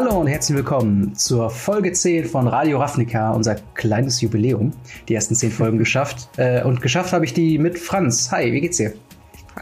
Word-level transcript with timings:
Hallo 0.00 0.20
und 0.20 0.28
herzlich 0.28 0.56
willkommen 0.56 1.16
zur 1.16 1.50
Folge 1.50 1.90
10 1.90 2.26
von 2.26 2.46
Radio 2.46 2.78
Ravnica, 2.78 3.32
unser 3.32 3.56
kleines 3.74 4.20
Jubiläum. 4.20 4.72
Die 5.08 5.14
ersten 5.16 5.34
10 5.34 5.50
Folgen 5.50 5.76
geschafft. 5.76 6.28
Äh, 6.36 6.62
und 6.62 6.80
geschafft 6.80 7.12
habe 7.12 7.24
ich 7.24 7.34
die 7.34 7.58
mit 7.58 7.80
Franz. 7.80 8.30
Hi, 8.30 8.52
wie 8.52 8.60
geht's 8.60 8.76
dir? 8.76 8.92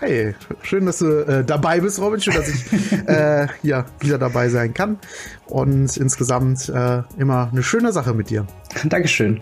Hi, 0.00 0.34
schön, 0.60 0.84
dass 0.84 0.98
du 0.98 1.06
äh, 1.06 1.42
dabei 1.42 1.80
bist, 1.80 1.98
Robin. 2.00 2.20
Schön, 2.20 2.34
dass 2.34 2.48
ich 2.48 2.92
äh, 3.08 3.46
ja, 3.62 3.86
wieder 4.00 4.18
dabei 4.18 4.50
sein 4.50 4.74
kann. 4.74 4.98
Und 5.46 5.96
insgesamt 5.96 6.68
äh, 6.68 7.02
immer 7.18 7.48
eine 7.52 7.62
schöne 7.62 7.92
Sache 7.92 8.12
mit 8.12 8.30
dir. 8.30 8.46
Dankeschön. 8.84 9.40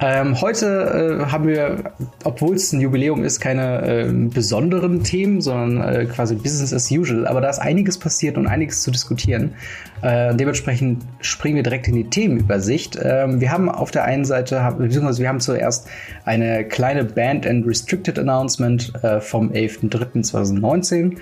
Ähm, 0.00 0.40
heute 0.40 1.20
äh, 1.20 1.30
haben 1.30 1.46
wir, 1.46 1.92
obwohl 2.24 2.56
es 2.56 2.72
ein 2.72 2.80
Jubiläum 2.80 3.22
ist, 3.22 3.38
keine 3.38 3.86
ähm, 3.86 4.30
besonderen 4.30 5.04
Themen, 5.04 5.42
sondern 5.42 5.94
äh, 5.94 6.06
quasi 6.06 6.34
Business 6.34 6.72
as 6.72 6.90
usual. 6.90 7.26
Aber 7.26 7.42
da 7.42 7.50
ist 7.50 7.58
einiges 7.58 7.98
passiert 7.98 8.38
und 8.38 8.46
einiges 8.46 8.82
zu 8.82 8.90
diskutieren. 8.90 9.54
Äh, 10.00 10.34
dementsprechend 10.34 11.04
springen 11.20 11.56
wir 11.56 11.62
direkt 11.62 11.86
in 11.86 11.94
die 11.94 12.08
Themenübersicht. 12.08 12.98
Ähm, 13.00 13.40
wir 13.40 13.52
haben 13.52 13.68
auf 13.68 13.90
der 13.90 14.04
einen 14.04 14.24
Seite, 14.24 14.74
beziehungsweise 14.78 15.20
wir 15.20 15.28
haben 15.28 15.40
zuerst 15.40 15.86
eine 16.24 16.64
kleine 16.64 17.04
Band 17.04 17.46
and 17.46 17.66
Restricted 17.66 18.18
Announcement 18.18 18.92
vom 19.20 19.52
11. 19.52 19.91
3.3.2019. 19.92 21.16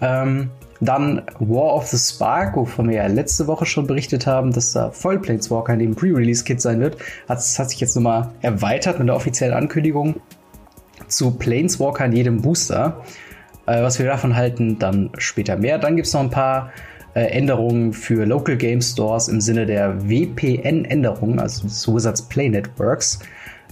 Ähm, 0.00 0.50
dann 0.80 1.22
War 1.38 1.76
of 1.76 1.86
the 1.86 1.96
Spark, 1.96 2.56
wovon 2.56 2.88
wir 2.88 2.96
ja 2.96 3.06
letzte 3.06 3.46
Woche 3.46 3.66
schon 3.66 3.86
berichtet 3.86 4.26
haben, 4.26 4.52
dass 4.52 4.72
da 4.72 4.90
voll 4.90 5.20
Planeswalker 5.20 5.74
in 5.74 5.78
dem 5.78 5.94
Pre-Release-Kit 5.94 6.60
sein 6.60 6.80
wird. 6.80 6.96
Das 7.28 7.56
hat 7.58 7.70
sich 7.70 7.78
jetzt 7.78 7.94
nochmal 7.94 8.32
erweitert 8.40 8.98
mit 8.98 9.06
der 9.06 9.14
offiziellen 9.14 9.54
Ankündigung 9.54 10.16
zu 11.06 11.30
Planeswalker 11.32 12.04
in 12.06 12.12
jedem 12.12 12.42
Booster. 12.42 13.02
Äh, 13.66 13.82
was 13.82 13.98
wir 13.98 14.06
davon 14.06 14.34
halten, 14.34 14.78
dann 14.78 15.10
später 15.18 15.56
mehr. 15.56 15.78
Dann 15.78 15.94
gibt 15.94 16.08
es 16.08 16.14
noch 16.14 16.20
ein 16.22 16.30
paar 16.30 16.72
äh, 17.14 17.26
Änderungen 17.26 17.92
für 17.92 18.24
Local 18.24 18.56
Game 18.56 18.80
Stores 18.80 19.28
im 19.28 19.40
Sinne 19.40 19.66
der 19.66 20.08
WPN-Änderungen, 20.08 21.38
also 21.38 21.62
des 21.62 21.86
Wizards 21.86 22.22
Play 22.22 22.48
Networks. 22.48 23.20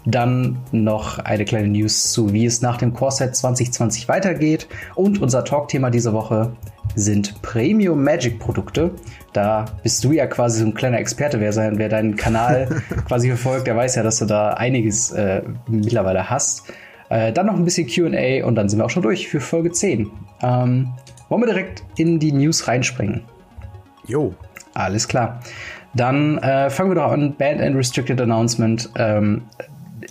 Dann 0.06 0.59
noch 0.73 1.19
eine 1.19 1.45
kleine 1.45 1.69
News 1.69 2.12
zu, 2.12 2.33
wie 2.33 2.47
es 2.47 2.62
nach 2.62 2.79
dem 2.79 2.95
Core 2.95 3.12
Set 3.12 3.37
2020 3.37 4.09
weitergeht. 4.09 4.67
Und 4.95 5.20
unser 5.20 5.45
Talkthema 5.45 5.91
diese 5.91 6.12
Woche 6.12 6.53
sind 6.95 7.41
Premium 7.43 8.03
Magic 8.03 8.39
Produkte. 8.39 8.93
Da 9.33 9.67
bist 9.83 10.03
du 10.03 10.12
ja 10.12 10.27
quasi 10.27 10.61
so 10.61 10.67
ein 10.67 10.75
kleiner 10.75 10.98
Experte. 10.98 11.41
Wer, 11.41 11.53
sein, 11.53 11.78
wer 11.78 11.89
deinen 11.89 12.17
Kanal 12.17 12.83
quasi 13.09 13.28
verfolgt, 13.28 13.67
der 13.67 13.77
weiß 13.77 13.97
ja, 13.97 14.03
dass 14.03 14.19
du 14.19 14.25
da 14.25 14.55
einiges 14.55 15.12
äh, 15.12 15.43
mittlerweile 15.69 16.31
hast. 16.31 16.73
Äh, 17.11 17.33
dann 17.33 17.47
noch 17.47 17.55
ein 17.55 17.65
bisschen 17.65 17.87
QA 17.87 18.47
und 18.47 18.55
dann 18.55 18.69
sind 18.69 18.78
wir 18.78 18.87
auch 18.87 18.91
schon 18.91 19.03
durch 19.03 19.28
für 19.28 19.41
Folge 19.41 19.71
10. 19.71 20.11
Ähm, 20.43 20.93
wollen 21.28 21.43
wir 21.43 21.47
direkt 21.47 21.84
in 21.97 22.19
die 22.19 22.33
News 22.33 22.67
reinspringen? 22.67 23.23
Jo. 24.06 24.34
Alles 24.75 25.09
klar. 25.09 25.41
Dann 25.95 26.39
äh, 26.39 26.71
fangen 26.71 26.91
wir 26.91 26.95
doch 26.95 27.11
an. 27.11 27.34
Band 27.34 27.61
and 27.61 27.77
Restricted 27.77 28.21
Announcement. 28.21 28.91
Ähm, 28.97 29.43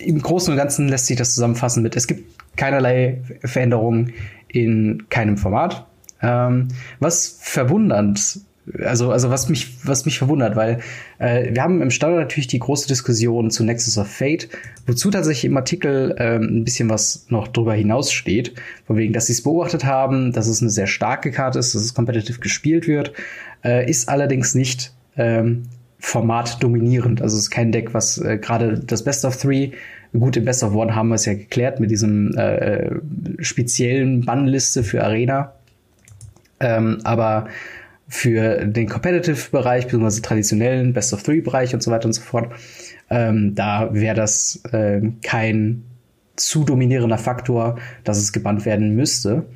Im 0.04 0.20
Großen 0.20 0.52
und 0.52 0.56
Ganzen 0.56 0.88
lässt 0.88 1.06
sich 1.06 1.16
das 1.16 1.34
zusammenfassen 1.34 1.82
mit, 1.82 1.96
es 1.96 2.06
gibt 2.06 2.24
keinerlei 2.56 3.22
Veränderungen 3.44 4.12
in 4.48 5.04
keinem 5.08 5.36
Format. 5.36 5.86
Ähm, 6.22 6.68
was 6.98 7.38
verwundernd, 7.40 8.40
also, 8.84 9.10
also 9.10 9.30
was 9.30 9.48
mich, 9.48 9.86
was 9.86 10.04
mich 10.04 10.18
verwundert, 10.18 10.54
weil 10.54 10.80
äh, 11.18 11.52
wir 11.54 11.62
haben 11.62 11.80
im 11.80 11.90
Standard 11.90 12.20
natürlich 12.20 12.46
die 12.46 12.58
große 12.58 12.86
Diskussion 12.88 13.50
zu 13.50 13.64
Nexus 13.64 13.96
of 13.98 14.08
Fate, 14.08 14.48
wozu 14.86 15.10
tatsächlich 15.10 15.46
im 15.46 15.56
Artikel 15.56 16.14
ähm, 16.18 16.42
ein 16.42 16.64
bisschen 16.64 16.90
was 16.90 17.26
noch 17.30 17.48
drüber 17.48 17.74
hinaus 17.74 18.12
steht, 18.12 18.54
von 18.86 18.96
wegen, 18.96 19.12
dass 19.12 19.26
sie 19.26 19.32
es 19.32 19.42
beobachtet 19.42 19.84
haben, 19.84 20.32
dass 20.32 20.46
es 20.46 20.60
eine 20.60 20.70
sehr 20.70 20.86
starke 20.86 21.30
Karte 21.30 21.58
ist, 21.58 21.74
dass 21.74 21.82
es 21.82 21.94
kompetitiv 21.94 22.40
gespielt 22.40 22.86
wird, 22.86 23.12
äh, 23.64 23.88
ist 23.88 24.08
allerdings 24.08 24.54
nicht 24.54 24.92
ähm, 25.16 25.62
Format 26.00 26.62
dominierend. 26.62 27.22
Also 27.22 27.36
es 27.36 27.44
ist 27.44 27.50
kein 27.50 27.70
Deck, 27.70 27.94
was 27.94 28.18
äh, 28.18 28.38
gerade 28.38 28.80
das 28.80 29.04
Best 29.04 29.24
of 29.24 29.36
Three 29.36 29.72
Gut, 30.12 30.36
im 30.36 30.44
Best 30.44 30.64
of 30.64 30.74
One 30.74 30.94
haben 30.94 31.08
wir 31.08 31.14
es 31.14 31.24
ja 31.24 31.34
geklärt 31.34 31.78
mit 31.78 31.90
diesem 31.90 32.36
äh, 32.36 32.56
äh 32.56 33.00
speziellen 33.38 34.24
Bannliste 34.24 34.82
für 34.82 35.04
Arena. 35.04 35.52
Ähm, 36.58 36.98
aber 37.04 37.46
für 38.08 38.66
den 38.66 38.88
Competitive-Bereich, 38.88 39.84
beziehungsweise 39.84 40.20
traditionellen 40.20 40.92
Best-of-Three-Bereich 40.92 41.74
und 41.74 41.82
so 41.82 41.92
weiter 41.92 42.06
und 42.06 42.12
so 42.12 42.22
fort, 42.22 42.52
ähm, 43.08 43.54
da 43.54 43.94
wäre 43.94 44.16
das 44.16 44.60
äh, 44.72 45.00
kein 45.22 45.84
zu 46.34 46.64
dominierender 46.64 47.18
Faktor, 47.18 47.78
dass 48.02 48.18
es 48.18 48.32
gebannt 48.32 48.64
werden 48.64 48.96
müsste. 48.96 49.46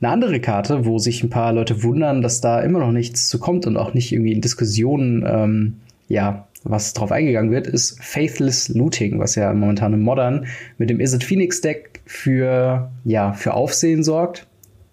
Eine 0.00 0.12
andere 0.12 0.38
Karte, 0.38 0.86
wo 0.86 0.98
sich 0.98 1.24
ein 1.24 1.30
paar 1.30 1.52
Leute 1.52 1.82
wundern, 1.82 2.22
dass 2.22 2.40
da 2.40 2.60
immer 2.60 2.78
noch 2.78 2.92
nichts 2.92 3.28
zu 3.28 3.40
kommt 3.40 3.66
und 3.66 3.76
auch 3.76 3.94
nicht 3.94 4.12
irgendwie 4.12 4.32
in 4.32 4.40
Diskussionen, 4.40 5.24
ähm, 5.26 5.74
ja, 6.08 6.46
was 6.64 6.94
drauf 6.94 7.12
eingegangen 7.12 7.50
wird, 7.50 7.66
ist 7.66 8.02
Faithless 8.02 8.68
Looting, 8.68 9.18
was 9.18 9.34
ja 9.34 9.52
momentan 9.52 9.92
im 9.92 10.00
Modern 10.00 10.46
mit 10.78 10.90
dem 10.90 10.98
Is 10.98 11.12
It 11.12 11.24
Phoenix 11.24 11.60
Deck 11.60 12.00
für, 12.06 12.90
ja, 13.04 13.32
für 13.34 13.54
Aufsehen 13.54 14.02
sorgt. 14.02 14.46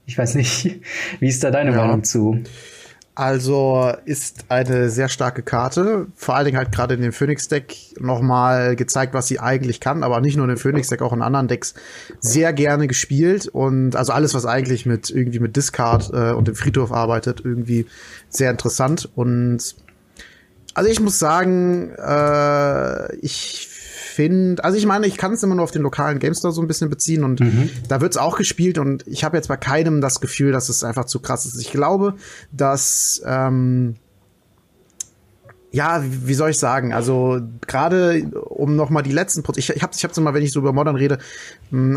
Ich 0.06 0.18
weiß 0.18 0.36
nicht, 0.36 0.82
wie 1.20 1.28
ist 1.28 1.44
da 1.44 1.52
deine 1.52 1.72
ja. 1.72 1.78
Meinung 1.78 2.04
zu? 2.04 2.44
Also 3.14 3.92
ist 4.06 4.46
eine 4.50 4.90
sehr 4.90 5.10
starke 5.10 5.44
Karte. 5.44 6.08
Vor 6.16 6.36
allen 6.36 6.46
Dingen 6.46 6.58
halt 6.58 6.72
gerade 6.72 6.96
in 6.96 7.02
dem 7.02 7.12
Phoenix-Deck 7.12 8.00
nochmal 8.00 8.78
gezeigt, 8.78 9.14
was 9.14 9.28
sie 9.28 9.40
eigentlich 9.40 9.82
kann, 9.82 10.04
aber 10.04 10.22
nicht 10.22 10.38
nur 10.38 10.46
in 10.46 10.56
dem 10.56 10.58
Phoenix-Deck, 10.58 11.02
auch 11.02 11.12
in 11.12 11.22
anderen 11.22 11.50
Decks 11.50 11.74
sehr 12.20 12.54
gerne 12.54 12.88
gespielt. 12.88 13.48
Und 13.48 13.98
also 13.98 14.14
alles, 14.14 14.34
was 14.34 14.46
eigentlich 14.46 14.86
mit 14.86 15.10
irgendwie 15.10 15.40
mit 15.40 15.58
Discard 15.58 16.10
äh, 16.14 16.32
und 16.32 16.48
dem 16.48 16.56
Friedhof 16.56 16.94
arbeitet, 16.94 17.42
irgendwie 17.44 17.86
sehr 18.30 18.50
interessant. 18.50 19.10
Und 19.14 19.76
also 20.74 20.90
ich 20.90 21.00
muss 21.00 21.20
sagen, 21.20 21.92
äh, 21.98 23.16
ich 23.18 23.68
finde, 23.68 24.64
also 24.64 24.78
ich 24.78 24.86
meine, 24.86 25.08
ich 25.08 25.18
kann 25.18 25.34
es 25.34 25.42
immer 25.44 25.56
nur 25.56 25.64
auf 25.64 25.72
den 25.72 25.82
lokalen 25.82 26.20
GameStore 26.20 26.54
so 26.54 26.62
ein 26.62 26.68
bisschen 26.68 26.90
beziehen 26.90 27.24
und 27.24 27.40
mhm. 27.40 27.70
da 27.88 28.02
wird 28.02 28.12
es 28.12 28.18
auch 28.18 28.38
gespielt 28.38 28.78
und 28.78 29.08
ich 29.08 29.24
habe 29.24 29.38
jetzt 29.38 29.48
bei 29.48 29.58
keinem 29.58 30.02
das 30.02 30.20
Gefühl, 30.20 30.52
dass 30.52 30.70
es 30.70 30.84
einfach 30.84 31.06
zu 31.06 31.20
krass 31.20 31.46
ist. 31.46 31.60
Ich 31.60 31.72
glaube, 31.72 32.16
dass 32.52 33.22
ähm, 33.26 33.96
ja, 35.74 36.04
wie 36.04 36.34
soll 36.34 36.50
ich 36.50 36.60
sagen? 36.60 36.94
Also 36.94 37.40
gerade 37.66 38.24
um 38.50 38.76
noch 38.76 38.90
mal 38.90 39.02
die 39.02 39.14
letzten 39.14 39.42
Prozent, 39.42 39.70
ich, 39.70 39.76
ich 39.76 39.82
habe 39.82 39.94
ich 39.96 40.04
hab's 40.04 40.18
immer, 40.18 40.34
wenn 40.34 40.44
ich 40.44 40.52
so 40.52 40.60
über 40.60 40.74
Modern 40.74 40.98
rede, 40.98 41.18
hm, 41.70 41.96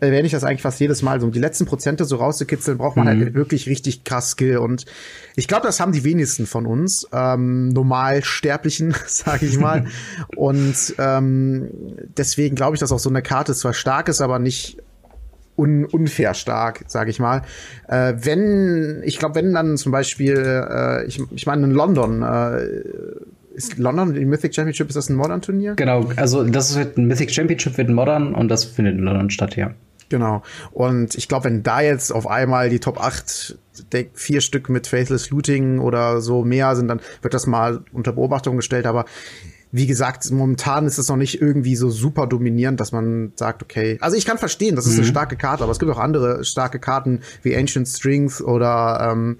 erwähne 0.00 0.26
ich 0.26 0.32
das 0.32 0.42
eigentlich 0.42 0.62
fast 0.62 0.80
jedes 0.80 1.02
Mal. 1.02 1.20
So 1.20 1.26
um 1.26 1.32
die 1.32 1.38
letzten 1.38 1.64
Prozente 1.64 2.04
so 2.06 2.16
rauszukitzeln, 2.16 2.76
braucht 2.76 2.96
man 2.96 3.06
halt 3.06 3.18
mhm. 3.18 3.24
halt 3.24 3.34
wirklich 3.34 3.68
richtig 3.68 4.02
krass 4.02 4.30
Skill. 4.30 4.58
Und 4.58 4.84
ich 5.36 5.46
glaube, 5.46 5.64
das 5.64 5.78
haben 5.78 5.92
die 5.92 6.02
wenigsten 6.02 6.46
von 6.46 6.66
uns, 6.66 7.06
ähm, 7.12 7.68
normal 7.68 8.24
Sterblichen, 8.24 8.96
sage 9.06 9.46
ich 9.46 9.58
mal. 9.58 9.86
und 10.36 10.94
ähm, 10.98 11.70
deswegen 12.16 12.56
glaube 12.56 12.74
ich, 12.74 12.80
dass 12.80 12.90
auch 12.90 12.98
so 12.98 13.10
eine 13.10 13.22
Karte 13.22 13.54
zwar 13.54 13.74
stark 13.74 14.08
ist, 14.08 14.22
aber 14.22 14.40
nicht 14.40 14.78
un 15.56 15.84
unfair 15.84 16.34
stark, 16.34 16.84
sage 16.86 17.10
ich 17.10 17.18
mal. 17.18 17.42
Äh, 17.88 18.14
wenn, 18.16 19.02
ich 19.04 19.18
glaube, 19.18 19.36
wenn 19.36 19.52
dann 19.52 19.76
zum 19.76 19.92
Beispiel, 19.92 20.36
äh, 20.36 21.06
ich, 21.06 21.22
ich 21.30 21.46
meine 21.46 21.64
in 21.64 21.72
London, 21.72 22.22
äh, 22.22 22.66
ist 23.54 23.78
London, 23.78 24.14
die 24.14 24.24
Mythic 24.24 24.54
Championship, 24.54 24.88
ist 24.88 24.96
das 24.96 25.08
ein 25.08 25.16
Modern-Turnier? 25.16 25.74
Genau, 25.76 26.10
also 26.16 26.42
das 26.44 26.76
wird 26.76 26.98
ein 26.98 27.06
Mythic 27.06 27.30
Championship 27.30 27.78
wird 27.78 27.88
Modern 27.88 28.34
und 28.34 28.48
das 28.48 28.64
findet 28.64 28.98
in 28.98 29.04
London 29.04 29.30
statt, 29.30 29.56
ja. 29.56 29.70
Genau. 30.08 30.42
Und 30.72 31.14
ich 31.14 31.28
glaube, 31.28 31.46
wenn 31.46 31.62
da 31.62 31.80
jetzt 31.80 32.12
auf 32.12 32.26
einmal 32.26 32.68
die 32.68 32.78
Top 32.78 33.00
8 33.00 33.58
Deck, 33.92 34.10
vier 34.14 34.40
Stück 34.40 34.68
mit 34.68 34.86
Faithless 34.86 35.30
Looting 35.30 35.78
oder 35.78 36.20
so 36.20 36.44
mehr 36.44 36.76
sind, 36.76 36.88
dann 36.88 37.00
wird 37.22 37.34
das 37.34 37.46
mal 37.46 37.82
unter 37.92 38.12
Beobachtung 38.12 38.56
gestellt. 38.56 38.86
Aber 38.86 39.06
wie 39.74 39.88
gesagt, 39.88 40.30
momentan 40.30 40.86
ist 40.86 40.98
es 40.98 41.08
noch 41.08 41.16
nicht 41.16 41.42
irgendwie 41.42 41.74
so 41.74 41.90
super 41.90 42.28
dominierend, 42.28 42.78
dass 42.78 42.92
man 42.92 43.32
sagt, 43.34 43.60
okay, 43.60 43.98
also 44.00 44.16
ich 44.16 44.24
kann 44.24 44.38
verstehen, 44.38 44.76
das 44.76 44.86
ist 44.86 44.92
mhm. 44.92 45.00
eine 45.00 45.08
starke 45.08 45.34
Karte, 45.34 45.64
aber 45.64 45.72
es 45.72 45.80
gibt 45.80 45.90
auch 45.90 45.98
andere 45.98 46.44
starke 46.44 46.78
Karten 46.78 47.22
wie 47.42 47.56
Ancient 47.56 47.88
Strings 47.88 48.40
oder 48.40 49.10
ähm, 49.10 49.36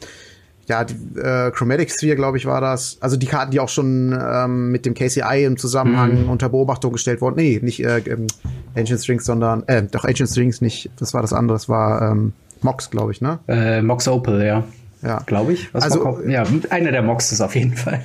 ja, 0.67 0.83
die, 0.83 0.95
äh, 1.21 1.53
Chromatic 1.53 1.89
Sphere, 1.89 2.17
glaube 2.17 2.39
ich, 2.39 2.47
war 2.47 2.61
das. 2.61 2.99
Also 3.01 3.17
die 3.17 3.27
Karten, 3.27 3.53
die 3.53 3.61
auch 3.61 3.69
schon 3.69 4.13
ähm, 4.21 4.73
mit 4.73 4.87
dem 4.87 4.95
KCI 4.95 5.45
im 5.45 5.57
Zusammenhang 5.57 6.25
mhm. 6.25 6.31
unter 6.31 6.49
Beobachtung 6.49 6.93
gestellt 6.93 7.21
wurden. 7.21 7.37
Nee, 7.37 7.61
nicht 7.63 7.85
äh, 7.85 7.99
ähm, 7.99 8.27
Ancient 8.75 9.01
Strings, 9.01 9.27
sondern 9.27 9.63
äh, 9.69 9.85
doch 9.85 10.05
Ancient 10.05 10.31
Strings 10.31 10.61
nicht. 10.61 10.91
Das 10.97 11.15
war 11.15 11.23
das 11.23 11.33
andere. 11.33 11.55
Das 11.55 11.69
war 11.69 12.11
ähm, 12.11 12.33
Mox, 12.61 12.91
glaube 12.91 13.13
ich, 13.13 13.21
ne? 13.21 13.39
Äh, 13.47 13.83
Mox 13.83 14.09
Opal, 14.09 14.45
ja. 14.45 14.65
Ja. 15.01 15.23
Glaube 15.27 15.53
ich. 15.53 15.73
Was 15.73 15.85
also, 15.85 16.19
ja, 16.27 16.45
einer 16.71 16.91
der 16.91 17.03
Moxes 17.03 17.41
auf 17.41 17.55
jeden 17.55 17.77
Fall 17.77 18.03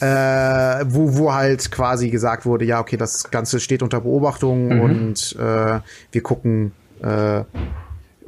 äh, 0.00 0.84
wo, 0.88 1.16
wo 1.16 1.34
halt 1.34 1.70
quasi 1.70 2.10
gesagt 2.10 2.46
wurde, 2.46 2.64
ja, 2.64 2.80
okay, 2.80 2.96
das 2.96 3.30
Ganze 3.30 3.60
steht 3.60 3.82
unter 3.82 4.00
Beobachtung 4.00 4.68
mhm. 4.68 4.80
und 4.80 5.36
äh, 5.38 5.80
wir 6.12 6.22
gucken, 6.22 6.72
äh, 7.02 7.44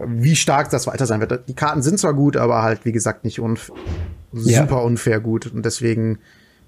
wie 0.04 0.36
stark 0.36 0.70
das 0.70 0.86
weiter 0.86 1.06
sein 1.06 1.20
wird. 1.20 1.48
Die 1.48 1.54
Karten 1.54 1.82
sind 1.82 1.98
zwar 1.98 2.14
gut, 2.14 2.36
aber 2.36 2.62
halt, 2.62 2.84
wie 2.84 2.92
gesagt, 2.92 3.24
nicht 3.24 3.40
unf 3.40 3.70
ja. 4.32 4.62
super 4.62 4.82
unfair 4.82 5.20
gut. 5.20 5.52
Und 5.52 5.64
deswegen, 5.64 6.18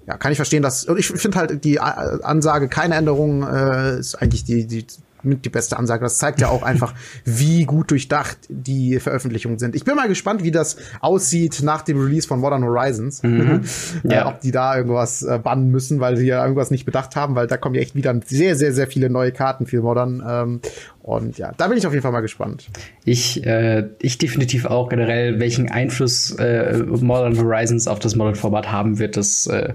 ja, 0.07 0.17
kann 0.17 0.31
ich 0.31 0.37
verstehen, 0.37 0.63
dass. 0.63 0.85
Und 0.85 0.99
ich 0.99 1.07
finde 1.07 1.37
halt 1.37 1.63
die 1.63 1.79
Ansage, 1.79 2.67
keine 2.67 2.95
Änderung, 2.95 3.43
äh, 3.43 3.99
ist 3.99 4.15
eigentlich 4.15 4.43
die, 4.43 4.67
die 4.67 4.85
mit 5.23 5.45
die 5.45 5.49
beste 5.49 5.77
Ansage. 5.77 6.03
Das 6.03 6.17
zeigt 6.17 6.41
ja 6.41 6.49
auch 6.49 6.63
einfach, 6.63 6.93
wie 7.25 7.65
gut 7.65 7.91
durchdacht 7.91 8.37
die 8.49 8.99
Veröffentlichungen 8.99 9.59
sind. 9.59 9.75
Ich 9.75 9.85
bin 9.85 9.95
mal 9.95 10.07
gespannt, 10.07 10.43
wie 10.43 10.51
das 10.51 10.77
aussieht 10.99 11.61
nach 11.63 11.81
dem 11.81 11.99
Release 11.99 12.27
von 12.27 12.39
Modern 12.39 12.63
Horizons. 12.63 13.23
Mhm. 13.23 13.61
ja. 14.03 14.21
äh, 14.21 14.25
ob 14.25 14.41
die 14.41 14.51
da 14.51 14.77
irgendwas 14.77 15.23
äh, 15.23 15.39
bannen 15.39 15.69
müssen, 15.69 15.99
weil 15.99 16.17
sie 16.17 16.27
ja 16.27 16.41
irgendwas 16.41 16.71
nicht 16.71 16.85
bedacht 16.85 17.15
haben, 17.15 17.35
weil 17.35 17.47
da 17.47 17.57
kommen 17.57 17.75
ja 17.75 17.81
echt 17.81 17.95
wieder 17.95 18.13
sehr, 18.25 18.55
sehr, 18.55 18.73
sehr 18.73 18.87
viele 18.87 19.09
neue 19.09 19.31
Karten 19.31 19.65
für 19.65 19.81
Modern. 19.81 20.23
Ähm, 20.25 20.61
und 21.03 21.37
ja, 21.37 21.51
da 21.57 21.67
bin 21.67 21.77
ich 21.77 21.85
auf 21.85 21.91
jeden 21.91 22.01
Fall 22.01 22.13
mal 22.13 22.21
gespannt. 22.21 22.69
Ich, 23.03 23.45
äh, 23.45 23.89
ich 23.99 24.17
definitiv 24.17 24.65
auch 24.65 24.87
generell, 24.87 25.37
welchen 25.37 25.69
Einfluss 25.69 26.31
äh, 26.35 26.81
Modern 26.81 27.37
Horizons 27.37 27.89
auf 27.89 27.99
das 27.99 28.15
Modern-Format 28.15 28.71
haben 28.71 28.99
wird. 28.99 29.17
Das, 29.17 29.45
äh, 29.47 29.73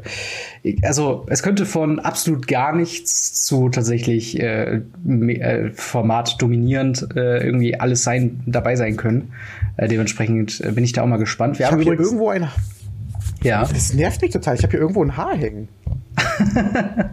also 0.80 1.26
es 1.28 1.42
könnte 1.42 1.66
von 1.66 1.98
absolut 1.98 2.48
gar 2.48 2.74
nichts 2.74 3.44
zu 3.44 3.68
tatsächlich 3.68 4.40
äh, 4.40 4.80
äh, 5.06 5.70
Format 5.74 6.40
dominierend 6.40 7.06
äh, 7.14 7.44
irgendwie 7.44 7.78
alles 7.78 8.04
sein 8.04 8.40
dabei 8.46 8.74
sein 8.76 8.96
können. 8.96 9.34
Äh, 9.76 9.88
dementsprechend 9.88 10.62
bin 10.74 10.82
ich 10.82 10.94
da 10.94 11.02
auch 11.02 11.06
mal 11.06 11.18
gespannt. 11.18 11.58
Wir 11.58 11.66
ich 11.66 11.72
haben 11.72 11.78
hab 11.78 11.84
hier 11.84 12.00
irgendwo 12.00 12.30
ein. 12.30 12.48
Ja. 13.42 13.66
Das 13.70 13.92
nervt 13.92 14.22
mich 14.22 14.30
total. 14.30 14.54
Ich 14.54 14.62
habe 14.62 14.70
hier 14.70 14.80
irgendwo 14.80 15.04
ein 15.04 15.14
Haar 15.14 15.36
hängen. 15.36 15.68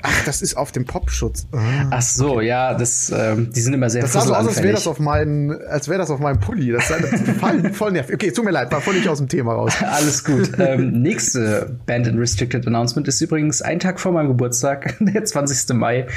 Ach, 0.02 0.26
das 0.26 0.42
ist 0.42 0.56
auf 0.56 0.72
dem 0.72 0.86
Popschutz. 0.86 1.48
Ah, 1.52 1.88
Ach 1.92 2.02
so, 2.02 2.36
okay. 2.36 2.48
ja, 2.48 2.74
das, 2.74 3.14
ähm, 3.16 3.52
die 3.54 3.60
sind 3.60 3.74
immer 3.74 3.90
sehr 3.90 4.02
Das 4.02 4.14
sah 4.14 4.22
so 4.22 4.34
aus, 4.34 4.48
als 4.48 4.64
wäre 4.64 4.74
das 4.74 4.88
auf 4.88 5.00
meinem, 5.00 5.58
als 5.70 5.88
wäre 5.88 6.00
das 6.00 6.10
auf 6.10 6.20
meinem 6.20 6.40
Pulli. 6.40 6.72
Das 6.72 6.90
ist 6.90 7.32
voll, 7.40 7.74
voll 7.74 7.92
nervig. 7.92 8.16
Okay, 8.16 8.32
tut 8.32 8.46
mir 8.46 8.52
leid, 8.52 8.72
war 8.72 8.82
völlig 8.82 9.08
aus 9.08 9.20
dem 9.20 9.28
Thema 9.28 9.54
raus. 9.54 9.74
Alles 9.82 10.24
gut. 10.24 10.52
ähm, 10.60 11.02
nächste 11.02 11.78
Band 11.86 12.08
in 12.08 12.18
Restricted 12.18 12.66
Announcement 12.68 13.08
ist 13.08 13.22
übrigens 13.22 13.62
ein 13.62 13.80
Tag 13.80 14.00
vor 14.00 14.12
meinem 14.12 14.30
Geburtstag, 14.30 14.96
der 15.00 15.24
20. 15.24 15.76
Mai 15.76 16.08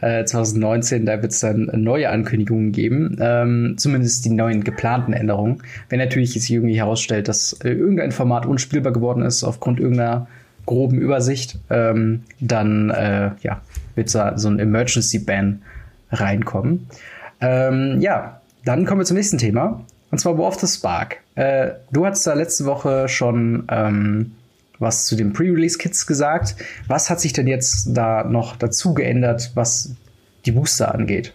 äh, 0.00 0.24
2019. 0.24 1.06
Da 1.06 1.22
wird 1.22 1.32
es 1.32 1.40
dann 1.40 1.70
neue 1.74 2.10
Ankündigungen 2.10 2.72
geben, 2.72 3.16
ähm, 3.20 3.74
zumindest 3.76 4.24
die 4.24 4.30
neuen 4.30 4.64
geplanten 4.64 5.12
Änderungen. 5.12 5.62
Wenn 5.88 5.98
natürlich 5.98 6.32
sich 6.32 6.50
irgendwie 6.50 6.76
herausstellt, 6.76 7.28
dass 7.28 7.54
äh, 7.64 7.70
irgendein 7.70 8.12
Format 8.12 8.46
unspielbar 8.46 8.92
geworden 8.92 9.22
ist 9.22 9.44
aufgrund 9.44 9.80
irgendeiner 9.80 10.26
groben 10.66 10.98
Übersicht, 10.98 11.58
ähm, 11.70 12.24
dann 12.40 12.90
äh, 12.90 13.30
ja, 13.42 13.60
wird 13.94 14.14
da 14.14 14.38
so 14.38 14.48
ein 14.48 14.58
Emergency 14.58 15.18
Ban 15.18 15.62
reinkommen. 16.10 16.88
Ähm, 17.40 18.00
ja, 18.00 18.40
dann 18.64 18.86
kommen 18.86 19.00
wir 19.00 19.04
zum 19.04 19.16
nächsten 19.16 19.38
Thema. 19.38 19.84
Und 20.10 20.18
zwar 20.18 20.38
War 20.38 20.46
of 20.46 20.60
the 20.60 20.66
Spark. 20.66 21.18
Äh, 21.34 21.72
du 21.90 22.06
hast 22.06 22.26
da 22.26 22.34
letzte 22.34 22.64
Woche 22.66 23.08
schon 23.08 23.64
ähm, 23.68 24.32
was 24.78 25.06
zu 25.06 25.16
den 25.16 25.32
Pre-Release-Kits 25.32 26.06
gesagt. 26.06 26.56
Was 26.88 27.10
hat 27.10 27.20
sich 27.20 27.32
denn 27.32 27.46
jetzt 27.46 27.88
da 27.96 28.24
noch 28.24 28.56
dazu 28.56 28.94
geändert, 28.94 29.52
was 29.54 29.94
die 30.46 30.52
Booster 30.52 30.94
angeht? 30.94 31.32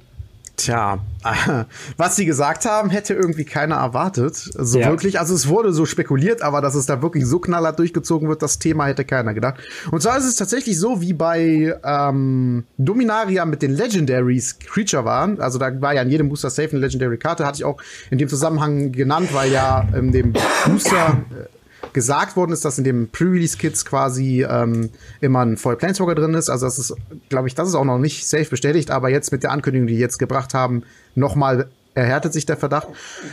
Tja, 0.60 1.00
was 1.98 2.18
sie 2.18 2.26
gesagt 2.26 2.66
haben, 2.66 2.90
hätte 2.90 3.14
irgendwie 3.14 3.46
keiner 3.46 3.76
erwartet. 3.76 4.36
So 4.36 4.80
ja. 4.80 4.90
wirklich, 4.90 5.18
also 5.18 5.34
es 5.34 5.48
wurde 5.48 5.72
so 5.72 5.86
spekuliert, 5.86 6.42
aber 6.42 6.60
dass 6.60 6.76
es 6.76 6.86
da 6.86 7.02
wirklich 7.02 7.26
so 7.26 7.40
knallhart 7.40 7.80
durchgezogen 7.80 8.28
wird, 8.28 8.42
das 8.42 8.60
Thema 8.60 8.86
hätte 8.88 9.06
keiner 9.06 9.34
gedacht. 9.34 9.56
Und 9.90 10.02
zwar 10.02 10.18
ist 10.18 10.26
es 10.26 10.36
tatsächlich 10.36 10.78
so, 10.78 11.00
wie 11.00 11.14
bei 11.14 11.74
ähm, 11.82 12.66
Dominaria 12.78 13.46
mit 13.46 13.62
den 13.62 13.72
Legendaries 13.72 14.60
Creature 14.60 15.06
waren. 15.06 15.40
Also 15.40 15.60
da 15.60 15.80
war 15.82 15.94
ja 15.94 16.02
in 16.02 16.10
jedem 16.10 16.28
Booster 16.28 16.50
safe 16.50 16.72
eine 16.72 16.80
Legendary 16.80 17.18
Karte, 17.18 17.46
hatte 17.46 17.60
ich 17.60 17.64
auch 17.64 17.82
in 18.12 18.18
dem 18.18 18.28
Zusammenhang 18.28 18.92
genannt, 18.92 19.30
weil 19.32 19.54
ja 19.54 19.88
in 19.96 20.12
dem 20.12 20.34
Booster 20.66 21.24
äh, 21.32 21.59
gesagt 21.94 22.36
worden 22.36 22.52
ist, 22.52 22.66
dass 22.66 22.78
in 22.78 22.84
dem 22.84 23.10
Pre-Release-Kits 23.10 23.86
quasi 23.86 24.46
ähm, 24.50 24.90
immer 25.22 25.46
ein 25.46 25.58
Voll 25.58 25.76
Planeswalker 25.76 26.16
drin 26.16 26.34
ist. 26.34 26.50
Also 26.50 26.66
das 26.66 26.80
ist, 26.80 26.94
glaube 27.30 27.48
ich, 27.48 27.56
das 27.56 27.70
ist 27.70 27.76
auch 27.76 27.86
noch 27.86 27.98
nicht 27.98 28.28
safe 28.28 28.50
bestätigt, 28.50 28.92
aber 28.92 29.10
jetzt 29.10 29.32
mit 29.32 29.44
der 29.44 29.52
Ankündigung, 29.52 29.88
die 29.88 29.98
jetzt 29.98 30.18
gebracht 30.18 30.54
haben, 30.54 30.84
nochmal 31.16 31.68
erhärtet 31.96 32.34
sich 32.34 32.46
der 32.46 32.58
Verdacht. 32.58 32.88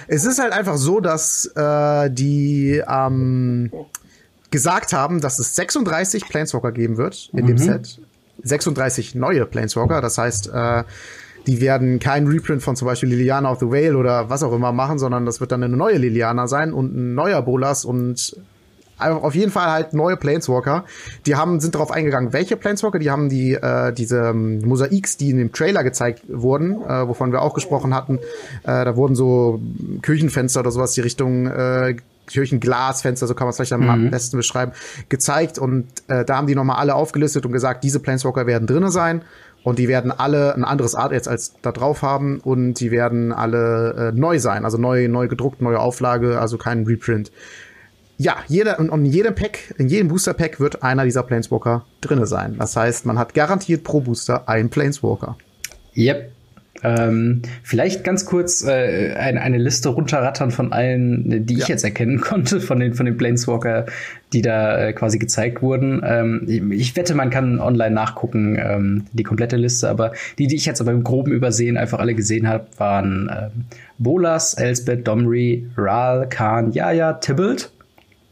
Es 0.08 0.24
ist 0.24 0.38
halt 0.38 0.52
einfach 0.52 0.76
so, 0.76 1.00
dass 1.00 1.46
äh, 1.54 2.10
die 2.10 2.82
ähm, 2.88 3.70
gesagt 4.50 4.92
haben, 4.92 5.20
dass 5.20 5.38
es 5.38 5.54
36 5.56 6.28
Planeswalker 6.28 6.72
geben 6.72 6.96
wird 6.96 7.30
in 7.32 7.44
mhm. 7.44 7.48
dem 7.48 7.58
Set. 7.58 8.00
36 8.42 9.14
neue 9.14 9.46
Planeswalker, 9.46 10.00
das 10.00 10.18
heißt, 10.18 10.50
äh, 10.52 10.84
die 11.46 11.60
werden 11.60 11.98
kein 11.98 12.26
Reprint 12.26 12.62
von 12.62 12.76
zum 12.76 12.86
Beispiel 12.86 13.08
Liliana 13.08 13.50
of 13.50 13.60
the 13.60 13.66
Whale 13.66 13.96
oder 13.96 14.28
was 14.30 14.42
auch 14.42 14.52
immer 14.52 14.72
machen, 14.72 14.98
sondern 14.98 15.24
das 15.26 15.40
wird 15.40 15.52
dann 15.52 15.62
eine 15.62 15.76
neue 15.76 15.98
Liliana 15.98 16.48
sein 16.48 16.72
und 16.72 16.94
ein 16.94 17.14
neuer 17.14 17.42
Bolas 17.42 17.84
und 17.84 18.36
auf 18.98 19.34
jeden 19.34 19.52
Fall 19.52 19.70
halt 19.70 19.92
neue 19.92 20.16
Planeswalker. 20.16 20.84
Die 21.26 21.36
haben, 21.36 21.60
sind 21.60 21.74
darauf 21.74 21.90
eingegangen, 21.90 22.32
welche 22.32 22.56
Planeswalker, 22.56 22.98
die 22.98 23.10
haben 23.10 23.28
die, 23.28 23.52
äh, 23.52 23.92
diese 23.92 24.30
ähm, 24.30 24.60
Mosaiks, 24.60 25.18
die 25.18 25.30
in 25.30 25.36
dem 25.36 25.52
Trailer 25.52 25.84
gezeigt 25.84 26.22
wurden, 26.28 26.82
äh, 26.82 27.06
wovon 27.06 27.30
wir 27.30 27.42
auch 27.42 27.52
gesprochen 27.52 27.94
hatten, 27.94 28.18
äh, 28.62 28.84
da 28.84 28.96
wurden 28.96 29.14
so 29.14 29.60
Küchenfenster 30.00 30.60
oder 30.60 30.70
sowas, 30.70 30.92
die 30.92 31.02
Richtung 31.02 31.46
äh, 31.46 31.96
Kirchenglasfenster, 32.26 33.26
so 33.26 33.34
kann 33.34 33.46
man 33.46 33.50
es 33.50 33.56
vielleicht 33.56 33.72
am 33.72 34.06
mhm. 34.06 34.10
besten 34.10 34.36
beschreiben, 34.36 34.72
gezeigt 35.08 35.58
und 35.58 35.86
äh, 36.08 36.24
da 36.24 36.36
haben 36.36 36.46
die 36.46 36.54
nochmal 36.54 36.78
alle 36.78 36.94
aufgelistet 36.94 37.46
und 37.46 37.52
gesagt, 37.52 37.84
diese 37.84 38.00
Planeswalker 38.00 38.46
werden 38.46 38.66
drinnen 38.66 38.90
sein 38.90 39.22
und 39.66 39.80
die 39.80 39.88
werden 39.88 40.12
alle 40.12 40.54
ein 40.54 40.62
anderes 40.62 40.94
Art 40.94 41.10
jetzt 41.10 41.26
als 41.26 41.54
da 41.60 41.72
drauf 41.72 42.02
haben 42.02 42.38
und 42.38 42.74
die 42.74 42.92
werden 42.92 43.32
alle 43.32 44.12
äh, 44.12 44.16
neu 44.16 44.38
sein, 44.38 44.64
also 44.64 44.78
neu, 44.78 45.08
neu 45.08 45.26
gedruckt, 45.26 45.60
neue 45.60 45.80
Auflage, 45.80 46.38
also 46.40 46.56
kein 46.56 46.84
Reprint. 46.84 47.32
Ja, 48.16 48.36
jeder, 48.46 48.78
und 48.78 48.92
in 48.92 49.06
jedem 49.06 49.34
Pack, 49.34 49.74
in 49.76 49.88
jedem 49.88 50.06
Booster 50.06 50.34
Pack 50.34 50.60
wird 50.60 50.84
einer 50.84 51.02
dieser 51.02 51.24
Planeswalker 51.24 51.84
drinne 52.00 52.28
sein. 52.28 52.54
Das 52.60 52.76
heißt, 52.76 53.06
man 53.06 53.18
hat 53.18 53.34
garantiert 53.34 53.82
pro 53.82 54.02
Booster 54.02 54.48
einen 54.48 54.70
Planeswalker. 54.70 55.36
Yep, 55.96 56.30
ähm, 56.82 57.42
vielleicht 57.62 58.04
ganz 58.04 58.26
kurz 58.26 58.64
äh, 58.64 59.14
eine, 59.14 59.40
eine 59.40 59.58
Liste 59.58 59.88
runterrattern 59.88 60.50
von 60.50 60.72
allen, 60.72 61.46
die 61.46 61.54
ja. 61.54 61.62
ich 61.62 61.68
jetzt 61.68 61.84
erkennen 61.84 62.20
konnte, 62.20 62.60
von 62.60 62.80
den, 62.80 62.94
von 62.94 63.06
den 63.06 63.16
Planeswalker, 63.16 63.86
die 64.32 64.42
da 64.42 64.78
äh, 64.78 64.92
quasi 64.92 65.18
gezeigt 65.18 65.62
wurden. 65.62 66.02
Ähm, 66.04 66.42
ich, 66.46 66.80
ich, 66.80 66.96
wette, 66.96 67.14
man 67.14 67.30
kann 67.30 67.60
online 67.60 67.94
nachgucken, 67.94 68.58
ähm, 68.58 69.04
die 69.12 69.22
komplette 69.22 69.56
Liste, 69.56 69.88
aber 69.88 70.12
die, 70.38 70.46
die 70.46 70.56
ich 70.56 70.66
jetzt 70.66 70.80
aber 70.80 70.92
im 70.92 71.04
Groben 71.04 71.32
übersehen 71.32 71.76
einfach 71.76 71.98
alle 71.98 72.14
gesehen 72.14 72.48
habe, 72.48 72.66
waren 72.76 73.30
ähm, 73.32 73.64
Bolas, 73.98 74.54
Elsbeth, 74.54 75.06
Domri, 75.06 75.68
Ral, 75.76 76.28
Khan, 76.28 76.72
Yaya, 76.72 77.14
Tybalt, 77.14 77.70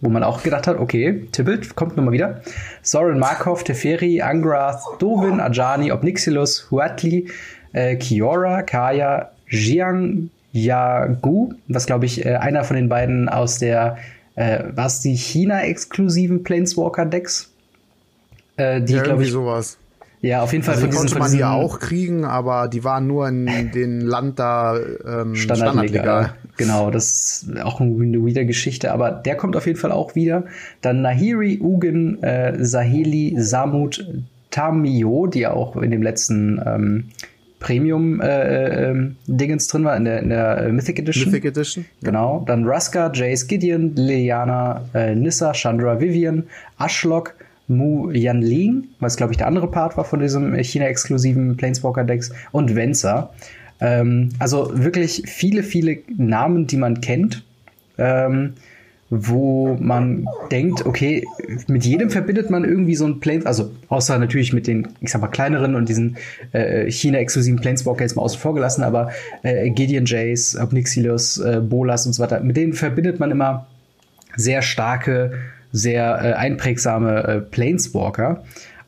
wo 0.00 0.10
man 0.10 0.22
auch 0.22 0.42
gedacht 0.42 0.66
hat, 0.66 0.78
okay, 0.78 1.26
Tybalt 1.32 1.74
kommt 1.76 1.96
nochmal 1.96 2.12
wieder. 2.12 2.42
Soren 2.82 3.18
Markov, 3.18 3.64
Teferi, 3.64 4.20
Angrath, 4.20 4.82
Dovin, 4.98 5.40
Ajani, 5.40 5.92
Obnixilus, 5.92 6.70
Huatli, 6.70 7.28
äh, 7.74 7.96
Kiora, 7.96 8.62
Kaya, 8.62 9.30
Jiang 9.48 10.30
Yagu, 10.52 11.52
was 11.68 11.86
glaube 11.86 12.06
ich 12.06 12.24
äh, 12.24 12.36
einer 12.36 12.64
von 12.64 12.76
den 12.76 12.88
beiden 12.88 13.28
aus 13.28 13.58
der, 13.58 13.98
äh, 14.36 14.64
was 14.74 15.00
die 15.00 15.16
China-exklusiven 15.16 16.44
Planeswalker-Decks? 16.44 17.50
Äh, 18.56 18.80
die, 18.80 18.94
ja, 18.94 19.02
glaube 19.02 19.24
ich, 19.24 19.32
sowas. 19.32 19.78
Ja, 20.20 20.42
auf 20.42 20.52
jeden 20.52 20.64
Fall 20.64 20.76
also 20.76 20.86
von 20.86 20.90
diesen, 20.90 21.08
konnte 21.08 21.18
man 21.18 21.32
die 21.36 21.44
auch 21.44 21.80
kriegen, 21.80 22.24
aber 22.24 22.68
die 22.68 22.82
waren 22.82 23.06
nur 23.06 23.28
in 23.28 23.46
den 23.74 24.00
Land 24.00 24.38
da 24.38 24.76
ähm, 24.76 25.34
Standardliga. 25.34 26.00
Standardliga. 26.00 26.34
Genau, 26.56 26.90
das 26.90 27.42
ist 27.42 27.60
auch 27.60 27.80
eine 27.80 28.18
weirde 28.18 28.46
Geschichte, 28.46 28.92
aber 28.92 29.10
der 29.10 29.36
kommt 29.36 29.56
auf 29.56 29.66
jeden 29.66 29.78
Fall 29.78 29.90
auch 29.90 30.14
wieder. 30.14 30.44
Dann 30.82 31.02
Nahiri, 31.02 31.58
Ugin, 31.60 32.22
äh, 32.22 32.64
Saheli, 32.64 33.34
Samut, 33.38 34.06
Tamio, 34.50 35.26
die 35.26 35.40
ja 35.40 35.52
auch 35.52 35.76
in 35.76 35.90
dem 35.90 36.00
letzten 36.00 36.62
ähm, 36.64 37.04
Premium-Dingens 37.64 39.64
äh, 39.64 39.68
äh, 39.68 39.70
drin 39.70 39.84
war, 39.84 39.96
in 39.96 40.04
der, 40.04 40.20
in 40.20 40.28
der 40.28 40.68
Mythic 40.70 40.98
Edition. 40.98 41.32
Mythic 41.32 41.46
Edition. 41.46 41.86
Genau. 42.02 42.40
Ja. 42.40 42.44
Dann 42.44 42.66
Ruska, 42.66 43.10
Jace, 43.12 43.46
Gideon, 43.46 43.96
Liliana, 43.96 44.82
äh, 44.92 45.14
Nissa, 45.14 45.54
Chandra, 45.54 45.98
Vivian, 45.98 46.42
Ashlock, 46.78 47.34
Mu 47.66 48.10
Yanling, 48.10 48.84
was 49.00 49.16
glaube 49.16 49.32
ich 49.32 49.38
der 49.38 49.46
andere 49.46 49.70
Part 49.70 49.96
war 49.96 50.04
von 50.04 50.20
diesem 50.20 50.54
China-exklusiven 50.62 51.56
Planeswalker-Decks, 51.56 52.30
und 52.52 52.76
Venza. 52.76 53.30
Ähm, 53.80 54.28
also 54.38 54.70
wirklich 54.74 55.22
viele, 55.24 55.62
viele 55.62 56.00
Namen, 56.18 56.66
die 56.66 56.76
man 56.76 57.00
kennt. 57.00 57.42
Ähm, 57.96 58.52
wo 59.10 59.76
man 59.80 60.26
denkt, 60.50 60.86
okay, 60.86 61.24
mit 61.66 61.84
jedem 61.84 62.10
verbindet 62.10 62.50
man 62.50 62.64
irgendwie 62.64 62.96
so 62.96 63.04
ein 63.04 63.20
Plane, 63.20 63.46
also 63.46 63.70
außer 63.88 64.18
natürlich 64.18 64.52
mit 64.52 64.66
den, 64.66 64.88
ich 65.00 65.10
sag 65.10 65.20
mal, 65.20 65.28
kleineren 65.28 65.74
und 65.74 65.88
diesen 65.88 66.16
äh, 66.52 66.90
China-exklusiven 66.90 67.60
Planeswalker 67.60 68.02
jetzt 68.02 68.16
mal 68.16 68.22
außen 68.22 68.40
vor 68.40 68.54
gelassen, 68.54 68.82
aber 68.82 69.10
äh, 69.42 69.70
Gideon 69.70 70.06
Jace, 70.06 70.56
Obnixilos, 70.60 71.38
äh, 71.38 71.60
Bolas 71.60 72.06
und 72.06 72.14
so 72.14 72.22
weiter, 72.22 72.40
mit 72.40 72.56
denen 72.56 72.72
verbindet 72.72 73.20
man 73.20 73.30
immer 73.30 73.66
sehr 74.36 74.62
starke, 74.62 75.32
sehr 75.70 76.20
äh, 76.22 76.32
einprägsame 76.32 77.24
äh, 77.24 77.40
Planeswalker. 77.40 78.42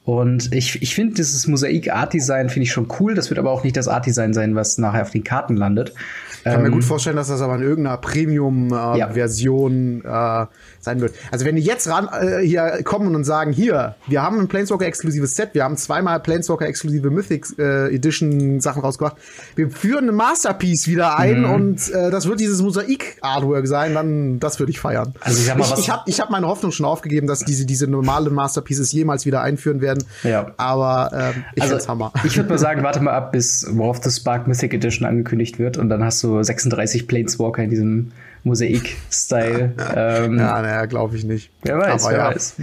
Und 0.07 0.55
ich, 0.55 0.81
ich 0.83 0.95
finde 0.95 1.15
dieses 1.15 1.49
Mosaik-Art-Design 1.49 2.49
finde 2.49 2.63
ich 2.63 2.71
schon 2.71 2.87
cool. 3.01 3.17
Das 3.17 3.29
wird 3.29 3.41
aber 3.41 3.51
auch 3.51 3.65
nicht 3.65 3.77
das 3.77 3.89
Art-Design 3.89 4.35
sein, 4.35 4.55
was 4.55 4.79
nachher 4.79 5.03
auf 5.03 5.11
den 5.11 5.25
Karten 5.25 5.57
landet. 5.57 5.95
Ich 6.39 6.45
kann 6.45 6.61
ähm, 6.61 6.63
mir 6.63 6.71
gut 6.71 6.85
vorstellen, 6.85 7.17
dass 7.17 7.27
das 7.27 7.41
aber 7.41 7.57
in 7.57 7.63
irgendeiner 7.63 7.97
Premium-Version 7.97 10.03
äh, 10.05 10.07
ja. 10.07 10.45
äh, 10.45 10.47
sein 10.79 11.01
wird. 11.01 11.13
Also 11.33 11.45
wenn 11.45 11.57
die 11.57 11.63
jetzt 11.63 11.89
ran 11.89 12.09
äh, 12.13 12.39
hier 12.47 12.85
kommen 12.85 13.17
und 13.17 13.25
sagen, 13.25 13.53
hier, 13.53 13.97
wir 14.07 14.23
haben 14.23 14.39
ein 14.39 14.47
Planeswalker-exklusives 14.47 15.35
Set, 15.35 15.55
wir 15.55 15.65
haben 15.65 15.77
zweimal 15.77 16.21
Planeswalker-exklusive 16.21 17.11
Mythic 17.11 17.59
äh, 17.59 17.93
Edition 17.93 18.61
Sachen 18.61 18.83
rausgebracht, 18.83 19.17
wir 19.57 19.71
führen 19.71 20.05
eine 20.05 20.13
Masterpiece 20.13 20.87
wieder 20.87 21.19
ein 21.19 21.41
mhm. 21.41 21.51
und 21.51 21.93
äh, 21.93 22.13
das 22.13 22.29
wird 22.29 22.39
dieses 22.39 22.63
Mosaik-Artwork 22.63 23.67
sein, 23.67 23.95
dann 23.95 24.39
das 24.39 24.61
würde 24.61 24.71
ich 24.71 24.79
feiern. 24.79 25.15
Also 25.21 25.41
ich, 25.41 25.53
mal, 25.53 25.65
ich, 25.65 25.79
ich 25.81 25.91
habe 25.91 26.03
ich 26.07 26.21
hab 26.21 26.31
meine 26.31 26.47
Hoffnung 26.47 26.71
schon 26.71 26.87
aufgegeben, 26.87 27.27
dass 27.27 27.41
diese 27.41 27.67
diese 27.67 27.89
normalen 27.89 28.33
Masterpieces 28.33 28.93
jemals 28.93 29.27
wieder 29.27 29.43
einführen 29.43 29.81
werden. 29.81 29.96
Ja. 30.23 30.53
Aber 30.57 31.11
ähm, 31.13 31.45
ich 31.55 31.63
also, 31.63 31.75
find's 31.75 31.89
Hammer. 31.89 32.13
Ich 32.25 32.37
würde 32.37 32.49
mal 32.49 32.59
sagen, 32.59 32.83
warte 32.83 33.01
mal 33.01 33.13
ab, 33.13 33.33
bis 33.33 33.67
War 33.71 33.89
of 33.89 34.03
the 34.03 34.11
Spark 34.11 34.47
Mythic 34.47 34.75
Edition 34.75 35.07
angekündigt 35.07 35.59
wird 35.59 35.77
und 35.77 35.89
dann 35.89 36.05
hast 36.05 36.23
du 36.23 36.43
36 36.43 37.07
Planeswalker 37.07 37.63
in 37.63 37.71
diesem 37.71 38.13
Mosaik-Style. 38.47 39.75
ähm, 39.97 40.39
ja, 40.39 40.63
naja, 40.63 40.87
glaube 40.87 41.17
ich 41.17 41.25
nicht. 41.25 41.51
Wer 41.63 41.79
weiß, 41.79 42.05
aber 42.05 42.13
wer 42.13 42.19
ja. 42.19 42.35
weiß. 42.35 42.57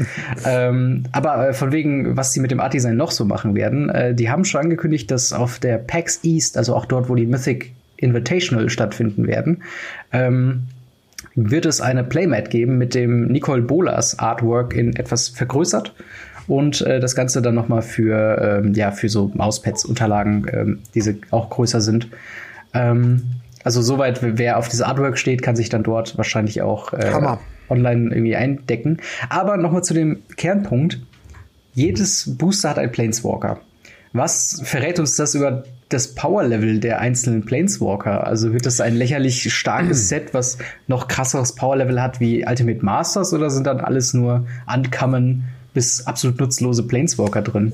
ähm, 0.45 1.03
aber 1.11 1.49
äh, 1.49 1.53
von 1.53 1.71
wegen, 1.71 2.17
was 2.17 2.33
sie 2.33 2.39
mit 2.39 2.51
dem 2.51 2.59
Art-Design 2.59 2.95
noch 2.95 3.11
so 3.11 3.25
machen 3.25 3.53
werden, 3.53 3.89
äh, 3.89 4.15
die 4.15 4.29
haben 4.29 4.45
schon 4.45 4.61
angekündigt, 4.61 5.11
dass 5.11 5.33
auf 5.33 5.59
der 5.59 5.77
PAX 5.77 6.23
East, 6.23 6.57
also 6.57 6.75
auch 6.75 6.85
dort, 6.85 7.09
wo 7.09 7.15
die 7.15 7.25
Mythic 7.25 7.73
Invitational 7.97 8.69
stattfinden 8.69 9.27
werden, 9.27 9.63
ähm, 10.11 10.63
wird 11.35 11.65
es 11.65 11.81
eine 11.81 12.03
Playmat 12.03 12.49
geben 12.49 12.77
mit 12.77 12.95
dem 12.95 13.27
Nicole 13.27 13.61
Bolas 13.61 14.19
Artwork 14.19 14.73
in 14.73 14.95
etwas 14.95 15.29
vergrößert 15.29 15.93
und 16.47 16.81
äh, 16.81 16.99
das 16.99 17.15
Ganze 17.15 17.41
dann 17.41 17.55
nochmal 17.55 17.81
für, 17.81 18.61
ähm, 18.63 18.73
ja, 18.73 18.91
für 18.91 19.09
so 19.09 19.31
Mauspads, 19.33 19.85
Unterlagen, 19.85 20.45
ähm, 20.51 20.79
diese 20.93 21.15
auch 21.31 21.49
größer 21.49 21.81
sind. 21.81 22.09
Ähm, 22.73 23.23
also 23.63 23.81
soweit, 23.81 24.19
wer 24.21 24.57
auf 24.57 24.67
diese 24.67 24.85
Artwork 24.85 25.17
steht, 25.17 25.41
kann 25.41 25.55
sich 25.55 25.69
dann 25.69 25.83
dort 25.83 26.17
wahrscheinlich 26.17 26.61
auch 26.61 26.93
äh, 26.93 27.11
online 27.69 28.13
irgendwie 28.13 28.35
eindecken. 28.35 28.97
Aber 29.29 29.57
nochmal 29.57 29.83
zu 29.83 29.93
dem 29.93 30.23
Kernpunkt. 30.35 30.99
Jedes 31.73 32.37
Booster 32.37 32.69
hat 32.69 32.77
einen 32.77 32.91
Planeswalker. 32.91 33.59
Was 34.11 34.61
verrät 34.63 34.99
uns 34.99 35.15
das 35.15 35.33
über 35.33 35.63
das 35.89 36.13
Power-Level 36.13 36.79
der 36.79 36.99
einzelnen 36.99 37.45
Planeswalker? 37.45 38.27
Also 38.27 38.53
wird 38.53 38.67
das 38.67 38.79
ein 38.79 38.95
lächerlich 38.95 39.51
starkes 39.51 40.07
Set, 40.09 40.33
was 40.35 40.59
noch 40.87 41.07
krasseres 41.07 41.55
Power-Level 41.55 41.99
hat 41.99 42.19
wie 42.19 42.45
Ultimate 42.45 42.85
Masters 42.85 43.33
oder 43.33 43.49
sind 43.49 43.65
dann 43.65 43.79
alles 43.79 44.13
nur 44.13 44.45
Uncommon 44.71 45.45
bis 45.73 46.05
absolut 46.05 46.39
nutzlose 46.39 46.83
Planeswalker 46.83 47.41
drin? 47.41 47.73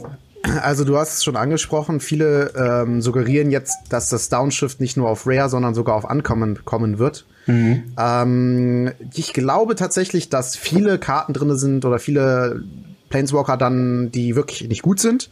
Also 0.62 0.86
du 0.86 0.98
hast 0.98 1.18
es 1.18 1.24
schon 1.24 1.36
angesprochen, 1.36 2.00
viele 2.00 2.54
ähm, 2.56 3.02
suggerieren 3.02 3.52
jetzt, 3.52 3.78
dass 3.90 4.10
das 4.10 4.30
Downshift 4.30 4.80
nicht 4.80 4.96
nur 4.96 5.10
auf 5.10 5.28
Rare, 5.28 5.50
sondern 5.50 5.74
sogar 5.74 5.96
auf 5.96 6.10
Ankommen 6.10 6.64
kommen 6.64 6.98
wird. 6.98 7.26
Mhm. 7.46 7.84
Ähm, 7.98 8.92
ich 9.14 9.34
glaube 9.34 9.76
tatsächlich, 9.76 10.30
dass 10.30 10.56
viele 10.56 10.98
Karten 10.98 11.34
drin 11.34 11.58
sind 11.58 11.84
oder 11.84 12.00
viele 12.00 12.64
Planeswalker 13.10 13.58
dann, 13.58 14.12
die 14.12 14.36
wirklich 14.36 14.68
nicht 14.70 14.82
gut 14.82 15.00
sind, 15.00 15.30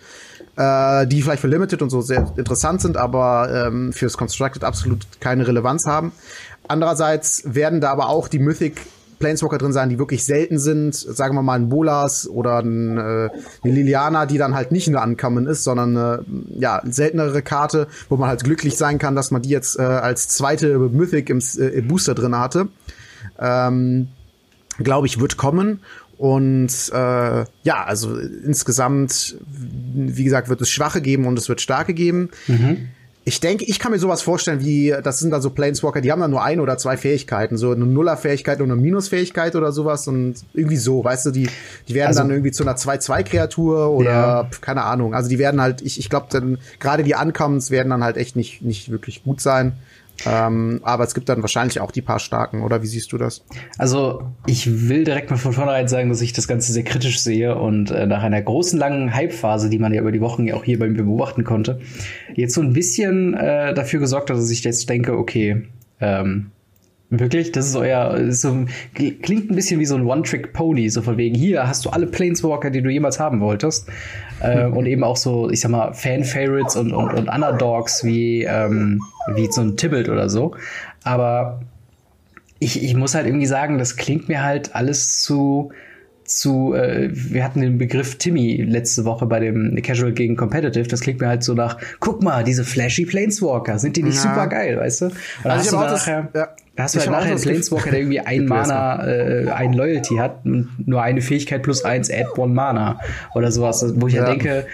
äh, 0.58 1.08
die 1.08 1.22
vielleicht 1.22 1.42
für 1.42 1.48
Limited 1.48 1.82
und 1.82 1.90
so 1.90 2.02
sehr 2.02 2.34
interessant 2.36 2.82
sind, 2.82 2.98
aber 2.98 3.68
ähm, 3.68 3.94
fürs 3.94 4.18
Constructed 4.18 4.64
absolut 4.64 5.06
keine 5.22 5.48
Relevanz 5.48 5.86
haben. 5.86 6.12
Andererseits 6.68 7.44
werden 7.46 7.80
da 7.80 7.92
aber 7.92 8.10
auch 8.10 8.28
die 8.28 8.40
Mythic 8.40 8.82
Planeswalker 9.20 9.58
drin 9.58 9.74
sein, 9.74 9.90
die 9.90 10.00
wirklich 10.00 10.24
selten 10.26 10.60
sind. 10.60 10.96
Sagen 10.96 11.36
wir 11.36 11.42
mal 11.42 11.56
ein 11.56 11.70
Bolas 11.70 12.28
oder 12.28 12.60
ein, 12.60 12.98
äh, 12.98 13.30
eine 13.64 13.74
Liliana, 13.74 14.26
die 14.26 14.38
dann 14.38 14.56
halt 14.56 14.72
nicht 14.72 14.88
eine 14.88 15.02
Ankommen 15.02 15.48
ist, 15.48 15.64
sondern 15.64 15.98
eine 15.98 16.26
ja, 16.58 16.82
seltenere 16.86 17.42
Karte, 17.42 17.88
wo 18.10 18.18
man 18.18 18.30
halt 18.30 18.44
glücklich 18.44 18.78
sein 18.78 19.00
kann, 19.00 19.16
dass 19.16 19.32
man 19.32 19.42
die 19.42 19.50
jetzt 19.50 19.80
äh, 19.80 19.84
als 19.84 20.28
zweite 20.28 20.78
Mythic 20.78 21.30
im, 21.30 21.40
äh, 21.58 21.68
im 21.68 21.88
Booster 21.88 22.16
drin 22.16 22.38
hatte. 22.38 22.68
Ähm, 23.40 24.10
Glaube 24.78 25.08
ich, 25.08 25.20
wird 25.20 25.38
kommen. 25.38 25.82
Und 26.18 26.72
äh, 26.94 27.46
ja, 27.64 27.84
also 27.86 28.18
insgesamt, 28.18 29.38
wie 29.48 30.24
gesagt, 30.24 30.50
wird 30.50 30.62
es 30.62 30.70
Schwache 30.70 31.02
geben 31.02 31.26
und 31.26 31.38
es 31.38 31.48
wird 31.50 31.62
Starke 31.62 31.94
geben. 31.94 32.30
Mhm 32.48 32.90
ich 33.28 33.42
denke, 33.42 33.66
ich 33.66 33.78
kann 33.80 33.92
mir 33.92 34.00
sowas 34.00 34.22
vorstellen 34.22 34.62
wie, 34.64 34.96
das 35.04 35.20
sind 35.20 35.32
dann 35.32 35.42
so 35.42 35.50
Planeswalker, 35.50 36.00
die 36.00 36.14
haben 36.14 36.22
dann 36.22 36.32
nur 36.32 36.46
ein 36.46 36.62
oder 36.62 36.78
zwei 36.78 36.96
Fähigkeiten, 36.96 37.58
so 37.58 37.72
eine 37.72 37.86
Nuller-Fähigkeit 37.86 38.62
und 38.62 38.72
eine 38.72 38.80
Minus-Fähigkeit 38.80 39.58
oder 39.58 39.74
sowas 39.74 40.08
und 40.08 40.36
irgendwie 40.54 40.78
so, 40.78 41.04
weißt 41.04 41.26
du, 41.26 41.32
die, 41.32 41.50
die 41.90 41.94
werden 41.94 42.08
also, 42.08 42.22
dann 42.22 42.30
irgendwie 42.32 42.52
zu 42.52 42.64
einer 42.64 42.78
2-2-Kreatur 42.78 43.90
oder 43.90 44.10
ja. 44.10 44.50
keine 44.62 44.84
Ahnung. 44.84 45.14
Also 45.14 45.28
die 45.28 45.40
werden 45.40 45.60
halt, 45.60 45.82
ich, 45.82 46.00
ich 46.00 46.10
glaube 46.10 46.28
dann, 46.30 46.58
gerade 46.80 47.04
die 47.04 47.16
Ancommens 47.16 47.70
werden 47.70 47.90
dann 47.90 48.02
halt 48.02 48.16
echt 48.16 48.38
nicht, 48.38 48.62
nicht 48.62 48.92
wirklich 48.92 49.26
gut 49.26 49.42
sein. 49.42 49.74
Ähm, 50.26 50.80
aber 50.84 51.04
es 51.04 51.14
gibt 51.14 51.30
dann 51.30 51.42
wahrscheinlich 51.42 51.80
auch 51.80 51.92
die 51.92 52.02
paar 52.02 52.20
starken, 52.20 52.64
oder 52.64 52.82
wie 52.82 52.88
siehst 52.88 53.12
du 53.12 53.18
das? 53.18 53.46
Also 53.78 54.24
ich 54.46 54.90
will 54.90 55.04
direkt 55.04 55.30
mal 55.30 55.38
von 55.38 55.54
vornherein 55.54 55.88
sagen, 55.88 56.10
dass 56.10 56.22
ich 56.22 56.34
das 56.34 56.48
Ganze 56.48 56.72
sehr 56.72 56.84
kritisch 56.84 57.22
sehe 57.22 57.56
und 57.56 57.92
äh, 57.92 58.06
nach 58.08 58.24
einer 58.24 58.42
großen 58.42 58.80
langen 58.80 59.14
Hype-Phase, 59.14 59.70
die 59.70 59.80
man 59.80 59.94
ja 59.94 60.02
über 60.02 60.12
die 60.12 60.22
Wochen 60.22 60.46
ja 60.46 60.56
auch 60.56 60.64
hier 60.64 60.80
bei 60.80 60.88
mir 60.88 61.04
beobachten 61.04 61.44
konnte, 61.44 61.80
jetzt 62.34 62.54
so 62.54 62.62
ein 62.62 62.74
bisschen 62.74 63.34
äh, 63.36 63.74
dafür 63.74 64.00
gesorgt 64.00 64.30
hat, 64.30 64.38
dass 64.38 64.50
ich 64.50 64.64
jetzt 64.64 64.90
denke, 64.90 65.18
okay, 65.18 65.68
ähm, 66.00 66.52
Wirklich? 67.10 67.54
Das 67.54 67.68
ist 67.68 67.76
euer, 67.76 68.32
so, 68.34 68.66
klingt 68.94 69.50
ein 69.50 69.56
bisschen 69.56 69.80
wie 69.80 69.86
so 69.86 69.96
ein 69.96 70.06
One-Trick-Pony, 70.06 70.90
so 70.90 71.02
von 71.02 71.18
wegen, 71.18 71.36
hier 71.36 71.66
hast 71.66 71.86
du 71.86 71.90
alle 71.90 72.06
Planeswalker, 72.06 72.70
die 72.70 72.82
du 72.82 72.90
jemals 72.90 73.18
haben 73.20 73.40
wolltest. 73.40 73.88
äh, 74.42 74.66
und 74.66 74.86
eben 74.86 75.04
auch 75.04 75.16
so, 75.16 75.50
ich 75.50 75.62
sag 75.62 75.72
mal, 75.72 75.94
Fan-Favorites 75.94 76.76
und, 76.76 76.92
und, 76.92 77.14
und 77.14 77.30
Underdogs 77.30 78.04
wie, 78.04 78.44
ähm, 78.44 79.02
wie 79.34 79.48
so 79.50 79.62
ein 79.62 79.78
Tibalt 79.78 80.10
oder 80.10 80.30
so. 80.30 80.56
Aber 81.04 81.62
ich, 82.60 82.84
ich 82.84 82.96
muss 82.96 83.16
halt 83.16 83.26
irgendwie 83.26 83.46
sagen, 83.46 83.78
das 83.78 83.96
klingt 83.96 84.28
mir 84.28 84.44
halt 84.44 84.76
alles 84.76 85.22
zu, 85.22 85.72
zu, 86.26 86.74
äh, 86.74 87.10
wir 87.12 87.44
hatten 87.44 87.62
den 87.62 87.78
Begriff 87.78 88.18
Timmy 88.18 88.58
letzte 88.58 89.06
Woche 89.06 89.26
bei 89.26 89.40
dem 89.40 89.80
Casual 89.82 90.12
gegen 90.12 90.36
Competitive. 90.36 90.88
Das 90.88 91.02
klingt 91.02 91.22
mir 91.22 91.28
halt 91.28 91.44
so 91.44 91.54
nach, 91.54 91.78
guck 92.00 92.22
mal, 92.22 92.44
diese 92.44 92.66
flashy 92.66 93.06
Planeswalker, 93.06 93.80
sind 93.80 93.96
die 93.96 94.04
nicht 94.04 94.24
ja. 94.24 94.24
super 94.24 94.48
geil, 94.48 94.78
weißt 94.78 95.02
du? 95.02 95.06
Und 95.06 95.16
also 95.46 95.54
hast 95.54 95.72
du 95.72 95.78
nachher, 95.78 96.30
das, 96.34 96.42
ja. 96.42 96.56
Da 96.78 96.84
hast 96.84 96.96
du 96.96 97.00
halt 97.00 97.10
nachher 97.10 97.32
einen 97.32 97.42
Planeswalker, 97.42 97.90
der 97.90 98.00
irgendwie 98.02 98.20
ein 98.20 98.46
Mana, 98.46 99.06
äh, 99.06 99.50
ein 99.50 99.74
Loyalty 99.74 100.18
hat 100.18 100.46
und 100.46 100.70
nur 100.86 101.02
eine 101.02 101.22
Fähigkeit 101.22 101.64
plus 101.64 101.84
eins, 101.84 102.12
add 102.12 102.30
one 102.38 102.54
Mana 102.54 103.00
oder 103.34 103.52
sowas, 103.52 103.84
wo 103.96 104.08
ich 104.08 104.14
ja, 104.14 104.22
halt 104.22 104.34
denke, 104.34 104.68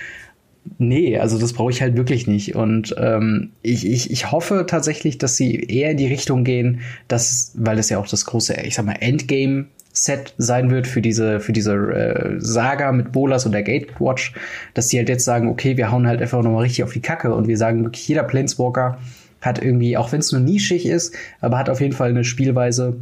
nee, 0.78 1.18
also 1.18 1.40
das 1.40 1.54
brauche 1.54 1.72
ich 1.72 1.82
halt 1.82 1.96
wirklich 1.96 2.28
nicht. 2.28 2.56
Und 2.56 2.94
ähm, 2.98 3.52
ich, 3.62 3.88
ich, 3.88 4.12
ich 4.12 4.32
hoffe 4.34 4.66
tatsächlich, 4.68 5.18
dass 5.18 5.38
sie 5.38 5.56
eher 5.56 5.92
in 5.92 5.98
die 5.98 6.08
Richtung 6.08 6.44
gehen, 6.44 6.82
dass, 7.08 7.54
weil 7.56 7.78
das 7.78 7.90
ja 7.90 8.00
auch 8.00 8.08
das 8.08 8.26
große, 8.26 8.54
ich 8.66 8.76
sag 8.76 8.86
mal, 8.86 8.98
Endgame 9.00 9.68
Set 9.94 10.34
sein 10.38 10.72
wird 10.72 10.88
für 10.88 11.02
diese 11.02 11.40
für 11.40 11.54
diese 11.54 11.74
äh, 11.74 12.36
Saga 12.40 12.92
mit 12.92 13.12
Bolas 13.12 13.46
und 13.46 13.52
der 13.52 13.62
Gatewatch, 13.62 14.34
dass 14.74 14.90
sie 14.90 14.98
halt 14.98 15.08
jetzt 15.08 15.24
sagen, 15.24 15.48
okay, 15.48 15.78
wir 15.78 15.92
hauen 15.92 16.08
halt 16.08 16.20
einfach 16.22 16.42
nochmal 16.42 16.64
richtig 16.64 16.84
auf 16.84 16.94
die 16.94 17.00
Kacke 17.00 17.34
und 17.34 17.48
wir 17.48 17.58
sagen 17.58 17.84
wirklich 17.84 18.08
jeder 18.08 18.24
Planeswalker 18.24 18.98
hat 19.44 19.62
irgendwie, 19.62 19.98
auch 19.98 20.12
wenn 20.12 20.20
es 20.20 20.32
nur 20.32 20.42
nischig 20.42 20.86
ist, 20.86 21.16
aber 21.42 21.58
hat 21.58 21.70
auf 21.70 21.82
jeden 21.82 21.94
Fall 21.94 22.10
eine 22.10 22.24
Spielweise, 22.24 22.98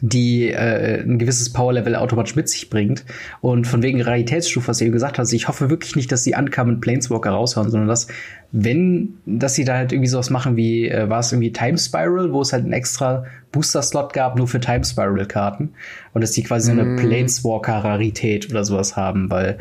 die 0.00 0.48
äh, 0.48 1.02
ein 1.02 1.18
gewisses 1.18 1.52
Power-Level 1.52 1.94
automatisch 1.94 2.34
mit 2.34 2.48
sich 2.48 2.70
bringt. 2.70 3.04
Und 3.40 3.66
von 3.66 3.82
wegen 3.82 4.00
Raritätsstufe, 4.00 4.68
was 4.68 4.80
ihr 4.80 4.86
eben 4.86 4.94
gesagt 4.94 5.18
habt, 5.18 5.32
ich 5.32 5.48
hoffe 5.48 5.70
wirklich 5.70 5.96
nicht, 5.96 6.10
dass 6.10 6.24
sie 6.24 6.34
Uncommon 6.34 6.80
Planeswalker 6.80 7.30
raushauen, 7.30 7.70
sondern 7.70 7.88
dass, 7.88 8.08
wenn, 8.50 9.14
dass 9.26 9.54
sie 9.54 9.64
da 9.64 9.76
halt 9.76 9.92
irgendwie 9.92 10.08
sowas 10.08 10.30
machen 10.30 10.56
wie, 10.56 10.88
äh, 10.88 11.08
war 11.08 11.20
es 11.20 11.30
irgendwie 11.30 11.52
Time 11.52 11.78
Spiral, 11.78 12.32
wo 12.32 12.40
es 12.40 12.52
halt 12.52 12.64
einen 12.64 12.72
extra 12.72 13.24
Booster-Slot 13.52 14.12
gab, 14.12 14.36
nur 14.36 14.48
für 14.48 14.60
Time 14.60 14.84
Spiral-Karten. 14.84 15.70
Und 16.14 16.20
dass 16.22 16.32
die 16.32 16.42
quasi 16.42 16.66
so 16.66 16.72
eine 16.72 16.84
mm. 16.84 16.96
Planeswalker-Rarität 16.96 18.50
oder 18.50 18.64
sowas 18.64 18.96
haben, 18.96 19.30
weil 19.30 19.58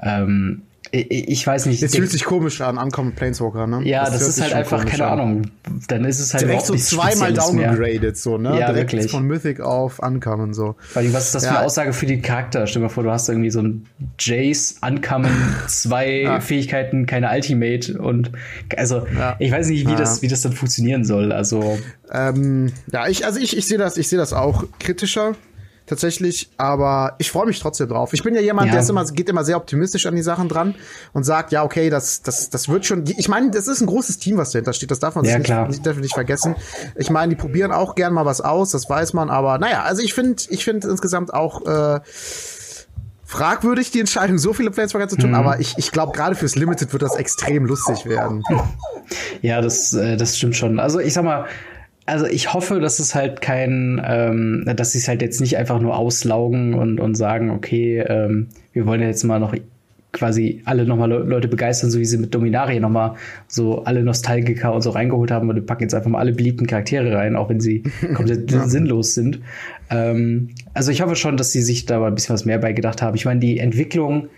ähm, 0.00 0.62
ich 0.94 1.46
weiß 1.46 1.66
nicht. 1.66 1.82
Es 1.82 1.96
fühlt 1.96 2.10
sich 2.10 2.24
komisch 2.24 2.60
an, 2.60 2.76
Ankommen 2.76 3.14
Planeswalker, 3.14 3.66
ne? 3.66 3.80
Ja, 3.84 4.04
das, 4.04 4.18
das 4.18 4.28
ist 4.28 4.42
halt 4.42 4.52
einfach, 4.52 4.84
keine 4.84 5.06
an. 5.06 5.20
Ahnung. 5.20 5.42
Dann 5.88 6.04
ist 6.04 6.20
es 6.20 6.34
halt 6.34 6.44
Direkt 6.44 6.66
so 6.66 6.74
zweimal 6.74 7.32
downgraded, 7.32 8.18
so, 8.18 8.36
ne? 8.36 8.50
Ja, 8.60 8.72
Direkt 8.72 8.92
wirklich. 8.92 9.10
von 9.10 9.24
Mythic 9.24 9.60
auf 9.60 10.02
Ankommen, 10.02 10.52
so. 10.52 10.76
Weil, 10.92 11.10
was 11.14 11.26
ist 11.26 11.34
das 11.34 11.44
ja. 11.44 11.52
für 11.52 11.56
eine 11.56 11.66
Aussage 11.66 11.94
für 11.94 12.04
die 12.04 12.20
Charakter? 12.20 12.66
Stell 12.66 12.80
dir 12.80 12.88
mal 12.88 12.92
vor, 12.92 13.04
du 13.04 13.10
hast 13.10 13.30
irgendwie 13.30 13.50
so 13.50 13.62
ein 13.62 13.86
Jace, 14.18 14.76
Ankommen, 14.82 15.30
zwei 15.66 16.22
ja. 16.22 16.40
Fähigkeiten, 16.40 17.06
keine 17.06 17.30
Ultimate 17.30 17.98
und, 17.98 18.30
also, 18.76 19.06
ja. 19.16 19.36
ich 19.38 19.50
weiß 19.50 19.68
nicht, 19.68 19.88
wie 19.88 19.94
das, 19.94 20.20
wie 20.20 20.28
das 20.28 20.42
dann 20.42 20.52
funktionieren 20.52 21.06
soll, 21.06 21.32
also. 21.32 21.78
Ähm, 22.12 22.70
ja, 22.92 23.08
ich, 23.08 23.24
also 23.24 23.40
ich, 23.40 23.56
ich 23.56 23.66
sehe 23.66 23.78
das, 23.78 23.96
ich 23.96 24.08
sehe 24.08 24.18
das 24.18 24.34
auch 24.34 24.64
kritischer 24.78 25.36
tatsächlich, 25.86 26.50
aber 26.56 27.14
ich 27.18 27.30
freue 27.30 27.46
mich 27.46 27.60
trotzdem 27.60 27.88
drauf. 27.88 28.12
Ich 28.12 28.22
bin 28.22 28.34
ja 28.34 28.40
jemand, 28.40 28.68
ja. 28.68 28.72
der 28.72 28.82
ist 28.82 28.90
immer, 28.90 29.04
geht 29.04 29.28
immer 29.28 29.44
sehr 29.44 29.56
optimistisch 29.56 30.06
an 30.06 30.14
die 30.14 30.22
Sachen 30.22 30.48
dran 30.48 30.74
und 31.12 31.24
sagt, 31.24 31.52
ja, 31.52 31.64
okay, 31.64 31.90
das, 31.90 32.22
das, 32.22 32.50
das 32.50 32.68
wird 32.68 32.86
schon. 32.86 33.04
Ich 33.06 33.28
meine, 33.28 33.50
das 33.50 33.68
ist 33.68 33.80
ein 33.80 33.86
großes 33.86 34.18
Team, 34.18 34.36
was 34.36 34.52
dahinter 34.52 34.72
steht. 34.72 34.90
Das 34.90 35.00
darf 35.00 35.14
man 35.14 35.24
ja, 35.24 35.38
nicht, 35.38 35.50
nicht, 35.68 35.86
darf 35.86 35.96
nicht 35.96 36.14
vergessen. 36.14 36.56
Ich 36.96 37.10
meine, 37.10 37.34
die 37.34 37.40
probieren 37.40 37.72
auch 37.72 37.94
gern 37.94 38.12
mal 38.12 38.26
was 38.26 38.40
aus, 38.40 38.70
das 38.70 38.88
weiß 38.88 39.12
man, 39.12 39.30
aber 39.30 39.58
naja, 39.58 39.82
also 39.82 40.02
ich 40.02 40.14
finde, 40.14 40.42
ich 40.48 40.64
finde 40.64 40.88
insgesamt 40.88 41.34
auch 41.34 41.66
äh, 41.66 42.00
fragwürdig, 43.32 43.90
die 43.90 44.00
Entscheidung, 44.00 44.38
so 44.38 44.52
viele 44.52 44.70
Planeswalker 44.70 45.08
zu 45.08 45.16
tun, 45.16 45.30
mhm. 45.30 45.36
aber 45.36 45.58
ich, 45.58 45.74
ich 45.78 45.90
glaube, 45.90 46.12
gerade 46.12 46.34
fürs 46.34 46.54
Limited 46.54 46.92
wird 46.92 47.02
das 47.02 47.16
extrem 47.16 47.66
lustig 47.66 48.06
werden. 48.06 48.42
Ja, 49.42 49.60
das, 49.60 49.92
äh, 49.92 50.16
das 50.16 50.38
stimmt 50.38 50.56
schon. 50.56 50.78
Also 50.78 50.98
ich 50.98 51.12
sag 51.12 51.24
mal, 51.24 51.44
also 52.12 52.26
ich 52.26 52.52
hoffe, 52.52 52.78
dass 52.78 52.98
es 52.98 53.14
halt 53.14 53.40
kein, 53.40 54.00
ähm, 54.04 54.64
dass 54.76 54.92
sie 54.92 54.98
es 54.98 55.08
halt 55.08 55.22
jetzt 55.22 55.40
nicht 55.40 55.56
einfach 55.56 55.80
nur 55.80 55.96
auslaugen 55.96 56.74
und, 56.74 57.00
und 57.00 57.14
sagen, 57.14 57.50
okay, 57.50 58.04
ähm, 58.06 58.48
wir 58.72 58.86
wollen 58.86 59.00
ja 59.00 59.06
jetzt 59.06 59.24
mal 59.24 59.40
noch 59.40 59.54
quasi 60.12 60.60
alle 60.66 60.84
nochmal 60.84 61.10
Leute 61.10 61.48
begeistern, 61.48 61.90
so 61.90 61.98
wie 61.98 62.04
sie 62.04 62.18
mit 62.18 62.34
Dominaria 62.34 62.78
nochmal 62.80 63.14
so 63.48 63.84
alle 63.84 64.02
Nostalgiker 64.02 64.74
und 64.74 64.82
so 64.82 64.90
reingeholt 64.90 65.30
haben 65.30 65.48
und 65.48 65.56
wir 65.56 65.64
packen 65.64 65.84
jetzt 65.84 65.94
einfach 65.94 66.10
mal 66.10 66.18
alle 66.18 66.32
beliebten 66.32 66.66
Charaktere 66.66 67.16
rein, 67.16 67.34
auch 67.34 67.48
wenn 67.48 67.60
sie 67.60 67.82
komplett 68.14 68.52
ja. 68.52 68.68
sinnlos 68.68 69.14
sind. 69.14 69.40
Ähm, 69.88 70.50
also 70.74 70.92
ich 70.92 71.00
hoffe 71.00 71.16
schon, 71.16 71.38
dass 71.38 71.52
sie 71.52 71.62
sich 71.62 71.86
da 71.86 71.98
mal 71.98 72.08
ein 72.08 72.14
bisschen 72.14 72.34
was 72.34 72.44
mehr 72.44 72.58
beigedacht 72.58 73.00
haben. 73.00 73.16
Ich 73.16 73.24
meine, 73.24 73.40
die 73.40 73.58
Entwicklung 73.58 74.28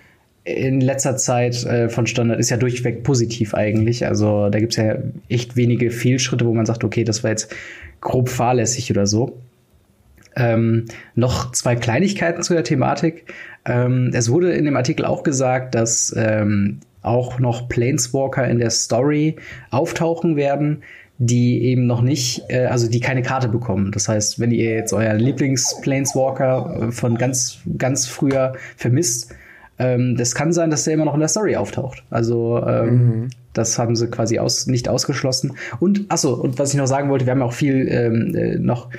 in 0.44 0.80
letzter 0.80 1.16
Zeit 1.16 1.64
äh, 1.64 1.88
von 1.88 2.06
Standard 2.06 2.38
ist 2.38 2.50
ja 2.50 2.58
durchweg 2.58 3.02
positiv 3.02 3.54
eigentlich. 3.54 4.06
Also 4.06 4.50
da 4.50 4.58
gibt's 4.58 4.76
ja 4.76 4.96
echt 5.28 5.56
wenige 5.56 5.90
Fehlschritte, 5.90 6.46
wo 6.46 6.52
man 6.52 6.66
sagt, 6.66 6.84
okay, 6.84 7.02
das 7.04 7.24
war 7.24 7.30
jetzt 7.30 7.54
grob 8.00 8.28
fahrlässig 8.28 8.90
oder 8.90 9.06
so. 9.06 9.38
Ähm, 10.36 10.86
noch 11.14 11.52
zwei 11.52 11.76
Kleinigkeiten 11.76 12.42
zu 12.42 12.52
der 12.52 12.64
Thematik. 12.64 13.32
Ähm, 13.64 14.10
es 14.12 14.30
wurde 14.30 14.52
in 14.52 14.66
dem 14.66 14.76
Artikel 14.76 15.06
auch 15.06 15.22
gesagt, 15.22 15.74
dass 15.74 16.14
ähm, 16.16 16.80
auch 17.02 17.38
noch 17.38 17.68
Planeswalker 17.68 18.46
in 18.46 18.58
der 18.58 18.70
Story 18.70 19.36
auftauchen 19.70 20.36
werden, 20.36 20.82
die 21.18 21.62
eben 21.64 21.86
noch 21.86 22.02
nicht, 22.02 22.42
äh, 22.48 22.66
also 22.66 22.90
die 22.90 23.00
keine 23.00 23.22
Karte 23.22 23.48
bekommen. 23.48 23.92
Das 23.92 24.08
heißt, 24.08 24.40
wenn 24.40 24.50
ihr 24.50 24.74
jetzt 24.74 24.92
euer 24.92 25.14
Lieblings-Planeswalker 25.14 26.88
äh, 26.88 26.92
von 26.92 27.16
ganz, 27.16 27.60
ganz 27.78 28.06
früher 28.06 28.54
vermisst, 28.76 29.34
ähm, 29.78 30.16
das 30.16 30.34
kann 30.34 30.52
sein, 30.52 30.70
dass 30.70 30.84
der 30.84 30.94
immer 30.94 31.04
noch 31.04 31.14
in 31.14 31.20
der 31.20 31.28
Story 31.28 31.56
auftaucht. 31.56 32.04
Also 32.10 32.62
ähm, 32.66 32.94
mhm. 32.94 33.30
das 33.52 33.78
haben 33.78 33.96
sie 33.96 34.08
quasi 34.08 34.38
aus, 34.38 34.66
nicht 34.66 34.88
ausgeschlossen. 34.88 35.54
Und 35.80 36.06
achso, 36.08 36.34
und 36.34 36.58
was 36.58 36.72
ich 36.72 36.78
noch 36.78 36.86
sagen 36.86 37.10
wollte, 37.10 37.26
wir 37.26 37.32
haben 37.32 37.42
auch 37.42 37.52
viel 37.52 37.88
ähm, 37.88 38.34
äh, 38.34 38.58
noch 38.58 38.90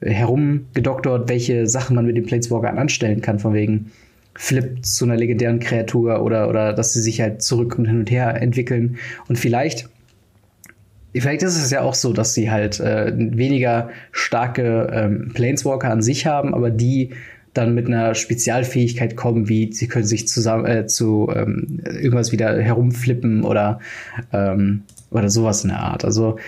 herumgedoktert, 0.00 1.28
welche 1.28 1.66
Sachen 1.66 1.96
man 1.96 2.06
mit 2.06 2.16
den 2.16 2.24
Planeswalkern 2.24 2.78
anstellen 2.78 3.20
kann, 3.20 3.38
von 3.38 3.52
wegen 3.54 3.90
Flip 4.34 4.84
zu 4.84 5.04
einer 5.04 5.16
legendären 5.16 5.58
Kreatur 5.58 6.22
oder, 6.22 6.48
oder 6.48 6.72
dass 6.72 6.92
sie 6.92 7.02
sich 7.02 7.20
halt 7.20 7.42
zurück 7.42 7.78
und 7.78 7.86
hin 7.86 7.98
und 7.98 8.10
her 8.10 8.40
entwickeln. 8.40 8.96
Und 9.28 9.36
vielleicht, 9.36 9.88
vielleicht 11.12 11.42
ist 11.42 11.56
es 11.56 11.70
ja 11.70 11.82
auch 11.82 11.94
so, 11.94 12.12
dass 12.12 12.32
sie 12.32 12.50
halt 12.50 12.80
äh, 12.80 13.12
weniger 13.14 13.90
starke 14.12 14.88
ähm, 14.92 15.32
Planeswalker 15.34 15.90
an 15.90 16.00
sich 16.00 16.26
haben, 16.26 16.54
aber 16.54 16.70
die 16.70 17.10
dann 17.60 17.74
mit 17.74 17.86
einer 17.86 18.14
Spezialfähigkeit 18.14 19.16
kommen, 19.16 19.48
wie 19.48 19.72
sie 19.72 19.88
können 19.88 20.04
sich 20.04 20.26
zusammen 20.28 20.66
äh, 20.66 20.86
zu 20.86 21.30
ähm, 21.34 21.80
irgendwas 21.84 22.32
wieder 22.32 22.60
herumflippen 22.60 23.44
oder 23.44 23.80
ähm, 24.32 24.82
oder 25.10 25.28
sowas 25.28 25.62
in 25.64 25.70
der 25.70 25.80
Art. 25.80 26.04
Also 26.04 26.38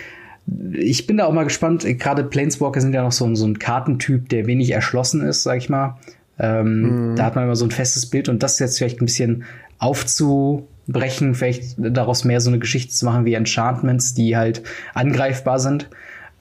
ich 0.73 1.07
bin 1.07 1.17
da 1.17 1.25
auch 1.25 1.33
mal 1.33 1.43
gespannt. 1.43 1.85
Gerade 1.85 2.23
Planeswalker 2.23 2.81
sind 2.81 2.93
ja 2.93 3.03
noch 3.03 3.11
so, 3.11 3.33
so 3.35 3.45
ein 3.45 3.59
Kartentyp, 3.59 4.29
der 4.29 4.45
wenig 4.45 4.71
erschlossen 4.71 5.21
ist, 5.21 5.43
sag 5.43 5.57
ich 5.57 5.69
mal. 5.69 5.97
Ähm, 6.39 7.11
mhm. 7.11 7.15
Da 7.15 7.25
hat 7.25 7.35
man 7.35 7.45
immer 7.45 7.55
so 7.55 7.65
ein 7.65 7.71
festes 7.71 8.07
Bild 8.07 8.27
und 8.27 8.43
das 8.43 8.59
jetzt 8.59 8.77
vielleicht 8.77 9.01
ein 9.01 9.05
bisschen 9.05 9.43
aufzubrechen, 9.77 11.35
vielleicht 11.35 11.75
daraus 11.77 12.23
mehr 12.23 12.41
so 12.41 12.49
eine 12.49 12.59
Geschichte 12.59 12.93
zu 12.93 13.05
machen 13.05 13.25
wie 13.25 13.33
Enchantments, 13.33 14.13
die 14.13 14.35
halt 14.35 14.63
angreifbar 14.93 15.59
sind. 15.59 15.89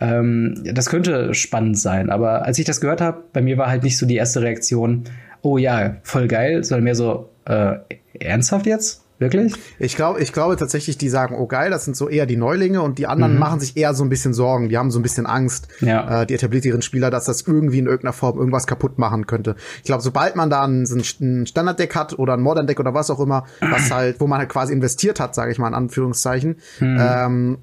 Ähm, 0.02 0.62
das 0.64 0.88
könnte 0.88 1.32
spannend 1.32 1.78
sein, 1.78 2.10
aber 2.10 2.44
als 2.44 2.58
ich 2.58 2.64
das 2.64 2.80
gehört 2.80 3.00
habe, 3.00 3.22
bei 3.32 3.40
mir 3.40 3.56
war 3.56 3.68
halt 3.68 3.84
nicht 3.84 3.96
so 3.96 4.04
die 4.04 4.16
erste 4.16 4.42
Reaktion, 4.42 5.04
oh 5.42 5.58
ja, 5.58 5.96
voll 6.02 6.26
geil, 6.26 6.64
sondern 6.64 6.84
mehr 6.84 6.96
so, 6.96 7.30
äh, 7.44 7.76
ernsthaft 8.18 8.66
jetzt? 8.66 9.02
Wirklich? 9.18 9.54
Ich 9.78 9.94
glaube, 9.94 10.20
ich 10.20 10.32
glaube 10.32 10.56
tatsächlich, 10.56 10.98
die 10.98 11.08
sagen, 11.08 11.36
oh 11.38 11.46
geil, 11.46 11.70
das 11.70 11.84
sind 11.84 11.96
so 11.96 12.08
eher 12.08 12.26
die 12.26 12.36
Neulinge 12.36 12.82
und 12.82 12.98
die 12.98 13.06
anderen 13.06 13.34
mhm. 13.34 13.38
machen 13.38 13.60
sich 13.60 13.76
eher 13.76 13.94
so 13.94 14.02
ein 14.02 14.08
bisschen 14.08 14.34
Sorgen. 14.34 14.68
Die 14.68 14.76
haben 14.76 14.90
so 14.90 14.98
ein 14.98 15.02
bisschen 15.02 15.26
Angst, 15.26 15.68
ja. 15.80 16.22
äh, 16.22 16.26
die 16.26 16.34
etablierteren 16.34 16.82
Spieler, 16.82 17.08
dass 17.08 17.26
das 17.26 17.42
irgendwie 17.42 17.78
in 17.78 17.86
irgendeiner 17.86 18.14
Form 18.14 18.36
irgendwas 18.36 18.66
kaputt 18.66 18.98
machen 18.98 19.28
könnte. 19.28 19.54
Ich 19.76 19.84
glaube, 19.84 20.02
sobald 20.02 20.34
man 20.34 20.50
da 20.50 20.64
ein, 20.64 20.82
ein 20.82 21.46
Standarddeck 21.46 21.94
hat 21.94 22.18
oder 22.18 22.32
ein 22.32 22.40
Modern 22.40 22.66
Deck 22.66 22.80
oder 22.80 22.94
was 22.94 23.10
auch 23.10 23.20
immer, 23.20 23.44
was 23.60 23.90
halt, 23.94 24.18
wo 24.18 24.26
man 24.26 24.40
halt 24.40 24.48
quasi 24.48 24.72
investiert 24.72 25.20
hat, 25.20 25.36
sage 25.36 25.52
ich 25.52 25.58
mal 25.58 25.68
in 25.68 25.74
Anführungszeichen, 25.74 26.56
mhm. 26.80 26.98
ähm, 27.00 27.58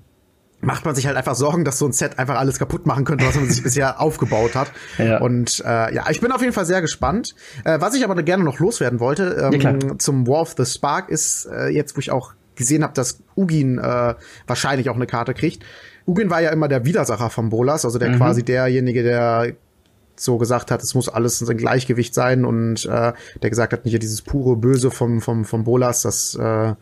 macht 0.62 0.86
man 0.86 0.96
sich 0.96 1.08
halt 1.08 1.16
einfach 1.16 1.36
Sorgen, 1.36 1.64
dass 1.64 1.78
so 1.78 1.86
ein 1.86 1.94
Set 1.94 2.20
einfach 2.20 2.38
alles 2.38 2.60
kaputt 2.60 2.86
machen 2.86 3.06
könnte, 3.06 3.26
was 3.26 3.36
man 3.36 3.50
sich 3.50 3.64
bisher 3.64 4.02
aufgebaut 4.02 4.56
hat. 4.56 4.72
Ja. 4.98 5.20
Und 5.20 5.64
äh, 5.66 5.94
ja, 5.94 6.06
ich 6.10 6.20
bin 6.22 6.32
auf 6.32 6.42
jeden 6.42 6.54
Fall 6.54 6.66
sehr 6.66 6.82
gespannt. 6.82 7.36
Äh, 7.64 7.80
was 7.80 7.96
ich 7.96 8.04
aber 8.04 8.22
gerne 8.24 8.44
noch 8.44 8.60
loswerden 8.60 9.00
wollte 9.00 9.50
ähm, 9.54 9.62
ja, 9.62 9.98
zum 9.98 10.28
War 10.28 10.42
of 10.42 10.56
the 10.58 10.66
Spark 10.66 11.10
ist 11.10 11.46
äh, 11.46 11.70
jetzt, 11.70 11.96
wo 11.96 12.00
ich 12.00 12.12
auch 12.12 12.34
gesehen 12.56 12.84
habe, 12.84 12.94
dass 12.94 13.20
Ugin 13.38 13.78
äh, 13.78 14.16
wahrscheinlich 14.48 14.90
auch 14.90 14.96
eine 14.96 15.08
Karte 15.08 15.34
kriegt. 15.34 15.64
Ugin 16.06 16.30
war 16.30 16.42
ja 16.42 16.50
immer 16.50 16.68
der 16.68 16.86
Widersacher 16.86 17.30
von 17.30 17.50
Bolas, 17.50 17.86
also 17.86 18.00
der 18.00 18.10
mhm. 18.10 18.18
quasi 18.18 18.44
derjenige, 18.44 19.04
der 19.04 19.54
so 20.16 20.38
gesagt 20.38 20.70
hat, 20.70 20.84
es 20.84 20.94
muss 20.96 21.08
alles 21.08 21.42
in 21.42 21.58
Gleichgewicht 21.58 22.14
sein 22.14 22.44
und 22.44 22.86
äh, 22.86 23.14
der 23.42 23.50
gesagt 23.50 23.72
hat, 23.72 23.86
nicht 23.86 24.02
dieses 24.02 24.22
pure 24.22 24.58
Böse 24.58 24.92
vom 24.92 25.22
vom 25.22 25.46
vom 25.46 25.64
Bolas, 25.64 26.02
das 26.02 26.36
äh, 26.36 26.74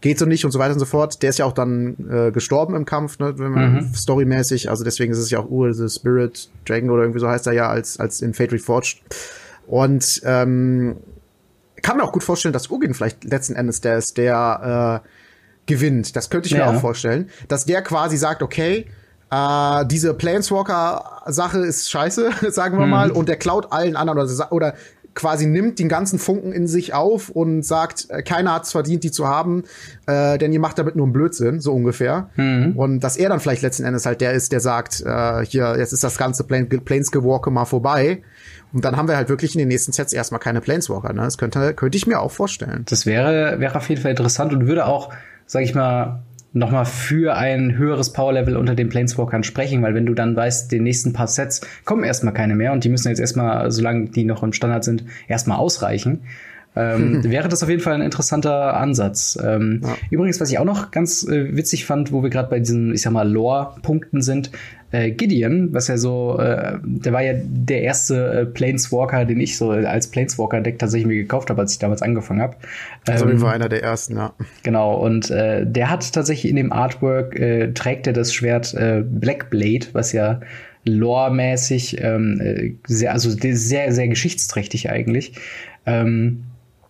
geht 0.00 0.18
so 0.18 0.26
nicht 0.26 0.44
und 0.44 0.50
so 0.50 0.58
weiter 0.58 0.72
und 0.72 0.78
so 0.78 0.86
fort. 0.86 1.22
Der 1.22 1.30
ist 1.30 1.38
ja 1.38 1.44
auch 1.44 1.52
dann 1.52 1.96
äh, 2.10 2.30
gestorben 2.30 2.74
im 2.74 2.84
Kampf, 2.84 3.18
ne, 3.18 3.38
wenn 3.38 3.52
man 3.52 3.74
mhm. 3.74 3.94
storymäßig, 3.94 4.70
also 4.70 4.84
deswegen 4.84 5.12
ist 5.12 5.18
es 5.18 5.30
ja 5.30 5.40
auch 5.40 5.50
Ur 5.50 5.74
the 5.74 5.88
Spirit 5.88 6.48
Dragon 6.66 6.90
oder 6.90 7.02
irgendwie 7.02 7.20
so 7.20 7.28
heißt 7.28 7.46
er 7.46 7.52
ja 7.52 7.68
als 7.68 8.00
als 8.00 8.22
in 8.22 8.34
Fate 8.34 8.52
Reforged. 8.52 9.02
Und 9.66 10.22
ähm, 10.24 10.96
kann 11.82 11.96
mir 11.96 12.02
auch 12.02 12.12
gut 12.12 12.24
vorstellen, 12.24 12.52
dass 12.52 12.70
Ugin 12.70 12.94
vielleicht 12.94 13.24
letzten 13.24 13.54
Endes 13.54 13.80
der 13.80 13.98
ist, 13.98 14.16
der 14.16 15.02
äh, 15.04 15.08
gewinnt. 15.66 16.16
Das 16.16 16.30
könnte 16.30 16.46
ich 16.46 16.52
ja. 16.52 16.70
mir 16.70 16.76
auch 16.76 16.80
vorstellen, 16.80 17.30
dass 17.48 17.64
der 17.64 17.82
quasi 17.82 18.16
sagt, 18.16 18.42
okay, 18.42 18.86
äh, 19.30 19.86
diese 19.86 20.14
Planeswalker-Sache 20.14 21.60
ist 21.60 21.90
scheiße, 21.90 22.30
sagen 22.50 22.78
wir 22.78 22.86
mhm. 22.86 22.90
mal, 22.90 23.10
und 23.10 23.28
der 23.28 23.36
klaut 23.36 23.72
allen 23.72 23.96
anderen 23.96 24.18
oder, 24.18 24.52
oder 24.52 24.74
quasi 25.20 25.46
nimmt 25.46 25.78
den 25.78 25.90
ganzen 25.90 26.18
Funken 26.18 26.52
in 26.52 26.66
sich 26.66 26.94
auf 26.94 27.28
und 27.28 27.62
sagt, 27.62 28.06
äh, 28.08 28.22
keiner 28.22 28.54
hat 28.54 28.64
es 28.64 28.72
verdient, 28.72 29.04
die 29.04 29.10
zu 29.10 29.28
haben, 29.28 29.64
äh, 30.06 30.38
denn 30.38 30.50
ihr 30.50 30.60
macht 30.60 30.78
damit 30.78 30.96
nur 30.96 31.04
einen 31.04 31.12
Blödsinn, 31.12 31.60
so 31.60 31.74
ungefähr. 31.74 32.30
Mhm. 32.36 32.72
Und 32.74 33.00
dass 33.00 33.18
er 33.18 33.28
dann 33.28 33.38
vielleicht 33.38 33.60
letzten 33.60 33.84
Endes 33.84 34.06
halt 34.06 34.22
der 34.22 34.32
ist, 34.32 34.50
der 34.50 34.60
sagt, 34.60 35.02
äh, 35.04 35.44
hier, 35.44 35.76
jetzt 35.78 35.92
ist 35.92 36.02
das 36.02 36.16
ganze 36.16 36.44
Plan 36.44 36.68
Planeswalker 36.68 37.50
mal 37.50 37.66
vorbei. 37.66 38.22
Und 38.72 38.84
dann 38.84 38.96
haben 38.96 39.08
wir 39.08 39.16
halt 39.16 39.28
wirklich 39.28 39.54
in 39.54 39.58
den 39.58 39.68
nächsten 39.68 39.92
Sets 39.92 40.14
erstmal 40.14 40.40
keine 40.40 40.62
Planeswalker. 40.62 41.12
Ne? 41.12 41.20
Das 41.20 41.36
könnte, 41.36 41.74
könnte 41.74 41.98
ich 41.98 42.06
mir 42.06 42.18
auch 42.18 42.30
vorstellen. 42.30 42.86
Das 42.88 43.04
wäre, 43.04 43.60
wäre 43.60 43.76
auf 43.76 43.88
jeden 43.90 44.00
Fall 44.00 44.12
interessant 44.12 44.54
und 44.54 44.66
würde 44.66 44.86
auch, 44.86 45.12
sag 45.44 45.62
ich 45.62 45.74
mal, 45.74 46.22
nochmal 46.52 46.84
für 46.84 47.36
ein 47.36 47.76
höheres 47.76 48.12
Powerlevel 48.12 48.56
unter 48.56 48.74
den 48.74 48.88
Planeswalkern 48.88 49.44
sprechen, 49.44 49.82
weil 49.82 49.94
wenn 49.94 50.06
du 50.06 50.14
dann 50.14 50.34
weißt, 50.34 50.70
den 50.72 50.82
nächsten 50.82 51.12
paar 51.12 51.28
Sets 51.28 51.60
kommen 51.84 52.04
erstmal 52.04 52.34
keine 52.34 52.56
mehr 52.56 52.72
und 52.72 52.84
die 52.84 52.88
müssen 52.88 53.08
jetzt 53.08 53.20
erstmal, 53.20 53.70
solange 53.70 54.10
die 54.10 54.24
noch 54.24 54.42
im 54.42 54.52
Standard 54.52 54.84
sind, 54.84 55.04
erstmal 55.28 55.58
ausreichen. 55.58 56.22
Ähm, 56.76 57.24
wäre 57.24 57.48
das 57.48 57.62
auf 57.64 57.68
jeden 57.68 57.82
Fall 57.82 57.94
ein 57.94 58.00
interessanter 58.00 58.76
Ansatz. 58.76 59.36
Ähm, 59.42 59.80
ja. 59.82 59.96
Übrigens, 60.10 60.40
was 60.40 60.50
ich 60.50 60.58
auch 60.58 60.64
noch 60.64 60.92
ganz 60.92 61.26
äh, 61.26 61.56
witzig 61.56 61.84
fand, 61.84 62.12
wo 62.12 62.22
wir 62.22 62.30
gerade 62.30 62.48
bei 62.48 62.60
diesen, 62.60 62.94
ich 62.94 63.02
sag 63.02 63.12
mal, 63.12 63.28
Lore-Punkten 63.28 64.22
sind, 64.22 64.52
äh, 64.92 65.10
Gideon, 65.10 65.72
was 65.72 65.88
ja 65.88 65.96
so, 65.96 66.38
äh, 66.38 66.78
der 66.82 67.12
war 67.12 67.22
ja 67.22 67.34
der 67.44 67.82
erste 67.82 68.32
äh, 68.32 68.46
Planeswalker, 68.46 69.24
den 69.24 69.40
ich 69.40 69.56
so 69.56 69.70
als 69.70 70.08
Planeswalker-Deck 70.08 70.78
tatsächlich 70.78 71.06
mir 71.06 71.16
gekauft 71.16 71.50
habe, 71.50 71.60
als 71.60 71.72
ich 71.72 71.78
damals 71.80 72.02
angefangen 72.02 72.40
habe. 72.40 72.56
Ähm, 73.06 73.14
also 73.14 73.40
war 73.40 73.52
einer 73.52 73.68
der 73.68 73.82
ersten, 73.82 74.16
ja. 74.16 74.32
Genau, 74.62 74.94
und 74.94 75.30
äh, 75.30 75.66
der 75.66 75.90
hat 75.90 76.12
tatsächlich 76.12 76.50
in 76.50 76.56
dem 76.56 76.72
Artwork, 76.72 77.38
äh, 77.38 77.72
trägt 77.72 78.06
er 78.06 78.12
das 78.12 78.32
Schwert 78.32 78.74
äh, 78.74 79.02
Blackblade, 79.04 79.88
was 79.92 80.12
ja 80.12 80.40
lore-mäßig 80.84 82.00
ähm, 82.00 82.40
äh, 82.40 82.72
sehr, 82.86 83.12
also 83.12 83.30
sehr, 83.30 83.92
sehr 83.92 84.08
geschichtsträchtig 84.08 84.88
eigentlich. 84.88 85.34
Ähm, 85.86 86.44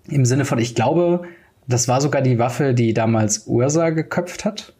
Im 0.08 0.24
Sinne 0.24 0.44
von, 0.44 0.58
ich 0.58 0.74
glaube, 0.74 1.22
das 1.66 1.88
war 1.88 2.00
sogar 2.00 2.22
die 2.22 2.38
Waffe, 2.38 2.74
die 2.74 2.94
damals 2.94 3.46
Ursa 3.46 3.90
geköpft 3.90 4.44
hat 4.44 4.74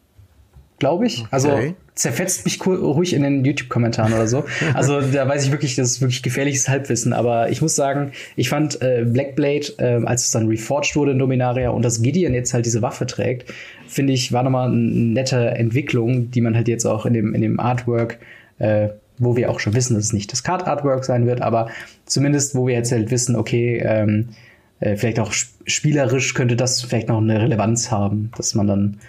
glaube 0.80 1.06
ich. 1.06 1.24
Also 1.30 1.50
okay. 1.50 1.60
Also 1.60 1.74
zerfetzt 1.94 2.46
mich 2.46 2.66
ruhig 2.66 3.12
in 3.12 3.22
den 3.22 3.44
YouTube-Kommentaren 3.44 4.12
oder 4.14 4.26
so. 4.26 4.44
Also 4.74 5.00
da 5.02 5.28
weiß 5.28 5.44
ich 5.44 5.52
wirklich, 5.52 5.76
das 5.76 5.90
ist 5.90 6.00
wirklich 6.00 6.22
gefährliches 6.22 6.68
Halbwissen. 6.68 7.12
Aber 7.12 7.50
ich 7.50 7.60
muss 7.60 7.76
sagen, 7.76 8.12
ich 8.34 8.48
fand 8.48 8.80
äh, 8.80 9.04
Blackblade, 9.06 9.74
äh, 9.78 10.04
als 10.06 10.24
es 10.24 10.30
dann 10.30 10.48
reforged 10.48 10.96
wurde 10.96 11.12
in 11.12 11.18
Dominaria 11.18 11.70
und 11.70 11.84
dass 11.84 12.02
Gideon 12.02 12.32
jetzt 12.32 12.54
halt 12.54 12.64
diese 12.64 12.80
Waffe 12.80 13.06
trägt, 13.06 13.52
finde 13.86 14.14
ich, 14.14 14.32
war 14.32 14.42
nochmal 14.42 14.70
eine 14.70 14.78
nette 14.78 15.50
Entwicklung, 15.50 16.30
die 16.30 16.40
man 16.40 16.56
halt 16.56 16.68
jetzt 16.68 16.86
auch 16.86 17.04
in 17.04 17.12
dem, 17.12 17.34
in 17.34 17.42
dem 17.42 17.60
Artwork 17.60 18.18
äh, 18.58 18.88
wo 19.22 19.36
wir 19.36 19.50
auch 19.50 19.60
schon 19.60 19.74
wissen, 19.74 19.94
dass 19.94 20.04
es 20.04 20.12
nicht 20.14 20.32
das 20.32 20.42
Card-Artwork 20.42 21.04
sein 21.04 21.26
wird, 21.26 21.42
aber 21.42 21.68
zumindest, 22.06 22.54
wo 22.54 22.66
wir 22.66 22.72
jetzt 22.72 22.90
halt 22.90 23.10
wissen, 23.10 23.36
okay, 23.36 23.82
ähm, 23.84 24.30
äh, 24.80 24.96
vielleicht 24.96 25.20
auch 25.20 25.32
spielerisch 25.32 26.34
könnte 26.34 26.56
das 26.56 26.82
vielleicht 26.82 27.08
noch 27.08 27.18
eine 27.18 27.40
Relevanz 27.40 27.90
haben, 27.90 28.30
dass 28.36 28.54
man 28.54 28.66
dann 28.66 29.00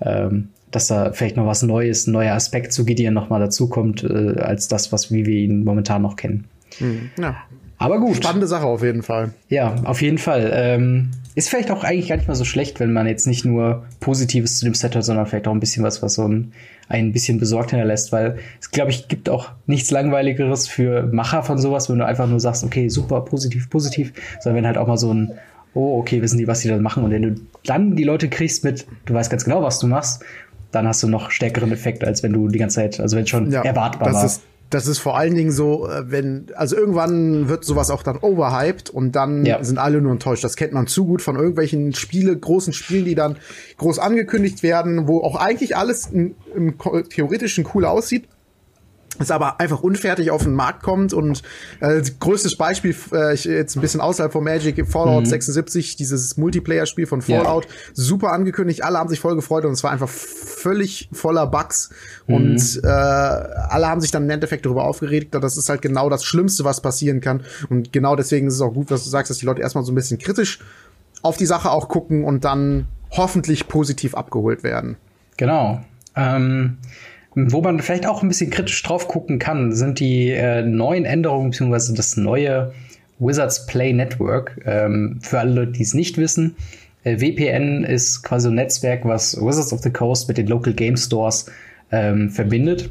ähm, 0.00 0.48
dass 0.70 0.88
da 0.88 1.12
vielleicht 1.12 1.36
noch 1.36 1.46
was 1.46 1.62
Neues, 1.62 2.06
ein 2.06 2.12
neuer 2.12 2.34
Aspekt 2.34 2.72
zu 2.72 2.84
Gideon 2.84 3.14
noch 3.14 3.30
mal 3.30 3.40
dazukommt, 3.40 4.04
äh, 4.04 4.38
als 4.38 4.68
das, 4.68 4.92
was 4.92 5.10
wie 5.12 5.26
wir 5.26 5.36
ihn 5.36 5.64
momentan 5.64 6.02
noch 6.02 6.16
kennen. 6.16 6.44
Mhm. 6.80 7.10
Ja. 7.18 7.36
Aber 7.78 8.00
gut. 8.00 8.16
Spannende 8.16 8.46
Sache 8.46 8.66
auf 8.66 8.82
jeden 8.82 9.02
Fall. 9.02 9.30
Ja, 9.48 9.76
auf 9.84 10.02
jeden 10.02 10.18
Fall. 10.18 10.50
Ähm, 10.52 11.10
ist 11.34 11.48
vielleicht 11.48 11.70
auch 11.70 11.84
eigentlich 11.84 12.08
gar 12.08 12.16
nicht 12.16 12.26
mal 12.26 12.34
so 12.34 12.44
schlecht, 12.44 12.80
wenn 12.80 12.92
man 12.92 13.06
jetzt 13.06 13.26
nicht 13.26 13.44
nur 13.44 13.84
Positives 14.00 14.58
zu 14.58 14.64
dem 14.64 14.74
Set 14.74 14.96
hat, 14.96 15.04
sondern 15.04 15.26
vielleicht 15.26 15.46
auch 15.46 15.52
ein 15.52 15.60
bisschen 15.60 15.84
was, 15.84 16.02
was 16.02 16.14
so 16.14 16.26
ein, 16.26 16.52
ein 16.88 17.12
bisschen 17.12 17.38
besorgt 17.38 17.70
hinterlässt, 17.70 18.10
weil 18.10 18.38
es, 18.60 18.72
glaube 18.72 18.90
ich, 18.90 19.06
gibt 19.06 19.28
auch 19.28 19.50
nichts 19.66 19.92
Langweiligeres 19.92 20.66
für 20.66 21.04
Macher 21.12 21.44
von 21.44 21.58
sowas, 21.58 21.88
wenn 21.88 21.98
du 21.98 22.06
einfach 22.06 22.26
nur 22.26 22.40
sagst, 22.40 22.64
okay, 22.64 22.88
super, 22.88 23.20
positiv, 23.20 23.70
positiv, 23.70 24.12
sondern 24.40 24.56
wenn 24.56 24.66
halt 24.66 24.78
auch 24.78 24.88
mal 24.88 24.98
so 24.98 25.14
ein, 25.14 25.32
oh, 25.74 26.00
okay, 26.00 26.20
wissen 26.22 26.38
die, 26.38 26.48
was 26.48 26.60
die 26.60 26.68
da 26.68 26.76
machen 26.78 27.04
und 27.04 27.12
wenn 27.12 27.22
du 27.22 27.40
dann 27.64 27.94
die 27.94 28.04
Leute 28.04 28.28
kriegst 28.28 28.64
mit, 28.64 28.86
du 29.04 29.14
weißt 29.14 29.30
ganz 29.30 29.44
genau, 29.44 29.62
was 29.62 29.78
du 29.78 29.86
machst, 29.86 30.24
dann 30.72 30.88
hast 30.88 31.02
du 31.02 31.08
noch 31.08 31.30
stärkeren 31.30 31.70
Effekt, 31.70 32.02
als 32.02 32.24
wenn 32.24 32.32
du 32.32 32.48
die 32.48 32.58
ganze 32.58 32.76
Zeit, 32.76 32.98
also 32.98 33.16
wenn 33.16 33.24
es 33.24 33.30
schon 33.30 33.50
ja, 33.50 33.62
erwartbar 33.62 34.08
das 34.08 34.16
war. 34.16 34.24
Ist 34.24 34.42
das 34.70 34.86
ist 34.86 34.98
vor 34.98 35.16
allen 35.16 35.34
Dingen 35.34 35.50
so, 35.50 35.88
äh, 35.88 36.10
wenn, 36.10 36.46
also 36.54 36.76
irgendwann 36.76 37.48
wird 37.48 37.64
sowas 37.64 37.90
auch 37.90 38.02
dann 38.02 38.18
overhyped 38.18 38.90
und 38.90 39.12
dann 39.12 39.44
ja. 39.46 39.62
sind 39.62 39.78
alle 39.78 40.00
nur 40.00 40.12
enttäuscht. 40.12 40.44
Das 40.44 40.56
kennt 40.56 40.72
man 40.72 40.86
zu 40.86 41.06
gut 41.06 41.22
von 41.22 41.36
irgendwelchen 41.36 41.94
Spiele, 41.94 42.36
großen 42.36 42.72
Spielen, 42.72 43.04
die 43.04 43.14
dann 43.14 43.36
groß 43.78 43.98
angekündigt 43.98 44.62
werden, 44.62 45.08
wo 45.08 45.20
auch 45.20 45.36
eigentlich 45.36 45.76
alles 45.76 46.06
im, 46.06 46.34
im 46.54 46.74
theoretischen 47.08 47.66
cool 47.74 47.84
aussieht 47.84 48.28
es 49.18 49.30
aber 49.30 49.60
einfach 49.60 49.82
unfertig 49.82 50.30
auf 50.30 50.44
den 50.44 50.54
Markt 50.54 50.82
kommt 50.82 51.12
und 51.12 51.42
äh, 51.80 52.02
größtes 52.18 52.56
Beispiel 52.56 52.94
äh, 53.12 53.34
ich, 53.34 53.44
jetzt 53.44 53.76
ein 53.76 53.80
bisschen 53.80 54.00
außerhalb 54.00 54.32
von 54.32 54.44
Magic 54.44 54.86
Fallout 54.86 55.24
mhm. 55.24 55.26
76 55.26 55.96
dieses 55.96 56.36
Multiplayer 56.36 56.86
Spiel 56.86 57.06
von 57.06 57.22
Fallout 57.22 57.64
ja. 57.64 57.70
super 57.94 58.32
angekündigt 58.32 58.84
alle 58.84 58.98
haben 58.98 59.08
sich 59.08 59.20
voll 59.20 59.34
gefreut 59.34 59.64
und 59.64 59.72
es 59.72 59.82
war 59.82 59.90
einfach 59.90 60.08
völlig 60.08 61.08
voller 61.12 61.46
Bugs 61.46 61.90
mhm. 62.26 62.34
und 62.34 62.80
äh, 62.84 62.88
alle 62.88 63.88
haben 63.88 64.00
sich 64.00 64.10
dann 64.10 64.24
im 64.24 64.30
Endeffekt 64.30 64.66
darüber 64.66 64.84
aufgeregt 64.84 65.34
das 65.34 65.56
ist 65.56 65.68
halt 65.68 65.82
genau 65.82 66.08
das 66.08 66.24
Schlimmste 66.24 66.64
was 66.64 66.80
passieren 66.80 67.20
kann 67.20 67.42
und 67.68 67.92
genau 67.92 68.16
deswegen 68.16 68.46
ist 68.46 68.54
es 68.54 68.60
auch 68.60 68.72
gut 68.72 68.90
was 68.90 69.04
du 69.04 69.10
sagst 69.10 69.30
dass 69.30 69.38
die 69.38 69.46
Leute 69.46 69.62
erstmal 69.62 69.84
so 69.84 69.92
ein 69.92 69.94
bisschen 69.94 70.18
kritisch 70.18 70.60
auf 71.22 71.36
die 71.36 71.46
Sache 71.46 71.70
auch 71.70 71.88
gucken 71.88 72.24
und 72.24 72.44
dann 72.44 72.86
hoffentlich 73.10 73.68
positiv 73.68 74.14
abgeholt 74.14 74.62
werden 74.62 74.96
genau 75.36 75.80
ähm 76.14 76.78
wo 77.46 77.60
man 77.60 77.80
vielleicht 77.80 78.06
auch 78.06 78.22
ein 78.22 78.28
bisschen 78.28 78.50
kritisch 78.50 78.82
drauf 78.82 79.08
gucken 79.08 79.38
kann, 79.38 79.72
sind 79.72 80.00
die 80.00 80.30
äh, 80.30 80.62
neuen 80.62 81.04
Änderungen 81.04 81.50
bzw. 81.50 81.94
das 81.94 82.16
neue 82.16 82.72
Wizards 83.18 83.66
Play 83.66 83.92
Network. 83.92 84.60
Ähm, 84.66 85.18
für 85.20 85.40
alle 85.40 85.52
Leute, 85.52 85.72
die 85.72 85.82
es 85.82 85.94
nicht 85.94 86.18
wissen, 86.18 86.56
äh, 87.04 87.20
WPN 87.20 87.84
ist 87.84 88.22
quasi 88.22 88.48
ein 88.48 88.54
Netzwerk, 88.54 89.04
was 89.04 89.36
Wizards 89.40 89.72
of 89.72 89.80
the 89.80 89.90
Coast 89.90 90.28
mit 90.28 90.38
den 90.38 90.46
Local 90.46 90.72
Game 90.72 90.96
Stores 90.96 91.46
ähm, 91.90 92.30
verbindet. 92.30 92.90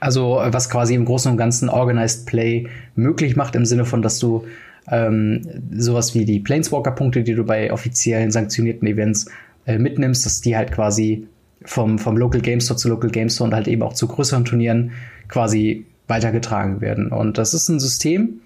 Also 0.00 0.40
was 0.44 0.68
quasi 0.68 0.94
im 0.94 1.04
Großen 1.04 1.30
und 1.30 1.38
Ganzen 1.38 1.68
Organized 1.68 2.26
Play 2.26 2.66
möglich 2.96 3.36
macht, 3.36 3.54
im 3.54 3.64
Sinne 3.64 3.84
von, 3.84 4.02
dass 4.02 4.18
du 4.18 4.44
ähm, 4.90 5.42
sowas 5.76 6.14
wie 6.14 6.24
die 6.24 6.40
Planeswalker-Punkte, 6.40 7.22
die 7.22 7.34
du 7.34 7.44
bei 7.44 7.72
offiziellen 7.72 8.32
sanktionierten 8.32 8.88
Events 8.88 9.26
äh, 9.64 9.78
mitnimmst, 9.78 10.26
dass 10.26 10.40
die 10.40 10.56
halt 10.56 10.72
quasi 10.72 11.28
vom, 11.64 11.98
vom 11.98 12.16
Local 12.16 12.40
Game 12.40 12.60
Store 12.60 12.78
zu 12.78 12.88
Local 12.88 13.10
Game 13.10 13.28
Store 13.28 13.48
und 13.48 13.54
halt 13.54 13.68
eben 13.68 13.82
auch 13.82 13.92
zu 13.92 14.06
größeren 14.08 14.44
Turnieren 14.44 14.92
quasi 15.28 15.86
weitergetragen 16.08 16.80
werden. 16.80 17.08
Und 17.08 17.38
das 17.38 17.54
ist 17.54 17.68
ein 17.68 17.80
System, 17.80 18.40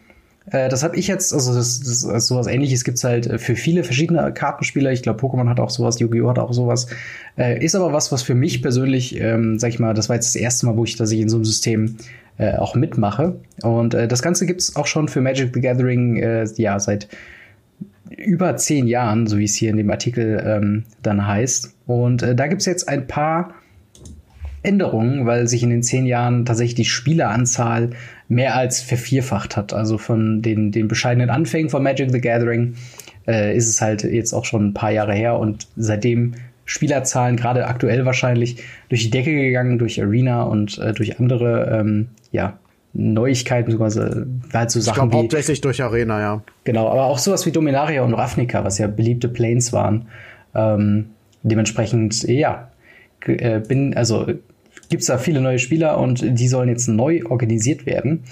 äh, 0.50 0.68
das 0.68 0.82
habe 0.82 0.96
ich 0.96 1.08
jetzt, 1.08 1.32
also 1.32 1.54
das, 1.54 1.80
das, 1.80 2.04
also 2.06 2.34
sowas 2.34 2.46
ähnliches 2.46 2.84
gibt's 2.84 3.04
halt 3.04 3.26
äh, 3.26 3.38
für 3.38 3.56
viele 3.56 3.84
verschiedene 3.84 4.32
Kartenspieler. 4.32 4.92
Ich 4.92 5.02
glaube, 5.02 5.20
Pokémon 5.20 5.48
hat 5.48 5.60
auch 5.60 5.70
sowas, 5.70 5.98
Yu-Gi-Oh! 5.98 6.28
hat 6.28 6.38
auch 6.38 6.52
sowas. 6.52 6.86
Äh, 7.36 7.64
ist 7.64 7.74
aber 7.74 7.92
was, 7.92 8.12
was 8.12 8.22
für 8.22 8.34
mich 8.34 8.62
persönlich, 8.62 9.20
ähm, 9.20 9.58
sag 9.58 9.70
ich 9.70 9.78
mal, 9.78 9.94
das 9.94 10.08
war 10.08 10.16
jetzt 10.16 10.34
das 10.34 10.40
erste 10.40 10.66
Mal, 10.66 10.76
wo 10.76 10.84
ich, 10.84 10.96
dass 10.96 11.10
ich 11.10 11.20
in 11.20 11.28
so 11.28 11.36
einem 11.36 11.44
System 11.44 11.96
äh, 12.38 12.56
auch 12.56 12.74
mitmache. 12.74 13.40
Und 13.62 13.94
äh, 13.94 14.06
das 14.06 14.22
Ganze 14.22 14.46
gibt's 14.46 14.76
auch 14.76 14.86
schon 14.86 15.08
für 15.08 15.20
Magic 15.20 15.50
the 15.54 15.60
Gathering, 15.60 16.18
äh, 16.18 16.46
ja, 16.56 16.78
seit 16.78 17.08
über 18.16 18.56
zehn 18.56 18.86
Jahren, 18.86 19.26
so 19.26 19.38
wie 19.38 19.44
es 19.44 19.54
hier 19.54 19.70
in 19.70 19.76
dem 19.76 19.90
Artikel 19.90 20.42
ähm, 20.44 20.84
dann 21.02 21.26
heißt. 21.26 21.74
Und 21.86 22.22
äh, 22.22 22.34
da 22.34 22.46
gibt 22.46 22.62
es 22.62 22.66
jetzt 22.66 22.88
ein 22.88 23.06
paar 23.06 23.54
Änderungen, 24.62 25.26
weil 25.26 25.46
sich 25.46 25.62
in 25.62 25.70
den 25.70 25.82
zehn 25.82 26.06
Jahren 26.06 26.44
tatsächlich 26.44 26.74
die 26.74 26.84
Spieleranzahl 26.84 27.90
mehr 28.28 28.56
als 28.56 28.80
vervierfacht 28.80 29.56
hat. 29.56 29.72
Also 29.72 29.98
von 29.98 30.42
den, 30.42 30.72
den 30.72 30.88
bescheidenen 30.88 31.30
Anfängen 31.30 31.70
von 31.70 31.82
Magic 31.82 32.10
the 32.10 32.20
Gathering 32.20 32.74
äh, 33.28 33.56
ist 33.56 33.68
es 33.68 33.80
halt 33.80 34.02
jetzt 34.02 34.32
auch 34.32 34.44
schon 34.44 34.68
ein 34.68 34.74
paar 34.74 34.90
Jahre 34.90 35.14
her 35.14 35.38
und 35.38 35.68
seitdem 35.76 36.34
Spielerzahlen 36.64 37.36
gerade 37.36 37.66
aktuell 37.66 38.04
wahrscheinlich 38.04 38.56
durch 38.88 39.04
die 39.04 39.10
Decke 39.10 39.32
gegangen, 39.32 39.78
durch 39.78 40.02
Arena 40.02 40.42
und 40.42 40.78
äh, 40.78 40.92
durch 40.92 41.20
andere 41.20 41.78
ähm, 41.78 42.08
ja, 42.32 42.58
Neuigkeiten, 42.92 43.66
beziehungsweise 43.66 44.26
halt 44.52 44.70
so 44.70 44.80
Sachen 44.80 45.04
ich 45.04 45.10
glaub, 45.10 45.22
hauptsächlich 45.22 45.60
durch 45.60 45.82
Arena, 45.82 46.20
ja. 46.20 46.42
Genau, 46.64 46.88
aber 46.88 47.04
auch 47.04 47.18
sowas 47.18 47.44
wie 47.46 47.52
Dominaria 47.52 48.02
und 48.02 48.14
Ravnica, 48.14 48.64
was 48.64 48.78
ja 48.78 48.86
beliebte 48.86 49.28
Planes 49.28 49.72
waren. 49.72 50.08
Ähm, 50.54 51.10
dementsprechend, 51.42 52.22
ja, 52.24 52.70
äh, 53.26 53.60
bin, 53.60 53.94
also 53.94 54.26
gibt's 54.88 55.06
da 55.06 55.18
viele 55.18 55.40
neue 55.40 55.58
Spieler 55.58 55.98
und 55.98 56.20
die 56.22 56.48
sollen 56.48 56.68
jetzt 56.68 56.88
neu 56.88 57.22
organisiert 57.28 57.86
werden. 57.86 58.24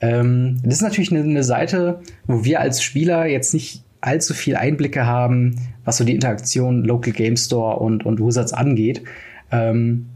Ähm, 0.00 0.58
das 0.62 0.74
ist 0.74 0.82
natürlich 0.82 1.10
eine, 1.10 1.22
eine 1.22 1.44
Seite, 1.44 2.00
wo 2.26 2.44
wir 2.44 2.60
als 2.60 2.82
Spieler 2.82 3.26
jetzt 3.26 3.54
nicht 3.54 3.82
allzu 4.00 4.34
viel 4.34 4.56
Einblicke 4.56 5.06
haben, 5.06 5.56
was 5.84 5.96
so 5.96 6.04
die 6.04 6.14
Interaktion 6.14 6.84
Local 6.84 7.12
Game 7.12 7.36
Store 7.36 7.78
und, 7.78 8.04
und 8.04 8.20
Wizards 8.20 8.52
angeht. 8.52 9.02
Ähm, 9.50 10.06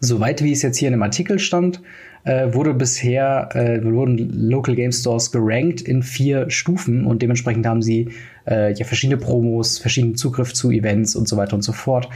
soweit 0.00 0.42
wie 0.42 0.52
es 0.52 0.62
jetzt 0.62 0.76
hier 0.76 0.88
in 0.88 0.92
dem 0.92 1.02
Artikel 1.02 1.38
stand, 1.38 1.80
äh, 2.26 2.52
wurde 2.52 2.74
bisher, 2.74 3.48
äh, 3.54 3.82
wurden 3.84 4.48
Local 4.50 4.74
Game 4.74 4.92
Stores 4.92 5.30
gerankt 5.30 5.80
in 5.80 6.02
vier 6.02 6.50
Stufen 6.50 7.06
und 7.06 7.22
dementsprechend 7.22 7.66
haben 7.66 7.82
sie 7.82 8.10
äh, 8.46 8.72
ja 8.72 8.84
verschiedene 8.84 9.16
Promos, 9.16 9.78
verschiedenen 9.78 10.16
Zugriff 10.16 10.52
zu 10.52 10.70
Events 10.70 11.14
und 11.14 11.28
so 11.28 11.36
weiter 11.36 11.54
und 11.54 11.62
so 11.62 11.72
fort 11.72 12.08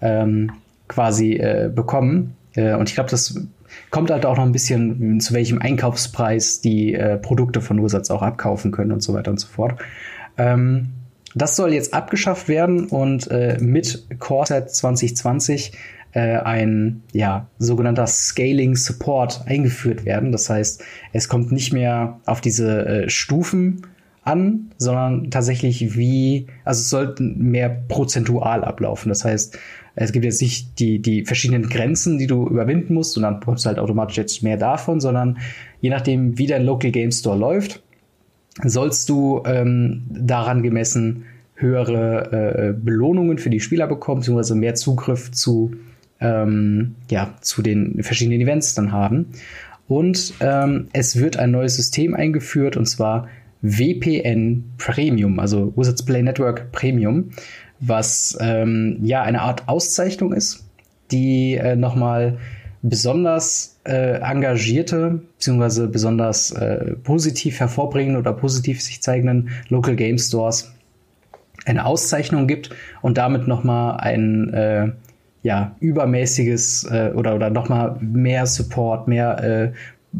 ähm, 0.00 0.50
quasi 0.88 1.34
äh, 1.34 1.70
bekommen. 1.72 2.34
Äh, 2.54 2.74
und 2.74 2.88
ich 2.88 2.94
glaube, 2.94 3.10
das 3.10 3.38
kommt 3.90 4.10
halt 4.10 4.24
auch 4.24 4.38
noch 4.38 4.44
ein 4.44 4.52
bisschen, 4.52 5.20
zu 5.20 5.34
welchem 5.34 5.60
Einkaufspreis 5.60 6.62
die 6.62 6.94
äh, 6.94 7.18
Produkte 7.18 7.60
von 7.60 7.84
Wizards 7.84 8.10
auch 8.10 8.22
abkaufen 8.22 8.72
können 8.72 8.92
und 8.92 9.02
so 9.02 9.12
weiter 9.12 9.30
und 9.30 9.38
so 9.38 9.48
fort. 9.48 9.78
Ähm, 10.38 10.88
das 11.34 11.56
soll 11.56 11.74
jetzt 11.74 11.92
abgeschafft 11.92 12.48
werden 12.48 12.86
und 12.86 13.30
äh, 13.30 13.58
mit 13.60 14.06
Core 14.18 14.46
Set 14.46 14.70
2020 14.70 15.72
äh, 16.12 16.38
ein 16.38 17.02
ja, 17.12 17.48
sogenannter 17.58 18.06
Scaling 18.06 18.76
Support 18.76 19.42
eingeführt 19.46 20.04
werden. 20.04 20.32
Das 20.32 20.48
heißt, 20.48 20.82
es 21.12 21.28
kommt 21.28 21.52
nicht 21.52 21.72
mehr 21.72 22.20
auf 22.26 22.40
diese 22.40 22.86
äh, 22.86 23.10
Stufen 23.10 23.82
an, 24.22 24.70
sondern 24.76 25.30
tatsächlich 25.30 25.96
wie, 25.96 26.46
also 26.64 26.80
es 26.80 26.90
sollte 26.90 27.22
mehr 27.22 27.68
prozentual 27.88 28.62
ablaufen. 28.64 29.08
Das 29.08 29.24
heißt, 29.24 29.58
es 29.94 30.12
gibt 30.12 30.24
jetzt 30.24 30.40
nicht 30.42 30.78
die, 30.78 31.00
die 31.00 31.24
verschiedenen 31.24 31.68
Grenzen, 31.68 32.18
die 32.18 32.26
du 32.26 32.46
überwinden 32.46 32.94
musst 32.94 33.16
und 33.16 33.24
dann 33.24 33.40
bekommst 33.40 33.64
du 33.64 33.68
halt 33.68 33.78
automatisch 33.78 34.16
jetzt 34.16 34.42
mehr 34.42 34.56
davon, 34.56 35.00
sondern 35.00 35.38
je 35.80 35.90
nachdem, 35.90 36.38
wie 36.38 36.46
dein 36.46 36.64
Local 36.64 36.90
Game 36.90 37.10
Store 37.10 37.38
läuft, 37.38 37.82
sollst 38.64 39.08
du 39.08 39.42
ähm, 39.44 40.04
daran 40.08 40.62
gemessen 40.62 41.24
höhere 41.54 42.30
äh, 42.30 42.72
Belohnungen 42.72 43.38
für 43.38 43.50
die 43.50 43.60
Spieler 43.60 43.86
bekommen, 43.86 44.20
beziehungsweise 44.20 44.54
mehr 44.54 44.74
Zugriff 44.74 45.32
zu 45.32 45.72
ähm, 46.20 46.96
ja, 47.10 47.34
zu 47.40 47.62
den 47.62 48.02
verschiedenen 48.02 48.40
Events 48.40 48.74
dann 48.74 48.92
haben. 48.92 49.26
Und 49.86 50.34
ähm, 50.40 50.88
es 50.92 51.18
wird 51.18 51.38
ein 51.38 51.50
neues 51.50 51.76
System 51.76 52.14
eingeführt 52.14 52.76
und 52.76 52.86
zwar 52.86 53.28
WPN 53.62 54.64
Premium, 54.76 55.38
also 55.40 55.72
Wizards 55.76 56.04
Play 56.04 56.22
Network 56.22 56.70
Premium, 56.72 57.30
was 57.80 58.36
ähm, 58.40 58.98
ja 59.02 59.22
eine 59.22 59.40
Art 59.40 59.66
Auszeichnung 59.66 60.32
ist, 60.32 60.68
die 61.10 61.54
äh, 61.54 61.74
nochmal 61.74 62.38
besonders 62.82 63.80
äh, 63.84 64.20
engagierte 64.20 65.22
bzw. 65.38 65.86
besonders 65.86 66.52
äh, 66.52 66.94
positiv 67.02 67.58
hervorbringen 67.58 68.16
oder 68.16 68.32
positiv 68.32 68.82
sich 68.82 69.02
zeigenden 69.02 69.50
Local 69.68 69.96
Game 69.96 70.18
Stores 70.18 70.72
eine 71.64 71.84
Auszeichnung 71.84 72.46
gibt 72.46 72.70
und 73.02 73.18
damit 73.18 73.48
nochmal 73.48 73.98
ein 73.98 74.52
äh, 74.54 74.92
ja, 75.42 75.76
übermäßiges 75.80 76.84
äh, 76.90 77.12
oder, 77.14 77.34
oder 77.34 77.50
nochmal 77.50 77.96
mehr 78.00 78.46
Support, 78.46 79.08
mehr 79.08 79.42
äh, 79.42 79.72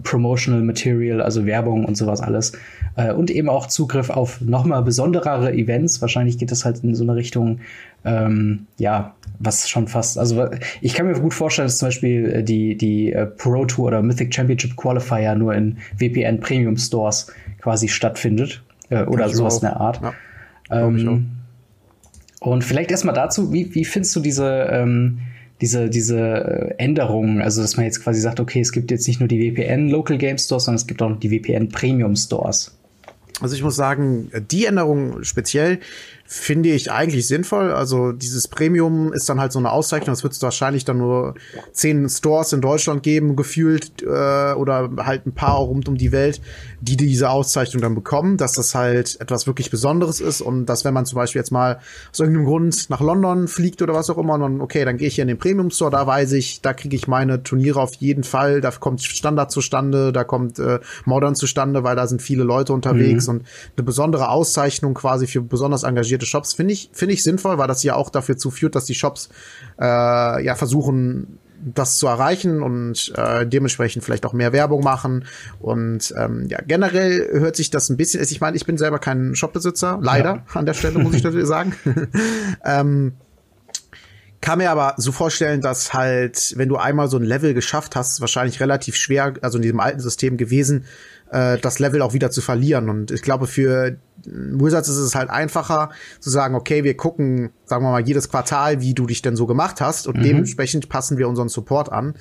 Promotional 0.02 0.62
Material, 0.62 1.20
also 1.20 1.46
Werbung 1.46 1.84
und 1.84 1.96
sowas 1.96 2.20
alles. 2.20 2.52
Äh, 2.96 3.12
und 3.12 3.30
eben 3.30 3.48
auch 3.48 3.66
Zugriff 3.66 4.10
auf 4.10 4.40
nochmal 4.40 4.82
besonderere 4.82 5.52
Events. 5.52 6.00
Wahrscheinlich 6.00 6.38
geht 6.38 6.50
das 6.50 6.64
halt 6.64 6.84
in 6.84 6.94
so 6.94 7.04
eine 7.04 7.16
Richtung, 7.16 7.60
ähm, 8.04 8.66
ja, 8.78 9.14
was 9.38 9.68
schon 9.68 9.88
fast, 9.88 10.18
also 10.18 10.48
ich 10.80 10.94
kann 10.94 11.06
mir 11.06 11.14
gut 11.14 11.32
vorstellen, 11.34 11.66
dass 11.66 11.78
zum 11.78 11.88
Beispiel 11.88 12.26
äh, 12.26 12.42
die, 12.42 12.76
die 12.76 13.12
äh, 13.12 13.26
Pro 13.26 13.64
Tour 13.64 13.86
oder 13.86 14.02
Mythic 14.02 14.34
Championship 14.34 14.76
Qualifier 14.76 15.34
nur 15.34 15.54
in 15.54 15.78
WPN 15.96 16.40
Premium 16.40 16.76
Stores 16.76 17.32
quasi 17.60 17.88
stattfindet. 17.88 18.62
Äh, 18.90 19.04
oder 19.04 19.28
sowas 19.28 19.56
in 19.56 19.62
der 19.62 19.76
Art. 19.76 20.00
Ja, 20.02 20.14
ähm, 20.70 21.37
und 22.40 22.64
vielleicht 22.64 22.90
erstmal 22.90 23.14
dazu, 23.14 23.52
wie, 23.52 23.74
wie 23.74 23.84
findest 23.84 24.14
du 24.14 24.20
diese, 24.20 24.68
ähm, 24.70 25.18
diese, 25.60 25.90
diese 25.90 26.74
Änderungen? 26.78 27.42
Also, 27.42 27.62
dass 27.62 27.76
man 27.76 27.86
jetzt 27.86 28.02
quasi 28.02 28.20
sagt, 28.20 28.38
okay, 28.40 28.60
es 28.60 28.72
gibt 28.72 28.90
jetzt 28.90 29.08
nicht 29.08 29.20
nur 29.20 29.28
die 29.28 29.40
WPN 29.40 29.88
Local 29.88 30.18
Game 30.18 30.38
Stores, 30.38 30.64
sondern 30.64 30.76
es 30.76 30.86
gibt 30.86 31.02
auch 31.02 31.10
noch 31.10 31.20
die 31.20 31.30
WPN 31.30 31.68
Premium 31.68 32.14
Stores. 32.14 32.74
Also 33.40 33.54
ich 33.54 33.62
muss 33.62 33.76
sagen, 33.76 34.30
die 34.50 34.66
Änderung 34.66 35.22
speziell 35.22 35.78
finde 36.30 36.68
ich 36.68 36.92
eigentlich 36.92 37.26
sinnvoll. 37.26 37.72
Also 37.72 38.12
dieses 38.12 38.48
Premium 38.48 39.14
ist 39.14 39.30
dann 39.30 39.40
halt 39.40 39.50
so 39.50 39.58
eine 39.58 39.72
Auszeichnung. 39.72 40.12
Es 40.12 40.22
wird 40.22 40.34
es 40.34 40.42
wahrscheinlich 40.42 40.84
dann 40.84 40.98
nur 40.98 41.34
zehn 41.72 42.06
Stores 42.10 42.52
in 42.52 42.60
Deutschland 42.60 43.02
geben, 43.02 43.34
gefühlt, 43.34 44.02
äh, 44.02 44.52
oder 44.52 44.90
halt 44.98 45.26
ein 45.26 45.32
paar 45.32 45.56
rund 45.56 45.88
um 45.88 45.96
die 45.96 46.12
Welt, 46.12 46.42
die 46.82 46.98
diese 46.98 47.30
Auszeichnung 47.30 47.80
dann 47.80 47.94
bekommen, 47.94 48.36
dass 48.36 48.52
das 48.52 48.74
halt 48.74 49.18
etwas 49.22 49.46
wirklich 49.46 49.70
Besonderes 49.70 50.20
ist 50.20 50.42
und 50.42 50.66
dass 50.66 50.84
wenn 50.84 50.92
man 50.92 51.06
zum 51.06 51.16
Beispiel 51.16 51.40
jetzt 51.40 51.50
mal 51.50 51.80
aus 52.12 52.20
irgendeinem 52.20 52.44
Grund 52.44 52.90
nach 52.90 53.00
London 53.00 53.48
fliegt 53.48 53.80
oder 53.80 53.94
was 53.94 54.10
auch 54.10 54.18
immer, 54.18 54.38
dann 54.38 54.60
okay, 54.60 54.84
dann 54.84 54.98
gehe 54.98 55.08
ich 55.08 55.14
hier 55.14 55.22
in 55.22 55.28
den 55.28 55.38
Premium 55.38 55.70
Store, 55.70 55.90
da 55.90 56.06
weiß 56.06 56.32
ich, 56.32 56.60
da 56.60 56.74
kriege 56.74 56.94
ich 56.94 57.08
meine 57.08 57.42
Turniere 57.42 57.80
auf 57.80 57.94
jeden 57.94 58.22
Fall, 58.22 58.60
da 58.60 58.70
kommt 58.70 59.02
Standard 59.02 59.50
zustande, 59.50 60.12
da 60.12 60.24
kommt 60.24 60.58
äh, 60.58 60.78
Modern 61.06 61.34
zustande, 61.34 61.84
weil 61.84 61.96
da 61.96 62.06
sind 62.06 62.20
viele 62.20 62.44
Leute 62.44 62.74
unterwegs 62.74 63.28
mhm. 63.28 63.36
und 63.36 63.46
eine 63.78 63.84
besondere 63.84 64.28
Auszeichnung 64.28 64.92
quasi 64.92 65.26
für 65.26 65.40
besonders 65.40 65.84
engagierte 65.84 66.17
basierte 66.18 66.26
Shops 66.26 66.52
finde 66.52 66.74
ich, 66.74 66.90
finde 66.92 67.14
ich 67.14 67.22
sinnvoll, 67.22 67.58
weil 67.58 67.68
das 67.68 67.82
ja 67.82 67.94
auch 67.94 68.10
dafür 68.10 68.36
zuführt, 68.36 68.74
dass 68.74 68.84
die 68.84 68.94
Shops 68.94 69.28
äh, 69.80 69.84
ja 70.44 70.54
versuchen, 70.54 71.38
das 71.60 71.98
zu 71.98 72.06
erreichen 72.06 72.62
und 72.62 73.12
äh, 73.16 73.44
dementsprechend 73.44 74.04
vielleicht 74.04 74.24
auch 74.26 74.32
mehr 74.32 74.52
Werbung 74.52 74.84
machen. 74.84 75.24
Und 75.58 76.14
ähm, 76.16 76.46
ja, 76.48 76.58
generell 76.64 77.28
hört 77.32 77.56
sich 77.56 77.70
das 77.70 77.88
ein 77.88 77.96
bisschen, 77.96 78.22
ich 78.22 78.40
meine, 78.40 78.56
ich 78.56 78.64
bin 78.64 78.78
selber 78.78 78.98
kein 79.00 79.34
Shopbesitzer, 79.34 79.98
leider 80.00 80.36
ja. 80.36 80.44
an 80.54 80.66
der 80.66 80.74
Stelle, 80.74 80.98
muss 81.00 81.14
ich 81.14 81.22
natürlich 81.24 81.48
sagen. 81.48 81.74
ähm, 82.64 83.14
kann 84.40 84.58
mir 84.58 84.70
aber 84.70 84.94
so 84.98 85.10
vorstellen, 85.10 85.60
dass 85.60 85.92
halt, 85.94 86.54
wenn 86.56 86.68
du 86.68 86.76
einmal 86.76 87.08
so 87.08 87.16
ein 87.16 87.24
Level 87.24 87.54
geschafft 87.54 87.96
hast, 87.96 88.20
wahrscheinlich 88.20 88.60
relativ 88.60 88.94
schwer, 88.94 89.34
also 89.42 89.58
in 89.58 89.62
diesem 89.62 89.80
alten 89.80 89.98
System 89.98 90.36
gewesen, 90.36 90.84
äh, 91.32 91.58
das 91.58 91.80
Level 91.80 92.02
auch 92.02 92.12
wieder 92.12 92.30
zu 92.30 92.40
verlieren. 92.40 92.88
Und 92.88 93.10
ich 93.10 93.22
glaube, 93.22 93.48
für 93.48 93.96
Wizards 94.24 94.88
ist 94.88 94.96
es 94.96 95.14
halt 95.14 95.30
einfacher 95.30 95.90
zu 96.20 96.30
sagen, 96.30 96.54
okay, 96.54 96.84
wir 96.84 96.96
gucken, 96.96 97.50
sagen 97.64 97.84
wir 97.84 97.90
mal, 97.90 98.06
jedes 98.06 98.28
Quartal, 98.28 98.80
wie 98.80 98.94
du 98.94 99.06
dich 99.06 99.22
denn 99.22 99.36
so 99.36 99.46
gemacht 99.46 99.80
hast 99.80 100.06
und 100.06 100.18
mhm. 100.18 100.22
dementsprechend 100.22 100.88
passen 100.88 101.18
wir 101.18 101.28
unseren 101.28 101.48
Support 101.48 101.92
an. 101.92 102.14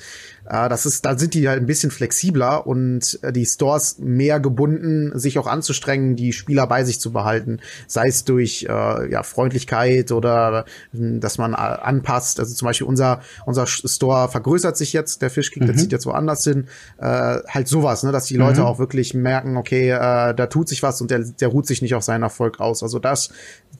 Äh, 0.50 0.70
das 0.70 0.86
ist, 0.86 1.06
da 1.06 1.18
sind 1.18 1.34
die 1.34 1.48
halt 1.48 1.60
ein 1.60 1.66
bisschen 1.66 1.92
flexibler 1.92 2.68
und 2.68 3.20
äh, 3.22 3.32
die 3.32 3.46
Stores 3.46 3.98
mehr 4.00 4.40
gebunden, 4.40 5.18
sich 5.18 5.40
auch 5.40 5.48
anzustrengen, 5.48 6.16
die 6.16 6.34
Spieler 6.34 6.68
bei 6.68 6.84
sich 6.84 7.00
zu 7.00 7.12
behalten, 7.12 7.60
sei 7.88 8.08
es 8.08 8.26
durch 8.26 8.68
äh, 8.70 9.12
ja, 9.12 9.24
Freundlichkeit 9.24 10.12
oder 10.12 10.66
äh, 10.94 11.20
dass 11.20 11.38
man 11.38 11.56
anpasst. 11.56 12.40
Also 12.40 12.54
zum 12.54 12.68
Beispiel 12.68 12.88
unser 12.88 13.22
unser 13.46 13.68
Store 13.68 14.30
vergrößert 14.30 14.78
sich 14.78 14.94
jetzt, 14.94 15.22
der 15.22 15.30
Fischkick, 15.30 15.64
mhm. 15.64 15.68
der 15.68 15.78
zieht 15.78 15.92
jetzt 15.92 16.06
woanders 16.06 16.44
hin. 16.44 16.68
Äh, 16.98 17.40
halt 17.48 17.68
sowas, 17.68 18.04
ne, 18.04 18.12
dass 18.12 18.26
die 18.26 18.38
Leute 18.38 18.62
mhm. 18.62 18.68
auch 18.68 18.80
wirklich 18.80 19.14
merken, 19.14 19.58
okay, 19.58 19.90
äh, 19.90 20.34
da 20.34 20.48
tut 20.48 20.70
sich 20.70 20.84
was 20.84 21.02
und 21.02 21.12
der, 21.12 21.20
der 21.20 21.48
ruht 21.48 21.68
sich 21.68 21.82
nicht 21.82 21.87
auf 21.96 22.04
seinen 22.04 22.24
Erfolg 22.24 22.60
aus. 22.60 22.84
Also 22.84 23.00
das 23.00 23.32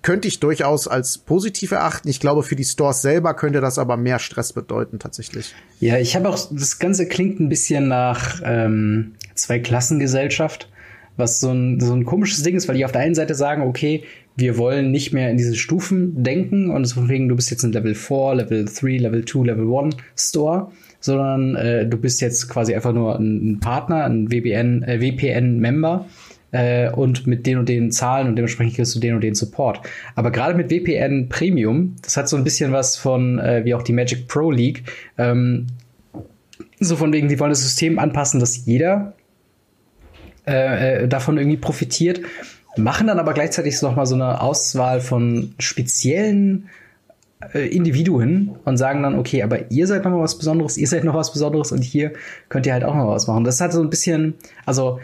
könnte 0.02 0.28
ich 0.28 0.40
durchaus 0.40 0.88
als 0.88 1.18
positiv 1.18 1.72
erachten. 1.72 2.08
Ich 2.08 2.20
glaube, 2.20 2.44
für 2.44 2.56
die 2.56 2.64
Stores 2.64 3.02
selber 3.02 3.34
könnte 3.34 3.62
das 3.62 3.78
aber 3.78 3.98
mehr 3.98 4.20
Stress 4.20 4.54
bedeuten 4.54 5.00
tatsächlich. 5.00 5.54
Ja, 5.80 5.98
ich 5.98 6.16
habe 6.16 6.30
auch, 6.30 6.40
das 6.52 6.80
Ganze 6.80 7.08
klingt 7.08 7.40
ein 7.40 7.50
bisschen 7.50 7.88
nach 7.88 8.42
ähm, 8.44 9.14
Zwei-Klassengesellschaft, 9.36 10.70
was 11.16 11.40
so 11.40 11.52
ein, 11.52 11.80
so 11.80 11.94
ein 11.94 12.06
komisches 12.06 12.44
Ding 12.44 12.56
ist, 12.56 12.68
weil 12.68 12.78
die 12.78 12.86
auf 12.86 12.92
der 12.92 13.02
einen 13.02 13.16
Seite 13.16 13.36
sagen, 13.36 13.64
okay, 13.64 14.04
wir 14.36 14.58
wollen 14.58 14.92
nicht 14.92 15.14
mehr 15.14 15.32
in 15.32 15.38
diese 15.38 15.56
Stufen 15.56 16.24
denken 16.24 16.70
und 16.70 16.84
deswegen, 16.84 17.28
du 17.28 17.36
bist 17.36 17.50
jetzt 17.50 17.64
ein 17.64 17.72
Level 17.72 17.96
4, 17.96 18.36
Level 18.36 18.66
3, 18.66 18.98
Level 18.98 19.26
2, 19.26 19.40
Level 19.46 19.76
1 19.76 19.98
Store, 20.16 20.72
sondern 21.00 21.56
äh, 21.56 21.88
du 21.88 21.98
bist 21.98 22.22
jetzt 22.22 22.48
quasi 22.48 22.76
einfach 22.76 22.94
nur 22.94 23.18
ein 23.18 23.60
Partner, 23.60 24.06
ein 24.06 24.30
VPN, 24.30 24.84
äh, 24.84 25.00
VPN-Member 25.00 26.06
äh, 26.52 26.90
und 26.90 27.28
mit 27.28 27.46
den 27.46 27.58
und 27.58 27.70
den 27.70 27.92
Zahlen 27.92 28.28
und 28.28 28.36
dementsprechend 28.36 28.76
kriegst 28.76 28.96
du 28.96 29.00
den 29.00 29.16
und 29.16 29.22
den 29.22 29.36
Support. 29.36 29.82
Aber 30.16 30.32
gerade 30.32 30.56
mit 30.56 30.72
VPN 30.72 31.30
Premium, 31.30 31.96
das 32.02 32.18
hat 32.18 32.30
so 32.30 32.38
ein 32.38 32.44
bisschen 32.44 32.72
was 32.72 32.98
von 32.98 33.40
äh, 33.40 33.66
wie 33.66 33.74
auch 33.74 33.84
die 33.84 33.94
Magic 33.94 34.28
Pro 34.28 34.52
League. 34.52 34.84
Ähm, 35.18 35.68
so 36.80 36.96
von 36.96 37.12
wegen, 37.12 37.28
die 37.28 37.40
wollen 37.40 37.52
das 37.52 37.64
System 37.64 38.00
anpassen, 38.00 38.40
dass 38.40 38.66
jeder 38.66 39.14
äh, 40.46 41.04
äh 41.04 41.08
davon 41.08 41.38
irgendwie 41.38 41.58
profitiert, 41.58 42.22
machen 42.78 43.08
dann 43.08 43.20
aber 43.20 43.34
gleichzeitig 43.34 43.82
noch 43.82 43.96
mal 43.96 44.06
so 44.06 44.16
eine 44.16 44.42
Auswahl 44.42 45.02
von 45.02 45.54
speziellen 45.60 46.70
äh, 47.54 47.68
Individuen 47.68 48.56
und 48.66 48.78
sagen 48.78 49.04
dann, 49.04 49.18
okay, 49.18 49.44
aber 49.44 49.72
ihr 49.72 49.88
seid 49.88 50.04
noch 50.04 50.12
mal 50.12 50.22
was 50.22 50.38
Besonderes, 50.38 50.78
ihr 50.78 50.88
seid 50.88 51.04
noch 51.04 51.14
was 51.14 51.32
Besonderes 51.32 51.72
und 51.72 51.84
hier 51.84 52.14
könnt 52.50 52.66
ihr 52.66 52.74
halt 52.74 52.84
auch 52.84 52.96
noch 52.96 53.08
was 53.08 53.28
machen. 53.28 53.44
Das 53.44 53.62
hat 53.62 53.74
so 53.74 53.82
ein 53.82 53.90
bisschen, 53.90 54.36
also 54.66 55.00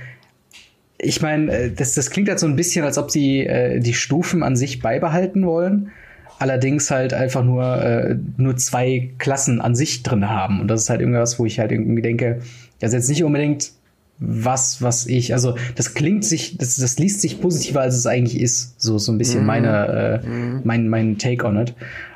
ich 1.03 1.21
meine, 1.21 1.51
äh, 1.51 1.71
das, 1.71 1.93
das 1.93 2.09
klingt 2.09 2.29
halt 2.29 2.39
so 2.39 2.47
ein 2.47 2.55
bisschen, 2.55 2.85
als 2.85 2.97
ob 2.97 3.11
sie 3.11 3.45
äh, 3.45 3.79
die 3.79 3.93
Stufen 3.93 4.43
an 4.43 4.55
sich 4.55 4.81
beibehalten 4.81 5.45
wollen. 5.45 5.91
Allerdings 6.39 6.89
halt 6.91 7.13
einfach 7.13 7.43
nur, 7.43 7.81
äh, 7.81 8.15
nur 8.37 8.57
zwei 8.57 9.11
Klassen 9.17 9.61
an 9.61 9.75
sich 9.75 10.03
drin 10.03 10.29
haben. 10.29 10.61
Und 10.61 10.67
das 10.67 10.83
ist 10.83 10.89
halt 10.89 10.99
irgendwas, 10.99 11.39
wo 11.39 11.45
ich 11.45 11.59
halt 11.59 11.71
irgendwie 11.71 12.01
denke, 12.01 12.39
das 12.79 12.89
ist 12.89 12.95
jetzt 12.95 13.09
nicht 13.09 13.23
unbedingt 13.23 13.71
was, 14.19 14.81
was 14.81 15.05
ich, 15.07 15.33
also 15.33 15.55
das 15.75 15.93
klingt 15.93 16.23
sich, 16.23 16.57
das, 16.57 16.75
das 16.75 16.97
liest 16.97 17.21
sich 17.21 17.41
positiver, 17.41 17.81
als 17.81 17.95
es 17.95 18.05
eigentlich 18.05 18.39
ist. 18.39 18.79
So, 18.81 18.97
so 18.97 19.11
ein 19.11 19.17
bisschen 19.17 19.43
mm. 19.43 19.45
meine, 19.45 20.21
äh, 20.23 20.27
mm. 20.27 20.61
mein, 20.63 20.87
mein 20.87 21.17
Take 21.17 21.45
on 21.45 21.57
it. 21.57 21.73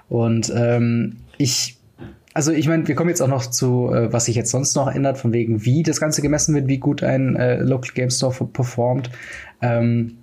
Und 0.10 0.52
ähm, 0.56 1.17
ich 1.38 1.77
also 2.38 2.52
ich 2.52 2.67
meine, 2.67 2.88
wir 2.88 2.93
kommen 2.93 3.10
jetzt 3.10 3.21
auch 3.21 3.28
noch 3.28 3.47
zu, 3.47 3.91
äh, 3.91 4.13
was 4.13 4.26
sich 4.26 4.36
jetzt 4.36 4.52
sonst 4.52 4.76
noch 4.76 4.88
ändert, 4.88 5.17
von 5.17 5.34
wegen, 5.34 5.65
wie 5.65 5.82
das 5.82 6.00
Ganze 6.00 6.21
gemessen 6.21 6.54
wird, 6.54 6.67
wie 6.67 6.78
gut 6.78 7.02
ein 7.02 7.36
äh, 7.36 7.58
Local 7.63 7.89
Game 7.95 8.12
Store 8.12 8.32
performt. 8.45 9.10
Ähm, 9.60 10.19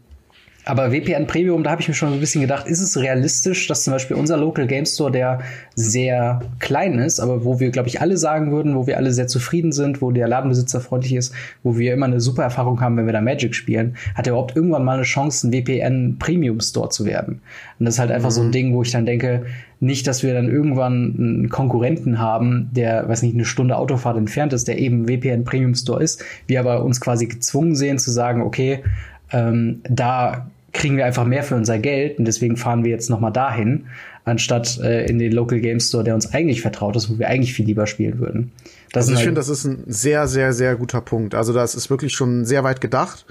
aber 0.64 0.92
WPN 0.92 1.26
Premium, 1.26 1.62
da 1.62 1.70
habe 1.70 1.82
ich 1.82 1.88
mir 1.88 1.94
schon 1.94 2.12
ein 2.12 2.20
bisschen 2.20 2.40
gedacht, 2.40 2.66
ist 2.66 2.80
es 2.80 2.96
realistisch, 2.96 3.66
dass 3.66 3.84
zum 3.84 3.92
Beispiel 3.92 4.16
unser 4.16 4.36
Local 4.36 4.66
Game 4.66 4.86
Store, 4.86 5.12
der 5.12 5.40
sehr 5.74 6.40
klein 6.58 6.98
ist, 6.98 7.20
aber 7.20 7.44
wo 7.44 7.60
wir, 7.60 7.70
glaube 7.70 7.88
ich, 7.88 8.00
alle 8.00 8.16
sagen 8.16 8.50
würden, 8.50 8.74
wo 8.74 8.86
wir 8.86 8.96
alle 8.96 9.12
sehr 9.12 9.26
zufrieden 9.26 9.72
sind, 9.72 10.00
wo 10.00 10.10
der 10.10 10.26
Ladenbesitzer 10.26 10.80
freundlich 10.80 11.14
ist, 11.14 11.34
wo 11.62 11.76
wir 11.76 11.92
immer 11.92 12.06
eine 12.06 12.20
super 12.20 12.44
Erfahrung 12.44 12.80
haben, 12.80 12.96
wenn 12.96 13.06
wir 13.06 13.12
da 13.12 13.20
Magic 13.20 13.54
spielen, 13.54 13.96
hat 14.14 14.26
er 14.26 14.32
überhaupt 14.32 14.56
irgendwann 14.56 14.84
mal 14.84 14.96
eine 14.96 15.02
Chance, 15.02 15.48
ein 15.48 15.52
WPN 15.52 16.16
Premium 16.18 16.60
Store 16.60 16.88
zu 16.88 17.04
werden. 17.04 17.42
Und 17.78 17.86
das 17.86 17.94
ist 17.94 18.00
halt 18.00 18.10
einfach 18.10 18.30
mhm. 18.30 18.34
so 18.34 18.40
ein 18.40 18.46
mhm. 18.46 18.52
Ding, 18.52 18.74
wo 18.74 18.82
ich 18.82 18.90
dann 18.90 19.04
denke, 19.04 19.44
nicht, 19.80 20.06
dass 20.06 20.22
wir 20.22 20.32
dann 20.32 20.48
irgendwann 20.48 21.14
einen 21.18 21.48
Konkurrenten 21.50 22.18
haben, 22.18 22.70
der, 22.72 23.06
weiß 23.06 23.22
nicht, 23.22 23.34
eine 23.34 23.44
Stunde 23.44 23.76
Autofahrt 23.76 24.16
entfernt 24.16 24.54
ist, 24.54 24.66
der 24.66 24.78
eben 24.78 25.08
WPN 25.08 25.44
Premium 25.44 25.74
Store 25.74 26.02
ist, 26.02 26.24
wir 26.46 26.60
aber 26.60 26.82
uns 26.84 27.02
quasi 27.02 27.26
gezwungen 27.26 27.74
sehen 27.74 27.98
zu 27.98 28.10
sagen, 28.10 28.40
okay, 28.40 28.82
ähm, 29.30 29.80
da 29.88 30.46
kriegen 30.74 30.96
wir 30.96 31.06
einfach 31.06 31.24
mehr 31.24 31.44
für 31.44 31.54
unser 31.54 31.78
Geld 31.78 32.18
und 32.18 32.26
deswegen 32.26 32.56
fahren 32.58 32.84
wir 32.84 32.90
jetzt 32.90 33.08
noch 33.08 33.20
mal 33.20 33.30
dahin, 33.30 33.86
anstatt 34.24 34.78
äh, 34.80 35.06
in 35.06 35.18
den 35.18 35.32
Local 35.32 35.60
Game 35.60 35.80
Store, 35.80 36.04
der 36.04 36.14
uns 36.14 36.34
eigentlich 36.34 36.60
vertraut 36.60 36.96
ist, 36.96 37.08
wo 37.08 37.18
wir 37.18 37.28
eigentlich 37.28 37.54
viel 37.54 37.64
lieber 37.64 37.86
spielen 37.86 38.18
würden. 38.18 38.52
Das 38.92 39.04
also 39.04 39.12
ich 39.12 39.18
halt 39.18 39.26
finde, 39.26 39.40
das 39.40 39.48
ist 39.48 39.64
ein 39.64 39.84
sehr, 39.86 40.26
sehr, 40.26 40.52
sehr 40.52 40.76
guter 40.76 41.00
Punkt. 41.00 41.34
Also 41.34 41.52
das 41.52 41.74
ist 41.74 41.88
wirklich 41.90 42.12
schon 42.12 42.44
sehr 42.44 42.64
weit 42.64 42.80
gedacht 42.80 43.24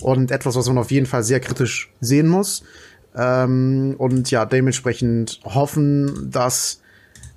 und 0.00 0.30
etwas, 0.30 0.54
was 0.54 0.68
man 0.68 0.78
auf 0.78 0.90
jeden 0.90 1.06
Fall 1.06 1.24
sehr 1.24 1.40
kritisch 1.40 1.90
sehen 2.00 2.28
muss. 2.28 2.62
Ähm, 3.16 3.94
und 3.98 4.30
ja, 4.30 4.44
dementsprechend 4.44 5.40
hoffen, 5.44 6.30
dass 6.30 6.80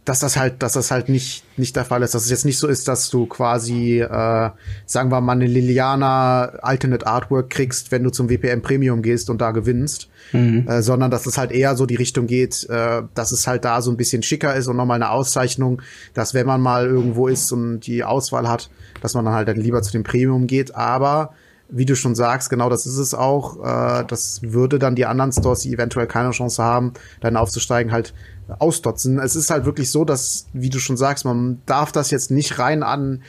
dass 0.05 0.19
das 0.19 0.35
halt, 0.35 0.61
dass 0.61 0.73
das 0.73 0.91
halt 0.91 1.07
nicht, 1.07 1.43
nicht 1.57 1.75
der 1.75 1.85
Fall 1.85 2.03
ist. 2.03 2.13
Dass 2.13 2.25
es 2.25 2.29
jetzt 2.29 2.43
nicht 2.43 2.57
so 2.57 2.67
ist, 2.67 2.87
dass 2.87 3.09
du 3.09 3.25
quasi, 3.25 4.01
äh, 4.01 4.49
sagen 4.85 5.11
wir 5.11 5.21
mal, 5.21 5.33
eine 5.33 5.47
Liliana 5.47 6.43
Alternate 6.61 7.07
Artwork 7.07 7.49
kriegst, 7.49 7.91
wenn 7.91 8.03
du 8.03 8.09
zum 8.09 8.29
WPM 8.29 8.61
Premium 8.61 9.01
gehst 9.01 9.29
und 9.29 9.39
da 9.39 9.51
gewinnst. 9.51 10.09
Mhm. 10.33 10.67
Äh, 10.67 10.81
sondern 10.81 11.09
dass 11.09 11.25
es 11.25 11.37
halt 11.37 11.51
eher 11.51 11.75
so 11.77 11.85
die 11.85 11.95
Richtung 11.95 12.27
geht, 12.27 12.67
äh, 12.69 13.03
dass 13.13 13.31
es 13.31 13.47
halt 13.47 13.63
da 13.63 13.81
so 13.81 13.91
ein 13.91 13.97
bisschen 13.97 14.23
schicker 14.23 14.53
ist 14.55 14.67
und 14.67 14.75
nochmal 14.75 14.95
eine 14.95 15.09
Auszeichnung, 15.09 15.81
dass 16.13 16.33
wenn 16.33 16.47
man 16.47 16.59
mal 16.59 16.85
irgendwo 16.85 17.27
ist 17.27 17.51
und 17.51 17.81
die 17.81 18.03
Auswahl 18.03 18.49
hat, 18.49 18.69
dass 19.01 19.13
man 19.13 19.23
dann 19.23 19.33
halt 19.33 19.47
dann 19.47 19.57
lieber 19.57 19.81
zu 19.81 19.91
dem 19.91 20.03
Premium 20.03 20.47
geht. 20.47 20.75
Aber 20.75 21.33
wie 21.69 21.85
du 21.85 21.95
schon 21.95 22.13
sagst, 22.13 22.49
genau 22.49 22.69
das 22.69 22.85
ist 22.85 22.97
es 22.97 23.13
auch. 23.13 23.57
Äh, 23.63 24.05
das 24.05 24.41
würde 24.43 24.79
dann 24.79 24.95
die 24.95 25.05
anderen 25.05 25.31
Stores, 25.31 25.61
die 25.61 25.73
eventuell 25.73 26.07
keine 26.07 26.31
Chance 26.31 26.61
haben, 26.63 26.93
dann 27.21 27.37
aufzusteigen, 27.37 27.91
halt 27.91 28.13
ausdotzen. 28.60 29.19
Es 29.19 29.36
ist 29.36 29.49
halt 29.49 29.65
wirklich 29.65 29.91
so, 29.91 30.06
dass, 30.06 30.47
wie 30.53 30.69
du 30.69 30.79
schon 30.79 30.97
sagst, 30.97 31.25
man 31.25 31.62
darf 31.65 31.91
das 31.91 32.12
jetzt 32.12 32.32
nicht 32.32 32.60
rein 32.60 32.84
an 32.84 33.21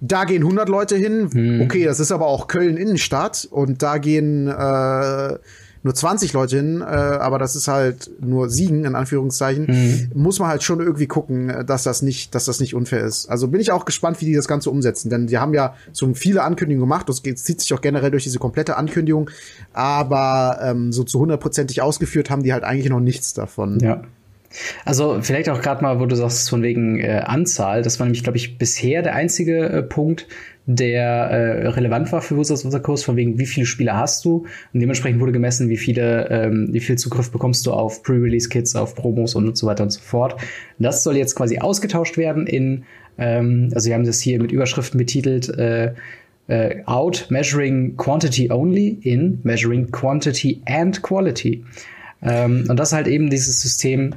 da 0.00 0.24
gehen 0.24 0.42
100 0.42 0.68
Leute 0.68 0.96
hin. 0.96 1.28
Hm. 1.32 1.60
Okay, 1.62 1.84
das 1.84 2.00
ist 2.00 2.12
aber 2.12 2.26
auch 2.26 2.46
Köln 2.46 2.76
Innenstadt 2.76 3.48
und 3.50 3.82
da 3.82 3.98
gehen 3.98 4.46
äh, 4.46 5.38
nur 5.82 5.94
20 5.94 6.32
Leute 6.32 6.56
hin, 6.56 6.80
äh, 6.80 6.84
aber 6.84 7.38
das 7.38 7.56
ist 7.56 7.68
halt 7.68 8.10
nur 8.20 8.50
Siegen 8.50 8.84
in 8.84 8.94
Anführungszeichen. 8.94 9.66
Mhm. 9.66 10.20
Muss 10.20 10.38
man 10.38 10.48
halt 10.48 10.62
schon 10.62 10.80
irgendwie 10.80 11.06
gucken, 11.06 11.64
dass 11.66 11.84
das 11.84 12.02
nicht, 12.02 12.34
dass 12.34 12.44
das 12.46 12.60
nicht 12.60 12.74
unfair 12.74 13.04
ist. 13.04 13.28
Also 13.30 13.48
bin 13.48 13.60
ich 13.60 13.70
auch 13.70 13.84
gespannt, 13.84 14.20
wie 14.20 14.26
die 14.26 14.34
das 14.34 14.48
Ganze 14.48 14.70
umsetzen, 14.70 15.08
denn 15.08 15.28
die 15.28 15.38
haben 15.38 15.54
ja 15.54 15.74
so 15.92 16.12
viele 16.14 16.42
Ankündigungen 16.42 16.88
gemacht. 16.88 17.08
Das 17.08 17.22
zieht 17.22 17.60
sich 17.60 17.72
auch 17.74 17.80
generell 17.80 18.10
durch 18.10 18.24
diese 18.24 18.38
komplette 18.38 18.76
Ankündigung, 18.76 19.30
aber 19.72 20.58
ähm, 20.62 20.92
so 20.92 21.04
zu 21.04 21.20
hundertprozentig 21.20 21.80
ausgeführt 21.80 22.28
haben 22.28 22.42
die 22.42 22.52
halt 22.52 22.64
eigentlich 22.64 22.90
noch 22.90 23.00
nichts 23.00 23.34
davon. 23.34 23.78
Ja. 23.80 24.02
Also 24.84 25.18
vielleicht 25.20 25.48
auch 25.48 25.60
gerade 25.60 25.82
mal, 25.82 26.00
wo 26.00 26.06
du 26.06 26.16
sagst, 26.16 26.48
von 26.48 26.62
wegen 26.62 26.98
äh, 26.98 27.22
Anzahl, 27.24 27.82
das 27.82 27.98
war 27.98 28.06
nämlich, 28.06 28.22
glaube 28.22 28.38
ich, 28.38 28.58
bisher 28.58 29.02
der 29.02 29.14
einzige 29.14 29.68
äh, 29.68 29.82
Punkt, 29.82 30.26
der 30.66 31.04
äh, 31.04 31.68
relevant 31.68 32.12
war 32.12 32.20
für 32.20 32.36
Wizards 32.38 32.64
of 32.66 32.72
the 32.72 32.78
Coast, 32.78 33.04
von 33.04 33.16
wegen, 33.16 33.38
wie 33.38 33.46
viele 33.46 33.64
Spieler 33.64 33.96
hast 33.96 34.24
du? 34.24 34.44
Und 34.74 34.80
dementsprechend 34.80 35.20
wurde 35.20 35.32
gemessen, 35.32 35.70
wie 35.70 35.78
viele, 35.78 36.28
ähm, 36.30 36.68
wie 36.72 36.80
viel 36.80 36.96
Zugriff 36.96 37.30
bekommst 37.30 37.66
du 37.66 37.72
auf 37.72 38.02
Pre-Release-Kits, 38.02 38.76
auf 38.76 38.94
Promos 38.94 39.34
und 39.34 39.56
so 39.56 39.66
weiter 39.66 39.82
und 39.82 39.90
so 39.90 40.00
fort. 40.00 40.38
Das 40.78 41.02
soll 41.02 41.16
jetzt 41.16 41.34
quasi 41.36 41.58
ausgetauscht 41.58 42.18
werden 42.18 42.46
in, 42.46 42.84
ähm, 43.16 43.70
also 43.74 43.88
wir 43.88 43.94
haben 43.94 44.04
das 44.04 44.20
hier 44.20 44.40
mit 44.40 44.52
Überschriften 44.52 44.98
betitelt, 44.98 45.48
äh, 45.48 45.94
äh, 46.48 46.82
out 46.84 47.26
measuring 47.30 47.96
quantity 47.96 48.50
only 48.50 48.98
in 49.02 49.38
measuring 49.44 49.90
quantity 49.90 50.60
and 50.66 51.02
quality. 51.02 51.64
Ähm, 52.22 52.66
und 52.68 52.76
das 52.78 52.90
ist 52.90 52.94
halt 52.94 53.06
eben 53.06 53.30
dieses 53.30 53.62
System, 53.62 54.14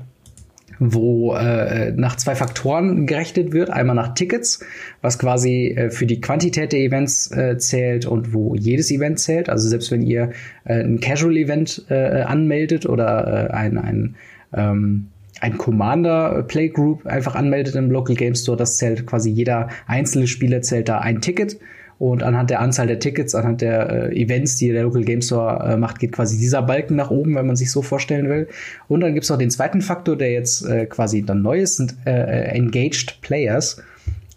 wo 0.84 1.36
äh, 1.36 1.92
nach 1.96 2.16
zwei 2.16 2.34
Faktoren 2.34 3.06
gerechnet 3.06 3.54
wird. 3.54 3.70
Einmal 3.70 3.96
nach 3.96 4.16
Tickets, 4.16 4.66
was 5.02 5.20
quasi 5.20 5.76
äh, 5.78 5.92
für 5.92 6.08
die 6.08 6.20
Quantität 6.20 6.74
der 6.74 6.80
Events 6.80 7.32
äh, 7.32 7.60
zählt 7.60 8.08
und 8.08 8.34
wo 8.34 8.56
jedes 8.56 8.90
Event 8.90 9.20
zählt. 9.20 9.48
Also 9.48 9.70
selbst 9.70 9.92
wenn 9.92 10.02
ihr 10.02 10.32
äh, 10.66 10.82
ein 10.82 11.00
Casual-Event 11.00 11.86
äh, 11.90 12.24
anmeldet 12.24 12.88
oder 12.88 13.50
äh, 13.52 13.54
ein, 13.54 13.78
ein 13.78 14.16
ähm, 14.54 15.08
ein 15.40 15.58
Commander 15.58 16.44
Playgroup 16.44 17.06
einfach 17.06 17.36
anmeldet 17.36 17.76
im 17.76 17.92
Local 17.92 18.16
Game 18.16 18.36
Store, 18.36 18.58
das 18.58 18.78
zählt 18.78 19.06
quasi 19.06 19.30
jeder 19.30 19.70
einzelne 19.86 20.28
Spieler 20.28 20.62
zählt 20.64 20.90
da 20.90 20.98
ein 21.00 21.22
Ticket. 21.22 21.58
Und 22.02 22.24
anhand 22.24 22.50
der 22.50 22.62
Anzahl 22.62 22.88
der 22.88 22.98
Tickets, 22.98 23.36
anhand 23.36 23.62
der 23.62 24.10
äh, 24.10 24.20
Events, 24.20 24.56
die 24.56 24.72
der 24.72 24.82
Local 24.82 25.04
Game 25.04 25.22
Store 25.22 25.74
äh, 25.74 25.78
macht, 25.78 26.00
geht 26.00 26.12
quasi 26.12 26.40
dieser 26.40 26.64
Balken 26.64 26.96
nach 26.96 27.12
oben, 27.12 27.36
wenn 27.36 27.46
man 27.46 27.56
sich 27.56 27.70
so 27.70 27.84
vorstellen 27.84 28.28
will. 28.28 28.48
Und 28.88 29.02
dann 29.02 29.14
gibt's 29.14 29.30
noch 29.30 29.38
den 29.38 29.52
zweiten 29.52 29.82
Faktor, 29.82 30.18
der 30.18 30.32
jetzt 30.32 30.66
äh, 30.66 30.88
quasi 30.88 31.22
dann 31.24 31.44
neu 31.44 31.60
ist, 31.60 31.76
sind 31.76 31.96
äh, 32.08 32.10
äh, 32.10 32.56
Engaged 32.56 33.22
Players. 33.22 33.84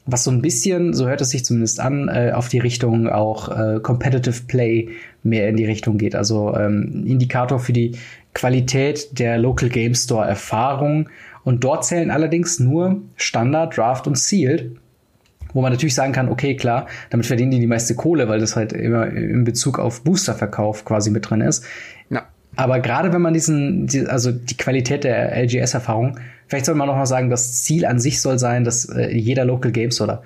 Was 0.04 0.24
so 0.24 0.30
ein 0.30 0.42
bisschen, 0.42 0.92
so 0.92 1.08
hört 1.08 1.22
es 1.22 1.30
sich 1.30 1.46
zumindest 1.46 1.80
an, 1.80 2.08
äh, 2.08 2.32
auf 2.34 2.48
die 2.48 2.58
Richtung 2.58 3.08
auch 3.08 3.48
Competitive 3.82 4.42
Play 4.46 4.90
mehr 5.22 5.48
in 5.48 5.56
die 5.56 5.64
Richtung 5.64 5.96
geht. 5.96 6.14
Also 6.14 6.54
ähm, 6.54 7.04
Indikator 7.06 7.60
für 7.60 7.72
die 7.72 7.92
Qualität 8.34 9.18
der 9.18 9.38
Local 9.38 9.70
Game 9.70 9.94
Store 9.94 10.28
Erfahrung. 10.28 11.08
Und 11.44 11.64
dort 11.64 11.86
zählen 11.86 12.10
allerdings 12.10 12.60
nur 12.60 13.00
Standard, 13.16 13.74
Draft 13.74 14.06
und 14.06 14.18
Sealed 14.18 14.76
wo 15.54 15.62
man 15.62 15.72
natürlich 15.72 15.94
sagen 15.94 16.12
kann, 16.12 16.28
okay, 16.28 16.56
klar, 16.56 16.86
damit 17.10 17.26
verdienen 17.26 17.52
die 17.52 17.60
die 17.60 17.66
meiste 17.66 17.94
Kohle, 17.94 18.28
weil 18.28 18.40
das 18.40 18.56
halt 18.56 18.72
immer 18.72 19.06
in 19.06 19.44
Bezug 19.44 19.78
auf 19.78 20.02
Boosterverkauf 20.02 20.84
quasi 20.84 21.10
mit 21.10 21.30
drin 21.30 21.40
ist. 21.40 21.64
Ja. 22.10 22.24
Aber 22.56 22.80
gerade 22.80 23.12
wenn 23.12 23.22
man 23.22 23.32
diesen, 23.32 23.86
die, 23.86 24.06
also 24.06 24.30
die 24.30 24.56
Qualität 24.56 25.04
der 25.04 25.34
LGS-Erfahrung, 25.42 26.18
vielleicht 26.46 26.66
soll 26.66 26.74
man 26.74 26.88
noch 26.88 26.96
mal 26.96 27.06
sagen, 27.06 27.30
das 27.30 27.62
Ziel 27.62 27.86
an 27.86 27.98
sich 27.98 28.20
soll 28.20 28.38
sein, 28.38 28.64
dass 28.64 28.84
äh, 28.84 29.10
jeder 29.16 29.44
Local 29.44 29.72
Games 29.72 30.00
oder 30.00 30.22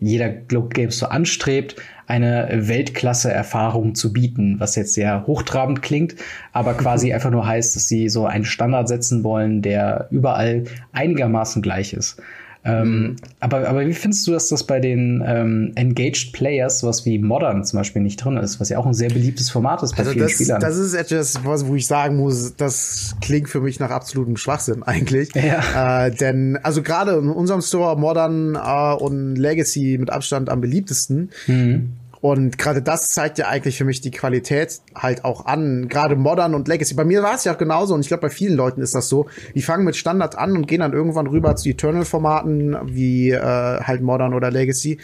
jeder 0.00 0.32
Local 0.50 0.70
Games 0.70 0.98
so 0.98 1.06
anstrebt, 1.06 1.76
eine 2.06 2.48
Weltklasse-Erfahrung 2.52 3.94
zu 3.94 4.12
bieten, 4.12 4.58
was 4.58 4.76
jetzt 4.76 4.94
sehr 4.94 5.26
hochtrabend 5.26 5.82
klingt, 5.82 6.16
aber 6.52 6.74
quasi 6.74 7.12
einfach 7.14 7.30
nur 7.30 7.46
heißt, 7.46 7.76
dass 7.76 7.88
sie 7.88 8.08
so 8.08 8.26
einen 8.26 8.44
Standard 8.44 8.88
setzen 8.88 9.24
wollen, 9.24 9.62
der 9.62 10.08
überall 10.10 10.64
einigermaßen 10.92 11.62
gleich 11.62 11.92
ist. 11.92 12.20
Ähm, 12.66 13.00
mhm. 13.00 13.16
aber, 13.38 13.68
aber 13.68 13.86
wie 13.86 13.92
findest 13.92 14.26
du, 14.26 14.32
dass 14.32 14.48
das 14.48 14.64
bei 14.64 14.80
den 14.80 15.22
ähm, 15.24 15.72
Engaged 15.76 16.32
Players, 16.32 16.80
sowas 16.80 17.04
wie 17.04 17.18
Modern 17.18 17.64
zum 17.64 17.78
Beispiel, 17.78 18.02
nicht 18.02 18.16
drin 18.16 18.36
ist, 18.38 18.58
was 18.58 18.70
ja 18.70 18.78
auch 18.78 18.86
ein 18.86 18.94
sehr 18.94 19.08
beliebtes 19.08 19.50
Format 19.50 19.84
ist 19.84 19.92
bei 19.92 19.98
also 19.98 20.10
vielen 20.10 20.24
das, 20.24 20.32
Spielern? 20.32 20.60
Das 20.60 20.76
ist 20.76 20.94
etwas, 20.94 21.38
wo 21.44 21.74
ich 21.76 21.86
sagen 21.86 22.16
muss, 22.16 22.56
das 22.56 23.14
klingt 23.20 23.48
für 23.48 23.60
mich 23.60 23.78
nach 23.78 23.90
absolutem 23.90 24.36
Schwachsinn 24.36 24.82
eigentlich. 24.82 25.30
Ja. 25.34 26.06
Äh, 26.06 26.10
denn, 26.10 26.58
also 26.62 26.82
gerade 26.82 27.12
in 27.12 27.28
unserem 27.28 27.60
Store 27.60 27.96
Modern 27.98 28.56
äh, 28.56 28.94
und 28.94 29.36
Legacy 29.36 29.96
mit 30.00 30.10
Abstand 30.10 30.48
am 30.48 30.60
beliebtesten. 30.60 31.30
Mhm. 31.46 31.92
Und 32.20 32.58
gerade 32.58 32.82
das 32.82 33.10
zeigt 33.10 33.38
ja 33.38 33.48
eigentlich 33.48 33.76
für 33.76 33.84
mich 33.84 34.00
die 34.00 34.10
Qualität 34.10 34.80
halt 34.94 35.24
auch 35.24 35.46
an. 35.46 35.88
Gerade 35.88 36.16
Modern 36.16 36.54
und 36.54 36.68
Legacy. 36.68 36.94
Bei 36.94 37.04
mir 37.04 37.22
war 37.22 37.34
es 37.34 37.44
ja 37.44 37.54
auch 37.54 37.58
genauso 37.58 37.94
und 37.94 38.00
ich 38.00 38.08
glaube, 38.08 38.22
bei 38.22 38.30
vielen 38.30 38.56
Leuten 38.56 38.80
ist 38.80 38.94
das 38.94 39.08
so. 39.08 39.26
Die 39.54 39.62
fangen 39.62 39.84
mit 39.84 39.96
Standard 39.96 40.36
an 40.36 40.56
und 40.56 40.66
gehen 40.66 40.80
dann 40.80 40.92
irgendwann 40.92 41.26
rüber 41.26 41.56
zu 41.56 41.68
Eternal-Formaten 41.68 42.76
wie 42.84 43.30
äh, 43.30 43.40
halt 43.40 44.02
Modern 44.02 44.34
oder 44.34 44.50
Legacy, 44.50 44.98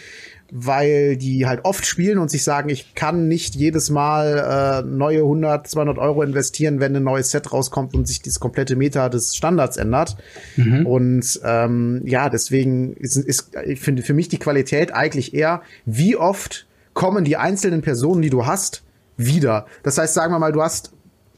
weil 0.51 1.17
die 1.17 1.47
halt 1.47 1.65
oft 1.65 1.87
spielen 1.87 2.19
und 2.19 2.31
sich 2.31 2.45
sagen, 2.45 2.69
ich 2.69 2.95
kann 2.95 3.29
nicht 3.29 3.55
jedes 3.55 3.91
Mal 3.91 4.83
äh, 4.85 4.87
neue 4.87 5.21
100, 5.21 5.67
200 5.67 5.99
Euro 5.99 6.23
investieren, 6.23 6.81
wenn 6.81 6.95
ein 6.97 7.05
neues 7.05 7.31
Set 7.31 7.53
rauskommt 7.53 7.95
und 7.95 8.07
sich 8.07 8.23
das 8.23 8.41
komplette 8.41 8.77
Meta 8.77 9.09
des 9.09 9.35
Standards 9.37 9.77
ändert. 9.77 10.17
Mhm. 10.57 10.87
Und 10.87 11.41
ähm, 11.45 12.03
ja, 12.05 12.29
deswegen 12.29 12.95
ist, 12.95 13.17
ist 13.17 13.53
ich 13.67 13.81
finde 13.81 14.03
für 14.03 14.15
mich 14.15 14.29
die 14.29 14.39
Qualität 14.39 14.95
eigentlich 14.95 15.35
eher, 15.35 15.63
wie 15.85 16.17
oft 16.17 16.67
kommen 16.95 17.25
die 17.25 17.37
einzelnen 17.37 17.83
Personen, 17.83 18.23
die 18.23 18.31
du 18.31 18.47
hast, 18.47 18.83
wieder. 19.17 19.67
Das 19.83 19.99
heißt, 19.99 20.15
sagen 20.15 20.33
wir 20.33 20.39
mal, 20.39 20.53
du 20.53 20.63
hast 20.63 20.93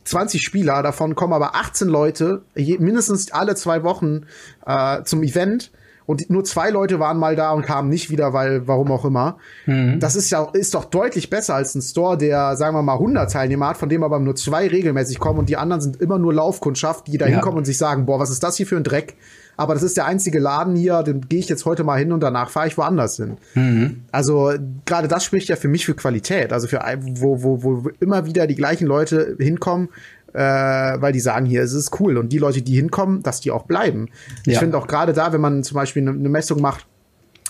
20 0.04 0.42
Spieler, 0.42 0.82
davon 0.82 1.14
kommen 1.14 1.32
aber 1.32 1.54
18 1.54 1.88
Leute, 1.88 2.42
je, 2.54 2.78
mindestens 2.78 3.32
alle 3.32 3.54
zwei 3.54 3.82
Wochen 3.82 4.26
äh, 4.66 5.02
zum 5.02 5.22
Event 5.22 5.72
und 6.06 6.28
nur 6.28 6.44
zwei 6.44 6.68
Leute 6.68 7.00
waren 7.00 7.18
mal 7.18 7.34
da 7.34 7.52
und 7.52 7.64
kamen 7.64 7.88
nicht 7.88 8.10
wieder, 8.10 8.34
weil 8.34 8.68
warum 8.68 8.92
auch 8.92 9.06
immer. 9.06 9.38
Mhm. 9.64 10.00
Das 10.00 10.16
ist 10.16 10.28
ja 10.28 10.46
ist 10.52 10.74
doch 10.74 10.84
deutlich 10.84 11.30
besser 11.30 11.54
als 11.54 11.74
ein 11.74 11.80
Store, 11.80 12.18
der 12.18 12.56
sagen 12.56 12.76
wir 12.76 12.82
mal 12.82 12.94
100 12.94 13.32
Teilnehmer 13.32 13.68
hat, 13.68 13.78
von 13.78 13.88
dem 13.88 14.02
aber 14.02 14.18
nur 14.18 14.36
zwei 14.36 14.68
regelmäßig 14.68 15.18
kommen 15.18 15.38
und 15.38 15.48
die 15.48 15.56
anderen 15.56 15.80
sind 15.80 16.00
immer 16.00 16.18
nur 16.18 16.34
Laufkundschaft, 16.34 17.06
die 17.06 17.16
da 17.16 17.24
hinkommen 17.24 17.56
ja. 17.56 17.58
und 17.58 17.64
sich 17.64 17.78
sagen, 17.78 18.04
boah, 18.04 18.18
was 18.18 18.30
ist 18.30 18.42
das 18.42 18.56
hier 18.56 18.66
für 18.66 18.76
ein 18.76 18.84
Dreck? 18.84 19.16
Aber 19.56 19.74
das 19.74 19.82
ist 19.82 19.96
der 19.96 20.06
einzige 20.06 20.38
Laden 20.38 20.76
hier, 20.76 21.02
den 21.02 21.28
gehe 21.28 21.38
ich 21.38 21.48
jetzt 21.48 21.64
heute 21.64 21.84
mal 21.84 21.98
hin 21.98 22.12
und 22.12 22.20
danach 22.20 22.50
fahre 22.50 22.66
ich 22.66 22.76
woanders 22.76 23.16
hin. 23.16 23.36
Mhm. 23.54 24.02
Also 24.10 24.52
gerade 24.84 25.08
das 25.08 25.24
spricht 25.24 25.48
ja 25.48 25.56
für 25.56 25.68
mich 25.68 25.86
für 25.86 25.94
Qualität, 25.94 26.52
also 26.52 26.66
für 26.66 26.80
wo, 27.02 27.42
wo, 27.42 27.62
wo 27.62 27.90
immer 28.00 28.26
wieder 28.26 28.46
die 28.46 28.54
gleichen 28.54 28.86
Leute 28.86 29.36
hinkommen, 29.38 29.88
äh, 30.32 30.38
weil 30.38 31.12
die 31.12 31.20
sagen, 31.20 31.46
hier 31.46 31.62
ist 31.62 31.72
es 31.72 31.90
cool. 32.00 32.18
Und 32.18 32.30
die 32.30 32.38
Leute, 32.38 32.62
die 32.62 32.74
hinkommen, 32.74 33.22
dass 33.22 33.40
die 33.40 33.50
auch 33.50 33.64
bleiben. 33.64 34.08
Ja. 34.44 34.54
Ich 34.54 34.58
finde 34.58 34.76
auch 34.76 34.86
gerade 34.86 35.12
da, 35.12 35.32
wenn 35.32 35.40
man 35.40 35.62
zum 35.62 35.76
Beispiel 35.76 36.02
eine, 36.02 36.10
eine 36.10 36.28
Messung 36.28 36.60
macht, 36.60 36.86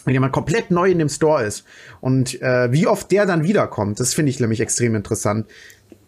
wenn 0.05 0.13
jemand 0.13 0.33
komplett 0.33 0.71
neu 0.71 0.91
in 0.91 0.99
dem 0.99 1.09
Store 1.09 1.45
ist 1.45 1.65
und 2.03 2.41
äh, 2.43 2.71
wie 2.71 2.87
oft 2.87 3.11
der 3.11 3.25
dann 3.25 3.43
wiederkommt, 3.43 4.01
das 4.01 4.13
finde 4.13 4.31
ich 4.31 4.39
nämlich 4.39 4.61
extrem 4.61 4.95
interessant. 4.95 5.47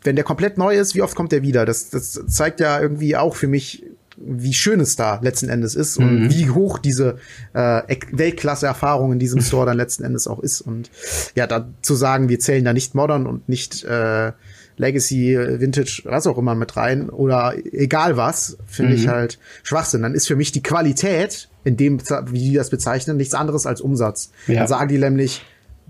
Wenn 0.02 0.16
der 0.16 0.24
komplett 0.24 0.58
neu 0.58 0.76
ist, 0.76 0.94
wie 0.94 1.00
oft 1.00 1.16
kommt 1.16 1.32
der 1.32 1.42
wieder? 1.42 1.64
Das, 1.64 1.88
das 1.88 2.20
zeigt 2.28 2.60
ja 2.60 2.78
irgendwie 2.78 3.16
auch 3.16 3.34
für 3.34 3.48
mich 3.48 3.85
wie 4.16 4.54
schön 4.54 4.80
es 4.80 4.96
da 4.96 5.20
letzten 5.22 5.48
Endes 5.48 5.74
ist 5.74 5.98
und 5.98 6.24
mhm. 6.24 6.30
wie 6.30 6.50
hoch 6.50 6.78
diese 6.78 7.16
äh, 7.52 7.82
Weltklasse-Erfahrung 8.12 9.12
in 9.12 9.18
diesem 9.18 9.40
Store 9.42 9.66
dann 9.66 9.76
letzten 9.76 10.04
Endes 10.04 10.26
auch 10.26 10.40
ist. 10.40 10.60
Und 10.60 10.90
ja, 11.34 11.46
da 11.46 11.68
zu 11.82 11.94
sagen, 11.94 12.28
wir 12.28 12.40
zählen 12.40 12.64
da 12.64 12.72
nicht 12.72 12.94
Modern 12.94 13.26
und 13.26 13.48
nicht 13.48 13.84
äh, 13.84 14.32
Legacy, 14.78 15.36
Vintage, 15.36 16.02
was 16.04 16.26
auch 16.26 16.38
immer 16.38 16.54
mit 16.54 16.76
rein 16.76 17.08
oder 17.08 17.54
egal 17.72 18.16
was, 18.16 18.58
finde 18.66 18.92
mhm. 18.92 18.98
ich 18.98 19.08
halt 19.08 19.38
Schwachsinn. 19.62 20.02
Dann 20.02 20.14
ist 20.14 20.26
für 20.26 20.36
mich 20.36 20.52
die 20.52 20.62
Qualität, 20.62 21.48
in 21.64 21.76
dem, 21.76 21.98
wie 22.26 22.38
die 22.38 22.54
das 22.54 22.70
bezeichnen, 22.70 23.16
nichts 23.16 23.34
anderes 23.34 23.66
als 23.66 23.80
Umsatz. 23.80 24.30
Ja. 24.46 24.60
Dann 24.60 24.68
sagen 24.68 24.88
die 24.88 24.98
nämlich, 24.98 25.42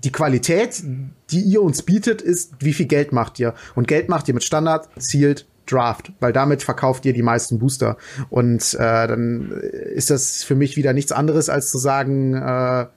die 0.03 0.11
Qualität, 0.11 0.83
die 1.31 1.41
ihr 1.41 1.61
uns 1.61 1.81
bietet, 1.81 2.21
ist, 2.21 2.53
wie 2.59 2.73
viel 2.73 2.85
Geld 2.85 3.11
macht 3.11 3.39
ihr? 3.39 3.55
Und 3.75 3.87
Geld 3.87 4.09
macht 4.09 4.27
ihr 4.27 4.33
mit 4.33 4.43
Standard, 4.43 4.87
Sealed, 4.95 5.45
Draft, 5.71 6.11
weil 6.19 6.33
damit 6.33 6.63
verkauft 6.63 7.05
ihr 7.05 7.13
die 7.13 7.21
meisten 7.21 7.59
Booster. 7.59 7.97
Und 8.29 8.73
äh, 8.73 9.07
dann 9.07 9.51
ist 9.51 10.09
das 10.09 10.43
für 10.43 10.55
mich 10.55 10.77
wieder 10.77 10.93
nichts 10.93 11.11
anderes, 11.11 11.49
als 11.49 11.71
zu 11.71 11.77
sagen, 11.77 12.33
äh, 12.33 12.87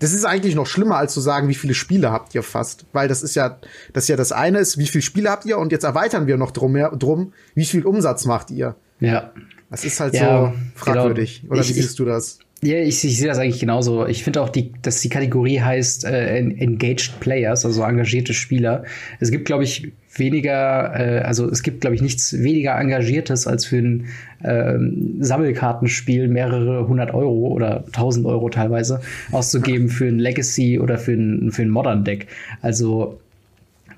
das 0.00 0.12
ist 0.12 0.24
eigentlich 0.24 0.54
noch 0.54 0.66
schlimmer, 0.66 0.96
als 0.96 1.12
zu 1.12 1.20
sagen, 1.20 1.48
wie 1.48 1.54
viele 1.54 1.74
Spiele 1.74 2.12
habt 2.12 2.34
ihr 2.34 2.42
fast. 2.42 2.86
Weil 2.92 3.08
das 3.08 3.22
ist 3.22 3.34
ja, 3.34 3.58
das 3.92 4.04
ist 4.04 4.08
ja 4.08 4.16
das 4.16 4.32
eine 4.32 4.58
ist, 4.58 4.78
wie 4.78 4.86
viele 4.86 5.02
Spiele 5.02 5.30
habt 5.30 5.44
ihr 5.44 5.58
und 5.58 5.72
jetzt 5.72 5.84
erweitern 5.84 6.26
wir 6.26 6.36
noch 6.36 6.52
drum, 6.52 6.74
drum 6.98 7.32
wie 7.54 7.64
viel 7.64 7.84
Umsatz 7.84 8.24
macht 8.24 8.50
ihr. 8.50 8.76
Ja. 9.00 9.32
Das 9.70 9.84
ist 9.84 10.00
halt 10.00 10.14
ja, 10.14 10.52
so 10.52 10.58
fragwürdig. 10.74 11.42
Genau. 11.42 11.52
Oder 11.52 11.62
ich, 11.62 11.68
wie 11.68 11.72
siehst 11.74 11.98
du 11.98 12.04
das? 12.04 12.38
Ja, 12.62 12.78
ich, 12.78 13.04
ich 13.04 13.18
sehe 13.18 13.28
das 13.28 13.38
eigentlich 13.38 13.60
genauso. 13.60 14.06
Ich 14.06 14.24
finde 14.24 14.42
auch, 14.42 14.48
die, 14.48 14.72
dass 14.82 15.00
die 15.00 15.08
Kategorie 15.08 15.60
heißt 15.60 16.04
äh, 16.04 16.38
Engaged 16.38 17.20
Players, 17.20 17.64
also 17.64 17.82
engagierte 17.82 18.34
Spieler. 18.34 18.84
Es 19.20 19.30
gibt, 19.30 19.44
glaube 19.44 19.64
ich, 19.64 19.92
weniger, 20.18 20.92
äh, 20.94 21.20
also 21.20 21.48
es 21.50 21.62
gibt, 21.62 21.80
glaube 21.80 21.96
ich, 21.96 22.02
nichts 22.02 22.42
weniger 22.42 22.78
Engagiertes 22.78 23.46
als 23.46 23.66
für 23.66 23.78
ein 23.78 24.06
ähm, 24.44 25.16
Sammelkartenspiel 25.20 26.28
mehrere 26.28 26.86
hundert 26.88 27.14
Euro 27.14 27.48
oder 27.48 27.84
tausend 27.92 28.26
Euro 28.26 28.48
teilweise 28.48 29.00
auszugeben 29.32 29.88
für 29.88 30.06
ein 30.06 30.18
Legacy 30.18 30.78
oder 30.78 30.98
für 30.98 31.12
ein, 31.12 31.50
für 31.50 31.62
ein 31.62 31.70
Modern 31.70 32.04
Deck. 32.04 32.26
Also 32.62 33.18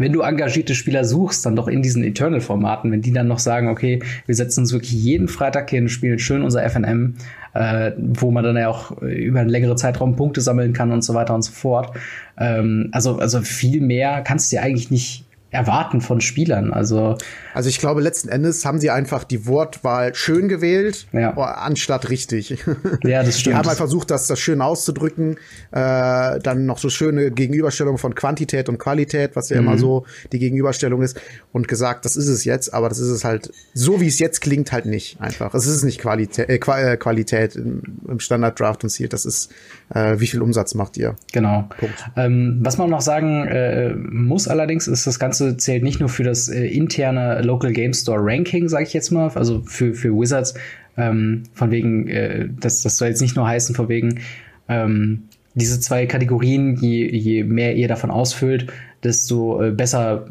wenn 0.00 0.14
du 0.14 0.22
engagierte 0.22 0.74
Spieler 0.74 1.04
suchst, 1.04 1.44
dann 1.44 1.57
doch 1.57 1.68
in 1.68 1.82
diesen 1.82 2.03
Eternal-Formaten, 2.03 2.90
wenn 2.90 3.03
die 3.03 3.12
dann 3.12 3.28
noch 3.28 3.38
sagen, 3.38 3.68
okay, 3.68 4.01
wir 4.24 4.34
setzen 4.34 4.61
uns 4.61 4.72
wirklich 4.72 4.92
jeden 4.92 5.28
Freitag 5.28 5.68
hin, 5.68 5.90
spielen 5.90 6.18
schön 6.18 6.40
unser 6.40 6.62
FNM, 6.62 7.16
äh, 7.53 7.92
wo 7.99 8.30
man 8.30 8.42
dann 8.42 8.57
ja 8.57 8.68
auch 8.68 9.03
über 9.03 9.40
einen 9.40 9.51
längeren 9.51 9.76
Zeitraum 9.76 10.16
Punkte 10.16 10.40
sammeln 10.40 10.72
kann 10.72 10.90
und 10.90 11.05
so 11.05 11.12
weiter 11.12 11.34
und 11.34 11.42
so 11.42 11.53
fort. 11.53 11.94
Ähm, 12.38 12.88
also, 12.92 13.18
also 13.18 13.42
viel 13.42 13.82
mehr 13.82 14.22
kannst 14.22 14.51
du 14.51 14.57
dir 14.57 14.62
eigentlich 14.62 14.90
nicht 14.90 15.26
erwarten 15.51 16.01
von 16.01 16.20
Spielern. 16.20 16.72
Also, 16.72 17.16
also 17.55 17.68
ich 17.68 17.78
glaube, 17.78 18.01
letzten 18.01 18.28
Endes 18.28 18.64
haben 18.64 18.78
sie 18.78 18.90
einfach 18.90 19.24
die 19.24 19.46
Wortwahl 19.46 20.14
schön 20.14 20.48
gewählt, 20.48 21.07
ja. 21.12 21.32
anstatt 21.36 22.09
richtig. 22.09 22.64
Ja, 23.03 23.22
das 23.22 23.40
stimmt. 23.40 23.55
Die 23.55 23.59
haben 23.59 23.68
halt 23.68 23.76
versucht, 23.76 24.11
das, 24.11 24.26
das 24.26 24.38
schön 24.38 24.61
auszudrücken. 24.61 25.36
Äh, 25.72 26.38
dann 26.40 26.66
noch 26.66 26.78
so 26.78 26.88
schöne 26.88 27.30
Gegenüberstellung 27.30 27.98
von 27.98 28.14
Quantität 28.14 28.68
und 28.68 28.78
Qualität, 28.78 29.36
was 29.36 29.48
ja 29.48 29.61
mhm. 29.61 29.68
immer 29.68 29.78
so 29.78 30.05
die 30.32 30.38
Gegenüberstellung 30.38 31.03
ist. 31.03 31.20
Und 31.53 31.66
gesagt, 31.66 32.05
das 32.05 32.16
ist 32.16 32.28
es 32.28 32.44
jetzt, 32.44 32.72
aber 32.72 32.88
das 32.88 32.98
ist 32.98 33.09
es 33.09 33.24
halt, 33.24 33.53
so 33.74 34.01
wie 34.01 34.07
es 34.07 34.18
jetzt 34.18 34.40
klingt, 34.40 34.72
halt 34.72 34.86
nicht 34.86 35.20
einfach. 35.20 35.55
Es 35.55 35.66
ist 35.66 35.82
nicht 35.82 36.01
Qualität, 36.01 36.48
äh, 36.48 36.55
äh 36.55 36.96
Qualität 36.96 37.57
im, 37.57 37.82
im 38.07 38.20
Standard 38.20 38.59
Draft 38.59 38.84
und 38.84 38.90
Ziel. 38.90 39.09
Das 39.09 39.24
ist, 39.24 39.51
äh, 39.94 40.18
wie 40.18 40.26
viel 40.26 40.42
Umsatz 40.42 40.74
macht 40.74 40.96
ihr? 40.96 41.16
Genau. 41.32 41.68
Ähm, 42.16 42.61
was 42.62 42.78
man 42.78 42.90
noch 42.90 43.01
sagen 43.01 43.46
äh, 43.46 43.94
muss 43.94 44.46
allerdings, 44.48 44.86
ist, 44.88 45.07
das 45.07 45.18
Ganze 45.18 45.39
zählt 45.57 45.82
nicht 45.82 46.01
nur 46.01 46.09
für 46.09 46.24
das 46.24 46.49
äh, 46.49 46.66
interne 46.66 47.43
Local 47.43 47.72
Game 47.72 47.93
Store 47.93 48.20
Ranking, 48.22 48.68
sage 48.68 48.84
ich 48.84 48.93
jetzt 48.93 49.11
mal, 49.11 49.28
also 49.30 49.62
für, 49.64 49.95
für 49.95 50.11
Wizards, 50.11 50.55
ähm, 50.97 51.45
von 51.53 51.70
wegen, 51.70 52.09
äh, 52.09 52.49
das, 52.61 52.82
das 52.82 52.97
soll 52.97 53.09
jetzt 53.09 53.20
nicht 53.20 53.36
nur 53.36 53.47
heißen, 53.47 53.74
von 53.74 53.88
wegen, 53.88 54.20
ähm, 54.68 55.24
diese 55.55 55.80
zwei 55.80 56.07
Kategorien, 56.07 56.76
je, 56.76 57.09
je 57.11 57.45
mehr 57.45 57.74
ihr 57.74 57.88
davon 57.88 58.11
ausfüllt, 58.11 58.72
desto 59.03 59.62
äh, 59.62 59.70
besser, 59.70 60.28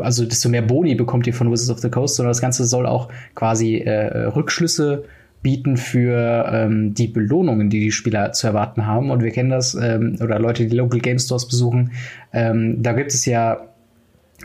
also 0.00 0.24
desto 0.24 0.48
mehr 0.48 0.62
Boni 0.62 0.94
bekommt 0.94 1.26
ihr 1.26 1.34
von 1.34 1.50
Wizards 1.50 1.70
of 1.70 1.78
the 1.80 1.90
Coast, 1.90 2.16
sondern 2.16 2.30
das 2.30 2.40
Ganze 2.40 2.64
soll 2.64 2.86
auch 2.86 3.08
quasi 3.34 3.78
äh, 3.78 4.24
Rückschlüsse 4.24 5.04
bieten 5.42 5.76
für 5.76 6.50
ähm, 6.52 6.94
die 6.94 7.08
Belohnungen, 7.08 7.70
die 7.70 7.80
die 7.80 7.92
Spieler 7.92 8.32
zu 8.32 8.46
erwarten 8.46 8.86
haben. 8.86 9.10
Und 9.10 9.22
wir 9.22 9.30
kennen 9.30 9.50
das, 9.50 9.74
ähm, 9.74 10.16
oder 10.22 10.38
Leute, 10.38 10.66
die 10.66 10.76
Local 10.76 11.00
Game 11.00 11.18
Stores 11.18 11.46
besuchen, 11.46 11.92
ähm, 12.32 12.82
da 12.82 12.92
gibt 12.92 13.12
es 13.12 13.24
ja 13.24 13.69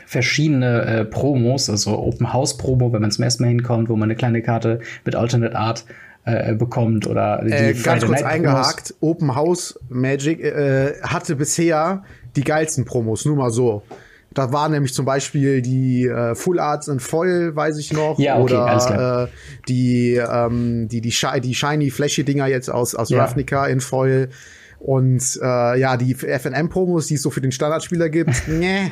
verschiedene 0.05 0.81
äh, 0.83 1.05
Promos, 1.05 1.69
also 1.69 1.97
Open 1.97 2.31
House 2.33 2.57
Promo, 2.57 2.93
wenn 2.93 3.01
man 3.01 3.11
zum 3.11 3.23
ersten 3.23 3.43
Mal 3.43 3.49
hinkommt, 3.49 3.89
wo 3.89 3.95
man 3.95 4.07
eine 4.07 4.15
kleine 4.15 4.41
Karte 4.41 4.79
mit 5.03 5.15
Alternate 5.15 5.55
Art 5.55 5.85
äh, 6.25 6.53
bekommt 6.55 7.07
oder 7.07 7.41
die 7.43 7.51
äh, 7.51 7.73
ganz 7.73 8.05
kurz 8.05 8.23
eingehakt, 8.23 8.95
Open 8.99 9.35
House 9.35 9.79
Magic 9.89 10.43
äh, 10.43 10.93
hatte 11.01 11.35
bisher 11.35 12.03
die 12.35 12.43
geilsten 12.43 12.85
Promos, 12.85 13.25
nur 13.25 13.35
mal 13.35 13.51
so. 13.51 13.83
Da 14.33 14.51
waren 14.51 14.73
nämlich 14.73 14.93
zum 14.93 15.05
Beispiel 15.05 15.61
die 15.61 16.05
äh, 16.07 16.35
Full 16.35 16.59
Arts 16.59 16.89
in 16.89 16.99
Foil, 16.99 17.55
weiß 17.55 17.77
ich 17.77 17.93
noch. 17.93 18.19
Ja, 18.19 18.37
okay, 18.37 18.53
oder 18.53 19.27
äh, 19.29 19.63
die, 19.69 20.15
ähm, 20.15 20.89
die, 20.89 20.99
die, 20.99 21.13
die 21.41 21.55
Shiny 21.55 21.89
Flashy 21.89 22.25
Dinger 22.25 22.47
jetzt 22.47 22.69
aus, 22.69 22.95
aus 22.95 23.09
ja. 23.09 23.23
Ravnica 23.23 23.65
in 23.67 23.79
Foil. 23.79 24.29
Und 24.85 25.39
äh, 25.41 25.79
ja, 25.79 25.97
die 25.97 26.13
FNM-Promos, 26.13 27.07
die 27.07 27.15
es 27.15 27.23
so 27.23 27.31
für 27.31 27.41
den 27.41 27.51
Standardspieler 27.51 28.07
gibt, 28.07 28.43
nee. 28.47 28.91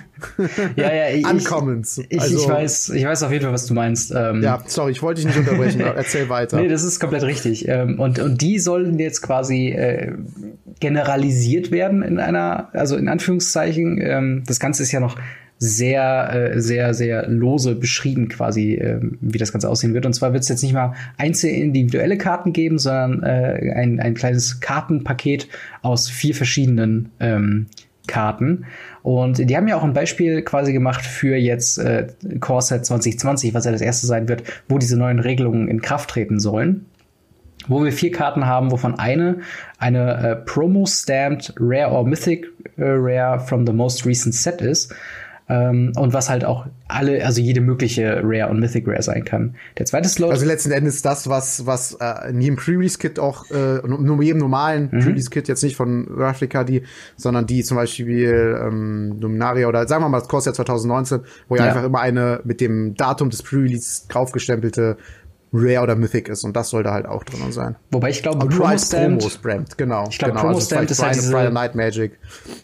ja, 0.76 0.92
ja, 0.92 1.10
ich, 1.10 1.24
Uncommons. 1.24 2.02
Ich, 2.10 2.20
also, 2.20 2.36
ich, 2.36 2.50
weiß, 2.50 2.90
ich 2.90 3.06
weiß 3.06 3.22
auf 3.22 3.32
jeden 3.32 3.44
Fall, 3.44 3.54
was 3.54 3.68
du 3.68 3.76
meinst. 3.76 4.12
Ähm, 4.12 4.42
ja, 4.42 4.60
sorry, 4.66 4.92
ich 4.94 5.04
wollte 5.04 5.22
dich 5.22 5.28
nicht 5.28 5.38
unterbrechen. 5.38 5.82
Erzähl 5.96 6.30
weiter. 6.30 6.60
Nee, 6.60 6.68
das 6.68 6.82
ist 6.84 7.00
komplett 7.00 7.22
richtig. 7.22 7.68
Ähm, 7.68 8.00
und, 8.00 8.18
und 8.18 8.42
die 8.42 8.58
sollen 8.58 8.98
jetzt 8.98 9.22
quasi 9.22 9.68
äh, 9.68 10.14
generalisiert 10.80 11.70
werden 11.70 12.02
in 12.02 12.18
einer, 12.18 12.70
also 12.74 12.98
in 12.98 13.08
Anführungszeichen. 13.08 14.02
Ähm, 14.02 14.44
das 14.48 14.60
Ganze 14.60 14.82
ist 14.82 14.92
ja 14.92 15.00
noch 15.00 15.16
sehr, 15.60 16.54
äh, 16.54 16.60
sehr, 16.60 16.94
sehr 16.94 17.28
lose 17.28 17.76
beschrieben 17.76 18.28
quasi, 18.28 18.76
äh, 18.76 19.00
wie 19.22 19.38
das 19.38 19.52
Ganze 19.52 19.70
aussehen 19.70 19.94
wird. 19.94 20.06
Und 20.06 20.14
zwar 20.14 20.34
wird 20.34 20.44
es 20.44 20.50
jetzt 20.50 20.64
nicht 20.64 20.74
mal 20.74 20.94
einzelne 21.18 21.54
individuelle 21.54 22.18
Karten 22.18 22.54
geben, 22.54 22.80
sondern 22.80 23.24
äh, 23.24 23.72
ein, 23.76 24.00
ein 24.00 24.14
kleines 24.14 24.60
Kartenpaket 24.60 25.48
aus 25.82 26.10
vier 26.10 26.36
verschiedenen 26.36 27.12
ähm, 27.20 27.68
Karten. 28.08 28.66
Und 29.02 29.50
die 29.50 29.56
haben 29.56 29.68
ja 29.68 29.78
auch 29.78 29.84
ein 29.84 29.94
Beispiel 29.94 30.42
quasi 30.42 30.74
gemacht 30.74 31.06
für 31.06 31.38
jetzt 31.38 31.78
äh, 31.78 32.08
Core 32.40 32.62
Set 32.62 32.86
2020, 32.86 33.54
was 33.54 33.66
ja 33.66 33.72
das 33.72 33.82
erste 33.82 34.08
sein 34.08 34.28
wird, 34.28 34.44
wo 34.68 34.78
diese 34.78 34.98
neuen 34.98 35.20
Regelungen 35.20 35.68
in 35.68 35.82
Kraft 35.82 36.10
treten 36.10 36.40
sollen 36.40 36.86
wo 37.68 37.84
wir 37.84 37.92
vier 37.94 38.12
Karten 38.12 38.46
haben, 38.46 38.72
wovon 38.72 39.00
eine 39.00 39.40
eine 39.78 40.18
äh, 40.18 40.36
Promo-Stamped 40.36 41.54
Rare 41.60 41.92
or 41.92 42.06
Mythic 42.06 42.48
äh, 42.78 42.84
Rare 42.84 43.40
from 43.40 43.66
the 43.66 43.74
most 43.74 44.06
recent 44.06 44.36
set 44.36 44.62
ist. 44.62 44.94
Ähm, 45.50 45.92
und 45.98 46.14
was 46.14 46.30
halt 46.30 46.46
auch 46.46 46.68
alle, 46.88 47.26
also 47.26 47.42
jede 47.42 47.60
mögliche 47.60 48.22
Rare 48.24 48.50
und 48.50 48.60
Mythic 48.60 48.88
Rare 48.88 49.02
sein 49.02 49.26
kann. 49.26 49.56
Der 49.78 49.86
zweite 49.86 50.08
Slot. 50.08 50.32
Also 50.32 50.46
letzten 50.46 50.72
Endes 50.72 51.02
das, 51.02 51.28
was, 51.28 51.66
was 51.66 51.98
äh, 52.00 52.30
in 52.30 52.40
jedem 52.40 52.56
Pre-Release-Kit 52.56 53.20
auch, 53.20 53.50
äh, 53.52 53.86
nur 53.86 54.22
jedem 54.22 54.40
normalen 54.40 54.90
mhm. 54.92 55.00
Pre-Release-Kit, 55.00 55.48
jetzt 55.48 55.64
nicht 55.64 55.76
von 55.76 56.08
Ravnica, 56.10 56.64
die, 56.64 56.84
sondern 57.18 57.46
die 57.46 57.64
zum 57.64 57.76
Beispiel 57.76 58.58
ähm, 58.62 59.18
Dominaria 59.20 59.68
oder 59.68 59.88
sagen 59.88 60.04
wir 60.04 60.10
mal 60.10 60.20
das 60.20 60.30
Corsair 60.30 60.54
2019, 60.54 61.22
wo 61.50 61.56
ja, 61.56 61.64
ja 61.64 61.70
einfach 61.70 61.84
immer 61.84 62.00
eine 62.00 62.40
mit 62.46 62.62
dem 62.62 62.96
Datum 62.96 63.30
des 63.30 63.44
Pre-Release 63.44 64.08
draufgestempelte 64.08 64.98
Rare 65.54 65.84
oder 65.84 65.96
Mythic 65.96 66.28
ist 66.30 66.44
und 66.44 66.56
das 66.56 66.70
sollte 66.70 66.92
halt 66.92 67.06
auch 67.06 67.24
drin 67.24 67.52
sein. 67.52 67.76
Wobei 67.92 68.10
ich 68.10 68.24
glaube, 68.24 68.48
Promo 68.48 68.78
Stamped, 68.78 69.78
genau. 69.78 70.08
Ich 70.10 70.18
glaube, 70.18 70.34
genau, 70.34 70.44
Promo 70.46 70.60
Stamped 70.60 70.90
also 70.90 70.94
ist 70.94 71.04
halt 71.04 71.16
diese 71.16 71.32
Friday 71.32 71.54
Night 71.54 71.76
Magic, 71.76 72.20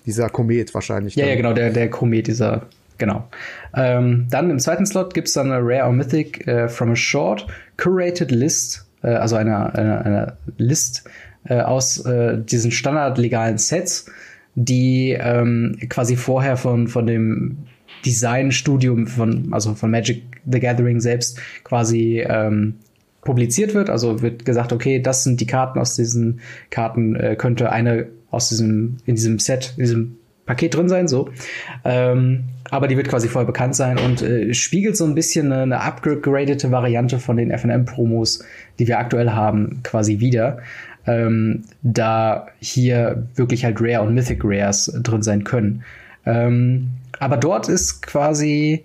dieser 0.06 0.30
Komet 0.30 0.74
wahrscheinlich. 0.74 1.16
Ja, 1.16 1.26
dann. 1.26 1.30
ja, 1.30 1.36
genau, 1.36 1.54
der 1.54 1.70
der 1.70 1.90
Komet 1.90 2.28
dieser 2.28 2.64
genau. 2.98 3.30
Ähm, 3.76 4.28
dann 4.32 4.50
im 4.50 4.60
zweiten 4.60 4.88
Slot 4.88 5.14
gibt's 5.14 5.34
dann 5.34 5.52
eine 5.52 5.64
Rare 5.64 5.86
or 5.86 5.92
Mythic 5.92 6.48
äh, 6.48 6.68
from 6.68 6.92
a 6.92 6.96
short 6.96 7.46
curated 7.78 8.32
list, 8.32 8.88
äh, 9.04 9.10
also 9.10 9.36
eine, 9.36 9.74
eine, 9.76 10.06
eine 10.06 10.38
List 10.58 11.04
äh, 11.46 11.62
aus 11.62 12.04
äh, 12.06 12.40
diesen 12.40 12.72
standardlegalen 12.72 13.60
Sets, 13.60 14.12
die 14.56 15.12
ähm, 15.12 15.78
quasi 15.90 16.16
vorher 16.16 16.58
von 16.58 16.88
von 16.88 17.06
dem 17.06 17.60
Designstudium 18.06 19.08
von 19.08 19.50
also 19.52 19.76
von 19.76 19.92
Magic 19.92 20.24
the 20.46 20.60
Gathering 20.60 21.00
selbst 21.00 21.40
quasi 21.64 22.24
ähm, 22.28 22.76
publiziert 23.22 23.74
wird. 23.74 23.90
Also 23.90 24.22
wird 24.22 24.46
gesagt, 24.46 24.74
okay, 24.74 25.02
das 25.02 25.24
sind 25.24 25.42
die 25.42 25.48
Karten 25.48 25.80
aus 25.80 25.96
diesen 25.96 26.40
Karten, 26.70 27.16
äh, 27.16 27.36
könnte 27.36 27.72
eine 27.72 28.08
aus 28.32 28.50
diesem, 28.50 28.98
in 29.06 29.16
diesem 29.16 29.40
Set, 29.40 29.74
in 29.78 29.84
diesem 29.84 30.18
Paket 30.46 30.76
drin 30.76 30.90
sein, 30.90 31.08
so. 31.08 31.30
Ähm, 31.86 32.46
aber 32.72 32.88
die 32.88 32.98
wird 32.98 33.08
quasi 33.08 33.28
vorher 33.28 33.46
bekannt 33.46 33.76
sein 33.76 33.98
und 33.98 34.22
äh, 34.22 34.54
spiegelt 34.54 34.98
so 34.98 35.06
ein 35.06 35.16
bisschen 35.16 35.52
eine, 35.52 35.64
eine 35.64 35.82
upgradete 35.82 36.72
Variante 36.72 37.20
von 37.20 37.38
den 37.38 37.52
FNM-Promos, 37.52 38.44
die 38.78 38.88
wir 38.88 39.00
aktuell 39.00 39.32
haben, 39.32 39.82
quasi 39.84 40.20
wieder. 40.20 40.60
Ähm, 41.08 41.64
da 41.82 42.48
hier 42.60 43.28
wirklich 43.36 43.66
halt 43.66 43.78
Rare 43.80 44.06
und 44.06 44.14
Mythic 44.14 44.42
Rares 44.44 44.92
drin 45.04 45.22
sein 45.22 45.44
können. 45.44 45.84
Ähm, 46.26 46.90
aber 47.20 47.38
dort 47.38 47.70
ist 47.70 48.02
quasi 48.02 48.84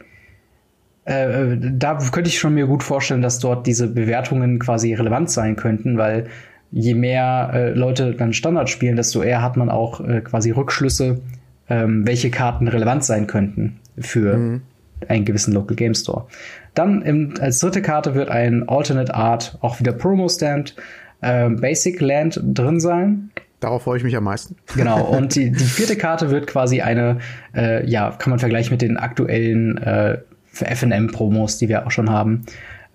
äh, 1.04 1.56
da 1.58 1.98
könnte 2.12 2.28
ich 2.28 2.38
schon 2.38 2.54
mir 2.54 2.66
gut 2.66 2.82
vorstellen, 2.82 3.22
dass 3.22 3.38
dort 3.38 3.66
diese 3.66 3.88
Bewertungen 3.88 4.58
quasi 4.58 4.94
relevant 4.94 5.30
sein 5.30 5.56
könnten, 5.56 5.98
weil 5.98 6.26
je 6.70 6.94
mehr 6.94 7.50
äh, 7.52 7.70
Leute 7.70 8.14
dann 8.14 8.32
Standard 8.32 8.70
spielen, 8.70 8.96
desto 8.96 9.22
eher 9.22 9.42
hat 9.42 9.56
man 9.56 9.68
auch 9.68 10.00
äh, 10.00 10.22
quasi 10.22 10.50
Rückschlüsse, 10.50 11.20
ähm, 11.68 12.06
welche 12.06 12.30
Karten 12.30 12.68
relevant 12.68 13.04
sein 13.04 13.26
könnten 13.26 13.78
für 13.98 14.36
mhm. 14.36 14.62
einen 15.08 15.24
gewissen 15.24 15.52
Local 15.52 15.76
Game 15.76 15.94
Store. 15.94 16.26
Dann 16.74 17.02
im, 17.02 17.34
als 17.38 17.60
dritte 17.60 17.82
Karte 17.82 18.14
wird 18.14 18.30
ein 18.30 18.68
Alternate 18.68 19.14
Art, 19.14 19.58
auch 19.60 19.78
wieder 19.78 19.92
Promo 19.92 20.28
Stamped, 20.28 20.74
äh, 21.20 21.48
Basic 21.50 22.00
Land 22.00 22.40
drin 22.42 22.80
sein. 22.80 23.30
Darauf 23.60 23.82
freue 23.82 23.98
ich 23.98 24.04
mich 24.04 24.16
am 24.16 24.24
meisten. 24.24 24.56
Genau, 24.76 25.04
und 25.04 25.34
die, 25.34 25.50
die 25.50 25.64
vierte 25.64 25.96
Karte 25.96 26.30
wird 26.30 26.46
quasi 26.46 26.80
eine, 26.80 27.18
äh, 27.54 27.88
ja, 27.88 28.10
kann 28.10 28.30
man 28.30 28.38
vergleichen 28.38 28.72
mit 28.72 28.82
den 28.82 28.96
aktuellen 28.96 29.78
äh, 29.78 30.18
FNM-Promos, 30.52 31.58
die 31.58 31.68
wir 31.68 31.86
auch 31.86 31.90
schon 31.90 32.10
haben. 32.10 32.44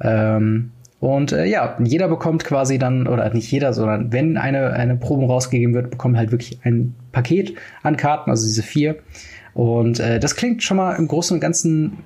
Ähm, 0.02 0.72
und 1.00 1.32
äh, 1.32 1.46
ja, 1.46 1.78
jeder 1.82 2.10
bekommt 2.10 2.44
quasi 2.44 2.78
dann, 2.78 3.08
oder 3.08 3.34
nicht 3.34 3.50
jeder, 3.52 3.74
sondern 3.74 4.12
wenn 4.12 4.38
eine, 4.38 4.72
eine 4.74 4.98
Promo 4.98 5.28
rausgegeben 5.28 5.74
wird, 5.74 5.92
bekommt 5.92 6.18
halt 6.18 6.32
wirklich 6.32 6.60
ein 6.64 6.94
Paket 7.12 7.56
an 7.84 7.96
Karten, 7.96 8.30
also 8.30 8.46
diese 8.46 8.64
vier. 8.64 8.98
Und 9.54 10.00
äh, 10.00 10.20
das 10.20 10.36
klingt 10.36 10.62
schon 10.62 10.78
mal 10.78 10.96
im 10.96 11.08
Großen 11.08 11.36
und 11.36 11.40
Ganzen 11.40 12.04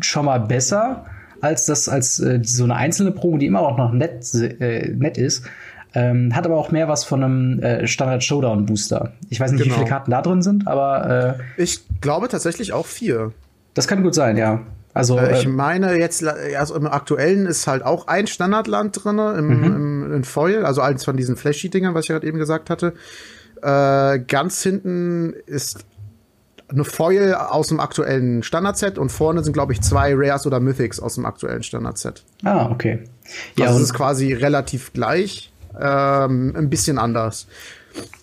schon 0.00 0.24
mal 0.24 0.40
besser 0.40 1.04
als 1.40 1.66
das, 1.66 1.88
als 1.88 2.18
äh, 2.18 2.40
so 2.42 2.64
eine 2.64 2.74
einzelne 2.74 3.12
Promo, 3.12 3.38
die 3.38 3.46
immer 3.46 3.60
auch 3.60 3.76
noch 3.76 3.92
nett, 3.92 4.34
äh, 4.34 4.88
nett 4.88 5.18
ist. 5.18 5.46
Ähm, 5.94 6.34
hat 6.34 6.44
aber 6.44 6.56
auch 6.56 6.70
mehr 6.70 6.88
was 6.88 7.04
von 7.04 7.22
einem 7.22 7.60
äh, 7.60 7.86
Standard 7.86 8.24
Showdown 8.24 8.66
Booster. 8.66 9.12
Ich 9.30 9.38
weiß 9.38 9.52
nicht, 9.52 9.62
genau. 9.62 9.74
wie 9.74 9.78
viele 9.78 9.88
Karten 9.88 10.10
da 10.10 10.22
drin 10.22 10.42
sind, 10.42 10.66
aber 10.66 11.38
äh, 11.56 11.62
ich 11.62 11.80
glaube 12.00 12.28
tatsächlich 12.28 12.72
auch 12.72 12.86
vier. 12.86 13.32
Das 13.74 13.86
kann 13.86 14.02
gut 14.02 14.14
sein, 14.14 14.36
ja. 14.36 14.60
Also, 14.92 15.18
äh, 15.18 15.38
ich 15.38 15.44
äh, 15.44 15.48
meine 15.48 15.96
jetzt, 15.96 16.24
also 16.24 16.74
im 16.76 16.86
aktuellen 16.86 17.46
ist 17.46 17.66
halt 17.66 17.84
auch 17.84 18.06
ein 18.06 18.26
Standardland 18.26 19.04
drin, 19.04 19.18
im, 19.18 19.46
mhm. 19.46 19.64
im, 19.64 20.12
in 20.14 20.24
Foil, 20.24 20.64
also 20.64 20.80
eins 20.80 21.04
von 21.04 21.16
diesen 21.16 21.36
Flashy-Dingern, 21.36 21.94
was 21.94 22.04
ich 22.04 22.08
gerade 22.08 22.26
eben 22.26 22.38
gesagt 22.38 22.70
hatte. 22.70 22.94
Äh, 23.62 24.20
ganz 24.20 24.62
hinten 24.62 25.34
ist 25.46 25.84
eine 26.68 26.84
Foil 26.84 27.34
aus 27.34 27.68
dem 27.68 27.80
aktuellen 27.80 28.42
Standardset 28.42 28.98
und 28.98 29.10
vorne 29.10 29.44
sind, 29.44 29.52
glaube 29.52 29.72
ich, 29.72 29.80
zwei 29.80 30.12
Rares 30.14 30.46
oder 30.46 30.60
Mythics 30.60 30.98
aus 30.98 31.14
dem 31.14 31.26
aktuellen 31.26 31.62
Standardset. 31.62 32.24
Ah, 32.44 32.70
okay. 32.70 33.04
Ja, 33.56 33.66
also 33.66 33.78
es 33.78 33.84
ist 33.86 33.94
quasi 33.94 34.32
relativ 34.32 34.92
gleich, 34.92 35.52
ähm, 35.80 36.54
ein 36.56 36.70
bisschen 36.70 36.98
anders. 36.98 37.46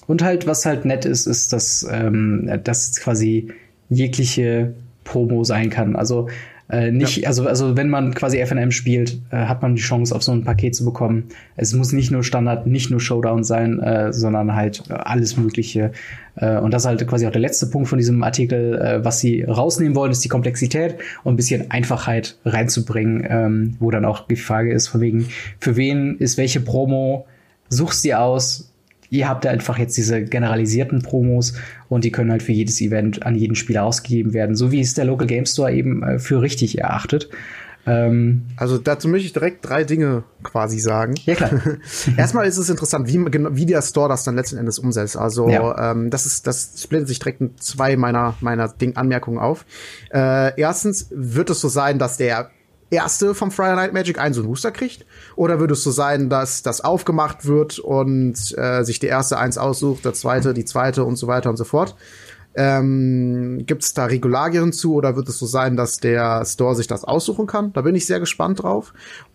Und 0.08 0.22
halt, 0.22 0.48
was 0.48 0.66
halt 0.66 0.86
nett 0.86 1.06
ist, 1.06 1.26
ist, 1.28 1.54
dass, 1.54 1.88
ähm, 1.90 2.50
dass 2.64 2.96
quasi 2.98 3.50
jegliche 3.90 4.74
Promo 5.04 5.44
sein 5.44 5.70
kann. 5.70 5.96
Also 5.96 6.28
äh, 6.72 6.90
nicht, 6.90 7.18
ja. 7.18 7.28
also, 7.28 7.48
also 7.48 7.76
wenn 7.76 7.90
man 7.90 8.14
quasi 8.14 8.38
FNM 8.44 8.72
spielt, 8.72 9.20
äh, 9.30 9.36
hat 9.36 9.62
man 9.62 9.76
die 9.76 9.82
Chance, 9.82 10.16
auf 10.16 10.24
so 10.24 10.32
ein 10.32 10.46
Paket 10.46 10.74
zu 10.74 10.86
bekommen. 10.86 11.26
Es 11.58 11.74
muss 11.74 11.92
nicht 11.92 12.12
nur 12.12 12.24
Standard, 12.24 12.66
nicht 12.66 12.90
nur 12.90 13.02
Showdown 13.02 13.44
sein, 13.44 13.80
äh, 13.80 14.14
sondern 14.14 14.56
halt 14.56 14.90
alles 14.90 15.36
Mögliche. 15.36 15.92
Äh, 16.36 16.58
und 16.60 16.74
das 16.74 16.84
ist 16.84 16.88
halt 16.88 17.06
quasi 17.08 17.28
auch 17.28 17.32
der 17.32 17.42
letzte 17.42 17.68
Punkt 17.68 17.90
von 17.90 17.98
diesem 17.98 18.24
Artikel. 18.24 18.80
Äh, 18.80 19.04
was 19.04 19.20
sie 19.20 19.44
rausnehmen 19.44 19.96
wollen, 19.96 20.14
ist 20.14 20.24
die 20.24 20.30
Komplexität 20.30 20.96
und 21.24 21.34
ein 21.34 21.38
bisschen 21.38 21.72
Einfachheit 21.72 22.38
reinzubringen, 22.46 23.28
ähm, 23.30 23.76
wo 23.80 23.92
dann 23.92 24.06
auch 24.06 24.28
die 24.28 24.38
Frage 24.38 24.72
ist, 24.72 24.88
von 24.88 25.02
wegen, 25.02 25.28
für 25.60 25.76
wen 25.76 26.18
ist 26.20 26.38
welche 26.38 26.62
Promo, 26.62 27.26
suchst 27.72 28.04
sie 28.04 28.14
aus, 28.14 28.72
ihr 29.10 29.28
habt 29.28 29.46
einfach 29.48 29.78
jetzt 29.78 29.98
diese 29.98 30.24
generalisierten 30.24 31.02
Promos 31.02 31.54
und 31.90 32.04
die 32.04 32.12
können 32.12 32.32
halt 32.32 32.44
für 32.44 32.52
jedes 32.52 32.80
Event 32.82 33.26
an 33.26 33.36
jeden 33.36 33.56
Spieler 33.56 33.84
ausgegeben 33.84 34.34
werden, 34.34 34.56
so 34.56 34.72
wie 34.72 34.82
es 34.82 34.94
der 34.94 35.06
Local 35.06 35.28
Game 35.28 35.46
Store 35.46 35.74
eben 35.74 36.04
äh, 36.04 36.20
für 36.20 36.42
richtig 36.42 36.80
erachtet. 36.80 37.30
Ähm, 37.86 38.44
also 38.58 38.78
dazu 38.78 39.08
möchte 39.08 39.26
ich 39.26 39.34
direkt 39.34 39.68
drei 39.68 39.84
Dinge 39.84 40.24
quasi 40.44 40.80
sagen. 40.80 41.16
Ja, 41.26 41.36
klar. 41.36 41.52
Erstmal 42.18 42.46
ist 42.46 42.58
es 42.58 42.70
interessant, 42.70 43.08
wie, 43.08 43.20
wie 43.20 43.66
der 43.66 43.82
Store 43.82 44.08
das 44.08 44.24
dann 44.24 44.36
letzten 44.36 44.58
Endes 44.58 44.78
umsetzt. 44.80 45.18
Also 45.18 45.50
ja. 45.50 45.92
ähm, 45.92 46.10
das 46.10 46.26
ist, 46.26 46.46
das 46.46 46.74
splittet 46.78 47.08
sich 47.08 47.20
direkt 47.20 47.42
in 47.42 47.58
zwei 47.58 47.98
meiner, 47.98 48.36
meiner 48.40 48.68
Ding 48.68 48.96
Anmerkungen 48.98 49.40
auf. 49.40 49.66
Äh, 50.14 50.60
erstens 50.60 51.08
wird 51.12 51.50
es 51.50 51.60
so 51.60 51.70
sein, 51.70 51.98
dass 51.98 52.18
der 52.18 52.52
erste 52.92 53.34
vom 53.34 53.52
Friday 53.52 53.76
Night 53.76 53.94
Magic 53.94 54.20
einen 54.20 54.34
so 54.34 54.42
einen 54.42 54.50
Booster 54.50 54.72
kriegt? 54.72 55.06
Oder 55.36 55.60
würde 55.60 55.74
es 55.74 55.84
so 55.84 55.92
sein, 55.92 56.30
dass 56.30 56.62
das 56.62 56.82
aufgemacht 56.82 57.46
wird 57.46 57.80
und 57.80 58.36
äh, 58.58 58.84
sich 58.84 59.00
der 59.00 59.10
erste 59.10 59.38
eins 59.38 59.58
aussucht, 59.58 60.06
der 60.06 60.14
zweite, 60.14 60.54
die 60.54 60.66
zweite 60.66 61.04
und 61.04 61.16
so 61.16 61.28
weiter 61.28 61.50
und 61.50 61.58
so 61.58 61.64
fort? 61.64 61.96
Ähm, 62.54 63.64
Gibt 63.66 63.84
es 63.84 63.94
da 63.94 64.06
Regularien 64.06 64.74
zu 64.74 64.94
oder 64.94 65.16
wird 65.16 65.30
es 65.30 65.40
so 65.40 65.46
sein, 65.46 65.78
dass 65.78 65.98
der 65.98 66.44
Store 66.46 66.76
sich 66.76 66.88
das 66.88 67.06
aussuchen 67.06 67.48
kann? 67.48 67.72
Da 67.74 67.82
bin 67.82 67.96
ich 67.96 68.06
sehr 68.06 68.20
gespannt 68.20 68.62
drauf. 68.62 68.94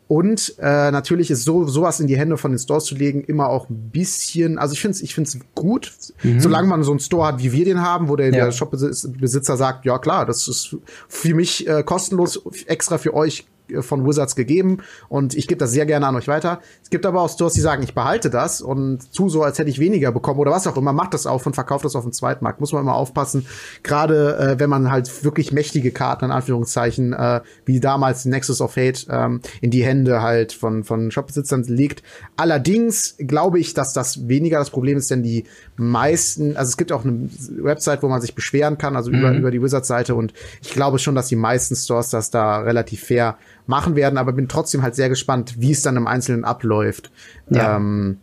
Und 0.08 0.54
äh, 0.58 0.90
natürlich 0.92 1.32
ist 1.32 1.42
so 1.42 1.66
sowas 1.66 1.98
in 1.98 2.06
die 2.06 2.16
Hände 2.16 2.36
von 2.36 2.52
den 2.52 2.58
Stores 2.58 2.84
zu 2.84 2.94
legen 2.94 3.24
immer 3.24 3.48
auch 3.48 3.68
ein 3.68 3.90
bisschen, 3.90 4.56
also 4.56 4.72
ich 4.72 4.80
finde 4.80 4.96
es 4.96 5.02
ich 5.02 5.14
find's 5.14 5.36
gut, 5.54 5.92
mhm. 6.22 6.38
solange 6.38 6.68
man 6.68 6.84
so 6.84 6.92
einen 6.92 7.00
Store 7.00 7.26
hat, 7.26 7.42
wie 7.42 7.50
wir 7.52 7.64
den 7.64 7.80
haben, 7.80 8.08
wo 8.08 8.14
der, 8.14 8.26
ja. 8.26 8.44
der 8.44 8.52
Shopbesitzer 8.52 9.56
sagt, 9.56 9.84
ja 9.84 9.98
klar, 9.98 10.24
das 10.24 10.46
ist 10.46 10.76
für 11.08 11.34
mich 11.34 11.66
äh, 11.66 11.82
kostenlos 11.82 12.40
extra 12.66 12.98
für 12.98 13.14
euch 13.14 13.46
von 13.80 14.06
Wizards 14.06 14.36
gegeben 14.36 14.78
und 15.08 15.34
ich 15.34 15.48
gebe 15.48 15.58
das 15.58 15.72
sehr 15.72 15.86
gerne 15.86 16.06
an 16.06 16.16
euch 16.16 16.28
weiter. 16.28 16.60
Es 16.82 16.90
gibt 16.90 17.06
aber 17.06 17.22
auch 17.22 17.30
Stores, 17.30 17.54
die 17.54 17.60
sagen, 17.60 17.82
ich 17.82 17.94
behalte 17.94 18.30
das 18.30 18.60
und 18.60 19.12
tu 19.12 19.28
so, 19.28 19.42
als 19.42 19.58
hätte 19.58 19.70
ich 19.70 19.78
weniger 19.78 20.12
bekommen 20.12 20.40
oder 20.40 20.50
was 20.50 20.66
auch 20.66 20.76
immer, 20.76 20.92
macht 20.92 21.14
das 21.14 21.26
auf 21.26 21.46
und 21.46 21.54
verkauft 21.54 21.84
das 21.84 21.96
auf 21.96 22.04
dem 22.04 22.12
Zweitmarkt. 22.12 22.60
Muss 22.60 22.72
man 22.72 22.82
immer 22.82 22.94
aufpassen, 22.94 23.46
gerade 23.82 24.36
äh, 24.38 24.58
wenn 24.58 24.70
man 24.70 24.90
halt 24.90 25.24
wirklich 25.24 25.52
mächtige 25.52 25.90
Karten, 25.90 26.26
in 26.26 26.30
Anführungszeichen, 26.30 27.12
äh, 27.12 27.40
wie 27.64 27.80
damals 27.80 28.24
Nexus 28.24 28.60
of 28.60 28.76
Hate, 28.76 29.06
ähm, 29.10 29.40
in 29.60 29.70
die 29.70 29.84
Hände 29.84 30.22
halt 30.22 30.52
von, 30.52 30.84
von 30.84 31.10
Shopbesitzern 31.10 31.64
legt. 31.64 32.02
Allerdings 32.36 33.16
glaube 33.18 33.58
ich, 33.58 33.74
dass 33.74 33.92
das 33.92 34.28
weniger 34.28 34.58
das 34.58 34.70
Problem 34.70 34.98
ist, 34.98 35.10
denn 35.10 35.22
die 35.22 35.44
meisten, 35.76 36.56
also 36.56 36.70
es 36.70 36.76
gibt 36.76 36.92
auch 36.92 37.04
eine 37.04 37.28
Website, 37.58 38.02
wo 38.02 38.08
man 38.08 38.20
sich 38.20 38.34
beschweren 38.34 38.78
kann, 38.78 38.96
also 38.96 39.10
mhm. 39.10 39.18
über, 39.18 39.32
über 39.32 39.50
die 39.50 39.62
Wizards-Seite 39.62 40.14
und 40.14 40.32
ich 40.62 40.70
glaube 40.70 40.98
schon, 40.98 41.14
dass 41.14 41.28
die 41.28 41.36
meisten 41.36 41.76
Stores 41.76 42.10
das 42.10 42.30
da 42.30 42.58
relativ 42.58 43.04
fair 43.04 43.36
machen 43.66 43.96
werden, 43.96 44.18
aber 44.18 44.32
bin 44.32 44.48
trotzdem 44.48 44.82
halt 44.82 44.94
sehr 44.94 45.08
gespannt, 45.08 45.56
wie 45.58 45.72
es 45.72 45.82
dann 45.82 45.96
im 45.96 46.06
Einzelnen 46.06 46.44
abläuft 46.44 47.10
ja. 47.50 47.76
ähm, 47.76 48.18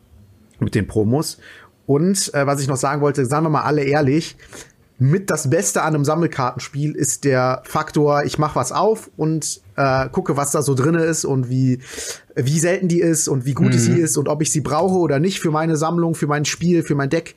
mit 0.59 0.75
den 0.75 0.87
Promos. 0.87 1.37
Und 1.85 2.33
äh, 2.33 2.47
was 2.47 2.61
ich 2.61 2.67
noch 2.67 2.77
sagen 2.77 3.01
wollte, 3.01 3.25
sagen 3.25 3.45
wir 3.45 3.49
mal 3.49 3.63
alle 3.63 3.83
ehrlich, 3.83 4.37
mit 5.03 5.29
das 5.29 5.49
Beste 5.49 5.81
an 5.81 5.95
einem 5.95 6.05
Sammelkartenspiel 6.05 6.95
ist 6.95 7.25
der 7.25 7.61
Faktor, 7.65 8.23
ich 8.23 8.39
mache 8.39 8.55
was 8.55 8.71
auf 8.71 9.11
und 9.17 9.59
äh, 9.75 10.07
gucke, 10.07 10.37
was 10.37 10.51
da 10.51 10.61
so 10.61 10.75
drinne 10.75 11.03
ist 11.03 11.25
und 11.25 11.49
wie, 11.49 11.79
wie 12.35 12.57
selten 12.57 12.87
die 12.87 13.01
ist 13.01 13.27
und 13.27 13.43
wie 13.43 13.53
gut 13.53 13.73
mhm. 13.73 13.77
sie 13.77 13.99
ist 13.99 14.15
und 14.15 14.29
ob 14.29 14.41
ich 14.41 14.49
sie 14.49 14.61
brauche 14.61 14.95
oder 14.95 15.19
nicht 15.19 15.41
für 15.41 15.51
meine 15.51 15.75
Sammlung, 15.75 16.15
für 16.15 16.27
mein 16.27 16.45
Spiel, 16.45 16.83
für 16.83 16.95
mein 16.95 17.09
Deck. 17.09 17.35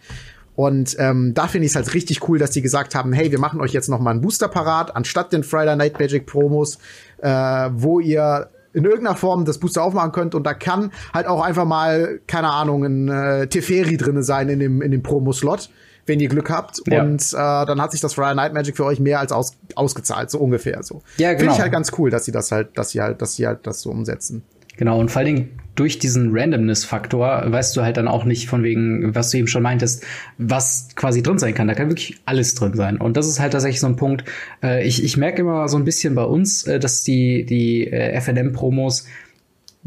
Und 0.55 0.95
ähm, 1.01 1.35
da 1.35 1.49
finde 1.49 1.67
ich 1.67 1.73
es 1.73 1.77
halt 1.77 1.93
richtig 1.93 2.29
cool, 2.29 2.39
dass 2.39 2.53
die 2.53 2.63
gesagt 2.63 2.95
haben, 2.95 3.13
hey, 3.13 3.33
wir 3.33 3.41
machen 3.41 3.61
euch 3.61 3.73
jetzt 3.73 3.89
noch 3.89 3.99
mal 3.99 4.13
einen 4.13 4.21
Booster 4.21 4.47
parat, 4.47 4.95
anstatt 4.95 5.33
den 5.33 5.43
Friday 5.43 5.75
Night 5.75 5.99
Magic 5.99 6.25
Promos, 6.25 6.79
äh, 7.19 7.29
wo 7.73 7.99
ihr 7.99 8.49
in 8.75 8.85
irgendeiner 8.85 9.17
Form 9.17 9.45
das 9.45 9.59
Booster 9.59 9.83
aufmachen 9.83 10.13
könnt 10.13 10.37
und 10.37 10.45
da 10.45 10.55
kann 10.55 10.93
halt 11.13 11.27
auch 11.27 11.43
einfach 11.43 11.65
mal, 11.65 12.21
keine 12.29 12.53
Ahnung, 12.53 12.85
ein 12.85 13.09
äh, 13.09 13.49
Teferi 13.49 13.97
drinne 13.97 14.23
sein 14.23 14.49
in 14.51 14.61
dem, 14.61 14.83
in 14.83 14.93
dem 14.93 15.03
Promo-Slot, 15.03 15.69
wenn 16.07 16.21
ihr 16.21 16.29
Glück 16.29 16.51
habt. 16.51 16.81
Ja. 16.87 17.03
Und 17.03 17.23
äh, 17.23 17.37
dann 17.37 17.81
hat 17.81 17.93
sich 17.93 18.01
das 18.01 18.15
Friday 18.15 18.35
Night 18.35 18.55
Magic 18.55 18.77
für 18.77 18.85
euch 18.85 19.01
mehr 19.01 19.21
als 19.21 19.33
aus, 19.33 19.53
ausgezahlt, 19.75 20.31
so 20.31 20.39
ungefähr 20.39 20.83
so. 20.83 21.03
Ja, 21.19 21.31
genau. 21.31 21.41
Finde 21.41 21.55
ich 21.55 21.61
halt 21.61 21.73
ganz 21.73 21.93
cool, 21.99 22.11
dass 22.11 22.25
sie 22.25 22.33
das 22.33 22.53
halt, 22.53 22.79
dass 22.79 22.91
sie 22.91 23.01
halt, 23.01 23.21
dass 23.21 23.35
sie 23.35 23.47
halt 23.47 23.67
das 23.67 23.81
so 23.81 23.91
umsetzen. 23.91 24.43
Genau, 24.77 25.01
und 25.01 25.11
vor 25.11 25.21
allen 25.21 25.35
Dingen 25.35 25.59
durch 25.75 25.99
diesen 25.99 26.37
Randomness-Faktor 26.37 27.45
weißt 27.47 27.77
du 27.77 27.83
halt 27.83 27.97
dann 27.97 28.09
auch 28.09 28.25
nicht 28.25 28.49
von 28.49 28.63
wegen, 28.63 29.15
was 29.15 29.31
du 29.31 29.39
eben 29.39 29.47
schon 29.47 29.63
meintest, 29.63 30.05
was 30.39 30.89
quasi 30.95 31.23
drin 31.23 31.39
sein 31.39 31.55
kann. 31.55 31.67
Da 31.67 31.75
kann 31.75 31.89
wirklich 31.89 32.21
alles 32.27 32.55
drin 32.55 32.75
sein. 32.75 32.99
Und 32.99 33.17
das 33.17 33.27
ist 33.27 33.41
halt 33.41 33.53
tatsächlich 33.53 33.81
so 33.81 33.87
ein 33.87 33.97
Punkt. 33.97 34.25
Äh, 34.63 34.87
ich, 34.87 35.03
ich 35.03 35.17
merke 35.17 35.41
immer 35.41 35.69
so 35.69 35.79
ein 35.79 35.85
bisschen 35.85 36.15
bei 36.15 36.25
uns, 36.25 36.65
äh, 36.65 36.79
dass 36.79 37.03
die, 37.03 37.45
die 37.45 37.87
äh, 37.87 38.21
FNM-Promos 38.21 39.07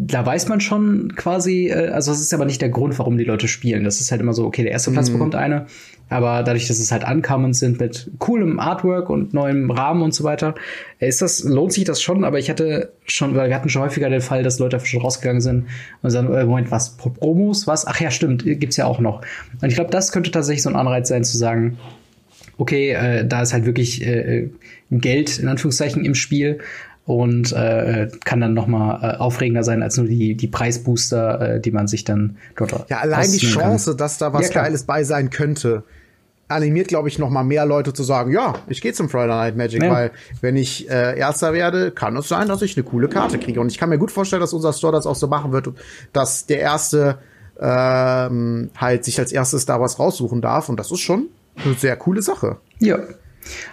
da 0.02 0.26
weiß 0.26 0.48
man 0.48 0.62
schon 0.62 1.14
quasi, 1.18 1.68
äh, 1.68 1.90
also 1.90 2.12
das 2.12 2.22
ist 2.22 2.34
aber 2.34 2.46
nicht 2.46 2.62
der 2.62 2.70
Grund, 2.70 2.98
warum 3.00 3.18
die 3.18 3.26
Leute 3.26 3.50
spielen. 3.50 3.84
Das 3.84 4.00
ist 4.00 4.12
halt 4.12 4.22
immer 4.22 4.34
so, 4.34 4.46
okay, 4.46 4.64
der 4.64 4.72
erste 4.72 4.92
Platz 4.92 5.10
mhm. 5.10 5.14
bekommt 5.14 5.36
eine, 5.36 5.66
aber 6.10 6.44
dadurch, 6.44 6.68
dass 6.68 6.80
es 6.80 6.92
halt 6.92 7.04
Uncommons 7.08 7.60
sind 7.60 7.80
mit 7.80 8.12
coolem 8.20 8.60
Artwork 8.60 9.10
und 9.10 9.34
neuem 9.34 9.70
Rahmen 9.70 10.02
und 10.02 10.14
so 10.14 10.24
weiter, 10.24 10.56
ist 11.00 11.22
das, 11.22 11.44
lohnt 11.44 11.72
sich 11.72 11.86
das 11.86 12.02
schon, 12.02 12.24
aber 12.24 12.40
ich 12.40 12.50
hatte 12.50 12.92
schon, 13.06 13.36
weil 13.36 13.50
wir 13.50 13.56
hatten 13.56 13.70
schon 13.70 13.84
häufiger 13.84 14.10
den 14.10 14.22
Fall, 14.22 14.44
dass 14.44 14.60
Leute 14.60 14.80
schon 14.80 15.02
rausgegangen 15.02 15.42
sind 15.42 15.68
und 16.02 16.10
sagen, 16.10 16.34
äh, 16.34 16.46
Moment, 16.46 16.72
was, 16.72 16.98
Promos, 16.98 17.68
was? 17.68 17.86
Ach 17.86 18.00
ja, 18.02 18.12
stimmt, 18.12 18.44
gibt's 18.44 18.78
ja 18.78 18.86
auch 18.86 19.00
noch. 19.00 19.22
Und 19.62 19.70
ich 19.70 19.76
glaube, 19.76 19.92
das 19.92 20.12
könnte 20.12 20.32
tatsächlich 20.32 20.64
so 20.64 20.70
ein 20.70 20.76
Anreiz 20.76 21.08
sein, 21.10 21.24
zu 21.24 21.38
sagen, 21.38 21.78
okay, 22.58 22.92
äh, 22.92 23.26
da 23.26 23.42
ist 23.42 23.54
halt 23.54 23.66
wirklich 23.66 24.06
äh, 24.06 24.50
Geld 24.92 25.40
in 25.40 25.48
Anführungszeichen 25.48 26.04
im 26.04 26.16
Spiel 26.16 26.60
und 27.06 27.54
äh, 27.54 28.08
kann 28.24 28.40
dann 28.40 28.54
noch 28.54 28.68
mal 28.68 29.00
äh, 29.02 29.18
aufregender 29.18 29.64
sein 29.64 29.82
als 29.82 29.98
nur 29.98 30.06
die 30.06 30.36
die 30.36 30.48
Preisbooster, 30.48 31.56
äh, 31.56 31.60
die 31.60 31.72
man 31.72 31.88
sich 31.88 32.04
dann 32.04 32.38
dort 32.56 32.88
Ja, 32.90 33.00
allein 33.00 33.32
die 33.32 33.40
Chance, 33.40 33.92
kann. 33.92 33.98
dass 33.98 34.20
da 34.20 34.32
was 34.32 34.54
ja, 34.54 34.62
Geiles 34.62 34.84
bei 34.84 35.04
sein 35.04 35.32
könnte, 35.32 35.84
animiert, 36.50 36.88
glaube 36.88 37.08
ich, 37.08 37.20
noch 37.20 37.30
mal 37.30 37.44
mehr 37.44 37.66
Leute 37.66 37.94
zu 37.94 38.04
sagen, 38.04 38.32
ja, 38.32 38.56
ich 38.68 38.82
gehe 38.82 38.92
zum 38.92 39.08
Friday 39.08 39.28
Night 39.28 39.56
Magic, 39.56 39.84
ja. 39.84 39.92
weil 39.92 40.12
wenn 40.42 40.58
ich 40.58 40.90
äh, 40.90 41.18
Erster 41.18 41.54
werde, 41.54 41.92
kann 41.92 42.18
es 42.18 42.28
sein, 42.28 42.48
dass 42.48 42.62
ich 42.62 42.76
eine 42.76 42.84
coole 42.84 43.08
Karte 43.08 43.38
kriege. 43.38 43.62
Und 43.62 43.72
ich 43.72 43.78
kann 43.78 43.90
mir 43.90 44.00
gut 44.00 44.12
vorstellen, 44.12 44.42
dass 44.42 44.52
unser 44.52 44.74
Store 44.74 44.92
das 44.92 45.06
auch 45.06 45.16
so 45.16 45.28
machen 45.28 45.52
wird, 45.52 45.70
dass 46.12 46.48
der 46.48 46.60
Erste 46.60 47.20
ähm, 47.60 48.72
halt 48.76 49.06
sich 49.06 49.20
als 49.20 49.32
erstes 49.32 49.66
da 49.66 49.80
was 49.80 50.00
raussuchen 50.00 50.42
darf. 50.42 50.70
Und 50.70 50.80
das 50.80 50.92
ist 50.92 51.02
schon 51.02 51.28
eine 51.64 51.76
sehr 51.76 51.96
coole 51.96 52.22
Sache. 52.22 52.58
Ja. 52.80 52.98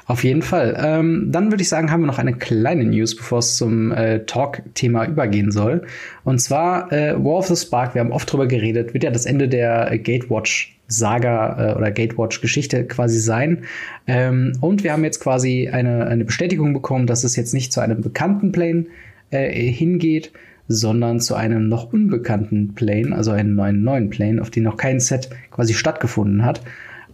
Auf 0.07 0.25
jeden 0.25 0.43
Fall. 0.43 0.77
Ähm, 0.79 1.29
dann 1.31 1.51
würde 1.51 1.63
ich 1.63 1.69
sagen, 1.69 1.91
haben 1.91 2.03
wir 2.03 2.07
noch 2.07 2.19
eine 2.19 2.35
kleine 2.35 2.85
News, 2.85 3.17
bevor 3.17 3.39
es 3.39 3.57
zum 3.57 3.93
äh, 3.93 4.25
Talk-Thema 4.25 5.07
übergehen 5.07 5.51
soll. 5.51 5.83
Und 6.25 6.41
zwar 6.41 6.93
äh, 6.93 7.13
War 7.13 7.39
of 7.39 7.47
the 7.47 7.57
Spark, 7.57 7.95
wir 7.95 8.01
haben 8.01 8.13
oft 8.13 8.33
drüber 8.33 8.47
geredet, 8.47 8.95
wird 8.95 9.05
ja 9.05 9.11
das 9.11 9.27
Ende 9.27 9.49
der 9.49 9.91
äh, 9.91 9.99
Gatewatch-Saga 9.99 11.73
äh, 11.73 11.77
oder 11.77 11.91
Gatewatch-Geschichte 11.91 12.85
quasi 12.87 13.19
sein. 13.19 13.65
Ähm, 14.07 14.53
und 14.61 14.85
wir 14.85 14.93
haben 14.93 15.05
jetzt 15.05 15.21
quasi 15.21 15.69
eine, 15.69 16.07
eine 16.07 16.25
Bestätigung 16.25 16.73
bekommen, 16.73 17.07
dass 17.07 17.25
es 17.25 17.37
jetzt 17.37 17.55
nicht 17.55 17.73
zu 17.73 17.81
einem 17.81 18.01
bekannten 18.01 18.53
Plane 18.53 18.87
äh, 19.31 19.51
hingeht, 19.51 20.33
sondern 20.69 21.21
zu 21.21 21.35
einem 21.35 21.69
noch 21.69 21.93
unbekannten 21.93 22.75
Plane, 22.75 23.15
also 23.15 23.31
einen 23.31 23.55
neuen 23.55 23.83
neuen 23.83 24.11
Plane, 24.11 24.41
auf 24.41 24.51
dem 24.51 24.65
noch 24.65 24.77
kein 24.77 25.01
Set 25.01 25.31
quasi 25.51 25.75
stattgefunden 25.75 26.45
hat. 26.45 26.61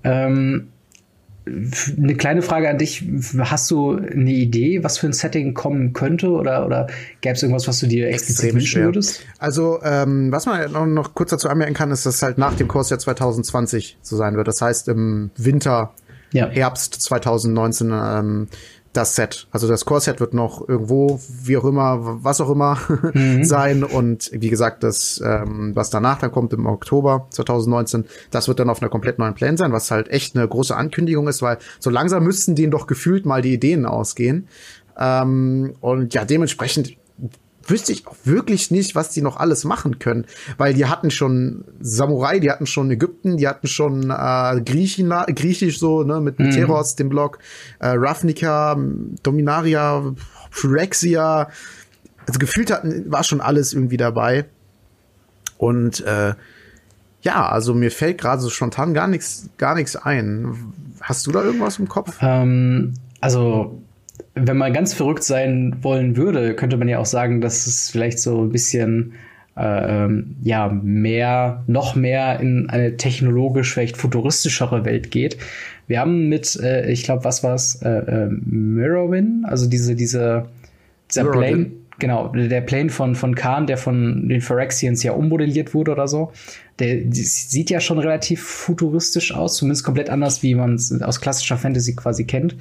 Ähm, 0.04 0.68
eine 1.46 2.14
kleine 2.14 2.42
Frage 2.42 2.68
an 2.68 2.78
dich. 2.78 3.04
Hast 3.38 3.70
du 3.70 3.96
eine 3.96 4.30
Idee, 4.30 4.84
was 4.84 4.98
für 4.98 5.06
ein 5.06 5.12
Setting 5.12 5.54
kommen 5.54 5.92
könnte? 5.92 6.30
Oder, 6.30 6.64
oder 6.66 6.86
gäbe 7.20 7.34
es 7.34 7.42
irgendwas, 7.42 7.66
was 7.66 7.80
du 7.80 7.86
dir 7.86 8.08
extrem 8.08 8.54
wünschen 8.54 8.82
würdest? 8.84 9.20
Also, 9.38 9.80
ähm, 9.82 10.30
was 10.30 10.46
man 10.46 10.70
noch, 10.70 10.86
noch 10.86 11.14
kurz 11.14 11.30
dazu 11.30 11.48
anmerken 11.48 11.74
kann, 11.74 11.90
ist, 11.90 12.06
dass 12.06 12.16
es 12.16 12.22
halt 12.22 12.38
nach 12.38 12.54
dem 12.54 12.68
Kurs 12.68 12.90
ja 12.90 12.98
2020 12.98 13.98
so 14.02 14.16
sein 14.16 14.36
wird. 14.36 14.46
Das 14.46 14.62
heißt, 14.62 14.88
im 14.88 15.30
Winter, 15.36 15.94
ja. 16.32 16.48
Herbst 16.48 16.94
2019 16.94 17.90
ähm, 17.92 18.48
das 18.92 19.16
Set. 19.16 19.46
Also 19.50 19.66
das 19.68 19.84
Core-Set 19.84 20.20
wird 20.20 20.34
noch 20.34 20.68
irgendwo, 20.68 21.20
wie 21.42 21.56
auch 21.56 21.64
immer, 21.64 21.98
was 22.22 22.40
auch 22.40 22.50
immer 22.50 22.78
mhm. 23.14 23.42
sein. 23.44 23.84
Und 23.84 24.30
wie 24.32 24.50
gesagt, 24.50 24.82
das, 24.82 25.22
ähm, 25.24 25.74
was 25.74 25.90
danach 25.90 26.18
dann 26.18 26.30
kommt 26.30 26.52
im 26.52 26.66
Oktober 26.66 27.26
2019, 27.30 28.04
das 28.30 28.48
wird 28.48 28.58
dann 28.58 28.68
auf 28.68 28.82
einer 28.82 28.90
komplett 28.90 29.18
neuen 29.18 29.34
Plan 29.34 29.56
sein, 29.56 29.72
was 29.72 29.90
halt 29.90 30.08
echt 30.08 30.36
eine 30.36 30.46
große 30.46 30.76
Ankündigung 30.76 31.26
ist, 31.28 31.40
weil 31.40 31.58
so 31.78 31.90
langsam 31.90 32.24
müssten 32.24 32.54
denen 32.54 32.70
doch 32.70 32.86
gefühlt 32.86 33.24
mal 33.24 33.40
die 33.40 33.54
Ideen 33.54 33.86
ausgehen. 33.86 34.48
Ähm, 34.98 35.74
und 35.80 36.12
ja, 36.12 36.24
dementsprechend 36.24 36.96
wüsste 37.64 37.92
ich 37.92 38.06
auch 38.06 38.16
wirklich 38.24 38.70
nicht, 38.70 38.94
was 38.94 39.10
die 39.10 39.22
noch 39.22 39.36
alles 39.36 39.64
machen 39.64 39.98
können, 39.98 40.26
weil 40.58 40.74
die 40.74 40.86
hatten 40.86 41.10
schon 41.10 41.64
Samurai, 41.80 42.38
die 42.38 42.50
hatten 42.50 42.66
schon 42.66 42.90
Ägypten, 42.90 43.36
die 43.36 43.48
hatten 43.48 43.66
schon 43.66 44.10
äh, 44.10 44.60
Griechina, 44.60 45.24
Griechisch 45.26 45.78
so, 45.78 46.02
ne, 46.02 46.20
mit, 46.20 46.38
mhm. 46.38 46.50
Teros, 46.50 46.96
dem 46.96 47.08
Block, 47.08 47.38
äh, 47.78 47.88
Ravnica, 47.88 48.76
Dominaria, 49.22 50.14
Phyrexia, 50.50 51.48
also 52.26 52.38
gefühlt 52.38 52.70
hatten, 52.70 53.10
war 53.10 53.24
schon 53.24 53.40
alles 53.40 53.72
irgendwie 53.72 53.96
dabei. 53.96 54.46
Und 55.58 56.00
äh, 56.04 56.34
ja, 57.22 57.48
also 57.48 57.74
mir 57.74 57.90
fällt 57.90 58.18
gerade 58.18 58.42
so 58.42 58.50
spontan 58.50 58.94
gar 58.94 59.06
nichts, 59.06 59.48
gar 59.56 59.74
nichts 59.74 59.96
ein. 59.96 60.72
Hast 61.00 61.26
du 61.26 61.32
da 61.32 61.42
irgendwas 61.42 61.78
im 61.78 61.88
Kopf? 61.88 62.18
Ähm, 62.20 62.94
also 63.20 63.80
wenn 64.34 64.56
man 64.56 64.72
ganz 64.72 64.94
verrückt 64.94 65.24
sein 65.24 65.76
wollen 65.82 66.16
würde, 66.16 66.54
könnte 66.54 66.76
man 66.76 66.88
ja 66.88 66.98
auch 66.98 67.06
sagen, 67.06 67.40
dass 67.40 67.66
es 67.66 67.90
vielleicht 67.90 68.18
so 68.18 68.42
ein 68.42 68.50
bisschen 68.50 69.14
äh, 69.56 70.04
ähm, 70.04 70.36
ja 70.42 70.68
mehr, 70.68 71.62
noch 71.66 71.94
mehr 71.94 72.40
in 72.40 72.70
eine 72.70 72.96
technologisch 72.96 73.72
vielleicht 73.72 73.98
futuristischere 73.98 74.84
Welt 74.84 75.10
geht. 75.10 75.36
Wir 75.86 76.00
haben 76.00 76.28
mit, 76.28 76.58
äh, 76.62 76.90
ich 76.90 77.02
glaube, 77.02 77.24
was 77.24 77.44
war 77.44 77.54
es, 77.54 77.82
äh, 77.82 77.90
äh, 77.90 78.28
Mirrowin, 78.30 79.44
also 79.46 79.68
diese 79.68 79.94
diese 79.94 80.46
dieser 81.10 81.30
Plane, 81.30 81.72
genau, 81.98 82.28
der 82.28 82.62
Plane 82.62 82.88
von 82.88 83.14
von 83.14 83.34
Khan, 83.34 83.66
der 83.66 83.76
von 83.76 84.30
den 84.30 84.40
Phyrexians 84.40 85.02
ja 85.02 85.12
ummodelliert 85.12 85.74
wurde 85.74 85.92
oder 85.92 86.08
so 86.08 86.32
der 86.82 87.02
sieht 87.12 87.70
ja 87.70 87.80
schon 87.80 87.98
relativ 87.98 88.42
futuristisch 88.42 89.32
aus, 89.34 89.56
zumindest 89.56 89.84
komplett 89.84 90.10
anders, 90.10 90.42
wie 90.42 90.54
man 90.54 90.74
es 90.74 90.92
aus 91.00 91.20
klassischer 91.20 91.56
Fantasy 91.56 91.94
quasi 91.94 92.24
kennt. 92.24 92.56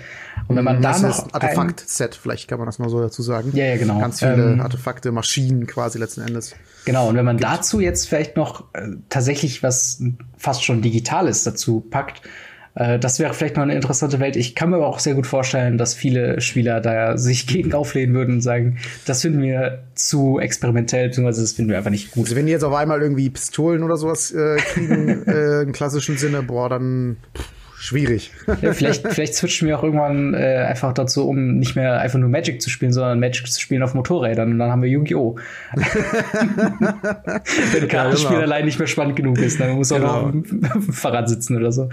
Und 0.47 0.55
wenn 0.55 0.63
man 0.63 0.78
mhm, 0.78 0.82
das 0.84 1.01
da 1.01 1.07
noch 1.07 1.34
Artefakt-Set, 1.34 2.15
vielleicht 2.15 2.47
kann 2.47 2.59
man 2.59 2.67
das 2.67 2.80
mal 2.80 2.89
so 2.89 3.01
dazu 3.01 3.22
sagen. 3.22 3.51
Ja, 3.53 3.65
ja, 3.65 3.78
genau. 3.78 3.99
Ganz 3.99 4.19
viele 4.19 4.53
ähm, 4.53 4.61
Artefakte, 4.61 5.11
Maschinen 5.11 5.65
quasi 5.67 5.97
letzten 5.97 6.22
Endes. 6.22 6.55
Genau. 6.86 7.09
Und 7.09 7.15
wenn 7.15 7.26
man 7.26 7.38
dazu 7.38 7.80
jetzt 7.80 8.07
vielleicht 8.07 8.38
noch 8.38 8.65
äh, 8.74 8.88
tatsächlich 9.09 9.63
was 9.63 10.01
fast 10.38 10.63
schon 10.63 10.82
Digitales 10.82 11.43
dazu 11.43 11.82
packt, 11.82 12.22
äh, 12.76 12.99
das 12.99 13.19
wäre 13.19 13.34
vielleicht 13.34 13.55
noch 13.55 13.63
eine 13.63 13.76
interessante 13.76 14.19
Welt. 14.19 14.36
Ich 14.36 14.55
kann 14.55 14.69
mir 14.69 14.78
aber 14.78 14.88
auch 14.88 14.99
sehr 14.99 15.13
gut 15.13 15.28
vorstellen, 15.28 15.78
dass 15.78 15.93
viele 15.93 16.41
Spieler 16.41 16.82
da 16.82 17.17
sich 17.17 17.47
gegen 17.47 17.74
auflehnen 17.74 18.15
würden 18.15 18.36
und 18.36 18.41
sagen, 18.41 18.78
das 19.05 19.22
finden 19.22 19.41
wir 19.41 19.84
zu 19.95 20.39
experimentell, 20.39 21.07
beziehungsweise 21.07 21.41
das 21.41 21.53
finden 21.53 21.72
wir 21.72 21.78
einfach 21.78 21.91
nicht 21.91 22.11
gut. 22.11 22.26
Also 22.26 22.36
wenn 22.36 22.45
die 22.45 22.51
jetzt 22.51 22.63
auf 22.63 22.74
einmal 22.74 23.01
irgendwie 23.01 23.30
Pistolen 23.30 23.84
oder 23.84 23.97
sowas 23.97 24.32
äh, 24.32 24.57
kriegen, 24.57 25.24
äh, 25.28 25.61
im 25.61 25.72
klassischen 25.72 26.17
Sinne, 26.17 26.43
boah, 26.43 26.69
dann. 26.69 27.17
Pff 27.38 27.61
schwierig. 27.82 28.32
Ja, 28.61 28.73
vielleicht, 28.73 29.07
vielleicht 29.11 29.34
switchen 29.34 29.67
wir 29.67 29.79
auch 29.79 29.84
irgendwann 29.84 30.36
äh, 30.36 30.65
einfach 30.67 30.93
dazu, 30.93 31.27
um 31.27 31.57
nicht 31.57 31.75
mehr 31.75 31.99
einfach 31.99 32.19
nur 32.19 32.29
Magic 32.29 32.61
zu 32.61 32.69
spielen, 32.69 32.93
sondern 32.93 33.19
Magic 33.19 33.51
zu 33.51 33.59
spielen 33.59 33.82
auf 33.82 33.95
Motorrädern 33.95 34.51
und 34.51 34.59
dann 34.59 34.69
haben 34.69 34.84
wir 34.84 34.89
Yu-Gi-Oh! 34.89 35.36
Wenn 37.71 37.88
Kartenspiel 37.88 38.32
ja, 38.32 38.41
genau. 38.41 38.51
allein 38.51 38.65
nicht 38.65 38.77
mehr 38.77 38.88
spannend 38.88 39.15
genug 39.15 39.39
ist, 39.39 39.59
dann 39.59 39.71
muss 39.71 39.89
genau. 39.89 40.07
auch 40.07 40.25
auf 40.25 40.32
dem 40.32 40.93
Fahrrad 40.93 41.27
sitzen 41.27 41.57
oder 41.57 41.71
so. 41.71 41.89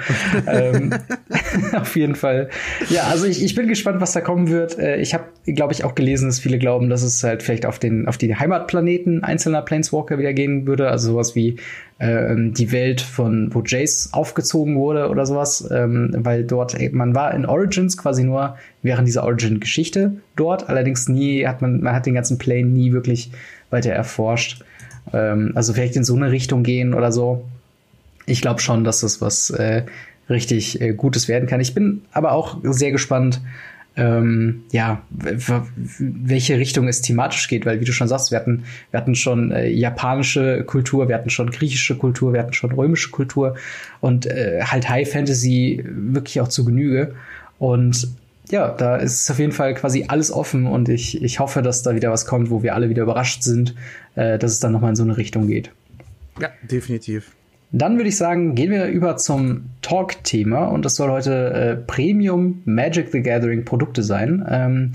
ähm, 0.46 0.92
auf 1.74 1.96
jeden 1.96 2.14
Fall. 2.14 2.50
Ja, 2.90 3.04
also 3.04 3.24
ich, 3.24 3.42
ich 3.42 3.54
bin 3.54 3.66
gespannt, 3.66 4.02
was 4.02 4.12
da 4.12 4.20
kommen 4.20 4.50
wird. 4.50 4.78
Äh, 4.78 4.96
ich 4.96 5.14
habe, 5.14 5.24
glaube 5.46 5.72
ich, 5.72 5.84
auch 5.84 5.94
gelesen, 5.94 6.28
dass 6.28 6.38
viele 6.38 6.58
glauben, 6.58 6.90
dass 6.90 7.02
es 7.02 7.24
halt 7.24 7.42
vielleicht 7.42 7.64
auf 7.64 7.78
den 7.78 8.06
auf 8.08 8.18
die 8.18 8.36
Heimatplaneten 8.36 9.24
einzelner 9.24 9.62
Planeswalker 9.62 10.18
wieder 10.18 10.34
gehen 10.34 10.66
würde. 10.66 10.90
Also 10.90 11.12
sowas 11.12 11.34
wie 11.34 11.56
ähm, 12.00 12.54
die 12.54 12.70
Welt 12.70 13.00
von, 13.00 13.52
wo 13.52 13.62
Jace 13.64 14.10
aufgezogen 14.12 14.76
wurde 14.76 15.08
oder 15.08 15.26
sowas, 15.26 15.68
ähm, 15.70 16.14
weil 16.18 16.44
dort, 16.44 16.76
man 16.92 17.14
war 17.14 17.34
in 17.34 17.44
Origins 17.44 17.96
quasi 17.96 18.22
nur 18.22 18.56
während 18.82 19.08
dieser 19.08 19.24
Origin-Geschichte 19.24 20.12
dort, 20.36 20.68
allerdings 20.68 21.08
nie 21.08 21.46
hat 21.46 21.60
man, 21.60 21.80
man 21.80 21.94
hat 21.94 22.06
den 22.06 22.14
ganzen 22.14 22.38
Plane 22.38 22.66
nie 22.66 22.92
wirklich 22.92 23.30
weiter 23.70 23.90
erforscht. 23.90 24.62
Ähm, 25.12 25.52
also 25.54 25.72
vielleicht 25.72 25.96
in 25.96 26.04
so 26.04 26.14
eine 26.14 26.30
Richtung 26.30 26.62
gehen 26.62 26.94
oder 26.94 27.10
so. 27.10 27.44
Ich 28.26 28.42
glaube 28.42 28.60
schon, 28.60 28.84
dass 28.84 29.00
das 29.00 29.20
was 29.20 29.50
äh, 29.50 29.82
richtig 30.28 30.80
äh, 30.80 30.92
Gutes 30.92 31.28
werden 31.28 31.48
kann. 31.48 31.60
Ich 31.60 31.74
bin 31.74 32.02
aber 32.12 32.32
auch 32.32 32.58
sehr 32.62 32.92
gespannt, 32.92 33.40
ähm, 33.96 34.62
ja, 34.70 35.02
welche 35.10 36.56
Richtung 36.58 36.86
es 36.86 37.02
thematisch 37.02 37.48
geht, 37.48 37.66
weil 37.66 37.80
wie 37.80 37.84
du 37.84 37.92
schon 37.92 38.06
sagst, 38.06 38.30
wir 38.30 38.38
hatten, 38.38 38.64
wir 38.90 39.00
hatten 39.00 39.16
schon 39.16 39.50
äh, 39.50 39.68
japanische 39.68 40.62
Kultur, 40.64 41.08
wir 41.08 41.16
hatten 41.16 41.30
schon 41.30 41.50
griechische 41.50 41.96
Kultur, 41.96 42.32
wir 42.32 42.40
hatten 42.40 42.52
schon 42.52 42.70
römische 42.70 43.10
Kultur 43.10 43.56
und 44.00 44.26
äh, 44.26 44.60
halt 44.62 44.88
High 44.88 45.10
Fantasy 45.10 45.84
wirklich 45.84 46.40
auch 46.40 46.48
zu 46.48 46.64
Genüge. 46.64 47.14
Und 47.58 48.08
ja, 48.50 48.68
da 48.68 48.96
ist 48.96 49.30
auf 49.30 49.38
jeden 49.38 49.52
Fall 49.52 49.74
quasi 49.74 50.04
alles 50.08 50.30
offen 50.30 50.66
und 50.66 50.88
ich, 50.88 51.22
ich 51.22 51.40
hoffe, 51.40 51.60
dass 51.60 51.82
da 51.82 51.94
wieder 51.94 52.10
was 52.10 52.24
kommt, 52.24 52.50
wo 52.50 52.62
wir 52.62 52.74
alle 52.74 52.88
wieder 52.88 53.02
überrascht 53.02 53.42
sind, 53.42 53.74
äh, 54.14 54.38
dass 54.38 54.52
es 54.52 54.60
dann 54.60 54.72
nochmal 54.72 54.90
in 54.90 54.96
so 54.96 55.02
eine 55.02 55.16
Richtung 55.16 55.48
geht. 55.48 55.72
Ja, 56.40 56.50
definitiv. 56.62 57.32
Dann 57.70 57.96
würde 57.96 58.08
ich 58.08 58.16
sagen, 58.16 58.54
gehen 58.54 58.70
wir 58.70 58.86
über 58.86 59.16
zum 59.18 59.66
Talk-Thema 59.82 60.66
und 60.66 60.84
das 60.84 60.94
soll 60.94 61.10
heute 61.10 61.52
äh, 61.52 61.76
Premium 61.76 62.62
Magic 62.64 63.10
the 63.12 63.20
Gathering 63.20 63.64
Produkte 63.64 64.02
sein. 64.02 64.44
Ähm, 64.48 64.92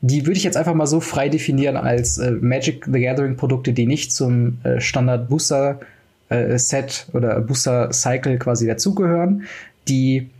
die 0.00 0.26
würde 0.26 0.36
ich 0.36 0.44
jetzt 0.44 0.56
einfach 0.56 0.74
mal 0.74 0.86
so 0.86 1.00
frei 1.00 1.28
definieren 1.28 1.76
als 1.76 2.18
äh, 2.18 2.32
Magic 2.32 2.84
the 2.92 3.00
Gathering 3.00 3.36
Produkte, 3.36 3.72
die 3.72 3.86
nicht 3.86 4.12
zum 4.12 4.58
äh, 4.64 4.80
Standard 4.80 5.28
Booster 5.28 5.80
äh, 6.28 6.58
Set 6.58 7.06
oder 7.12 7.40
Booster 7.40 7.92
Cycle 7.92 8.38
quasi 8.38 8.66
dazugehören, 8.66 9.44
die 9.86 10.30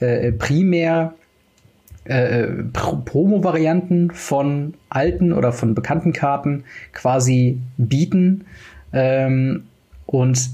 äh, 0.00 0.32
primär 0.32 1.14
äh, 2.04 2.46
Promo-Varianten 2.72 4.10
von 4.10 4.74
alten 4.88 5.32
oder 5.32 5.52
von 5.52 5.74
bekannten 5.74 6.12
Karten 6.12 6.64
quasi 6.92 7.60
bieten 7.76 8.44
ähm, 8.92 9.64
und 10.06 10.50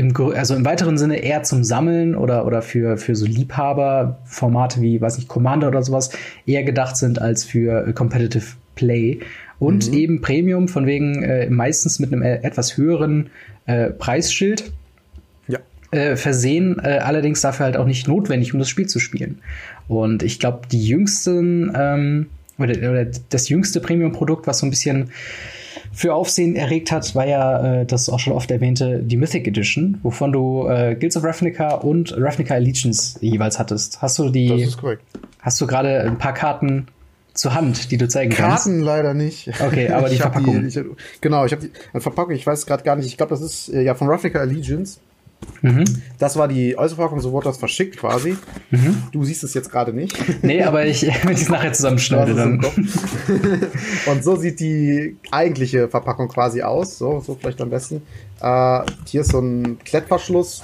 im, 0.00 0.16
also 0.34 0.54
im 0.54 0.64
weiteren 0.64 0.96
Sinne 0.96 1.18
eher 1.18 1.42
zum 1.42 1.62
Sammeln 1.62 2.16
oder, 2.16 2.46
oder 2.46 2.62
für, 2.62 2.96
für 2.96 3.14
so 3.14 3.26
Liebhaberformate 3.26 4.80
wie, 4.80 5.00
weiß 5.00 5.18
nicht, 5.18 5.28
Commander 5.28 5.68
oder 5.68 5.82
sowas 5.82 6.10
eher 6.46 6.64
gedacht 6.64 6.96
sind 6.96 7.20
als 7.20 7.44
für 7.44 7.86
äh, 7.86 7.92
Competitive 7.92 8.56
Play. 8.76 9.20
Und 9.58 9.88
mhm. 9.88 9.94
eben 9.94 10.20
Premium, 10.22 10.68
von 10.68 10.86
wegen 10.86 11.22
äh, 11.22 11.50
meistens 11.50 11.98
mit 11.98 12.12
einem 12.12 12.22
äh, 12.22 12.36
etwas 12.36 12.78
höheren 12.78 13.28
äh, 13.66 13.90
Preisschild. 13.90 14.72
Ja. 15.48 15.58
Äh, 15.90 16.16
versehen, 16.16 16.80
äh, 16.82 17.00
allerdings 17.02 17.42
dafür 17.42 17.66
halt 17.66 17.76
auch 17.76 17.86
nicht 17.86 18.08
notwendig, 18.08 18.54
um 18.54 18.58
das 18.58 18.70
Spiel 18.70 18.86
zu 18.86 19.00
spielen. 19.00 19.40
Und 19.86 20.22
ich 20.22 20.38
glaube, 20.38 20.62
die 20.72 20.86
jüngsten 20.86 21.72
ähm, 21.76 22.26
oder, 22.56 22.90
oder 22.90 23.06
das 23.28 23.50
jüngste 23.50 23.80
Premium-Produkt, 23.80 24.46
was 24.46 24.60
so 24.60 24.66
ein 24.66 24.70
bisschen 24.70 25.10
für 25.92 26.14
Aufsehen 26.14 26.56
erregt 26.56 26.92
hat, 26.92 27.14
war 27.14 27.26
ja 27.26 27.80
äh, 27.80 27.86
das 27.86 28.08
auch 28.08 28.18
schon 28.18 28.32
oft 28.32 28.50
erwähnte 28.50 29.00
die 29.02 29.16
Mythic 29.16 29.46
Edition, 29.46 29.98
wovon 30.02 30.32
du 30.32 30.68
äh, 30.68 30.94
Guilds 30.94 31.16
of 31.16 31.24
Ravnica 31.24 31.74
und 31.74 32.14
Ravnica 32.16 32.54
Allegiance 32.54 33.18
jeweils 33.20 33.58
hattest. 33.58 34.00
Hast 34.00 34.18
du 34.18 34.28
die? 34.30 34.48
Das 34.48 34.60
ist 34.60 34.78
korrekt. 34.78 35.02
Hast 35.40 35.60
du 35.60 35.66
gerade 35.66 36.00
ein 36.02 36.18
paar 36.18 36.34
Karten 36.34 36.86
zur 37.34 37.54
Hand, 37.54 37.90
die 37.90 37.96
du 37.96 38.08
zeigen 38.08 38.30
Karten 38.30 38.50
kannst? 38.50 38.64
Karten 38.64 38.80
leider 38.80 39.14
nicht. 39.14 39.48
Okay, 39.60 39.88
aber 39.88 40.08
die 40.08 40.16
Verpackung. 40.18 40.62
Die, 40.62 40.68
ich, 40.68 40.80
genau, 41.20 41.44
ich 41.44 41.52
habe 41.52 41.66
die 41.66 42.00
Verpackung. 42.00 42.34
Ich 42.34 42.46
weiß 42.46 42.66
gerade 42.66 42.84
gar 42.84 42.96
nicht. 42.96 43.06
Ich 43.06 43.16
glaube, 43.16 43.30
das 43.30 43.40
ist 43.40 43.68
äh, 43.70 43.82
ja 43.82 43.94
von 43.94 44.08
Ravnica 44.08 44.38
Allegiance. 44.38 45.00
Mhm. 45.62 45.84
Das 46.18 46.36
war 46.36 46.48
die 46.48 46.76
Äußerverpackung, 46.76 47.20
so 47.20 47.32
wurde 47.32 47.44
das 47.44 47.58
verschickt 47.58 47.98
quasi. 47.98 48.36
Mhm. 48.70 49.02
Du 49.12 49.24
siehst 49.24 49.44
es 49.44 49.54
jetzt 49.54 49.70
gerade 49.70 49.92
nicht. 49.92 50.16
Nee, 50.42 50.62
aber 50.62 50.86
ich, 50.86 51.02
wenn 51.24 51.32
ich 51.32 51.42
es 51.42 51.48
nachher 51.48 51.72
zusammenschneide, 51.72 52.34
dann. 52.34 52.64
Und 54.06 54.24
so 54.24 54.36
sieht 54.36 54.60
die 54.60 55.16
eigentliche 55.30 55.88
Verpackung 55.88 56.28
quasi 56.28 56.62
aus. 56.62 56.98
So, 56.98 57.20
so 57.20 57.36
vielleicht 57.38 57.60
am 57.60 57.70
besten. 57.70 58.02
Äh, 58.40 58.80
hier 59.06 59.20
ist 59.22 59.32
so 59.32 59.40
ein 59.40 59.78
Klettverschluss 59.84 60.62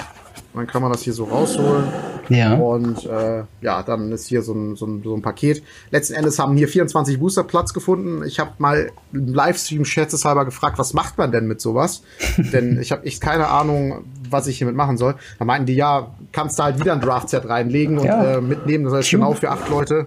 dann 0.56 0.66
kann 0.66 0.80
man 0.80 0.90
das 0.90 1.02
hier 1.02 1.12
so 1.12 1.24
rausholen. 1.24 1.84
Ja. 2.30 2.54
Und 2.54 3.04
äh, 3.04 3.44
ja, 3.60 3.82
dann 3.82 4.10
ist 4.10 4.26
hier 4.26 4.42
so 4.42 4.54
ein, 4.54 4.74
so, 4.74 4.86
ein, 4.86 5.02
so 5.02 5.14
ein 5.14 5.20
Paket. 5.20 5.62
Letzten 5.90 6.14
Endes 6.14 6.38
haben 6.38 6.56
hier 6.56 6.66
24 6.66 7.20
Booster 7.20 7.44
Platz 7.44 7.74
gefunden. 7.74 8.24
Ich 8.26 8.40
habe 8.40 8.52
mal 8.58 8.90
im 9.12 9.34
Livestream 9.34 9.84
scherzeshalber 9.84 10.46
gefragt, 10.46 10.78
was 10.78 10.94
macht 10.94 11.18
man 11.18 11.30
denn 11.30 11.46
mit 11.46 11.60
sowas? 11.60 12.02
denn 12.38 12.80
ich 12.80 12.90
habe 12.90 13.04
echt 13.04 13.20
keine 13.20 13.48
Ahnung, 13.48 14.04
was 14.30 14.46
ich 14.46 14.58
hiermit 14.58 14.76
machen 14.76 14.96
soll. 14.96 15.14
Da 15.38 15.44
meinten 15.44 15.66
die, 15.66 15.74
ja, 15.74 16.08
kannst 16.32 16.58
du 16.58 16.64
halt 16.64 16.80
wieder 16.80 16.92
ein 16.92 17.00
Draft-Set 17.00 17.48
reinlegen 17.48 17.98
und 17.98 18.06
ja. 18.06 18.36
äh, 18.36 18.40
mitnehmen. 18.40 18.84
Das 18.84 18.94
heißt 18.94 19.10
genau 19.10 19.32
für 19.32 19.50
acht 19.50 19.68
Leute. 19.68 20.06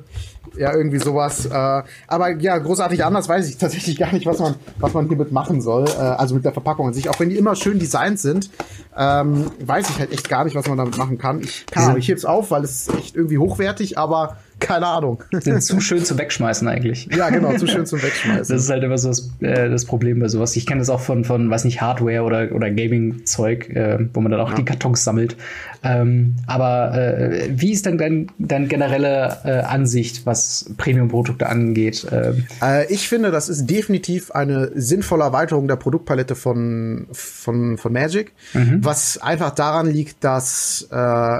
Ja, 0.57 0.73
irgendwie 0.73 0.99
sowas. 0.99 1.45
Äh, 1.45 1.83
aber 2.07 2.35
ja, 2.39 2.57
großartig 2.57 3.05
anders 3.05 3.29
weiß 3.29 3.47
ich 3.49 3.57
tatsächlich 3.57 3.97
gar 3.97 4.11
nicht, 4.13 4.25
was 4.25 4.39
man, 4.39 4.55
was 4.79 4.93
man 4.93 5.07
hiermit 5.07 5.31
machen 5.31 5.61
soll. 5.61 5.85
Äh, 5.87 6.01
also 6.01 6.35
mit 6.35 6.43
der 6.43 6.53
Verpackung 6.53 6.87
an 6.87 6.93
sich. 6.93 7.09
Auch 7.09 7.19
wenn 7.19 7.29
die 7.29 7.37
immer 7.37 7.55
schön 7.55 7.79
designt 7.79 8.19
sind, 8.19 8.49
ähm, 8.97 9.45
weiß 9.63 9.89
ich 9.89 9.99
halt 9.99 10.11
echt 10.11 10.27
gar 10.27 10.43
nicht, 10.43 10.55
was 10.55 10.67
man 10.67 10.77
damit 10.77 10.97
machen 10.97 11.17
kann. 11.17 11.41
Ich, 11.41 11.65
kann, 11.67 11.97
ich 11.97 12.07
heb's 12.07 12.25
auf, 12.25 12.51
weil 12.51 12.63
es 12.63 12.87
ist 12.87 12.95
echt 12.97 13.15
irgendwie 13.15 13.37
hochwertig, 13.37 13.97
aber 13.97 14.37
keine 14.69 14.85
Ahnung. 14.85 15.23
Sind 15.31 15.63
zu 15.63 15.81
schön 15.81 16.05
zum 16.05 16.19
Wegschmeißen 16.19 16.67
eigentlich. 16.67 17.09
Ja, 17.11 17.31
genau, 17.31 17.57
zu 17.57 17.65
schön 17.65 17.87
zum 17.87 18.03
Wegschmeißen. 18.03 18.55
Das 18.55 18.63
ist 18.65 18.69
halt 18.69 18.83
immer 18.83 18.99
so 18.99 19.07
das, 19.07 19.31
äh, 19.39 19.67
das 19.67 19.85
Problem 19.85 20.19
bei 20.19 20.27
sowas. 20.27 20.55
Ich 20.55 20.67
kenne 20.67 20.77
das 20.77 20.91
auch 20.91 20.99
von, 20.99 21.25
von, 21.25 21.49
weiß 21.49 21.63
nicht, 21.63 21.81
Hardware 21.81 22.21
oder, 22.21 22.51
oder 22.53 22.69
Gaming-Zeug, 22.69 23.69
äh, 23.71 23.97
wo 24.13 24.21
man 24.21 24.31
dann 24.31 24.39
auch 24.39 24.51
ja. 24.51 24.57
die 24.57 24.65
Kartons 24.65 25.03
sammelt. 25.03 25.37
Ähm, 25.81 26.35
aber 26.45 26.93
äh, 26.93 27.49
wie 27.49 27.71
ist 27.71 27.87
denn 27.87 27.97
dein, 27.97 28.27
deine 28.37 28.67
generelle 28.67 29.37
äh, 29.43 29.51
Ansicht, 29.61 30.27
was 30.27 30.69
Premium-Produkte 30.77 31.47
angeht? 31.47 32.05
Ähm, 32.11 32.45
äh, 32.61 32.93
ich 32.93 33.07
finde, 33.09 33.31
das 33.31 33.49
ist 33.49 33.65
definitiv 33.65 34.29
eine 34.31 34.69
sinnvolle 34.75 35.23
Erweiterung 35.23 35.67
der 35.67 35.77
Produktpalette 35.77 36.35
von, 36.35 37.07
von, 37.11 37.79
von 37.79 37.91
Magic, 37.91 38.33
mhm. 38.53 38.83
was 38.83 39.17
einfach 39.17 39.51
daran 39.51 39.87
liegt, 39.87 40.23
dass 40.23 40.87
äh, 40.91 41.39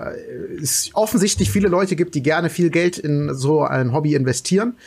es 0.59 0.89
offensichtlich 0.93 1.51
viele 1.51 1.67
Leute 1.67 1.95
gibt, 1.95 2.15
die 2.15 2.23
gerne 2.23 2.49
viel 2.49 2.71
Geld 2.71 2.97
in 2.97 3.18
so 3.33 3.63
ein 3.63 3.93
Hobby 3.93 4.15
investieren. 4.15 4.77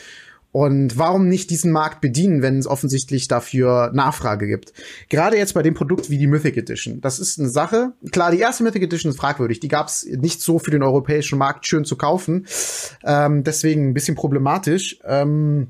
Und 0.53 0.99
warum 0.99 1.29
nicht 1.29 1.49
diesen 1.49 1.71
Markt 1.71 1.99
bedienen, 1.99 2.43
wenn 2.43 2.59
es 2.59 2.67
offensichtlich 2.67 3.27
dafür 3.27 3.89
Nachfrage 3.91 4.45
gibt? 4.45 4.71
Gerade 5.09 5.35
jetzt 5.35 5.55
bei 5.55 5.63
dem 5.63 5.73
Produkt 5.73 6.11
wie 6.11 6.19
die 6.19 6.27
Mythic 6.27 6.55
Edition. 6.55 7.01
Das 7.01 7.17
ist 7.17 7.39
eine 7.39 7.49
Sache. 7.49 7.93
Klar, 8.11 8.29
die 8.29 8.37
erste 8.37 8.63
Mythic 8.63 8.83
Edition 8.83 9.09
ist 9.11 9.17
fragwürdig. 9.17 9.59
Die 9.59 9.67
gab 9.67 9.87
es 9.87 10.05
nicht 10.05 10.41
so 10.41 10.59
für 10.59 10.69
den 10.69 10.83
europäischen 10.83 11.39
Markt 11.39 11.65
schön 11.65 11.85
zu 11.85 11.95
kaufen. 11.95 12.45
Ähm, 13.03 13.43
deswegen 13.43 13.89
ein 13.89 13.93
bisschen 13.95 14.13
problematisch. 14.13 14.99
Ähm, 15.03 15.69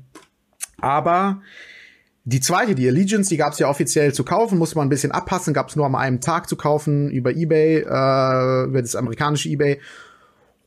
aber 0.78 1.40
die 2.24 2.40
zweite, 2.40 2.74
die 2.74 2.86
Allegiance, 2.86 3.30
die 3.30 3.38
gab 3.38 3.54
es 3.54 3.58
ja 3.58 3.70
offiziell 3.70 4.12
zu 4.12 4.22
kaufen, 4.22 4.58
musste 4.58 4.76
man 4.76 4.86
ein 4.86 4.90
bisschen 4.90 5.12
abpassen, 5.12 5.54
gab 5.54 5.70
es 5.70 5.76
nur 5.76 5.86
am 5.86 5.94
einem 5.94 6.20
Tag 6.20 6.46
zu 6.46 6.56
kaufen 6.56 7.10
über 7.10 7.30
eBay, 7.30 7.78
äh, 7.78 8.64
über 8.64 8.82
das 8.82 8.96
amerikanische 8.96 9.48
eBay. 9.48 9.80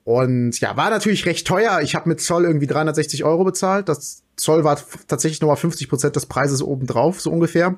Und 0.08 0.62
ja, 0.62 0.78
war 0.78 0.90
natürlich 0.90 1.26
recht 1.26 1.46
teuer. 1.46 1.82
Ich 1.82 1.94
habe 1.94 2.08
mit 2.08 2.22
Zoll 2.22 2.46
irgendwie 2.46 2.66
360 2.66 3.26
Euro 3.26 3.44
bezahlt. 3.44 3.90
Das 3.90 4.24
Zoll 4.38 4.64
war 4.64 4.80
tatsächlich 5.10 5.42
nochmal 5.42 5.58
50 5.58 5.90
Prozent 5.90 6.16
des 6.16 6.28
Preises 6.28 6.64
obendrauf, 6.64 7.20
so 7.20 7.30
ungefähr. 7.30 7.76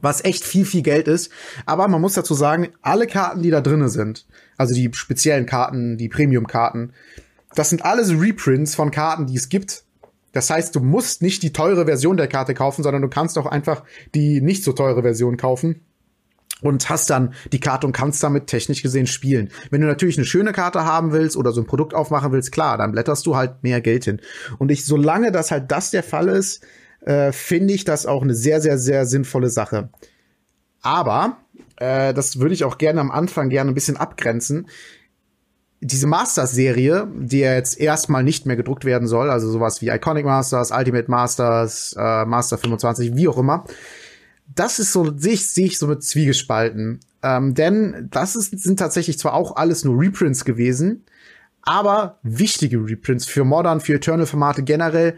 Was 0.00 0.24
echt 0.24 0.44
viel, 0.44 0.64
viel 0.64 0.82
Geld 0.82 1.08
ist. 1.08 1.32
Aber 1.66 1.88
man 1.88 2.00
muss 2.00 2.14
dazu 2.14 2.34
sagen, 2.34 2.68
alle 2.82 3.08
Karten, 3.08 3.42
die 3.42 3.50
da 3.50 3.60
drinnen 3.60 3.88
sind, 3.88 4.26
also 4.58 4.74
die 4.74 4.88
speziellen 4.94 5.44
Karten, 5.44 5.98
die 5.98 6.08
Premium-Karten, 6.08 6.92
das 7.56 7.68
sind 7.68 7.84
alles 7.84 8.12
Reprints 8.12 8.76
von 8.76 8.92
Karten, 8.92 9.26
die 9.26 9.34
es 9.34 9.48
gibt. 9.48 9.82
Das 10.30 10.50
heißt, 10.50 10.72
du 10.76 10.78
musst 10.78 11.20
nicht 11.20 11.42
die 11.42 11.52
teure 11.52 11.86
Version 11.86 12.16
der 12.16 12.28
Karte 12.28 12.54
kaufen, 12.54 12.84
sondern 12.84 13.02
du 13.02 13.08
kannst 13.08 13.38
auch 13.38 13.46
einfach 13.46 13.82
die 14.14 14.40
nicht 14.40 14.62
so 14.62 14.72
teure 14.72 15.02
Version 15.02 15.36
kaufen 15.36 15.80
und 16.60 16.88
hast 16.88 17.10
dann 17.10 17.34
die 17.52 17.60
Karte 17.60 17.86
und 17.86 17.92
kannst 17.92 18.22
damit 18.22 18.46
technisch 18.46 18.82
gesehen 18.82 19.06
spielen. 19.06 19.50
Wenn 19.70 19.80
du 19.80 19.86
natürlich 19.86 20.16
eine 20.16 20.24
schöne 20.24 20.52
Karte 20.52 20.84
haben 20.84 21.12
willst 21.12 21.36
oder 21.36 21.52
so 21.52 21.60
ein 21.60 21.66
Produkt 21.66 21.94
aufmachen 21.94 22.32
willst, 22.32 22.52
klar, 22.52 22.78
dann 22.78 22.92
blätterst 22.92 23.26
du 23.26 23.36
halt 23.36 23.62
mehr 23.62 23.80
Geld 23.80 24.04
hin. 24.04 24.20
Und 24.58 24.70
ich, 24.70 24.86
solange 24.86 25.32
das 25.32 25.50
halt 25.50 25.70
das 25.70 25.90
der 25.90 26.02
Fall 26.02 26.28
ist, 26.28 26.64
äh, 27.00 27.32
finde 27.32 27.74
ich 27.74 27.84
das 27.84 28.06
auch 28.06 28.22
eine 28.22 28.34
sehr, 28.34 28.60
sehr, 28.60 28.78
sehr 28.78 29.06
sinnvolle 29.06 29.50
Sache. 29.50 29.90
Aber, 30.82 31.38
äh, 31.76 32.14
das 32.14 32.38
würde 32.38 32.54
ich 32.54 32.64
auch 32.64 32.78
gerne 32.78 33.00
am 33.00 33.10
Anfang 33.10 33.48
gerne 33.48 33.70
ein 33.70 33.74
bisschen 33.74 33.96
abgrenzen. 33.96 34.68
Diese 35.80 36.06
Masters-Serie, 36.06 37.08
die 37.14 37.40
ja 37.40 37.54
jetzt 37.54 37.78
erstmal 37.78 38.22
nicht 38.22 38.46
mehr 38.46 38.56
gedruckt 38.56 38.86
werden 38.86 39.06
soll, 39.06 39.28
also 39.28 39.50
sowas 39.50 39.82
wie 39.82 39.88
Iconic 39.88 40.24
Masters, 40.24 40.70
Ultimate 40.70 41.10
Masters, 41.10 41.94
äh, 41.98 42.24
Master 42.24 42.56
25, 42.56 43.16
wie 43.16 43.28
auch 43.28 43.36
immer, 43.36 43.64
das 44.46 44.78
ist 44.78 44.92
so, 44.92 45.16
sehe 45.16 45.32
ich, 45.32 45.48
sehe 45.48 45.66
ich 45.66 45.78
so 45.78 45.86
mit 45.86 46.02
Zwiegespalten. 46.02 47.00
Ähm, 47.22 47.54
denn 47.54 48.08
das 48.10 48.36
ist, 48.36 48.58
sind 48.58 48.78
tatsächlich 48.78 49.18
zwar 49.18 49.34
auch 49.34 49.56
alles 49.56 49.84
nur 49.84 49.98
Reprints 49.98 50.44
gewesen, 50.44 51.04
aber 51.62 52.18
wichtige 52.22 52.78
Reprints 52.78 53.24
für 53.26 53.44
Modern, 53.44 53.80
für 53.80 53.94
Eternal-Formate 53.94 54.62
generell 54.62 55.16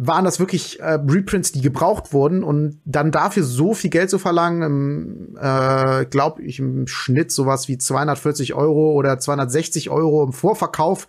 waren 0.00 0.24
das 0.24 0.38
wirklich 0.38 0.78
äh, 0.78 0.92
Reprints, 0.92 1.50
die 1.50 1.60
gebraucht 1.60 2.12
wurden 2.12 2.44
und 2.44 2.80
dann 2.84 3.10
dafür 3.10 3.42
so 3.42 3.74
viel 3.74 3.90
Geld 3.90 4.10
zu 4.10 4.18
verlangen, 4.18 5.36
äh, 5.40 6.04
glaube 6.04 6.42
ich 6.42 6.60
im 6.60 6.86
Schnitt 6.86 7.32
sowas 7.32 7.66
wie 7.66 7.78
240 7.78 8.54
Euro 8.54 8.92
oder 8.92 9.18
260 9.18 9.90
Euro 9.90 10.22
im 10.22 10.32
Vorverkauf 10.32 11.08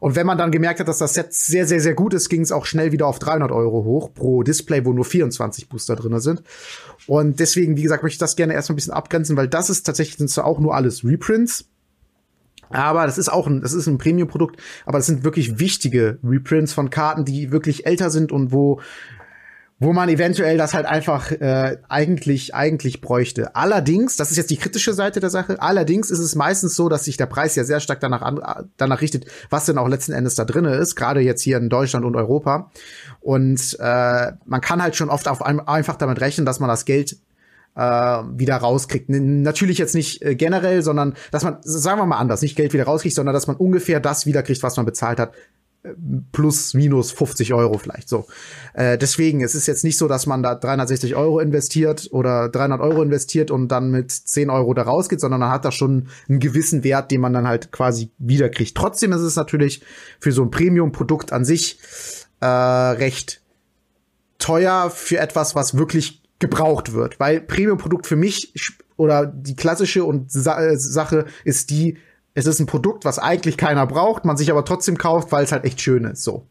und 0.00 0.16
wenn 0.16 0.26
man 0.26 0.38
dann 0.38 0.50
gemerkt 0.50 0.80
hat, 0.80 0.88
dass 0.88 0.98
das 0.98 1.14
Set 1.14 1.34
sehr, 1.34 1.66
sehr, 1.66 1.80
sehr 1.80 1.94
gut 1.94 2.14
ist, 2.14 2.28
ging 2.28 2.42
es 2.42 2.52
auch 2.52 2.66
schnell 2.66 2.92
wieder 2.92 3.06
auf 3.06 3.18
300 3.18 3.50
Euro 3.50 3.84
hoch 3.84 4.12
pro 4.14 4.42
Display, 4.42 4.84
wo 4.84 4.92
nur 4.92 5.04
24 5.04 5.68
Booster 5.68 5.96
drinne 5.96 6.20
sind. 6.20 6.42
Und 7.08 7.40
deswegen, 7.40 7.78
wie 7.78 7.82
gesagt, 7.82 8.02
möchte 8.02 8.16
ich 8.16 8.18
das 8.18 8.36
gerne 8.36 8.52
erstmal 8.52 8.74
ein 8.74 8.76
bisschen 8.76 8.92
abgrenzen, 8.92 9.34
weil 9.34 9.48
das 9.48 9.70
ist 9.70 9.84
tatsächlich 9.84 10.18
sind 10.18 10.28
zwar 10.28 10.44
auch 10.44 10.60
nur 10.60 10.74
alles 10.74 11.04
Reprints. 11.04 11.64
Aber 12.68 13.06
das 13.06 13.16
ist 13.16 13.30
auch 13.30 13.46
ein, 13.46 13.62
das 13.62 13.72
ist 13.72 13.86
ein 13.86 13.96
Premium-Produkt, 13.96 14.60
aber 14.84 14.98
das 14.98 15.06
sind 15.06 15.24
wirklich 15.24 15.58
wichtige 15.58 16.18
Reprints 16.22 16.74
von 16.74 16.90
Karten, 16.90 17.24
die 17.24 17.50
wirklich 17.50 17.86
älter 17.86 18.10
sind 18.10 18.30
und 18.30 18.52
wo 18.52 18.82
wo 19.80 19.92
man 19.92 20.08
eventuell 20.08 20.58
das 20.58 20.74
halt 20.74 20.86
einfach 20.86 21.30
äh, 21.30 21.76
eigentlich 21.88 22.54
eigentlich 22.54 23.00
bräuchte. 23.00 23.54
Allerdings, 23.54 24.16
das 24.16 24.30
ist 24.30 24.36
jetzt 24.36 24.50
die 24.50 24.56
kritische 24.56 24.92
Seite 24.92 25.20
der 25.20 25.30
Sache. 25.30 25.62
Allerdings 25.62 26.10
ist 26.10 26.18
es 26.18 26.34
meistens 26.34 26.74
so, 26.74 26.88
dass 26.88 27.04
sich 27.04 27.16
der 27.16 27.26
Preis 27.26 27.54
ja 27.54 27.62
sehr 27.62 27.78
stark 27.78 28.00
danach 28.00 28.22
an, 28.22 28.68
danach 28.76 29.00
richtet, 29.00 29.26
was 29.50 29.66
denn 29.66 29.78
auch 29.78 29.88
letzten 29.88 30.12
Endes 30.12 30.34
da 30.34 30.44
drinne 30.44 30.74
ist, 30.74 30.96
gerade 30.96 31.20
jetzt 31.20 31.42
hier 31.42 31.58
in 31.58 31.68
Deutschland 31.68 32.04
und 32.04 32.16
Europa. 32.16 32.72
Und 33.20 33.76
äh, 33.78 34.32
man 34.46 34.60
kann 34.60 34.82
halt 34.82 34.96
schon 34.96 35.10
oft 35.10 35.28
auf 35.28 35.42
ein, 35.42 35.60
einfach 35.60 35.96
damit 35.96 36.20
rechnen, 36.20 36.44
dass 36.44 36.58
man 36.58 36.68
das 36.68 36.84
Geld 36.84 37.16
äh, 37.76 37.80
wieder 37.80 38.56
rauskriegt. 38.56 39.08
Natürlich 39.08 39.78
jetzt 39.78 39.94
nicht 39.94 40.22
äh, 40.22 40.34
generell, 40.34 40.82
sondern 40.82 41.14
dass 41.30 41.44
man, 41.44 41.58
sagen 41.60 42.00
wir 42.00 42.06
mal 42.06 42.18
anders, 42.18 42.42
nicht 42.42 42.56
Geld 42.56 42.72
wieder 42.72 42.84
rauskriegt, 42.84 43.14
sondern 43.14 43.32
dass 43.32 43.46
man 43.46 43.56
ungefähr 43.56 44.00
das 44.00 44.26
wiederkriegt, 44.26 44.64
was 44.64 44.76
man 44.76 44.86
bezahlt 44.86 45.20
hat, 45.20 45.34
plus 46.32 46.74
minus 46.74 47.10
50 47.12 47.54
Euro 47.54 47.78
vielleicht 47.78 48.08
so. 48.08 48.26
Äh, 48.74 48.98
deswegen, 48.98 49.42
es 49.42 49.54
ist 49.54 49.66
jetzt 49.66 49.84
nicht 49.84 49.98
so, 49.98 50.08
dass 50.08 50.26
man 50.26 50.42
da 50.42 50.54
360 50.54 51.16
Euro 51.16 51.40
investiert 51.40 52.08
oder 52.12 52.48
300 52.48 52.80
Euro 52.80 53.02
investiert 53.02 53.50
und 53.50 53.68
dann 53.68 53.90
mit 53.90 54.10
10 54.10 54.50
Euro 54.50 54.74
da 54.74 54.82
rausgeht, 54.82 55.20
sondern 55.20 55.40
man 55.40 55.50
hat 55.50 55.64
da 55.64 55.72
schon 55.72 56.08
einen 56.28 56.40
gewissen 56.40 56.84
Wert, 56.84 57.10
den 57.10 57.20
man 57.20 57.32
dann 57.32 57.46
halt 57.46 57.72
quasi 57.72 58.10
wiederkriegt. 58.18 58.76
Trotzdem 58.76 59.12
ist 59.12 59.20
es 59.20 59.36
natürlich 59.36 59.82
für 60.20 60.32
so 60.32 60.42
ein 60.42 60.50
Premium-Produkt 60.50 61.32
an 61.32 61.44
sich 61.44 61.78
äh, 62.40 62.46
recht 62.46 63.42
teuer 64.38 64.90
für 64.90 65.18
etwas, 65.18 65.54
was 65.54 65.76
wirklich 65.76 66.22
gebraucht 66.38 66.92
wird, 66.92 67.18
weil 67.18 67.40
Premium-Produkt 67.40 68.06
für 68.06 68.16
mich 68.16 68.52
oder 68.96 69.26
die 69.26 69.56
klassische 69.56 70.04
und 70.04 70.30
Sa 70.30 70.76
Sache 70.76 71.26
ist 71.44 71.70
die, 71.70 71.98
es 72.34 72.46
ist 72.46 72.60
ein 72.60 72.66
Produkt, 72.66 73.04
was 73.04 73.18
eigentlich 73.18 73.56
keiner 73.56 73.86
braucht, 73.86 74.24
man 74.24 74.36
sich 74.36 74.50
aber 74.50 74.64
trotzdem 74.64 74.98
kauft, 74.98 75.32
weil 75.32 75.44
es 75.44 75.52
halt 75.52 75.64
echt 75.64 75.80
schön 75.80 76.04
ist, 76.04 76.22
so. 76.22 76.46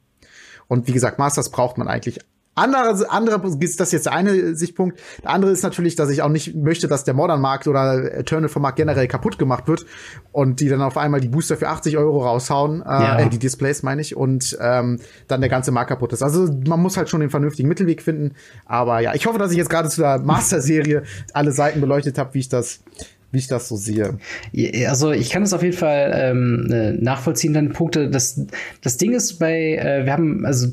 Und 0.68 0.88
wie 0.88 0.92
gesagt, 0.92 1.18
Masters 1.18 1.50
braucht 1.50 1.78
man 1.78 1.88
eigentlich. 1.88 2.20
Andere, 2.58 3.08
andere 3.12 3.40
ist 3.60 3.80
das 3.80 3.92
jetzt 3.92 4.08
der 4.08 4.14
eine 4.14 4.56
Sichtpunkt. 4.56 5.00
Der 5.22 5.30
andere 5.30 5.52
ist 5.52 5.62
natürlich, 5.62 5.96
dass 5.96 6.10
ich 6.10 6.24
auch 6.24 6.30
nicht 6.30 6.56
möchte, 6.56 6.88
dass 6.88 7.04
der 7.04 7.14
Modern-Markt 7.14 7.68
oder 7.68 8.12
Eternal 8.12 8.50
vom 8.50 8.64
Markt 8.64 8.78
generell 8.78 9.08
kaputt 9.08 9.38
gemacht 9.38 9.68
wird 9.68 9.86
und 10.32 10.60
die 10.60 10.68
dann 10.68 10.82
auf 10.82 10.98
einmal 10.98 11.22
die 11.22 11.28
Booster 11.28 11.56
für 11.56 11.68
80 11.68 11.98
Euro 11.98 12.24
raushauen, 12.26 12.82
äh, 12.82 12.86
ja. 12.86 13.20
äh, 13.20 13.30
die 13.30 13.38
Displays 13.38 13.84
meine 13.84 14.02
ich, 14.02 14.16
und 14.16 14.58
ähm, 14.60 15.00
dann 15.28 15.42
der 15.42 15.52
ganze 15.52 15.72
Markt 15.72 15.90
kaputt 15.90 16.14
ist. 16.14 16.24
Also 16.24 16.52
man 16.68 16.82
muss 16.82 16.98
halt 16.98 17.10
schon 17.10 17.20
den 17.20 17.30
vernünftigen 17.30 17.70
Mittelweg 17.70 18.02
finden. 18.02 18.34
Aber 18.66 19.02
ja, 19.02 19.14
ich 19.14 19.28
hoffe, 19.28 19.38
dass 19.38 19.52
ich 19.52 19.58
jetzt 19.58 19.70
gerade 19.70 19.90
zu 19.90 20.02
der 20.02 20.18
Master-Serie 20.18 21.04
alle 21.34 21.52
Seiten 21.52 21.80
beleuchtet 21.80 22.18
habe, 22.18 22.34
wie 22.34 22.40
ich 22.40 22.50
das 22.50 22.80
wie 23.32 23.40
ich 23.40 23.48
das 23.48 23.68
so 23.68 23.76
sehe. 23.76 24.18
Also 24.88 25.12
ich 25.12 25.30
kann 25.30 25.44
es 25.44 25.54
auf 25.54 25.64
jeden 25.64 25.76
Fall 25.76 26.12
ähm, 26.16 26.68
äh, 26.72 26.92
nachvollziehen, 26.94 27.54
dann 27.54 27.74
Punkte. 27.74 28.10
Das, 28.10 28.40
das 28.82 28.98
Ding 28.98 29.14
ist 29.14 29.40
bei, 29.40 29.76
äh, 29.76 30.06
wir 30.06 30.14
haben, 30.14 30.46
also 30.46 30.68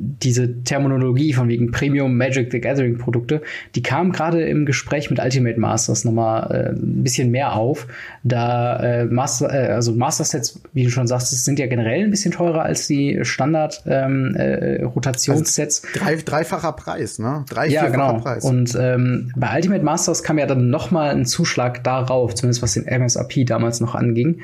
diese 0.00 0.62
Terminologie 0.64 1.34
von 1.34 1.48
wegen 1.48 1.70
Premium 1.70 2.16
Magic 2.16 2.50
the 2.50 2.60
Gathering 2.60 2.96
Produkte, 2.96 3.42
die 3.74 3.82
kam 3.82 4.12
gerade 4.12 4.42
im 4.42 4.64
Gespräch 4.64 5.10
mit 5.10 5.18
Ultimate 5.18 5.60
Masters 5.60 6.04
nochmal 6.04 6.50
äh, 6.50 6.68
ein 6.70 7.02
bisschen 7.02 7.30
mehr 7.30 7.54
auf. 7.54 7.86
Da 8.22 8.80
äh, 8.80 9.04
Master, 9.04 9.52
äh, 9.52 9.72
also 9.72 9.92
Master 9.92 10.24
Sets, 10.24 10.60
wie 10.72 10.84
du 10.84 10.90
schon 10.90 11.06
sagst, 11.06 11.30
sind 11.44 11.58
ja 11.58 11.66
generell 11.66 12.04
ein 12.04 12.10
bisschen 12.10 12.32
teurer 12.32 12.62
als 12.62 12.86
die 12.86 13.18
Standard 13.22 13.82
ähm, 13.86 14.34
äh, 14.36 14.82
Rotationssets. 14.82 15.82
Also 15.84 15.98
drei, 15.98 16.16
dreifacher 16.16 16.72
Preis, 16.72 17.18
ne? 17.18 17.44
Drei, 17.50 17.68
ja, 17.68 17.88
genau. 17.88 18.18
Preis. 18.18 18.44
Und 18.44 18.76
ähm, 18.80 19.32
bei 19.36 19.54
Ultimate 19.54 19.84
Masters 19.84 20.22
kam 20.22 20.38
ja 20.38 20.46
dann 20.46 20.70
nochmal 20.70 21.10
ein 21.10 21.26
Zuschlag 21.26 21.84
darauf, 21.84 22.34
zumindest 22.34 22.62
was 22.62 22.74
den 22.74 22.86
MSRP 22.86 23.44
damals 23.44 23.80
noch 23.80 23.94
anging. 23.94 24.40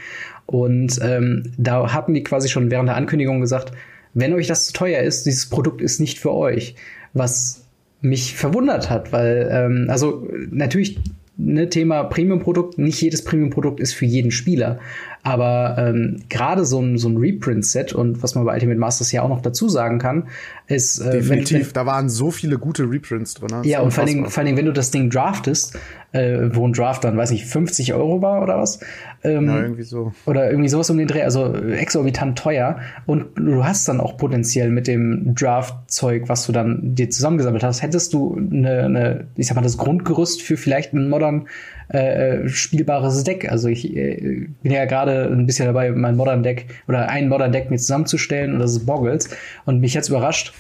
Und 0.46 1.00
ähm, 1.02 1.52
da 1.56 1.92
hatten 1.92 2.14
die 2.14 2.22
quasi 2.22 2.48
schon 2.48 2.70
während 2.70 2.88
der 2.88 2.96
Ankündigung 2.96 3.40
gesagt, 3.40 3.72
wenn 4.16 4.32
euch 4.32 4.46
das 4.46 4.64
zu 4.64 4.72
teuer 4.72 5.02
ist, 5.02 5.26
dieses 5.26 5.46
Produkt 5.46 5.82
ist 5.82 6.00
nicht 6.00 6.18
für 6.18 6.32
euch. 6.32 6.74
Was 7.12 7.66
mich 8.00 8.34
verwundert 8.34 8.88
hat, 8.88 9.12
weil, 9.12 9.48
ähm, 9.52 9.86
also 9.90 10.26
natürlich 10.50 10.98
ne, 11.36 11.68
Thema 11.68 12.04
Premium-Produkt, 12.04 12.78
nicht 12.78 13.00
jedes 13.00 13.22
Premium-Produkt 13.24 13.78
ist 13.78 13.92
für 13.92 14.06
jeden 14.06 14.30
Spieler. 14.30 14.78
Aber 15.26 15.74
ähm, 15.76 16.22
gerade 16.28 16.64
so 16.64 16.80
ein, 16.80 16.98
so 16.98 17.08
ein 17.08 17.16
Reprint-Set 17.16 17.92
und 17.92 18.22
was 18.22 18.36
man 18.36 18.44
bei 18.44 18.54
Ultimate 18.54 18.78
Masters 18.78 19.10
ja 19.10 19.22
auch 19.22 19.28
noch 19.28 19.42
dazu 19.42 19.68
sagen 19.68 19.98
kann, 19.98 20.28
ist. 20.68 21.00
Äh, 21.00 21.10
Definitiv, 21.10 21.52
wenn, 21.52 21.66
wenn, 21.66 21.72
da 21.72 21.86
waren 21.86 22.08
so 22.08 22.30
viele 22.30 22.58
gute 22.58 22.84
Reprints 22.88 23.34
drin. 23.34 23.64
Ja, 23.64 23.80
und 23.80 23.90
vor 23.90 24.04
allen, 24.04 24.14
Dingen, 24.14 24.30
vor 24.30 24.38
allen 24.38 24.46
Dingen, 24.46 24.56
wenn 24.56 24.66
du 24.66 24.72
das 24.72 24.92
Ding 24.92 25.10
draftest, 25.10 25.76
äh, 26.12 26.50
wo 26.52 26.64
ein 26.66 26.72
Draft 26.72 27.02
dann, 27.02 27.16
weiß 27.16 27.32
ich, 27.32 27.44
50 27.44 27.92
Euro 27.94 28.22
war 28.22 28.40
oder 28.40 28.56
was. 28.56 28.78
Ähm, 29.24 29.48
ja, 29.48 29.62
irgendwie 29.62 29.82
so. 29.82 30.12
Oder 30.26 30.48
irgendwie 30.48 30.68
sowas 30.68 30.90
um 30.90 30.96
den 30.96 31.08
Dreh, 31.08 31.22
also 31.22 31.52
exorbitant 31.54 32.38
teuer. 32.38 32.78
Und 33.06 33.26
du 33.34 33.64
hast 33.64 33.88
dann 33.88 34.00
auch 34.00 34.16
potenziell 34.16 34.70
mit 34.70 34.86
dem 34.86 35.34
Draft-Zeug, 35.34 36.28
was 36.28 36.46
du 36.46 36.52
dann 36.52 36.94
dir 36.94 37.10
zusammengesammelt 37.10 37.64
hast, 37.64 37.82
hättest 37.82 38.12
du 38.12 38.36
eine, 38.36 38.84
eine 38.84 39.26
ich 39.34 39.48
sag 39.48 39.56
mal, 39.56 39.62
das 39.62 39.76
Grundgerüst 39.76 40.40
für 40.40 40.56
vielleicht 40.56 40.92
ein 40.92 41.08
modern 41.08 41.48
äh, 41.88 42.48
spielbares 42.48 43.22
Deck. 43.22 43.50
Also 43.50 43.68
ich 43.68 43.96
äh, 43.96 44.48
bin 44.62 44.72
ja 44.72 44.86
gerade 44.86 45.15
ein 45.24 45.46
bisschen 45.46 45.66
dabei, 45.66 45.90
mein 45.90 46.16
Modern 46.16 46.42
Deck 46.42 46.66
oder 46.88 47.08
ein 47.08 47.28
Modern 47.28 47.52
Deck 47.52 47.70
mir 47.70 47.78
zusammenzustellen 47.78 48.54
und 48.54 48.58
das 48.60 48.72
ist 48.72 48.86
Boggles. 48.86 49.28
Und 49.64 49.80
mich 49.80 49.96
hat's 49.96 50.08
überrascht, 50.08 50.52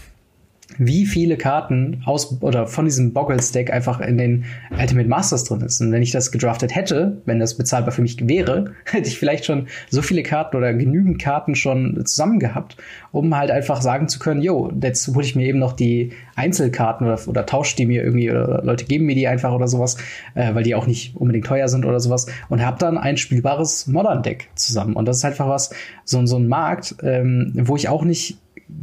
wie 0.78 1.06
viele 1.06 1.36
Karten 1.36 2.02
aus 2.04 2.42
oder 2.42 2.66
von 2.66 2.84
diesem 2.84 3.12
Boggles-Deck 3.12 3.72
einfach 3.72 4.00
in 4.00 4.18
den 4.18 4.44
Ultimate 4.78 5.08
Masters 5.08 5.44
drin 5.44 5.60
ist. 5.60 5.80
Und 5.80 5.92
wenn 5.92 6.02
ich 6.02 6.10
das 6.10 6.32
gedraftet 6.32 6.74
hätte, 6.74 7.22
wenn 7.24 7.38
das 7.38 7.56
bezahlbar 7.56 7.92
für 7.92 8.02
mich 8.02 8.28
wäre, 8.28 8.72
hätte 8.84 9.08
ich 9.08 9.18
vielleicht 9.18 9.44
schon 9.44 9.68
so 9.90 10.02
viele 10.02 10.22
Karten 10.22 10.56
oder 10.56 10.74
genügend 10.74 11.20
Karten 11.20 11.54
schon 11.54 12.04
zusammen 12.04 12.40
gehabt, 12.40 12.76
um 13.12 13.34
halt 13.36 13.50
einfach 13.50 13.80
sagen 13.80 14.08
zu 14.08 14.18
können, 14.18 14.42
yo, 14.42 14.72
jetzt 14.82 15.06
hole 15.08 15.24
ich 15.24 15.36
mir 15.36 15.46
eben 15.46 15.58
noch 15.58 15.72
die 15.72 16.12
Einzelkarten 16.34 17.06
oder, 17.06 17.20
oder 17.28 17.46
tausche 17.46 17.76
die 17.76 17.86
mir 17.86 18.02
irgendwie 18.02 18.30
oder 18.30 18.62
Leute 18.64 18.84
geben 18.84 19.06
mir 19.06 19.14
die 19.14 19.28
einfach 19.28 19.52
oder 19.52 19.68
sowas, 19.68 19.96
äh, 20.34 20.54
weil 20.54 20.64
die 20.64 20.74
auch 20.74 20.86
nicht 20.86 21.16
unbedingt 21.16 21.46
teuer 21.46 21.68
sind 21.68 21.84
oder 21.86 22.00
sowas 22.00 22.26
und 22.48 22.64
habe 22.64 22.78
dann 22.78 22.98
ein 22.98 23.16
spielbares 23.16 23.86
Modern-Deck 23.86 24.48
zusammen. 24.56 24.94
Und 24.94 25.06
das 25.06 25.18
ist 25.18 25.24
einfach 25.24 25.48
was, 25.48 25.70
so, 26.04 26.24
so 26.26 26.36
ein 26.36 26.48
Markt, 26.48 26.96
ähm, 27.02 27.52
wo 27.54 27.76
ich 27.76 27.88
auch 27.88 28.04
nicht 28.04 28.38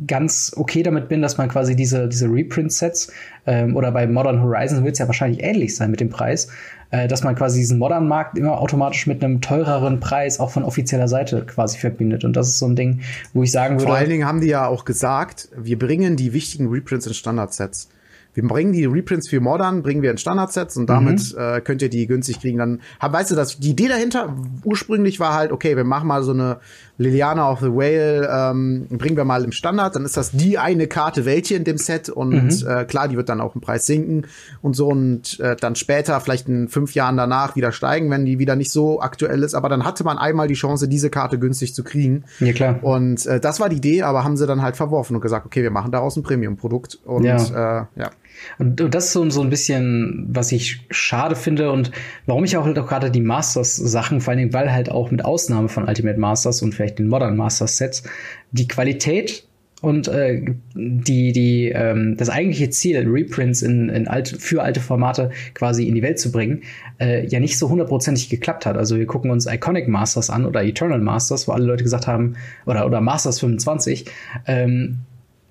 ganz 0.08 0.54
okay 0.56 0.84
damit 0.84 1.10
bin, 1.10 1.22
dass 1.22 1.38
man 1.38 1.50
quasi 1.50 1.76
diese, 1.76 2.08
diese 2.08 2.28
Reprint-Sets 2.28 3.12
ähm, 3.46 3.76
oder 3.76 3.92
bei 3.92 4.08
Modern 4.08 4.42
Horizons 4.42 4.84
wird 4.84 4.94
es 4.94 5.00
ja 5.00 5.08
wahrscheinlich 5.08 5.44
ähnlich 5.44 5.76
sein 5.76 5.92
mit 5.92 6.00
dem 6.00 6.10
Preis, 6.10 6.48
äh, 6.92 7.08
dass 7.08 7.24
man 7.24 7.36
quasi 7.36 7.60
diesen 7.60 7.80
Modern-Markt 7.80 8.38
immer 8.38 8.60
automatisch 8.60 9.08
mit 9.08 9.24
einem 9.24 9.42
teureren 9.42 10.00
Preis 10.00 10.40
auch 10.40 10.52
von 10.52 10.64
offizieller 10.64 11.08
Seite 11.08 11.46
quasi 11.46 11.78
verbindet. 11.78 12.24
Und 12.24 12.36
das 12.38 12.48
ist 12.48 12.60
so 12.60 12.66
ein 12.66 12.76
Ding, 12.76 13.02
wo 13.34 13.44
ich 13.44 13.52
sagen 13.52 13.76
würde. 13.76 13.88
Vor 13.88 13.96
allen 13.96 14.10
Dingen 14.10 14.26
haben 14.26 14.40
die 14.40 14.48
ja 14.48 14.68
auch 14.68 14.86
gesagt, 14.86 15.50
wir 15.58 15.78
bringen 15.78 16.16
die 16.16 16.32
wichtigen 16.32 16.70
Reprints 16.70 17.06
in 17.06 17.14
Standard-Sets 17.14 17.90
wir 18.34 18.48
bringen 18.48 18.74
die 18.74 18.86
Reprints 18.86 19.30
für 19.30 19.40
Modern, 19.40 19.84
bringen 19.84 20.02
wir 20.02 20.12
in 20.12 20.18
Standardsets 20.18 20.76
und 20.78 20.88
damit 20.88 21.34
mhm. 21.34 21.40
äh, 21.40 21.62
könnt 21.62 21.82
ihr 21.82 21.90
die 21.90 22.08
günstig 22.08 22.40
kriegen. 22.40 22.58
Dann 22.58 22.82
hab, 23.00 23.14
weißt 23.14 23.32
du, 23.32 23.36
dass 23.36 23.60
die 23.60 23.72
Idee 23.72 23.88
dahinter 23.88 24.36
ursprünglich 24.64 25.20
war 25.20 25.34
halt, 25.34 25.52
okay, 25.52 25.76
wir 25.76 25.84
machen 25.84 26.08
mal 26.08 26.24
so 26.24 26.32
eine 26.32 26.60
Liliana 26.98 27.52
of 27.52 27.60
the 27.60 27.68
Whale, 27.68 28.30
ähm, 28.32 28.88
bringen 28.90 29.18
wir 29.18 29.26
mal 29.26 29.44
im 29.44 29.52
Standard, 29.52 29.96
dann 29.96 30.06
ist 30.06 30.16
das 30.16 30.32
die 30.32 30.58
eine 30.58 30.88
Karte 30.88 31.26
welche 31.26 31.56
in 31.56 31.64
dem 31.64 31.78
Set 31.78 32.10
und 32.10 32.32
mhm. 32.32 32.68
äh, 32.68 32.86
klar, 32.86 33.08
die 33.08 33.18
wird 33.18 33.30
dann 33.30 33.42
auch 33.42 33.56
im 33.56 33.62
Preis 33.62 33.86
sinken 33.86 34.28
und 34.62 34.76
so 34.76 34.88
und 34.90 35.40
äh, 35.40 35.56
dann 35.56 35.76
später, 35.76 36.20
vielleicht 36.22 36.48
in 36.48 36.68
fünf 36.68 36.94
Jahren 36.94 37.18
danach 37.18 37.56
wieder 37.56 37.72
steigen, 37.72 38.10
wenn 38.12 38.26
die 38.26 38.38
wieder 38.40 38.56
nicht 38.56 38.72
so 38.72 39.02
aktuell 39.02 39.44
ist. 39.44 39.56
Aber 39.56 39.70
dann 39.70 39.86
hatte 39.86 40.04
man 40.04 40.18
einmal 40.18 40.48
die 40.48 40.54
Chance, 40.54 40.88
diese 40.88 41.10
Karte 41.10 41.40
günstig 41.40 41.74
zu 41.74 41.84
kriegen. 41.84 42.26
Ja, 42.40 42.54
klar. 42.54 42.80
Und 42.82 43.26
äh, 43.26 43.40
das 43.40 43.60
war 43.60 43.70
die 43.70 43.78
Idee, 43.78 44.04
aber 44.04 44.24
haben 44.24 44.38
sie 44.38 44.46
dann 44.46 44.62
halt 44.62 44.76
verworfen 44.76 45.16
und 45.16 45.22
gesagt, 45.22 45.46
okay, 45.46 45.64
wir 45.64 45.72
machen 45.72 45.92
daraus 45.92 46.16
ein 46.16 46.24
Premium-Produkt 46.24 47.00
und 47.06 47.24
ja. 47.24 47.38
Äh, 47.38 47.86
ja. 47.96 48.12
Und, 48.60 48.80
und 48.82 48.94
das 48.94 49.06
ist 49.06 49.14
so, 49.14 49.30
so 49.30 49.42
ein 49.42 49.50
bisschen, 49.50 50.26
was 50.30 50.52
ich 50.52 50.82
schade 50.90 51.36
finde 51.36 51.72
und 51.72 51.92
warum 52.26 52.44
ich 52.44 52.58
auch, 52.58 52.66
halt 52.66 52.78
auch 52.80 52.88
gerade 52.88 53.12
die 53.12 53.22
Masters-Sachen, 53.22 54.22
vor 54.22 54.32
allen 54.32 54.40
Dingen, 54.40 54.54
weil 54.54 54.72
halt 54.72 54.90
auch 54.90 55.12
mit 55.12 55.26
Ausnahme 55.26 55.70
von 55.70 55.88
Ultimate 55.88 56.20
Masters 56.20 56.62
und 56.62 56.74
vielleicht 56.74 57.00
den 57.00 57.08
Modern 57.08 57.36
Masters 57.36 57.78
Sets, 57.78 58.04
die 58.52 58.68
Qualität 58.68 59.46
und 59.84 60.08
äh, 60.08 60.42
die, 60.76 61.34
die, 61.34 61.68
ähm, 61.68 62.16
das 62.16 62.30
eigentliche 62.30 62.70
Ziel, 62.70 63.06
Reprints 63.06 63.62
in, 63.62 63.90
in 63.90 64.08
alte, 64.08 64.40
für 64.40 64.64
alte 64.64 64.80
Formate 64.80 65.32
quasi 65.54 65.90
in 65.90 65.94
die 65.94 66.02
Welt 66.02 66.20
zu 66.20 66.32
bringen, 66.32 66.62
äh, 67.02 67.28
ja 67.28 67.42
nicht 67.42 67.58
so 67.58 67.70
hundertprozentig 67.70 68.30
geklappt 68.30 68.66
hat. 68.66 68.78
Also 68.78 68.98
wir 68.98 69.06
gucken 69.06 69.30
uns 69.30 69.46
Iconic 69.46 69.90
Masters 69.90 70.30
an 70.30 70.46
oder 70.46 70.64
Eternal 70.64 71.02
Masters, 71.02 71.50
wo 71.50 71.52
alle 71.52 71.66
Leute 71.66 71.84
gesagt 71.84 72.08
haben, 72.08 72.38
oder, 72.66 72.86
oder 72.86 73.02
Masters 73.02 73.42
25, 73.42 74.06
ähm, 74.48 75.00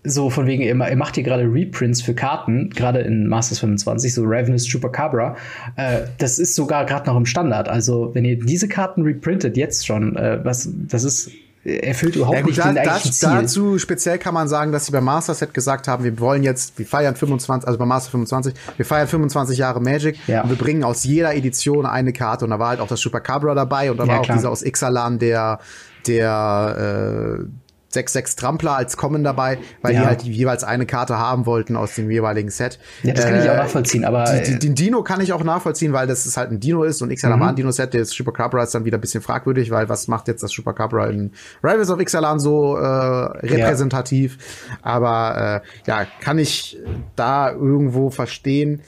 so 0.05 0.30
von 0.30 0.46
wegen, 0.46 0.62
ihr, 0.62 0.74
ihr 0.74 0.96
macht 0.96 1.14
hier 1.14 1.24
gerade 1.24 1.44
Reprints 1.44 2.03
für 2.03 2.14
Karten, 2.14 2.70
gerade 2.70 3.00
in 3.00 3.28
Masters 3.28 3.61
25, 3.61 4.14
so 4.14 4.22
Ravenous 4.24 4.66
Chupacabra. 4.66 5.36
Äh, 5.76 6.03
das 6.18 6.38
ist 6.38 6.55
sogar 6.55 6.84
gerade 6.86 7.07
noch 7.07 7.16
im 7.16 7.26
Standard. 7.26 7.68
Also, 7.68 8.11
wenn 8.14 8.24
ihr 8.24 8.38
diese 8.38 8.68
Karten 8.68 9.03
reprintet, 9.03 9.57
jetzt 9.57 9.86
schon, 9.86 10.16
äh, 10.16 10.40
was, 10.44 10.68
das 10.88 11.05
ist 11.05 11.30
erfüllt 11.64 12.16
überhaupt 12.16 12.34
ja, 12.34 12.42
gut, 12.42 12.50
nicht 12.50 12.59
da, 12.59 12.68
den 12.72 12.78
eigentlichen 12.78 13.12
Ziel. 13.12 13.28
Dazu 13.28 13.78
speziell 13.78 14.18
kann 14.18 14.34
man 14.34 14.48
sagen, 14.48 14.72
dass 14.72 14.86
sie 14.86 14.92
beim 14.92 15.05
Master 15.05 15.32
Set 15.32 15.55
gesagt 15.55 15.86
haben, 15.86 16.03
wir 16.03 16.18
wollen 16.18 16.42
jetzt, 16.42 16.76
wir 16.76 16.86
feiern 16.86 17.14
25, 17.14 17.68
also 17.68 17.78
beim 17.78 17.86
Master 17.86 18.11
25, 18.11 18.55
wir 18.76 18.84
feiern 18.84 19.07
25 19.07 19.59
Jahre 19.59 19.80
Magic 19.80 20.18
ja. 20.26 20.42
und 20.42 20.50
wir 20.50 20.57
bringen 20.57 20.82
aus 20.82 21.05
jeder 21.05 21.36
Edition 21.36 21.86
eine 21.86 22.12
Karte 22.12 22.44
und 22.44 22.50
da 22.50 22.59
war 22.59 22.70
halt 22.70 22.80
auch 22.80 22.88
das 22.88 23.00
Chupacabra 23.00 23.55
dabei 23.55 23.92
und 23.92 23.98
da 23.98 24.05
ja, 24.05 24.11
war 24.11 24.20
auch 24.20 24.24
klar. 24.24 24.38
dieser 24.38 24.50
aus 24.50 24.64
Ixalan, 24.64 25.20
der 25.20 25.61
der 26.07 27.38
äh, 27.40 27.44
6-6 27.93 28.36
Trampler 28.36 28.76
als 28.76 28.97
Kommen 28.97 29.24
dabei, 29.24 29.59
weil 29.82 29.95
ja. 29.95 30.01
die 30.01 30.07
halt 30.07 30.22
jeweils 30.22 30.64
eine 30.64 30.86
Karte 30.86 31.18
haben 31.18 31.47
wollten 31.47 31.76
aus 31.76 31.95
dem 31.95 32.11
jeweiligen 32.11 32.51
Set. 32.51 32.78
Ja, 33.03 33.14
das 33.14 33.24
kann 33.24 33.34
äh, 33.34 33.45
ich 33.45 33.51
auch 33.51 33.57
nachvollziehen, 33.57 34.05
aber. 34.05 34.24
Die, 34.24 34.53
die, 34.53 34.59
den 34.59 34.74
Dino 34.74 35.03
kann 35.03 35.20
ich 35.20 35.32
auch 35.32 35.45
nachvollziehen, 35.45 35.93
weil 35.93 36.07
das 36.07 36.26
ist 36.26 36.36
halt 36.36 36.51
ein 36.51 36.61
Dino 36.61 36.84
ist 36.84 37.03
und 37.03 37.11
Ixalan 37.11 37.38
mhm. 37.38 37.43
war 37.43 37.49
ein 37.51 37.57
Dino-Set. 37.57 37.95
Das 37.95 38.14
Chupacabra 38.14 38.62
ist 38.62 38.74
dann 38.74 38.84
wieder 38.84 38.99
ein 38.99 39.01
bisschen 39.01 39.22
fragwürdig, 39.22 39.70
weil 39.70 39.88
was 39.88 40.09
macht 40.09 40.28
jetzt 40.28 40.43
das 40.43 40.53
Chupacabra 40.53 41.07
in 41.07 41.32
Rivals 41.62 41.90
of 41.90 42.01
Ixalan 42.01 42.40
so 42.40 42.76
äh, 42.76 42.84
repräsentativ? 42.84 44.38
Ja. 44.68 44.76
Aber 44.82 45.62
äh, 45.62 45.88
ja, 45.88 46.07
kann 46.20 46.38
ich 46.38 46.78
da 47.16 47.51
irgendwo 47.51 48.11
verstehen. 48.11 48.80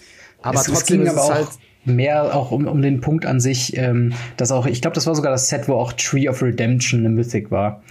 Aber 0.42 0.60
es, 0.60 0.66
trotzdem 0.66 1.02
es 1.02 1.12
ist 1.12 1.18
es 1.18 1.30
halt 1.30 1.48
mehr 1.84 2.34
auch 2.34 2.50
um, 2.50 2.66
um 2.66 2.82
den 2.82 3.00
Punkt 3.00 3.26
an 3.26 3.40
sich, 3.40 3.76
ähm, 3.76 4.12
dass 4.36 4.52
auch, 4.52 4.66
ich 4.66 4.80
glaube, 4.80 4.94
das 4.94 5.06
war 5.06 5.14
sogar 5.14 5.30
das 5.30 5.48
Set, 5.48 5.68
wo 5.68 5.74
auch 5.74 5.92
Tree 5.92 6.28
of 6.28 6.42
Redemption 6.42 7.00
eine 7.00 7.10
Mythic 7.10 7.50
war, 7.50 7.82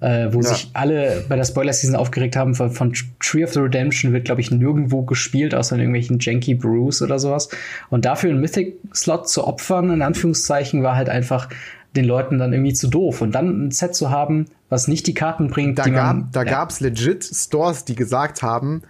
äh, 0.00 0.28
wo 0.30 0.40
ja. 0.40 0.48
sich 0.48 0.70
alle 0.72 1.24
bei 1.28 1.36
der 1.36 1.44
Spoiler-Season 1.44 1.96
aufgeregt 1.96 2.36
haben, 2.36 2.54
von, 2.54 2.70
von 2.70 2.92
Tree 3.20 3.44
of 3.44 3.52
the 3.52 3.60
Redemption 3.60 4.12
wird, 4.12 4.24
glaube 4.24 4.40
ich, 4.40 4.50
nirgendwo 4.50 5.02
gespielt, 5.02 5.54
außer 5.54 5.74
in 5.74 5.80
irgendwelchen 5.80 6.18
Janky 6.20 6.54
Brews 6.54 7.02
oder 7.02 7.18
sowas. 7.18 7.48
Und 7.90 8.04
dafür 8.04 8.30
einen 8.30 8.40
Mythic-Slot 8.40 9.28
zu 9.28 9.46
opfern, 9.46 9.90
in 9.90 10.02
Anführungszeichen, 10.02 10.82
war 10.82 10.96
halt 10.96 11.08
einfach 11.08 11.48
den 11.96 12.04
Leuten 12.04 12.38
dann 12.38 12.52
irgendwie 12.52 12.72
zu 12.72 12.88
doof. 12.88 13.20
Und 13.20 13.32
dann 13.32 13.66
ein 13.66 13.70
Set 13.70 13.94
zu 13.94 14.10
haben, 14.10 14.46
was 14.68 14.88
nicht 14.88 15.06
die 15.06 15.14
Karten 15.14 15.48
bringt, 15.48 15.78
da 15.78 15.84
die 15.84 15.90
gab, 15.90 16.16
man, 16.16 16.28
Da 16.32 16.42
ja. 16.42 16.50
gab's 16.50 16.80
legit 16.80 17.24
Stores, 17.24 17.84
die 17.84 17.94
gesagt 17.94 18.42
haben, 18.42 18.82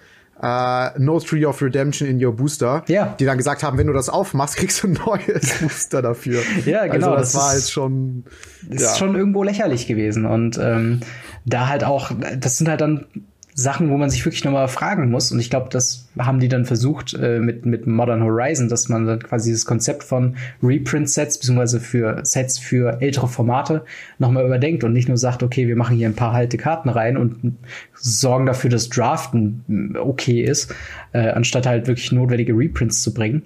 Uh, 0.44 0.90
no 0.98 1.20
Tree 1.20 1.44
of 1.44 1.62
Redemption 1.62 2.08
in 2.08 2.24
your 2.24 2.34
Booster. 2.34 2.82
Ja. 2.88 3.14
Die 3.20 3.24
dann 3.24 3.38
gesagt 3.38 3.62
haben, 3.62 3.78
wenn 3.78 3.86
du 3.86 3.92
das 3.92 4.08
aufmachst, 4.08 4.56
kriegst 4.56 4.82
du 4.82 4.88
ein 4.88 4.98
neues 5.06 5.58
Booster 5.60 6.02
dafür. 6.02 6.42
ja, 6.66 6.86
genau. 6.88 7.12
Also 7.12 7.16
das, 7.16 7.32
das 7.32 7.40
war 7.40 7.54
jetzt 7.54 7.70
schon. 7.70 8.24
Ist 8.68 8.82
ja. 8.82 8.94
schon 8.96 9.14
irgendwo 9.14 9.44
lächerlich 9.44 9.86
gewesen. 9.86 10.26
Und 10.26 10.58
ähm, 10.60 11.00
da 11.44 11.68
halt 11.68 11.84
auch, 11.84 12.10
das 12.36 12.58
sind 12.58 12.68
halt 12.68 12.80
dann 12.80 13.06
Sachen, 13.54 13.90
wo 13.90 13.98
man 13.98 14.08
sich 14.08 14.24
wirklich 14.24 14.44
nochmal 14.44 14.68
fragen 14.68 15.10
muss. 15.10 15.30
Und 15.30 15.38
ich 15.38 15.50
glaube, 15.50 15.68
das 15.70 16.08
haben 16.18 16.40
die 16.40 16.48
dann 16.48 16.64
versucht 16.64 17.14
äh, 17.14 17.38
mit, 17.38 17.66
mit 17.66 17.86
Modern 17.86 18.22
Horizon, 18.22 18.68
dass 18.68 18.88
man 18.88 19.06
dann 19.06 19.22
quasi 19.22 19.52
das 19.52 19.66
Konzept 19.66 20.04
von 20.04 20.36
Reprint-Sets, 20.62 21.38
beziehungsweise 21.38 21.80
für 21.80 22.20
Sets 22.24 22.58
für 22.58 23.00
ältere 23.02 23.28
Formate 23.28 23.84
nochmal 24.18 24.46
überdenkt 24.46 24.84
und 24.84 24.94
nicht 24.94 25.08
nur 25.08 25.18
sagt, 25.18 25.42
okay, 25.42 25.68
wir 25.68 25.76
machen 25.76 25.96
hier 25.96 26.08
ein 26.08 26.16
paar 26.16 26.32
alte 26.32 26.56
Karten 26.56 26.88
rein 26.88 27.16
und 27.16 27.58
sorgen 27.94 28.46
dafür, 28.46 28.70
dass 28.70 28.88
Draften 28.88 29.96
okay 29.98 30.42
ist, 30.42 30.74
äh, 31.12 31.28
anstatt 31.28 31.66
halt 31.66 31.86
wirklich 31.86 32.10
notwendige 32.10 32.54
Reprints 32.54 33.02
zu 33.02 33.12
bringen 33.12 33.42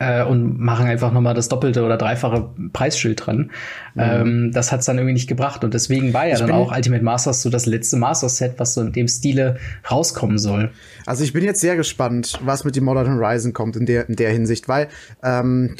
äh, 0.00 0.24
und 0.24 0.58
machen 0.58 0.86
einfach 0.86 1.12
nochmal 1.12 1.34
das 1.34 1.48
doppelte 1.48 1.84
oder 1.84 1.96
dreifache 1.96 2.48
Preisschild 2.72 3.24
dran. 3.24 3.50
Mhm. 3.94 4.00
Ähm, 4.00 4.52
das 4.52 4.72
hat's 4.72 4.86
dann 4.86 4.96
irgendwie 4.96 5.12
nicht 5.12 5.28
gebracht 5.28 5.62
und 5.62 5.74
deswegen 5.74 6.12
war 6.12 6.26
ja 6.26 6.34
ich 6.34 6.40
dann 6.40 6.50
auch 6.50 6.74
Ultimate 6.74 7.04
Masters 7.04 7.42
so 7.42 7.50
das 7.50 7.66
letzte 7.66 7.96
Masters-Set, 7.98 8.54
was 8.56 8.74
so 8.74 8.80
in 8.80 8.92
dem 8.92 9.06
Stile 9.06 9.58
rauskommen 9.88 10.38
soll. 10.38 10.70
Also 11.06 11.22
ich 11.22 11.32
bin 11.32 11.44
jetzt 11.44 11.60
sehr 11.60 11.76
gespannt, 11.76 12.40
was 12.42 12.64
mit 12.64 12.76
dem 12.76 12.84
Modern 12.84 13.14
Horizon 13.14 13.52
kommt 13.52 13.76
in 13.76 13.86
der, 13.86 14.08
in 14.08 14.16
der 14.16 14.30
Hinsicht, 14.30 14.68
weil 14.68 14.88
ähm, 15.22 15.76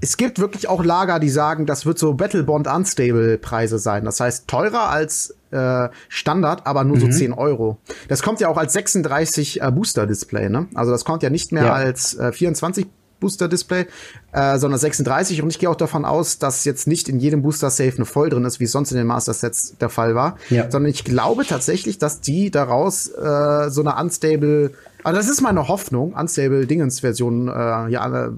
es 0.00 0.16
gibt 0.16 0.38
wirklich 0.38 0.68
auch 0.68 0.82
Lager, 0.82 1.18
die 1.18 1.28
sagen, 1.28 1.66
das 1.66 1.84
wird 1.84 1.98
so 1.98 2.14
Battlebond 2.14 2.68
Unstable 2.68 3.36
Preise 3.36 3.78
sein. 3.78 4.04
Das 4.04 4.20
heißt 4.20 4.48
teurer 4.48 4.88
als 4.88 5.34
äh, 5.50 5.88
Standard, 6.08 6.66
aber 6.66 6.84
nur 6.84 6.96
mhm. 6.96 7.00
so 7.00 7.08
10 7.08 7.32
Euro. 7.32 7.78
Das 8.08 8.22
kommt 8.22 8.40
ja 8.40 8.48
auch 8.48 8.56
als 8.56 8.72
36 8.72 9.60
äh, 9.60 9.70
Booster 9.70 10.06
Display, 10.06 10.48
ne? 10.48 10.68
Also 10.74 10.92
das 10.92 11.04
kommt 11.04 11.22
ja 11.22 11.30
nicht 11.30 11.52
mehr 11.52 11.64
ja. 11.64 11.72
als 11.72 12.14
äh, 12.14 12.32
24 12.32 12.86
Booster-Display, 13.20 13.86
äh, 14.32 14.58
sondern 14.58 14.78
36. 14.78 15.42
Und 15.42 15.50
ich 15.50 15.58
gehe 15.58 15.70
auch 15.70 15.76
davon 15.76 16.04
aus, 16.04 16.38
dass 16.38 16.64
jetzt 16.64 16.86
nicht 16.86 17.08
in 17.08 17.18
jedem 17.18 17.42
Booster-Safe 17.42 17.92
eine 17.96 18.04
Voll 18.04 18.30
drin 18.30 18.44
ist, 18.44 18.60
wie 18.60 18.64
es 18.64 18.72
sonst 18.72 18.90
in 18.92 18.98
den 18.98 19.06
Master-Sets 19.06 19.76
der 19.78 19.88
Fall 19.88 20.14
war. 20.14 20.36
Ja. 20.50 20.70
Sondern 20.70 20.90
ich 20.90 21.04
glaube 21.04 21.44
tatsächlich, 21.44 21.98
dass 21.98 22.20
die 22.20 22.50
daraus 22.50 23.08
äh, 23.08 23.70
so 23.70 23.80
eine 23.80 23.96
unstable, 23.96 24.72
also 25.02 25.18
das 25.18 25.28
ist 25.28 25.40
meine 25.40 25.68
Hoffnung, 25.68 26.14
unstable 26.14 26.66
Dingens-Version 26.66 27.48
äh, 27.48 27.88
ja, 27.88 28.30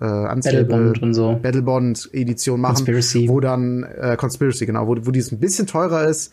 äh, 0.00 0.04
Unstable, 0.04 0.64
Battlebond 0.64 1.02
und 1.02 1.14
so. 1.14 1.38
Battlebond 1.42 2.10
Edition 2.12 2.60
machen, 2.60 2.76
Conspiracy. 2.76 3.28
wo 3.28 3.40
dann 3.40 3.82
äh, 3.82 4.16
Conspiracy 4.16 4.66
genau, 4.66 4.86
wo, 4.86 4.96
wo 5.00 5.10
die 5.10 5.20
ein 5.20 5.40
bisschen 5.40 5.66
teurer 5.66 6.06
ist, 6.06 6.32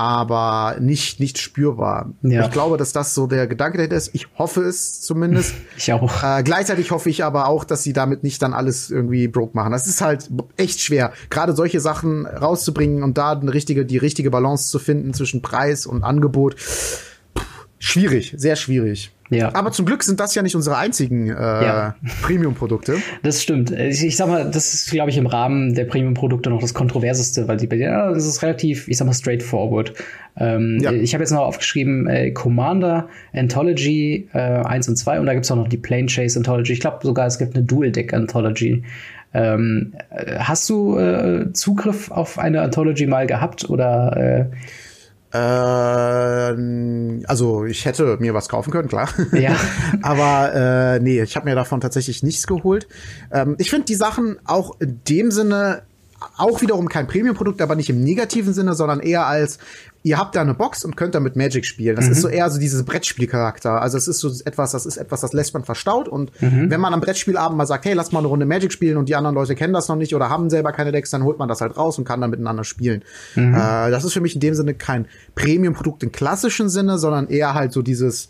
aber 0.00 0.76
nicht 0.80 1.20
nicht 1.20 1.36
spürbar. 1.36 2.14
Ja. 2.22 2.46
Ich 2.46 2.50
glaube, 2.52 2.78
dass 2.78 2.94
das 2.94 3.14
so 3.14 3.26
der 3.26 3.46
Gedanke 3.46 3.76
dahinter 3.76 3.96
ist. 3.96 4.14
Ich 4.14 4.28
hoffe 4.38 4.62
es 4.62 5.02
zumindest. 5.02 5.54
Ich 5.76 5.92
auch. 5.92 6.22
Äh, 6.22 6.42
gleichzeitig 6.42 6.90
hoffe 6.90 7.10
ich 7.10 7.24
aber 7.24 7.46
auch, 7.46 7.64
dass 7.64 7.82
sie 7.82 7.92
damit 7.92 8.22
nicht 8.22 8.40
dann 8.42 8.54
alles 8.54 8.90
irgendwie 8.90 9.28
broke 9.28 9.56
machen. 9.56 9.72
Das 9.72 9.86
ist 9.86 10.00
halt 10.00 10.30
echt 10.56 10.80
schwer, 10.80 11.12
gerade 11.28 11.54
solche 11.54 11.80
Sachen 11.80 12.26
rauszubringen 12.26 13.02
und 13.02 13.18
da 13.18 13.32
eine 13.32 13.52
richtige, 13.52 13.84
die 13.84 13.98
richtige 13.98 14.30
Balance 14.30 14.70
zu 14.70 14.78
finden 14.78 15.12
zwischen 15.12 15.42
Preis 15.42 15.86
und 15.86 16.02
Angebot. 16.02 16.56
Puh, 17.34 17.44
schwierig, 17.78 18.34
sehr 18.36 18.56
schwierig. 18.56 19.12
Ja. 19.30 19.54
Aber 19.54 19.70
zum 19.70 19.86
Glück 19.86 20.02
sind 20.02 20.18
das 20.20 20.34
ja 20.34 20.42
nicht 20.42 20.56
unsere 20.56 20.76
einzigen 20.76 21.28
äh, 21.28 21.32
Ja. 21.32 21.94
Premium-Produkte. 22.22 22.96
Das 23.22 23.42
stimmt. 23.42 23.70
Ich, 23.70 24.04
ich 24.04 24.16
sag 24.16 24.28
mal, 24.28 24.50
das 24.50 24.74
ist, 24.74 24.90
glaube 24.90 25.10
ich, 25.10 25.16
im 25.16 25.26
Rahmen 25.26 25.74
der 25.74 25.84
Premium-Produkte 25.84 26.50
noch 26.50 26.60
das 26.60 26.74
Kontroverseste, 26.74 27.46
weil 27.48 27.56
die 27.56 27.66
bei 27.66 27.76
ja, 27.76 28.12
das 28.12 28.26
ist 28.26 28.42
relativ, 28.42 28.88
ich 28.88 28.96
sag 28.98 29.06
mal, 29.06 29.12
straightforward. 29.14 29.94
Ähm, 30.36 30.78
Ja. 30.80 30.92
Ich 30.92 31.14
habe 31.14 31.22
jetzt 31.22 31.30
noch 31.30 31.40
aufgeschrieben, 31.40 32.06
äh, 32.08 32.32
Commander, 32.32 33.08
Anthology 33.32 34.28
äh, 34.32 34.38
1 34.38 34.88
und 34.88 34.96
2 34.96 35.20
und 35.20 35.26
da 35.26 35.34
gibt's 35.34 35.50
auch 35.50 35.56
noch 35.56 35.68
die 35.68 35.76
Plane 35.78 36.06
Chase 36.06 36.38
Anthology. 36.38 36.72
Ich 36.72 36.80
glaube 36.80 36.98
sogar, 37.02 37.26
es 37.26 37.38
gibt 37.38 37.54
eine 37.54 37.64
Dual 37.64 37.90
Deck 37.92 38.12
Anthology. 38.12 38.82
Ähm, 39.32 39.92
äh, 40.10 40.38
hast 40.38 40.68
du 40.68 40.98
äh, 40.98 41.52
Zugriff 41.52 42.10
auf 42.10 42.38
eine 42.38 42.62
Anthology 42.62 43.06
mal 43.06 43.26
gehabt 43.28 43.70
oder 43.70 44.50
äh, 45.32 45.38
also 47.26 47.64
ich 47.64 47.84
hätte 47.84 48.16
mir 48.20 48.34
was 48.34 48.48
kaufen 48.48 48.70
können, 48.70 48.88
klar. 48.88 49.08
Ja. 49.32 49.54
Aber 50.02 50.54
äh, 50.54 51.00
nee, 51.00 51.22
ich 51.22 51.36
habe 51.36 51.48
mir 51.48 51.54
davon 51.54 51.80
tatsächlich 51.80 52.22
nichts 52.22 52.46
geholt. 52.46 52.88
Ähm, 53.32 53.56
ich 53.58 53.70
finde 53.70 53.86
die 53.86 53.94
Sachen 53.94 54.38
auch 54.44 54.80
in 54.80 55.00
dem 55.08 55.30
Sinne 55.30 55.82
auch 56.36 56.60
wiederum 56.60 56.88
kein 56.88 57.06
Premium-Produkt, 57.06 57.62
aber 57.62 57.76
nicht 57.76 57.88
im 57.88 58.02
negativen 58.02 58.52
Sinne, 58.52 58.74
sondern 58.74 59.00
eher 59.00 59.26
als 59.26 59.58
ihr 60.02 60.18
habt 60.18 60.34
da 60.34 60.40
eine 60.40 60.54
Box 60.54 60.84
und 60.84 60.96
könnt 60.96 61.14
damit 61.14 61.36
Magic 61.36 61.66
spielen. 61.66 61.96
Das 61.96 62.08
ist 62.08 62.22
so 62.22 62.28
eher 62.28 62.48
so 62.50 62.58
dieses 62.58 62.84
Brettspielcharakter. 62.84 63.82
Also 63.82 63.98
es 63.98 64.08
ist 64.08 64.20
so 64.20 64.30
etwas, 64.44 64.72
das 64.72 64.86
ist 64.86 64.96
etwas, 64.96 65.20
das 65.20 65.32
lässt 65.32 65.52
man 65.52 65.64
verstaut 65.64 66.08
und 66.08 66.32
wenn 66.40 66.80
man 66.80 66.94
am 66.94 67.00
Brettspielabend 67.00 67.56
mal 67.56 67.66
sagt, 67.66 67.84
hey, 67.84 67.92
lass 67.92 68.12
mal 68.12 68.20
eine 68.20 68.28
Runde 68.28 68.46
Magic 68.46 68.72
spielen 68.72 68.96
und 68.96 69.08
die 69.08 69.16
anderen 69.16 69.34
Leute 69.34 69.54
kennen 69.54 69.72
das 69.72 69.88
noch 69.88 69.96
nicht 69.96 70.14
oder 70.14 70.30
haben 70.30 70.48
selber 70.50 70.72
keine 70.72 70.92
Decks, 70.92 71.10
dann 71.10 71.22
holt 71.24 71.38
man 71.38 71.48
das 71.48 71.60
halt 71.60 71.76
raus 71.76 71.98
und 71.98 72.04
kann 72.04 72.20
dann 72.20 72.30
miteinander 72.30 72.64
spielen. 72.64 73.02
Äh, 73.54 73.90
das 73.90 74.04
ist 74.04 74.12
für 74.12 74.20
mich 74.20 74.34
in 74.34 74.40
dem 74.40 74.54
Sinne 74.54 74.74
kein 74.74 75.06
Premium-Produkt 75.34 76.02
im 76.02 76.12
klassischen 76.12 76.68
Sinne, 76.68 76.98
sondern 76.98 77.28
eher 77.28 77.54
halt 77.54 77.72
so 77.72 77.82
dieses 77.82 78.28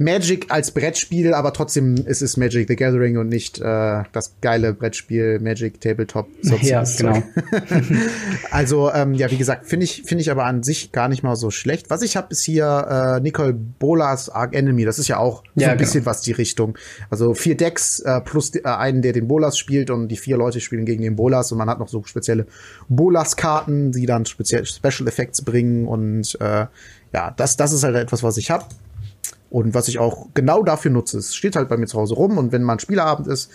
Magic 0.00 0.46
als 0.48 0.70
Brettspiel, 0.70 1.34
aber 1.34 1.52
trotzdem 1.52 1.96
ist 1.96 2.22
es 2.22 2.36
Magic 2.36 2.68
the 2.68 2.76
Gathering 2.76 3.18
und 3.18 3.28
nicht 3.28 3.58
äh, 3.58 4.04
das 4.12 4.36
geile 4.40 4.72
Brettspiel 4.72 5.40
Magic 5.40 5.80
Tabletop. 5.80 6.28
ja, 6.42 6.84
sonstiges 6.84 6.96
genau. 6.96 7.22
Also 8.52 8.92
ähm, 8.92 9.14
ja, 9.14 9.28
wie 9.30 9.36
gesagt, 9.36 9.66
finde 9.66 9.84
ich 9.84 10.04
finde 10.04 10.22
ich 10.22 10.30
aber 10.30 10.44
an 10.44 10.62
sich 10.62 10.92
gar 10.92 11.08
nicht 11.08 11.24
mal 11.24 11.34
so 11.34 11.50
schlecht. 11.50 11.90
Was 11.90 12.02
ich 12.02 12.16
habe, 12.16 12.28
ist 12.30 12.42
hier 12.42 13.16
äh, 13.18 13.20
Nicole 13.20 13.52
Bolas 13.52 14.30
Arc 14.30 14.54
Enemy. 14.54 14.84
Das 14.84 15.00
ist 15.00 15.08
ja 15.08 15.18
auch 15.18 15.42
so 15.42 15.62
Ja, 15.62 15.68
ein 15.68 15.76
genau. 15.76 15.86
bisschen 15.86 16.06
was 16.06 16.20
die 16.20 16.32
Richtung. 16.32 16.78
Also 17.10 17.34
vier 17.34 17.56
Decks 17.56 17.98
äh, 17.98 18.20
plus 18.20 18.54
äh, 18.54 18.62
einen, 18.62 19.02
der 19.02 19.12
den 19.12 19.26
Bolas 19.26 19.58
spielt 19.58 19.90
und 19.90 20.08
die 20.08 20.16
vier 20.16 20.36
Leute 20.36 20.60
spielen 20.60 20.84
gegen 20.84 21.02
den 21.02 21.16
Bolas 21.16 21.50
und 21.50 21.58
man 21.58 21.68
hat 21.68 21.80
noch 21.80 21.88
so 21.88 22.04
spezielle 22.04 22.46
Bolas-Karten, 22.88 23.90
die 23.90 24.06
dann 24.06 24.26
speziell 24.26 24.64
Special 24.64 25.08
Effects 25.08 25.42
bringen 25.42 25.88
und 25.88 26.36
äh, 26.40 26.66
ja, 27.12 27.34
das 27.36 27.56
das 27.56 27.72
ist 27.72 27.82
halt 27.82 27.96
etwas, 27.96 28.22
was 28.22 28.36
ich 28.36 28.50
habe. 28.50 28.64
Und 29.50 29.74
was 29.74 29.88
ich 29.88 29.98
auch 29.98 30.28
genau 30.34 30.62
dafür 30.62 30.90
nutze, 30.90 31.18
es 31.18 31.34
steht 31.34 31.56
halt 31.56 31.68
bei 31.68 31.76
mir 31.76 31.86
zu 31.86 31.98
Hause 31.98 32.14
rum 32.14 32.36
und 32.38 32.52
wenn 32.52 32.62
mal 32.62 32.74
ein 32.74 32.78
Spieleabend 32.80 33.26
ist, 33.28 33.50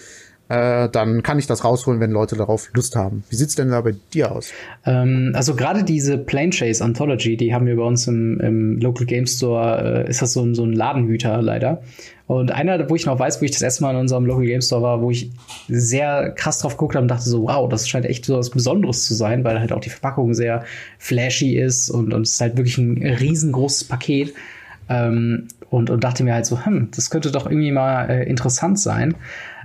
äh, 0.49 0.89
dann 0.89 1.23
kann 1.23 1.39
ich 1.39 1.47
das 1.47 1.63
rausholen, 1.63 2.01
wenn 2.01 2.11
Leute 2.11 2.35
darauf 2.35 2.69
Lust 2.73 2.95
haben. 2.95 3.23
Wie 3.29 3.35
sieht's 3.35 3.55
denn 3.55 3.69
da 3.69 3.81
bei 3.81 3.95
dir 4.13 4.31
aus? 4.31 4.51
Ähm, 4.85 5.31
also 5.35 5.55
gerade 5.55 5.83
diese 5.83 6.17
Plane 6.17 6.49
Chase 6.49 6.83
Anthology, 6.83 7.37
die 7.37 7.53
haben 7.53 7.65
wir 7.65 7.77
bei 7.77 7.83
uns 7.83 8.07
im, 8.07 8.39
im 8.41 8.79
Local 8.79 9.05
Game 9.05 9.25
Store, 9.25 10.05
äh, 10.05 10.09
ist 10.09 10.21
das 10.21 10.33
so 10.33 10.43
ein, 10.43 10.53
so 10.53 10.63
ein 10.63 10.73
Ladenhüter 10.73 11.41
leider. 11.41 11.81
Und 12.27 12.51
einer, 12.51 12.89
wo 12.89 12.95
ich 12.95 13.05
noch 13.05 13.19
weiß, 13.19 13.41
wo 13.41 13.45
ich 13.45 13.51
das 13.51 13.61
erste 13.61 13.83
Mal 13.83 13.91
in 13.91 14.01
unserem 14.01 14.25
Local 14.25 14.45
Game 14.45 14.61
Store 14.61 14.81
war, 14.81 15.01
wo 15.01 15.11
ich 15.11 15.31
sehr 15.69 16.31
krass 16.31 16.59
drauf 16.59 16.73
geguckt 16.73 16.95
habe 16.95 17.03
und 17.03 17.09
dachte 17.09 17.29
so, 17.29 17.43
wow, 17.43 17.69
das 17.69 17.87
scheint 17.87 18.05
echt 18.05 18.25
so 18.25 18.37
was 18.37 18.49
Besonderes 18.49 19.05
zu 19.05 19.13
sein, 19.13 19.43
weil 19.43 19.59
halt 19.59 19.71
auch 19.71 19.81
die 19.81 19.89
Verpackung 19.89 20.33
sehr 20.33 20.63
flashy 20.99 21.57
ist 21.57 21.89
und, 21.89 22.13
und 22.13 22.23
es 22.23 22.33
ist 22.33 22.41
halt 22.41 22.57
wirklich 22.57 22.77
ein 22.77 23.01
riesengroßes 23.01 23.85
Paket. 23.85 24.33
Ähm, 24.89 25.47
und, 25.73 25.89
und 25.89 26.03
dachte 26.03 26.23
mir 26.23 26.35
halt 26.35 26.45
so, 26.45 26.63
hm, 26.63 26.89
das 26.95 27.09
könnte 27.09 27.31
doch 27.31 27.47
irgendwie 27.47 27.71
mal 27.71 28.07
äh, 28.07 28.29
interessant 28.29 28.79
sein. 28.79 29.15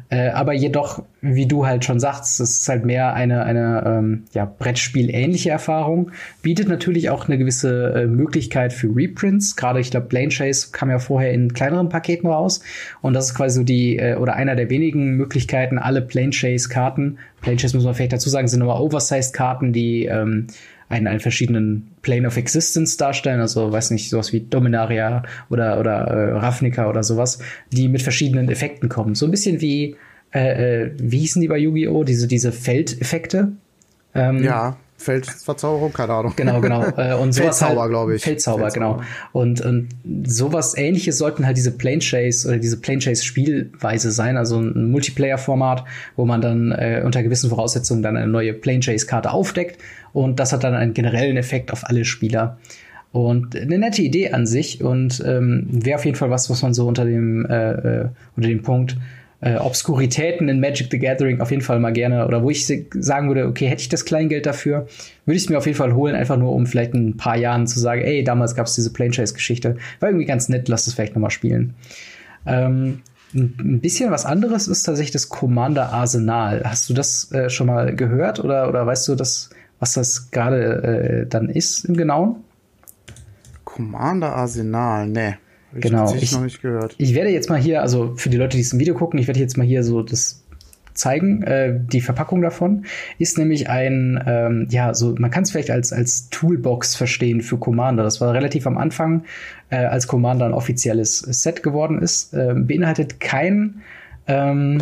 Äh, 0.08 0.30
aber 0.30 0.54
jedoch, 0.54 1.02
wie 1.20 1.46
du 1.46 1.66
halt 1.66 1.84
schon 1.84 2.00
sagst, 2.00 2.40
es 2.40 2.60
ist 2.60 2.68
halt 2.70 2.86
mehr 2.86 3.12
eine, 3.12 3.44
eine 3.44 3.82
ähm, 3.84 4.24
ja, 4.32 4.46
Brettspiel-ähnliche 4.46 5.50
Erfahrung. 5.50 6.12
Bietet 6.40 6.66
natürlich 6.66 7.10
auch 7.10 7.28
eine 7.28 7.36
gewisse 7.36 7.92
äh, 7.92 8.06
Möglichkeit 8.06 8.72
für 8.72 8.88
Reprints. 8.96 9.54
Gerade, 9.54 9.80
ich 9.80 9.90
glaube, 9.90 10.06
Plane 10.06 10.30
Chase 10.30 10.68
kam 10.72 10.88
ja 10.88 10.98
vorher 10.98 11.32
in 11.32 11.52
kleineren 11.52 11.90
Paketen 11.90 12.26
raus. 12.26 12.62
Und 13.02 13.12
das 13.12 13.26
ist 13.26 13.34
quasi 13.34 13.58
so 13.58 13.64
die, 13.64 13.98
äh, 13.98 14.16
oder 14.16 14.34
einer 14.34 14.56
der 14.56 14.70
wenigen 14.70 15.10
Möglichkeiten, 15.16 15.76
alle 15.76 16.00
Plane 16.00 16.30
Chase-Karten, 16.30 17.18
Plane 17.42 17.58
Chase 17.58 17.76
muss 17.76 17.84
man 17.84 17.94
vielleicht 17.94 18.14
dazu 18.14 18.30
sagen, 18.30 18.48
sind 18.48 18.60
nochmal 18.60 18.80
Oversized-Karten, 18.80 19.74
die 19.74 20.06
ähm, 20.06 20.46
einen, 20.88 21.06
einen 21.06 21.20
verschiedenen 21.20 21.90
Plane 22.02 22.26
of 22.26 22.36
Existence 22.36 22.96
darstellen, 22.96 23.40
also 23.40 23.70
weiß 23.70 23.90
nicht, 23.90 24.10
sowas 24.10 24.32
wie 24.32 24.40
Dominaria 24.40 25.22
oder, 25.50 25.78
oder 25.78 26.06
äh, 26.06 26.32
Ravnica 26.32 26.88
oder 26.88 27.02
sowas, 27.02 27.38
die 27.72 27.88
mit 27.88 28.02
verschiedenen 28.02 28.48
Effekten 28.48 28.88
kommen. 28.88 29.14
So 29.14 29.26
ein 29.26 29.30
bisschen 29.30 29.60
wie, 29.60 29.96
äh, 30.32 30.84
äh, 30.84 30.90
wie 30.98 31.18
hießen 31.18 31.42
die 31.42 31.48
bei 31.48 31.58
Yu-Gi-Oh? 31.58 32.04
Diese, 32.04 32.26
diese 32.26 32.52
Feldeffekte. 32.52 33.52
Ähm, 34.14 34.42
Ja, 34.42 34.76
Feldverzauberung, 34.98 35.92
keine 35.92 36.12
Ahnung. 36.12 36.32
Genau, 36.34 36.60
genau. 36.60 36.84
Äh, 36.98 37.14
und 37.14 37.32
sowas 37.32 37.58
Feldzauber, 37.58 37.82
halt, 37.82 37.90
glaube 37.90 38.16
ich. 38.16 38.22
Feldzauber, 38.22 38.70
Feldzauber. 38.70 38.96
genau. 38.96 39.08
Und, 39.32 39.60
und 39.60 39.88
sowas 40.26 40.76
ähnliches 40.76 41.18
sollten 41.18 41.46
halt 41.46 41.56
diese 41.56 41.70
Plane 41.70 42.00
Chase 42.00 42.48
oder 42.48 42.58
diese 42.58 42.80
Plane 42.80 42.98
Chase 42.98 43.24
Spielweise 43.24 44.10
sein, 44.10 44.36
also 44.36 44.58
ein 44.58 44.90
Multiplayer-Format, 44.90 45.84
wo 46.16 46.24
man 46.24 46.40
dann 46.40 46.72
äh, 46.72 47.02
unter 47.04 47.22
gewissen 47.22 47.50
Voraussetzungen 47.50 48.02
dann 48.02 48.16
eine 48.16 48.26
neue 48.26 48.52
Plane 48.54 48.80
Chase-Karte 48.80 49.30
aufdeckt 49.30 49.78
und 50.12 50.40
das 50.40 50.52
hat 50.52 50.64
dann 50.64 50.74
einen 50.74 50.94
generellen 50.94 51.36
Effekt 51.36 51.72
auf 51.72 51.88
alle 51.88 52.04
Spieler. 52.04 52.58
Und 53.10 53.56
eine 53.56 53.78
nette 53.78 54.02
Idee 54.02 54.32
an 54.32 54.46
sich 54.46 54.82
und 54.82 55.22
ähm, 55.26 55.66
wäre 55.70 55.96
auf 55.96 56.04
jeden 56.04 56.16
Fall 56.16 56.30
was, 56.30 56.50
was 56.50 56.60
man 56.62 56.74
so 56.74 56.86
unter 56.86 57.04
dem, 57.06 57.46
äh, 57.46 57.70
äh, 57.72 58.08
unter 58.36 58.48
dem 58.48 58.62
Punkt 58.62 58.96
äh, 59.40 59.56
Obskuritäten 59.56 60.48
in 60.48 60.60
Magic 60.60 60.88
the 60.90 60.98
Gathering 60.98 61.40
auf 61.40 61.50
jeden 61.50 61.62
Fall 61.62 61.78
mal 61.78 61.92
gerne, 61.92 62.26
oder 62.26 62.42
wo 62.42 62.50
ich 62.50 62.66
sagen 62.66 63.28
würde, 63.28 63.46
okay, 63.46 63.68
hätte 63.68 63.82
ich 63.82 63.88
das 63.88 64.04
Kleingeld 64.04 64.46
dafür, 64.46 64.88
würde 65.24 65.36
ich 65.36 65.44
es 65.44 65.48
mir 65.48 65.58
auf 65.58 65.66
jeden 65.66 65.78
Fall 65.78 65.94
holen, 65.94 66.14
einfach 66.14 66.36
nur 66.36 66.52
um 66.52 66.66
vielleicht 66.66 66.94
in 66.94 67.10
ein 67.10 67.16
paar 67.16 67.36
Jahren 67.36 67.66
zu 67.66 67.78
sagen, 67.78 68.02
ey, 68.02 68.24
damals 68.24 68.54
gab 68.54 68.66
es 68.66 68.74
diese 68.74 68.92
Plane 68.92 69.12
Chase 69.12 69.34
Geschichte, 69.34 69.76
war 70.00 70.08
irgendwie 70.08 70.26
ganz 70.26 70.48
nett, 70.48 70.68
lass 70.68 70.86
es 70.86 70.94
vielleicht 70.94 71.14
noch 71.14 71.22
mal 71.22 71.30
spielen. 71.30 71.74
Ähm, 72.46 73.00
ein 73.34 73.80
bisschen 73.80 74.10
was 74.10 74.24
anderes 74.24 74.68
ist 74.68 74.84
tatsächlich 74.84 75.12
das 75.12 75.28
Commander 75.28 75.92
Arsenal. 75.92 76.62
Hast 76.64 76.88
du 76.88 76.94
das 76.94 77.30
äh, 77.32 77.50
schon 77.50 77.66
mal 77.66 77.94
gehört 77.94 78.42
oder, 78.42 78.68
oder 78.68 78.86
weißt 78.86 79.06
du, 79.08 79.14
das, 79.14 79.50
was 79.78 79.94
das 79.94 80.30
gerade 80.30 81.22
äh, 81.24 81.26
dann 81.26 81.48
ist 81.48 81.84
im 81.84 81.96
Genauen? 81.96 82.36
Commander 83.64 84.34
Arsenal, 84.34 85.08
ne. 85.08 85.38
Genau, 85.74 86.14
ich- 86.14 86.32
noch 86.32 86.42
nicht 86.42 86.62
gehört. 86.62 86.94
Ich 86.98 87.14
werde 87.14 87.30
jetzt 87.30 87.50
mal 87.50 87.58
hier, 87.60 87.82
also 87.82 88.14
für 88.16 88.30
die 88.30 88.38
Leute, 88.38 88.56
die 88.56 88.62
es 88.62 88.72
im 88.72 88.78
Video 88.78 88.94
gucken, 88.94 89.18
ich 89.20 89.26
werde 89.26 89.38
jetzt 89.40 89.58
mal 89.58 89.66
hier 89.66 89.84
so 89.84 90.02
das 90.02 90.42
zeigen. 90.94 91.42
Äh, 91.42 91.78
die 91.80 92.00
Verpackung 92.00 92.40
davon 92.42 92.86
ist 93.18 93.38
nämlich 93.38 93.68
ein, 93.68 94.20
ähm, 94.26 94.66
ja, 94.70 94.94
so 94.94 95.14
man 95.18 95.30
kann 95.30 95.44
es 95.44 95.50
vielleicht 95.52 95.70
als 95.70 95.92
als 95.92 96.30
Toolbox 96.30 96.96
verstehen 96.96 97.40
für 97.42 97.58
Commander. 97.58 98.02
Das 98.02 98.20
war 98.20 98.32
relativ 98.34 98.66
am 98.66 98.78
Anfang, 98.78 99.24
äh, 99.70 99.76
als 99.76 100.06
Commander 100.08 100.46
ein 100.46 100.54
offizielles 100.54 101.18
Set 101.18 101.62
geworden 101.62 102.00
ist. 102.00 102.34
Äh, 102.34 102.54
beinhaltet 102.56 103.20
kein, 103.20 103.82
ähm, 104.26 104.78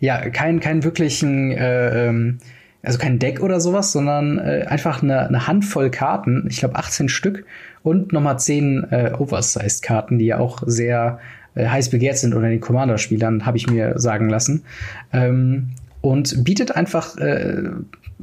ja, 0.00 0.30
kein 0.30 0.58
keinen 0.60 0.82
wirklichen 0.82 1.52
äh, 1.52 2.08
ähm, 2.08 2.38
also 2.82 2.98
kein 2.98 3.18
Deck 3.18 3.40
oder 3.40 3.60
sowas, 3.60 3.92
sondern 3.92 4.38
äh, 4.38 4.64
einfach 4.66 5.02
eine, 5.02 5.26
eine 5.28 5.46
Handvoll 5.46 5.90
Karten, 5.90 6.46
ich 6.48 6.58
glaube 6.58 6.76
18 6.76 7.08
Stück 7.08 7.44
und 7.82 8.12
nochmal 8.12 8.38
10 8.38 8.86
äh, 8.90 9.12
Oversized-Karten, 9.18 10.18
die 10.18 10.26
ja 10.26 10.38
auch 10.38 10.62
sehr 10.66 11.18
äh, 11.54 11.66
heiß 11.66 11.90
begehrt 11.90 12.18
sind 12.18 12.34
unter 12.34 12.48
den 12.48 12.60
Commander-Spielern, 12.60 13.44
habe 13.46 13.56
ich 13.56 13.68
mir 13.68 13.98
sagen 13.98 14.28
lassen. 14.28 14.64
Ähm, 15.12 15.70
und 16.00 16.44
bietet 16.44 16.74
einfach 16.76 17.18
äh, 17.18 17.62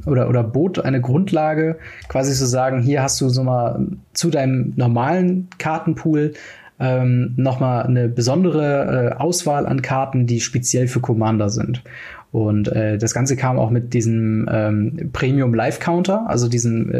oder, 0.04 0.28
oder 0.28 0.42
bot 0.42 0.84
eine 0.84 1.00
Grundlage, 1.00 1.78
quasi 2.08 2.32
zu 2.34 2.46
sagen, 2.46 2.82
hier 2.82 3.02
hast 3.02 3.20
du 3.20 3.28
so 3.28 3.44
mal 3.44 3.86
zu 4.12 4.30
deinem 4.30 4.72
normalen 4.76 5.48
Kartenpool 5.58 6.32
ähm, 6.80 7.34
nochmal 7.36 7.84
eine 7.84 8.08
besondere 8.08 9.12
äh, 9.12 9.16
Auswahl 9.16 9.66
an 9.66 9.82
Karten, 9.82 10.26
die 10.26 10.40
speziell 10.40 10.86
für 10.88 11.00
Commander 11.00 11.50
sind. 11.50 11.82
Und 12.30 12.68
äh, 12.68 12.98
das 12.98 13.14
Ganze 13.14 13.36
kam 13.36 13.58
auch 13.58 13.70
mit 13.70 13.94
diesem 13.94 14.48
ähm, 14.52 15.10
Premium 15.12 15.54
Live 15.54 15.80
Counter, 15.80 16.28
also 16.28 16.48
diesen 16.48 16.92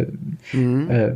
äh, 0.53 0.57
äh, 0.57 1.15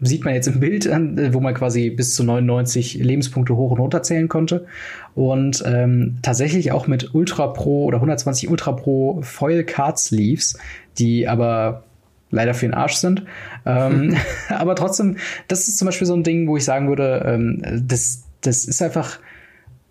sieht 0.00 0.24
man 0.24 0.34
jetzt 0.34 0.46
im 0.46 0.60
Bild, 0.60 0.86
äh, 0.86 1.34
wo 1.34 1.40
man 1.40 1.54
quasi 1.54 1.90
bis 1.90 2.14
zu 2.14 2.22
99 2.22 2.94
Lebenspunkte 2.94 3.56
hoch 3.56 3.72
und 3.72 3.80
runter 3.80 4.02
zählen 4.02 4.28
konnte. 4.28 4.66
Und 5.14 5.62
ähm, 5.66 6.18
tatsächlich 6.22 6.70
auch 6.70 6.86
mit 6.86 7.14
Ultra 7.14 7.48
Pro 7.48 7.84
oder 7.84 7.96
120 7.96 8.48
Ultra 8.48 8.72
Pro 8.72 9.20
Foil 9.22 9.64
Card 9.64 9.98
Sleeves, 9.98 10.56
die 10.98 11.26
aber 11.26 11.82
leider 12.30 12.54
für 12.54 12.66
den 12.66 12.74
Arsch 12.74 12.94
sind. 12.94 13.24
ähm, 13.66 14.14
aber 14.48 14.76
trotzdem, 14.76 15.16
das 15.48 15.66
ist 15.66 15.78
zum 15.78 15.86
Beispiel 15.86 16.06
so 16.06 16.14
ein 16.14 16.22
Ding, 16.22 16.46
wo 16.46 16.56
ich 16.56 16.64
sagen 16.64 16.88
würde, 16.88 17.24
ähm, 17.26 17.62
das, 17.86 18.22
das 18.40 18.66
ist 18.66 18.80
einfach 18.82 19.18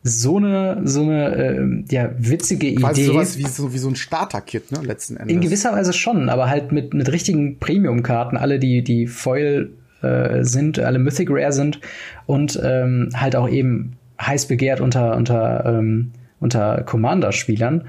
so 0.07 0.37
eine, 0.37 0.81
so 0.83 1.01
eine 1.01 1.35
äh, 1.35 1.83
ja, 1.89 2.11
witzige 2.17 2.73
Quasi 2.75 3.01
Idee. 3.01 3.11
sowas 3.11 3.37
wie 3.37 3.47
so, 3.47 3.73
wie 3.73 3.77
so 3.77 3.89
ein 3.89 3.95
Starter-Kit, 3.95 4.71
ne, 4.71 4.79
letzten 4.83 5.17
Endes. 5.17 5.33
In 5.33 5.41
gewisser 5.41 5.73
Weise 5.73 5.93
schon, 5.93 6.29
aber 6.29 6.49
halt 6.49 6.71
mit, 6.71 6.93
mit 6.93 7.11
richtigen 7.11 7.59
Premium-Karten, 7.59 8.37
alle, 8.37 8.59
die, 8.59 8.83
die 8.83 9.07
Foil 9.07 9.71
äh, 10.01 10.43
sind, 10.43 10.79
alle 10.79 10.99
Mythic 10.99 11.29
Rare 11.29 11.51
sind 11.51 11.79
und 12.25 12.59
ähm, 12.63 13.09
halt 13.15 13.35
auch 13.35 13.49
eben 13.49 13.93
heiß 14.21 14.47
begehrt 14.47 14.81
unter, 14.81 15.15
unter, 15.15 15.65
ähm, 15.65 16.11
unter 16.39 16.83
Commander-Spielern. 16.83 17.85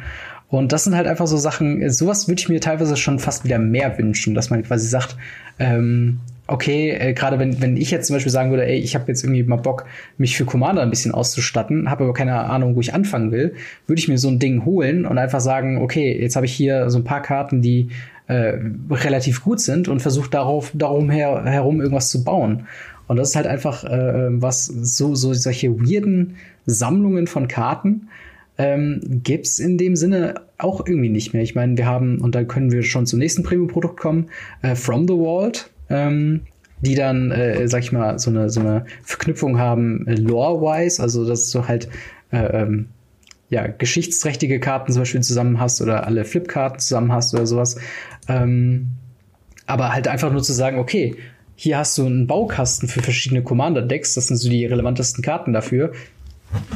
Und 0.49 0.73
das 0.73 0.85
sind 0.85 0.97
halt 0.97 1.07
einfach 1.07 1.27
so 1.27 1.37
Sachen, 1.37 1.89
sowas 1.91 2.27
würde 2.27 2.41
ich 2.41 2.49
mir 2.49 2.61
teilweise 2.61 2.97
schon 2.97 3.19
fast 3.19 3.45
wieder 3.45 3.59
mehr 3.59 3.99
wünschen, 3.99 4.35
dass 4.35 4.49
man 4.49 4.63
quasi 4.63 4.89
sagt, 4.89 5.17
ähm, 5.59 6.21
okay, 6.49 6.91
äh, 6.91 7.13
gerade 7.13 7.39
wenn, 7.39 7.61
wenn 7.61 7.77
ich 7.77 7.91
jetzt 7.91 8.07
zum 8.07 8.17
Beispiel 8.17 8.33
sagen 8.33 8.51
würde, 8.51 8.67
ey, 8.67 8.79
ich 8.79 8.95
habe 8.95 9.05
jetzt 9.09 9.23
irgendwie 9.23 9.43
mal 9.45 9.57
Bock, 9.57 9.85
mich 10.17 10.37
für 10.37 10.45
Commander 10.45 10.83
ein 10.83 10.91
bisschen 10.91 11.13
auszustatten, 11.13 11.91
habe 11.91 12.05
aber 12.05 12.15
keine 12.15 12.35
Ahnung, 12.35 12.75
wo 12.75 12.81
ich 12.81 12.95
anfangen 12.95 13.31
will, 13.31 13.55
würde 13.87 14.01
ich 14.01 14.09
mir 14.09 14.19
so 14.19 14.29
ein 14.29 14.39
Ding 14.39 14.65
holen 14.65 15.07
und 15.07 15.19
einfach 15.19 15.41
sagen, 15.41 15.81
okay, 15.81 16.19
jetzt 16.21 16.37
habe 16.37 16.47
ich 16.47 16.53
hier 16.53 16.91
so 16.91 16.99
ein 16.99 17.05
paar 17.05 17.23
Karten, 17.23 17.63
die 17.63 17.91
äh, 18.27 18.55
relativ 18.91 19.45
gut 19.45 19.61
sind 19.61 19.89
und 19.89 20.01
versuche 20.01 20.31
darauf 20.31 20.73
darum 20.75 21.11
her, 21.11 21.45
herum 21.45 21.81
irgendwas 21.81 22.11
zu 22.11 22.25
bauen. 22.25 22.67
Und 23.07 23.17
das 23.17 23.31
ist 23.31 23.37
halt 23.37 23.47
einfach 23.47 23.85
äh, 23.85 24.29
was 24.31 24.67
so 24.67 25.15
so 25.15 25.33
solche 25.33 25.79
weirden 25.81 26.37
Sammlungen 26.67 27.27
von 27.27 27.49
Karten 27.49 28.09
ähm, 28.59 29.01
gibt's 29.23 29.59
in 29.59 29.79
dem 29.79 29.97
Sinne 29.97 30.35
auch 30.59 30.87
irgendwie 30.87 31.09
nicht 31.09 31.33
mehr. 31.33 31.43
Ich 31.43 31.55
meine, 31.55 31.79
wir 31.79 31.87
haben 31.87 32.21
und 32.21 32.35
dann 32.35 32.49
können 32.49 32.73
wir 32.73 32.83
schon 32.83 33.07
zum 33.07 33.21
nächsten 33.21 33.45
Premium-Produkt 33.45 33.99
kommen, 33.99 34.27
äh, 34.63 34.75
From 34.75 35.07
the 35.07 35.15
Vault 35.15 35.71
ähm, 35.91 36.43
die 36.81 36.95
dann, 36.95 37.31
äh, 37.31 37.67
sag 37.69 37.83
ich 37.83 37.93
mal, 37.93 38.19
so 38.19 38.31
eine, 38.31 38.51
so 38.51 38.61
eine 38.61 38.85
Verknüpfung 39.03 39.59
haben, 39.59 40.07
äh, 40.07 40.15
lore-wise, 40.15 41.03
also 41.03 41.27
dass 41.27 41.51
du 41.51 41.67
halt 41.67 41.89
äh, 42.31 42.63
ähm, 42.63 42.89
ja, 43.51 43.67
geschichtsträchtige 43.67 44.61
Karten 44.61 44.93
zum 44.93 45.03
Beispiel 45.03 45.23
zusammen 45.23 45.59
hast 45.59 45.81
oder 45.81 46.07
alle 46.07 46.25
Flipkarten 46.25 46.79
zusammen 46.79 47.13
hast 47.13 47.35
oder 47.35 47.47
sowas. 47.47 47.79
Ähm, 48.29 48.89
aber 49.67 49.93
halt 49.93 50.09
einfach 50.09 50.31
nur 50.33 50.43
zu 50.43 50.53
sagen, 50.53 50.79
okay, 50.79 51.17
hier 51.57 51.79
hast 51.79 51.99
du 51.99 52.07
einen 52.07 52.27
Baukasten 52.27 52.89
für 52.89 53.03
verschiedene 53.03 53.43
Commander-Decks, 53.43 54.15
das 54.15 54.29
sind 54.29 54.37
so 54.37 54.49
die 54.49 54.65
relevantesten 54.65 55.25
Karten 55.25 55.53
dafür. 55.53 55.93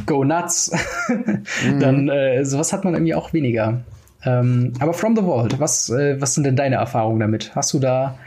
Go 0.06 0.24
nuts! 0.24 0.72
mhm. 1.08 1.80
Dann 1.80 2.08
äh, 2.08 2.44
sowas 2.44 2.72
hat 2.72 2.84
man 2.84 2.94
irgendwie 2.94 3.14
auch 3.14 3.32
weniger. 3.32 3.84
Ähm, 4.24 4.72
aber 4.78 4.92
From 4.92 5.16
the 5.16 5.22
Vault, 5.22 5.60
was, 5.60 5.88
äh, 5.90 6.20
was 6.20 6.34
sind 6.34 6.44
denn 6.44 6.56
deine 6.56 6.76
Erfahrungen 6.76 7.20
damit? 7.20 7.54
Hast 7.54 7.72
du 7.72 7.78
da 7.78 8.18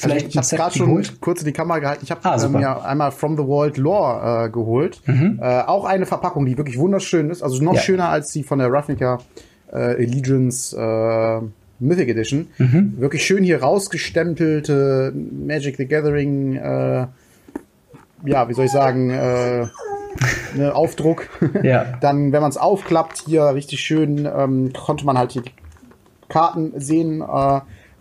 Vielleicht 0.00 0.36
also 0.36 0.54
ich, 0.54 0.60
habe 0.60 0.72
gerade 0.72 0.78
schon 0.78 1.20
kurz 1.20 1.40
in 1.40 1.46
die 1.46 1.52
Kamera 1.52 1.78
gehalten. 1.78 2.00
Ich 2.04 2.10
habe 2.10 2.20
ah, 2.24 2.48
mir 2.48 2.84
einmal 2.84 3.12
From 3.12 3.36
the 3.36 3.44
World 3.44 3.76
Lore 3.76 4.46
äh, 4.46 4.50
geholt. 4.50 5.02
Mhm. 5.04 5.38
Äh, 5.42 5.62
auch 5.62 5.84
eine 5.84 6.06
Verpackung, 6.06 6.46
die 6.46 6.56
wirklich 6.56 6.78
wunderschön 6.78 7.28
ist. 7.28 7.42
Also 7.42 7.62
noch 7.62 7.74
ja. 7.74 7.80
schöner 7.80 8.08
als 8.08 8.32
die 8.32 8.42
von 8.42 8.60
der 8.60 8.72
Ravnica 8.72 9.18
äh, 9.70 9.76
Allegiance 9.76 10.74
äh, 10.74 11.42
Mythic 11.80 12.08
Edition. 12.08 12.48
Mhm. 12.56 12.94
Wirklich 12.96 13.26
schön 13.26 13.44
hier 13.44 13.60
rausgestempelte 13.60 15.12
Magic 15.14 15.76
the 15.76 15.86
Gathering. 15.86 16.56
Äh, 16.56 17.06
ja, 18.24 18.48
wie 18.48 18.54
soll 18.54 18.64
ich 18.64 18.72
sagen? 18.72 19.10
Äh, 19.10 19.66
ne, 20.56 20.74
Aufdruck. 20.74 21.28
Ja. 21.62 21.84
Dann, 22.00 22.32
wenn 22.32 22.40
man 22.40 22.50
es 22.50 22.56
aufklappt, 22.56 23.24
hier 23.26 23.54
richtig 23.54 23.80
schön, 23.80 24.26
ähm, 24.26 24.72
konnte 24.72 25.04
man 25.04 25.18
halt 25.18 25.32
hier 25.32 25.42
die 25.42 25.52
Karten 26.30 26.72
sehen. 26.76 27.20
Äh, 27.20 27.60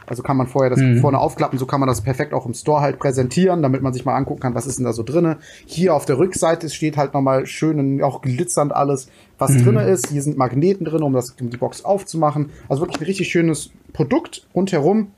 also 0.10 0.24
kann 0.24 0.38
man 0.38 0.48
vorher 0.48 0.70
das 0.70 0.80
mhm. 0.80 1.00
vorne 1.00 1.20
aufklappen, 1.20 1.60
so 1.60 1.66
kann 1.66 1.80
man 1.80 1.88
das 1.88 2.02
perfekt 2.02 2.34
auch 2.34 2.46
im 2.46 2.54
Store 2.54 2.82
halt 2.82 2.98
präsentieren, 2.98 3.62
damit 3.62 3.82
man 3.82 3.94
sich 3.94 4.06
mal 4.06 4.16
angucken 4.16 4.42
kann, 4.42 4.56
was 4.56 4.66
ist 4.66 4.80
denn 4.80 4.86
da 4.86 4.94
so 4.94 5.04
drinne. 5.04 5.38
Hier 5.66 5.94
auf 5.94 6.06
der 6.06 6.18
Rückseite 6.18 6.70
steht 6.70 6.98
halt 6.98 7.14
nochmal 7.14 7.46
schön, 7.46 8.02
auch 8.02 8.22
glitzernd 8.22 8.74
alles, 8.74 9.08
was 9.38 9.52
mhm. 9.52 9.64
drinne 9.64 9.84
ist. 9.84 10.10
Hier 10.10 10.24
sind 10.24 10.38
Magneten 10.38 10.86
drin, 10.86 11.04
um 11.04 11.14
das, 11.14 11.36
um 11.40 11.50
die 11.50 11.58
Box 11.58 11.86
aufzumachen. 11.86 12.50
Also 12.68 12.82
wirklich 12.82 13.00
ein 13.00 13.06
richtig 13.06 13.30
schönes 13.30 13.70
Produkt 13.94 14.48
rundherum. 14.56 15.12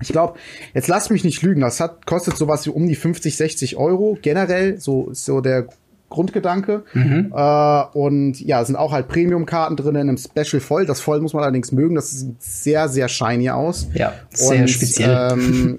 Ich 0.00 0.08
glaube, 0.08 0.38
jetzt 0.72 0.88
lasst 0.88 1.10
mich 1.10 1.24
nicht 1.24 1.42
lügen, 1.42 1.60
das 1.60 1.78
hat, 1.78 2.06
kostet 2.06 2.36
sowas 2.36 2.64
wie 2.66 2.70
um 2.70 2.86
die 2.86 2.94
50, 2.94 3.36
60 3.36 3.76
Euro. 3.76 4.16
Generell, 4.22 4.80
so 4.80 5.10
ist 5.10 5.24
so 5.24 5.40
der 5.40 5.66
Grundgedanke. 6.10 6.84
Mhm. 6.92 7.32
Äh, 7.34 7.82
und 7.94 8.38
ja, 8.40 8.60
es 8.60 8.66
sind 8.66 8.76
auch 8.76 8.92
halt 8.92 9.08
Premium-Karten 9.08 9.76
drin 9.76 9.94
in 9.94 10.08
einem 10.08 10.18
Special 10.18 10.60
Voll. 10.60 10.84
Das 10.84 11.00
Voll 11.00 11.20
muss 11.20 11.32
man 11.32 11.42
allerdings 11.42 11.72
mögen. 11.72 11.94
Das 11.94 12.10
sieht 12.10 12.42
sehr, 12.42 12.88
sehr 12.88 13.08
shiny 13.08 13.48
aus. 13.48 13.88
Ja, 13.94 14.12
sehr 14.30 14.62
und, 14.62 14.68
speziell. 14.68 15.32
Ähm, 15.32 15.78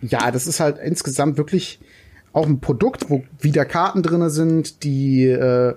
ja, 0.00 0.30
das 0.30 0.46
ist 0.46 0.58
halt 0.58 0.78
insgesamt 0.78 1.38
wirklich 1.38 1.78
auch 2.32 2.46
ein 2.46 2.60
Produkt, 2.60 3.10
wo 3.10 3.22
wieder 3.40 3.64
Karten 3.64 4.02
drin 4.02 4.28
sind, 4.30 4.82
die 4.82 5.24
äh, 5.24 5.74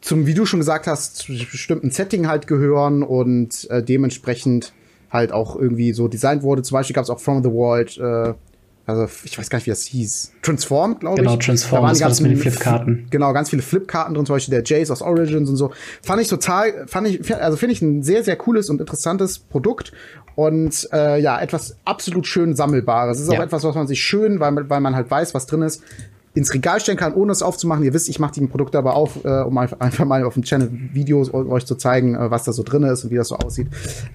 zum, 0.00 0.26
wie 0.26 0.34
du 0.34 0.46
schon 0.46 0.60
gesagt 0.60 0.86
hast, 0.86 1.16
zu 1.16 1.32
bestimmten 1.32 1.90
Setting 1.90 2.26
halt 2.26 2.46
gehören 2.46 3.02
und 3.02 3.68
äh, 3.70 3.82
dementsprechend 3.82 4.72
halt 5.10 5.32
auch 5.32 5.56
irgendwie 5.56 5.92
so 5.92 6.08
designt 6.08 6.42
wurde. 6.42 6.62
Zum 6.62 6.76
Beispiel 6.76 6.94
gab 6.94 7.04
es 7.04 7.10
auch 7.10 7.20
From 7.20 7.42
the 7.42 7.50
World 7.50 7.98
äh, 7.98 8.34
also 8.90 9.08
ich 9.24 9.38
weiß 9.38 9.50
gar 9.50 9.58
nicht, 9.58 9.66
wie 9.66 9.70
das 9.70 9.82
hieß. 9.82 10.32
Transform, 10.42 10.98
glaube 10.98 11.16
genau, 11.16 11.32
ich. 11.32 11.38
Genau, 11.38 11.46
Transform, 11.46 11.78
da 11.78 11.82
waren 11.82 11.90
das 11.90 12.00
ganz 12.00 12.20
mit 12.20 12.32
den 12.32 12.38
Flipkarten. 12.38 13.06
Genau, 13.10 13.32
ganz 13.32 13.50
viele 13.50 13.62
Flipkarten 13.62 14.14
drin, 14.14 14.26
zum 14.26 14.36
Beispiel 14.36 14.52
der 14.52 14.64
Jace 14.64 14.90
aus 14.90 15.02
Origins 15.02 15.48
und 15.48 15.56
so. 15.56 15.72
Fand 16.02 16.20
ich 16.20 16.28
total, 16.28 16.86
fand 16.86 17.08
ich, 17.08 17.34
also 17.34 17.56
finde 17.56 17.72
ich 17.72 17.82
ein 17.82 18.02
sehr, 18.02 18.24
sehr 18.24 18.36
cooles 18.36 18.70
und 18.70 18.80
interessantes 18.80 19.38
Produkt 19.38 19.92
und 20.34 20.88
äh, 20.92 21.20
ja, 21.20 21.40
etwas 21.40 21.76
absolut 21.84 22.26
schön 22.26 22.54
sammelbares. 22.54 23.18
Es 23.18 23.24
ist 23.24 23.32
ja. 23.32 23.38
auch 23.38 23.44
etwas, 23.44 23.64
was 23.64 23.74
man 23.74 23.86
sich 23.86 24.02
schön, 24.02 24.40
weil, 24.40 24.68
weil 24.70 24.80
man 24.80 24.94
halt 24.94 25.10
weiß, 25.10 25.34
was 25.34 25.46
drin 25.46 25.62
ist, 25.62 25.82
ins 26.32 26.54
Regal 26.54 26.78
stellen 26.80 26.98
kann, 26.98 27.14
ohne 27.14 27.32
es 27.32 27.42
aufzumachen. 27.42 27.84
Ihr 27.84 27.92
wisst, 27.92 28.08
ich 28.08 28.20
mache 28.20 28.32
die 28.32 28.46
Produkte 28.46 28.78
aber 28.78 28.94
auf, 28.94 29.24
äh, 29.24 29.42
um 29.42 29.58
einfach 29.58 30.04
mal 30.04 30.22
auf 30.22 30.34
dem 30.34 30.44
Channel 30.44 30.70
Videos 30.92 31.34
euch 31.34 31.66
zu 31.66 31.74
zeigen, 31.74 32.14
äh, 32.14 32.30
was 32.30 32.44
da 32.44 32.52
so 32.52 32.62
drin 32.62 32.84
ist 32.84 33.02
und 33.02 33.10
wie 33.10 33.16
das 33.16 33.28
so 33.28 33.36
aussieht. 33.36 33.66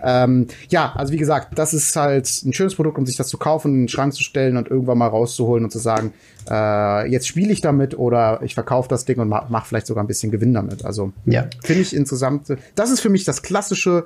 Ähm, 0.02 0.48
ja, 0.70 0.94
also 0.96 1.12
wie 1.12 1.18
gesagt, 1.18 1.58
das 1.58 1.74
ist 1.74 1.94
halt 1.96 2.30
ein 2.46 2.54
schönes 2.54 2.76
Produkt, 2.76 2.98
um 2.98 3.06
sich 3.06 3.18
das 3.18 3.28
zu 3.28 3.38
kaufen, 3.38 3.74
in 3.74 3.82
den 3.84 3.88
Schrank 3.90 4.14
zu 4.14 4.24
stellen 4.24 4.56
und 4.56 4.70
irgendwann 4.70 4.98
mal 4.98 5.08
rauszuholen 5.08 5.66
und 5.66 5.72
zu 5.72 5.80
sagen, 5.80 6.14
äh, 6.50 7.10
jetzt 7.12 7.28
spiele 7.28 7.52
ich 7.52 7.60
damit 7.60 7.98
oder 7.98 8.40
ich 8.44 8.54
verkaufe 8.54 8.88
das 8.88 9.04
Ding 9.04 9.20
und 9.20 9.28
mache 9.28 9.48
mach 9.50 9.66
vielleicht 9.66 9.88
sogar 9.88 10.04
ein 10.04 10.08
bisschen 10.08 10.32
Gewinn 10.32 10.54
damit. 10.54 10.86
Also 10.86 11.12
ja. 11.26 11.48
finde 11.64 11.82
ich 11.82 11.94
insgesamt, 11.94 12.48
das 12.76 12.92
ist 12.92 13.02
für 13.02 13.10
mich 13.10 13.26
das 13.26 13.42
klassische 13.42 14.06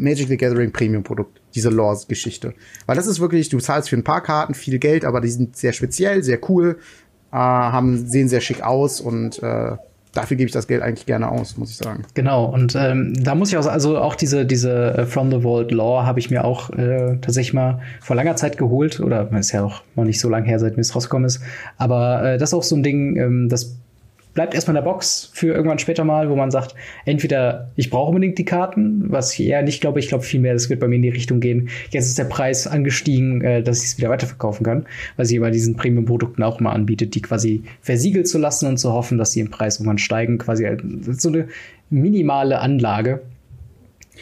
Magic 0.00 0.28
the 0.28 0.36
Gathering 0.36 0.72
Premium 0.72 1.02
Produkt, 1.02 1.40
diese 1.54 1.68
Laws-Geschichte. 1.68 2.54
Weil 2.86 2.96
das 2.96 3.06
ist 3.06 3.20
wirklich, 3.20 3.48
du 3.48 3.58
zahlst 3.58 3.88
für 3.88 3.96
ein 3.96 4.04
paar 4.04 4.22
Karten 4.22 4.54
viel 4.54 4.78
Geld, 4.78 5.04
aber 5.04 5.20
die 5.20 5.28
sind 5.28 5.56
sehr 5.56 5.72
speziell, 5.72 6.22
sehr 6.22 6.38
cool 6.48 6.78
äh, 7.32 7.36
haben, 7.36 8.06
sehen 8.06 8.28
sehr 8.28 8.40
schick 8.40 8.62
aus 8.62 9.00
und 9.00 9.42
äh, 9.42 9.76
dafür 10.12 10.36
gebe 10.36 10.46
ich 10.46 10.52
das 10.52 10.66
Geld 10.66 10.82
eigentlich 10.82 11.06
gerne 11.06 11.30
aus, 11.30 11.56
muss 11.56 11.70
ich 11.70 11.76
sagen. 11.76 12.04
Genau, 12.14 12.44
und 12.44 12.74
ähm, 12.74 13.14
da 13.22 13.34
muss 13.34 13.50
ich 13.50 13.58
auch, 13.58 13.66
also 13.66 13.98
auch 13.98 14.14
diese, 14.14 14.44
diese 14.44 14.98
äh, 14.98 15.06
From 15.06 15.30
the 15.30 15.42
Vault 15.42 15.70
Law 15.70 16.04
habe 16.04 16.18
ich 16.18 16.30
mir 16.30 16.44
auch 16.44 16.70
äh, 16.70 17.18
tatsächlich 17.20 17.54
mal 17.54 17.80
vor 18.00 18.16
langer 18.16 18.36
Zeit 18.36 18.58
geholt, 18.58 19.00
oder 19.00 19.30
ist 19.32 19.52
ja 19.52 19.62
auch 19.62 19.82
noch 19.94 20.04
nicht 20.04 20.20
so 20.20 20.28
lange 20.28 20.46
her, 20.46 20.58
seit 20.58 20.76
mir 20.76 20.82
es 20.82 20.94
rausgekommen 20.94 21.26
ist. 21.26 21.40
Aber 21.78 22.24
äh, 22.24 22.38
das 22.38 22.50
ist 22.50 22.54
auch 22.54 22.62
so 22.62 22.76
ein 22.76 22.82
Ding, 22.82 23.16
ähm, 23.16 23.48
das 23.48 23.76
bleibt 24.34 24.54
erstmal 24.54 24.76
in 24.76 24.84
der 24.84 24.90
Box 24.90 25.30
für 25.32 25.48
irgendwann 25.48 25.78
später 25.78 26.04
mal, 26.04 26.30
wo 26.30 26.36
man 26.36 26.50
sagt, 26.50 26.74
entweder 27.04 27.70
ich 27.76 27.90
brauche 27.90 28.08
unbedingt 28.08 28.38
die 28.38 28.44
Karten, 28.44 29.10
was 29.10 29.32
ich 29.34 29.46
eher 29.46 29.62
nicht 29.62 29.80
glaube, 29.80 30.00
ich 30.00 30.08
glaube 30.08 30.24
vielmehr, 30.24 30.52
das 30.52 30.70
wird 30.70 30.80
bei 30.80 30.88
mir 30.88 30.96
in 30.96 31.02
die 31.02 31.08
Richtung 31.08 31.40
gehen. 31.40 31.68
Jetzt 31.90 32.06
ist 32.06 32.18
der 32.18 32.24
Preis 32.24 32.66
angestiegen, 32.66 33.42
äh, 33.42 33.62
dass 33.62 33.82
ich 33.82 33.90
es 33.90 33.98
wieder 33.98 34.10
weiterverkaufen 34.10 34.64
kann, 34.64 34.86
weil 35.16 35.26
sie 35.26 35.38
bei 35.38 35.50
diesen 35.50 35.76
Premium-Produkten 35.76 36.42
auch 36.42 36.60
mal 36.60 36.72
anbietet, 36.72 37.14
die 37.14 37.22
quasi 37.22 37.64
versiegelt 37.80 38.28
zu 38.28 38.38
lassen 38.38 38.66
und 38.66 38.78
zu 38.78 38.92
hoffen, 38.92 39.18
dass 39.18 39.32
sie 39.32 39.40
im 39.40 39.50
Preis 39.50 39.76
irgendwann 39.76 39.98
steigen, 39.98 40.38
quasi 40.38 40.68
so 41.12 41.28
eine 41.28 41.48
minimale 41.90 42.60
Anlage. 42.60 43.22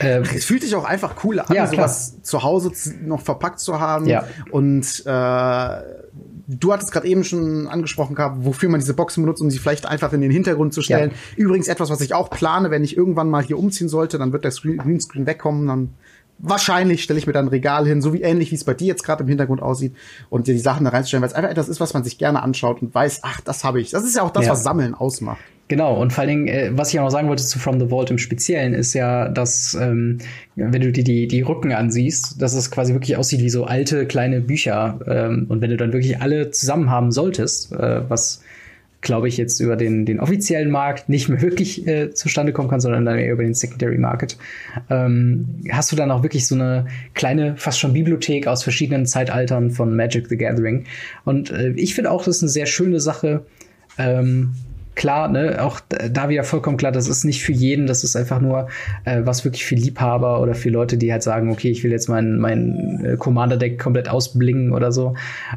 Ähm, 0.00 0.22
es 0.22 0.44
fühlt 0.44 0.62
sich 0.62 0.74
auch 0.74 0.84
einfach 0.84 1.24
cool 1.24 1.40
an, 1.40 1.54
ja, 1.54 1.66
sowas 1.66 2.22
zu 2.22 2.42
Hause 2.42 2.70
noch 3.04 3.20
verpackt 3.20 3.58
zu 3.58 3.80
haben 3.80 4.06
ja. 4.06 4.24
und 4.50 5.02
äh, 5.04 5.82
du 6.48 6.72
hattest 6.72 6.90
gerade 6.90 7.06
eben 7.06 7.24
schon 7.24 7.68
angesprochen 7.68 8.16
gehabt, 8.16 8.44
wofür 8.44 8.70
man 8.70 8.80
diese 8.80 8.94
Boxen 8.94 9.22
benutzt, 9.22 9.42
um 9.42 9.50
sie 9.50 9.58
vielleicht 9.58 9.86
einfach 9.86 10.12
in 10.12 10.22
den 10.22 10.30
Hintergrund 10.30 10.72
zu 10.72 10.80
stellen. 10.82 11.10
Ja. 11.10 11.44
Übrigens 11.44 11.68
etwas, 11.68 11.90
was 11.90 12.00
ich 12.00 12.14
auch 12.14 12.30
plane, 12.30 12.70
wenn 12.70 12.82
ich 12.82 12.96
irgendwann 12.96 13.28
mal 13.28 13.44
hier 13.44 13.58
umziehen 13.58 13.88
sollte, 13.88 14.18
dann 14.18 14.32
wird 14.32 14.44
der 14.44 14.52
Greenscreen 14.52 15.26
wegkommen, 15.26 15.66
dann 15.66 15.90
wahrscheinlich 16.38 17.02
stelle 17.02 17.18
ich 17.18 17.26
mir 17.26 17.32
dann 17.32 17.46
ein 17.46 17.50
Regal 17.50 17.86
hin, 17.86 18.00
so 18.00 18.12
wie 18.12 18.22
ähnlich 18.22 18.50
wie 18.50 18.54
es 18.54 18.64
bei 18.64 18.74
dir 18.74 18.86
jetzt 18.86 19.02
gerade 19.02 19.24
im 19.24 19.28
Hintergrund 19.28 19.60
aussieht 19.60 19.94
und 20.30 20.46
dir 20.46 20.54
die 20.54 20.60
Sachen 20.60 20.84
da 20.84 20.90
reinzustellen, 20.90 21.22
weil 21.22 21.28
es 21.28 21.34
einfach 21.34 21.50
etwas 21.50 21.68
ist, 21.68 21.80
was 21.80 21.94
man 21.94 22.04
sich 22.04 22.16
gerne 22.16 22.42
anschaut 22.42 22.80
und 22.80 22.94
weiß, 22.94 23.20
ach, 23.22 23.40
das 23.40 23.64
habe 23.64 23.80
ich. 23.80 23.90
Das 23.90 24.04
ist 24.04 24.16
ja 24.16 24.22
auch 24.22 24.30
das, 24.30 24.46
ja. 24.46 24.52
was 24.52 24.62
Sammeln 24.62 24.94
ausmacht. 24.94 25.40
Genau, 25.68 26.00
und 26.00 26.12
vor 26.12 26.22
allen 26.22 26.30
Dingen, 26.30 26.48
äh, 26.48 26.70
was 26.72 26.92
ich 26.92 26.98
auch 26.98 27.04
noch 27.04 27.10
sagen 27.10 27.28
wollte 27.28 27.44
zu 27.44 27.58
From 27.58 27.78
the 27.78 27.88
Vault 27.88 28.10
im 28.10 28.18
Speziellen, 28.18 28.72
ist 28.72 28.94
ja, 28.94 29.28
dass, 29.28 29.76
ähm, 29.80 30.18
wenn 30.56 30.80
du 30.80 30.90
dir 30.90 31.04
die, 31.04 31.28
die 31.28 31.42
Rücken 31.42 31.72
ansiehst, 31.72 32.40
dass 32.40 32.54
es 32.54 32.70
quasi 32.70 32.94
wirklich 32.94 33.16
aussieht 33.16 33.40
wie 33.40 33.50
so 33.50 33.64
alte 33.64 34.06
kleine 34.06 34.40
Bücher. 34.40 34.98
Ähm, 35.06 35.46
und 35.48 35.60
wenn 35.60 35.70
du 35.70 35.76
dann 35.76 35.92
wirklich 35.92 36.20
alle 36.20 36.50
zusammen 36.50 36.90
haben 36.90 37.12
solltest, 37.12 37.72
äh, 37.72 38.08
was 38.08 38.42
glaube 39.00 39.28
ich, 39.28 39.36
jetzt 39.36 39.60
über 39.60 39.76
den, 39.76 40.06
den 40.06 40.18
offiziellen 40.18 40.70
Markt 40.70 41.08
nicht 41.08 41.28
mehr 41.28 41.40
wirklich 41.40 41.86
äh, 41.86 42.10
zustande 42.10 42.52
kommen 42.52 42.68
kann, 42.68 42.80
sondern 42.80 43.04
dann 43.04 43.18
eher 43.18 43.32
über 43.32 43.44
den 43.44 43.54
Secondary 43.54 43.98
Market. 43.98 44.36
Ähm, 44.90 45.46
hast 45.70 45.92
du 45.92 45.96
dann 45.96 46.10
auch 46.10 46.22
wirklich 46.22 46.46
so 46.46 46.56
eine 46.56 46.86
kleine, 47.14 47.56
fast 47.56 47.78
schon 47.78 47.92
Bibliothek 47.92 48.48
aus 48.48 48.64
verschiedenen 48.64 49.06
Zeitaltern 49.06 49.70
von 49.70 49.94
Magic 49.94 50.28
the 50.28 50.36
Gathering. 50.36 50.84
Und 51.24 51.50
äh, 51.50 51.70
ich 51.76 51.94
finde 51.94 52.10
auch, 52.10 52.24
das 52.24 52.38
ist 52.38 52.42
eine 52.42 52.48
sehr 52.48 52.66
schöne 52.66 52.98
Sache. 52.98 53.46
Ähm, 53.98 54.54
klar, 54.98 55.28
ne, 55.28 55.62
auch 55.62 55.78
da 55.88 56.28
wieder 56.28 56.42
vollkommen 56.42 56.76
klar, 56.76 56.90
das 56.90 57.08
ist 57.08 57.24
nicht 57.24 57.42
für 57.42 57.52
jeden, 57.52 57.86
das 57.86 58.02
ist 58.02 58.16
einfach 58.16 58.40
nur 58.40 58.66
äh, 59.04 59.20
was 59.22 59.44
wirklich 59.44 59.64
für 59.64 59.76
Liebhaber 59.76 60.42
oder 60.42 60.56
für 60.56 60.70
Leute, 60.70 60.98
die 60.98 61.12
halt 61.12 61.22
sagen, 61.22 61.52
okay, 61.52 61.70
ich 61.70 61.84
will 61.84 61.92
jetzt 61.92 62.08
mein, 62.08 62.38
mein 62.38 63.04
äh, 63.04 63.16
Commander-Deck 63.16 63.78
komplett 63.78 64.08
ausblingen 64.08 64.72
oder 64.72 64.90
so. 64.90 65.14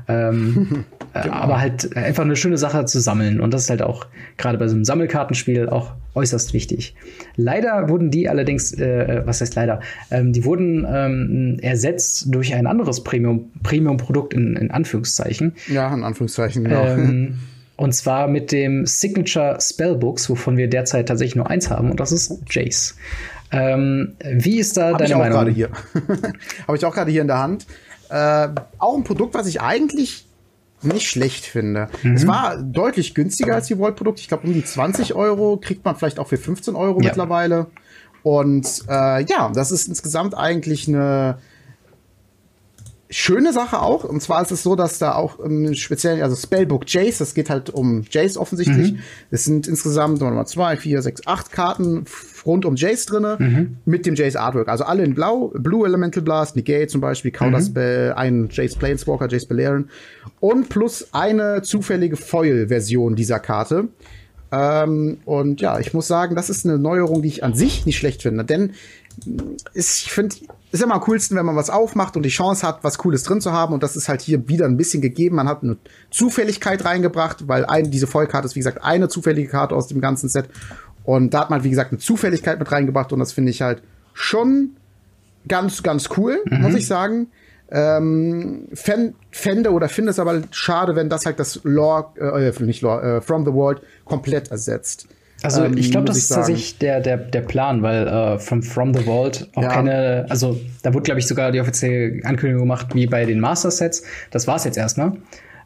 Ähm, 0.07 0.85
äh, 1.15 1.23
genau. 1.23 1.33
Aber 1.33 1.59
halt 1.59 1.97
einfach 1.97 2.23
eine 2.23 2.35
schöne 2.35 2.59
Sache 2.59 2.85
zu 2.85 3.01
sammeln. 3.01 3.41
Und 3.41 3.51
das 3.51 3.63
ist 3.63 3.71
halt 3.71 3.81
auch 3.81 4.05
gerade 4.37 4.59
bei 4.59 4.67
so 4.67 4.75
einem 4.75 4.85
Sammelkartenspiel 4.85 5.69
auch 5.69 5.93
äußerst 6.13 6.53
wichtig. 6.53 6.93
Leider 7.35 7.89
wurden 7.89 8.11
die 8.11 8.29
allerdings, 8.29 8.73
äh, 8.73 9.23
was 9.25 9.41
heißt 9.41 9.55
leider, 9.55 9.79
ähm, 10.11 10.33
die 10.33 10.45
wurden 10.45 10.85
ähm, 10.87 11.57
ersetzt 11.63 12.27
durch 12.29 12.53
ein 12.53 12.67
anderes 12.67 13.03
Premium, 13.03 13.49
Premium-Produkt 13.63 14.35
in, 14.35 14.55
in 14.55 14.69
Anführungszeichen. 14.69 15.53
Ja, 15.67 15.91
in 15.91 16.03
Anführungszeichen, 16.03 16.63
genau. 16.63 16.85
Ähm, 16.85 17.39
und 17.81 17.93
zwar 17.93 18.27
mit 18.27 18.51
dem 18.51 18.85
Signature 18.85 19.57
Spellbooks, 19.59 20.29
wovon 20.29 20.55
wir 20.55 20.69
derzeit 20.69 21.07
tatsächlich 21.07 21.35
nur 21.35 21.49
eins 21.49 21.71
haben, 21.71 21.89
und 21.89 21.99
das 21.99 22.11
ist 22.11 22.31
Jace. 22.47 22.95
Ähm, 23.51 24.13
wie 24.21 24.59
ist 24.59 24.77
da 24.77 24.91
Hab 24.91 24.99
deine 24.99 25.09
ich 25.09 25.15
auch 25.15 25.19
Meinung? 25.19 25.37
Gerade 25.39 25.51
hier. 25.51 25.69
Habe 26.67 26.77
ich 26.77 26.85
auch 26.85 26.93
gerade 26.93 27.09
hier 27.09 27.21
in 27.21 27.27
der 27.27 27.39
Hand. 27.39 27.65
Äh, 28.09 28.49
auch 28.77 28.95
ein 28.95 29.03
Produkt, 29.03 29.33
was 29.33 29.47
ich 29.47 29.61
eigentlich 29.61 30.27
nicht 30.83 31.09
schlecht 31.09 31.43
finde. 31.43 31.89
Mhm. 32.03 32.13
Es 32.13 32.27
war 32.27 32.57
deutlich 32.57 33.15
günstiger 33.15 33.55
als 33.55 33.65
die 33.65 33.79
Volt-Produkte. 33.79 34.21
Ich 34.21 34.27
glaube, 34.27 34.45
um 34.45 34.53
die 34.53 34.63
20 34.63 35.15
Euro 35.15 35.57
kriegt 35.57 35.83
man 35.83 35.95
vielleicht 35.95 36.19
auch 36.19 36.27
für 36.27 36.37
15 36.37 36.75
Euro 36.75 37.01
ja. 37.01 37.07
mittlerweile. 37.07 37.65
Und 38.21 38.83
äh, 38.89 39.23
ja, 39.23 39.51
das 39.55 39.71
ist 39.71 39.87
insgesamt 39.87 40.37
eigentlich 40.37 40.87
eine 40.87 41.39
schöne 43.11 43.53
Sache 43.53 43.81
auch. 43.81 44.03
Und 44.03 44.21
zwar 44.21 44.41
ist 44.41 44.51
es 44.51 44.63
so, 44.63 44.75
dass 44.75 44.97
da 44.97 45.13
auch 45.13 45.43
ähm, 45.43 45.75
speziell, 45.75 46.23
also 46.23 46.35
Spellbook 46.35 46.83
Jace, 46.87 47.19
das 47.19 47.33
geht 47.33 47.49
halt 47.49 47.69
um 47.69 48.03
Jace 48.09 48.37
offensichtlich. 48.37 48.95
Es 49.29 49.47
mhm. 49.47 49.51
sind 49.51 49.67
insgesamt 49.67 50.21
mal 50.21 50.45
zwei, 50.45 50.77
vier, 50.77 51.01
sechs, 51.01 51.21
acht 51.27 51.51
Karten 51.51 52.05
rund 52.45 52.65
um 52.65 52.75
Jace 52.75 53.05
drinne 53.05 53.37
mhm. 53.37 53.77
mit 53.85 54.05
dem 54.05 54.15
Jace 54.15 54.37
Artwork. 54.37 54.69
Also 54.69 54.85
alle 54.85 55.03
in 55.03 55.13
Blau, 55.13 55.51
Blue 55.53 55.85
Elemental 55.85 56.23
Blast, 56.23 56.55
Negate 56.55 56.87
zum 56.87 57.01
Beispiel, 57.01 57.31
Counterspell, 57.31 58.11
mhm. 58.11 58.17
ein 58.17 58.49
Jace 58.51 58.75
Planeswalker, 58.75 59.27
Jace 59.29 59.45
Balerion 59.45 59.89
und 60.39 60.69
plus 60.69 61.09
eine 61.11 61.61
zufällige 61.61 62.15
Foil-Version 62.15 63.15
dieser 63.15 63.39
Karte. 63.39 63.89
Ähm, 64.51 65.19
und 65.25 65.61
ja, 65.61 65.79
ich 65.79 65.93
muss 65.93 66.07
sagen, 66.07 66.35
das 66.35 66.49
ist 66.49 66.65
eine 66.65 66.77
Neuerung, 66.77 67.21
die 67.21 67.29
ich 67.29 67.43
an 67.43 67.53
sich 67.53 67.85
nicht 67.85 67.97
schlecht 67.97 68.21
finde, 68.21 68.43
denn 68.43 68.73
ist, 69.73 70.05
ich 70.05 70.11
finde, 70.11 70.35
ist 70.71 70.81
immer 70.81 70.95
am 70.95 71.01
coolsten, 71.01 71.35
wenn 71.35 71.45
man 71.45 71.55
was 71.55 71.69
aufmacht 71.69 72.15
und 72.15 72.23
die 72.23 72.29
Chance 72.29 72.65
hat, 72.65 72.83
was 72.83 72.97
Cooles 72.97 73.23
drin 73.23 73.41
zu 73.41 73.51
haben. 73.51 73.73
Und 73.73 73.83
das 73.83 73.95
ist 73.95 74.07
halt 74.07 74.21
hier 74.21 74.47
wieder 74.47 74.65
ein 74.65 74.77
bisschen 74.77 75.01
gegeben. 75.01 75.35
Man 75.35 75.49
hat 75.49 75.63
eine 75.63 75.77
Zufälligkeit 76.09 76.85
reingebracht, 76.85 77.47
weil 77.47 77.65
ein, 77.65 77.91
diese 77.91 78.07
Vollkarte 78.07 78.45
ist, 78.45 78.55
wie 78.55 78.59
gesagt, 78.59 78.83
eine 78.83 79.09
zufällige 79.09 79.49
Karte 79.49 79.75
aus 79.75 79.87
dem 79.87 80.01
ganzen 80.01 80.29
Set. 80.29 80.45
Und 81.03 81.33
da 81.33 81.41
hat 81.41 81.49
man, 81.49 81.63
wie 81.63 81.69
gesagt, 81.69 81.91
eine 81.91 81.99
Zufälligkeit 81.99 82.57
mit 82.59 82.71
reingebracht. 82.71 83.11
Und 83.11 83.19
das 83.19 83.33
finde 83.33 83.51
ich 83.51 83.61
halt 83.61 83.81
schon 84.13 84.71
ganz, 85.47 85.83
ganz 85.83 86.09
cool, 86.17 86.39
mhm. 86.49 86.61
muss 86.61 86.75
ich 86.75 86.87
sagen. 86.87 87.27
Ähm, 87.71 88.67
fände 88.73 89.71
oder 89.71 89.87
finde 89.87 90.11
es 90.11 90.19
aber 90.19 90.41
schade, 90.51 90.95
wenn 90.95 91.09
das 91.09 91.25
halt 91.25 91.39
das 91.39 91.61
Lore, 91.63 92.07
äh, 92.19 92.63
nicht 92.63 92.81
Lore, 92.81 93.17
äh, 93.17 93.21
From 93.21 93.45
the 93.45 93.53
World 93.53 93.81
komplett 94.03 94.51
ersetzt. 94.51 95.07
Also 95.43 95.63
ähm, 95.63 95.77
ich 95.77 95.89
glaube, 95.91 96.05
das 96.05 96.17
ist 96.17 96.27
tatsächlich 96.27 96.77
der, 96.77 96.99
der, 96.99 97.17
der 97.17 97.41
Plan, 97.41 97.81
weil 97.81 98.07
äh, 98.07 98.39
from, 98.39 98.61
from 98.61 98.93
the 98.93 99.03
Vault 99.03 99.49
auch 99.55 99.63
ja. 99.63 99.69
keine, 99.69 100.25
also 100.29 100.59
da 100.83 100.93
wurde, 100.93 101.03
glaube 101.03 101.19
ich, 101.19 101.27
sogar 101.27 101.51
die 101.51 101.59
offizielle 101.59 102.23
Ankündigung 102.25 102.63
gemacht, 102.63 102.93
wie 102.93 103.07
bei 103.07 103.25
den 103.25 103.39
Master-Sets. 103.39 104.03
Das 104.29 104.47
war's 104.47 104.65
jetzt 104.65 104.77
erstmal. 104.77 105.13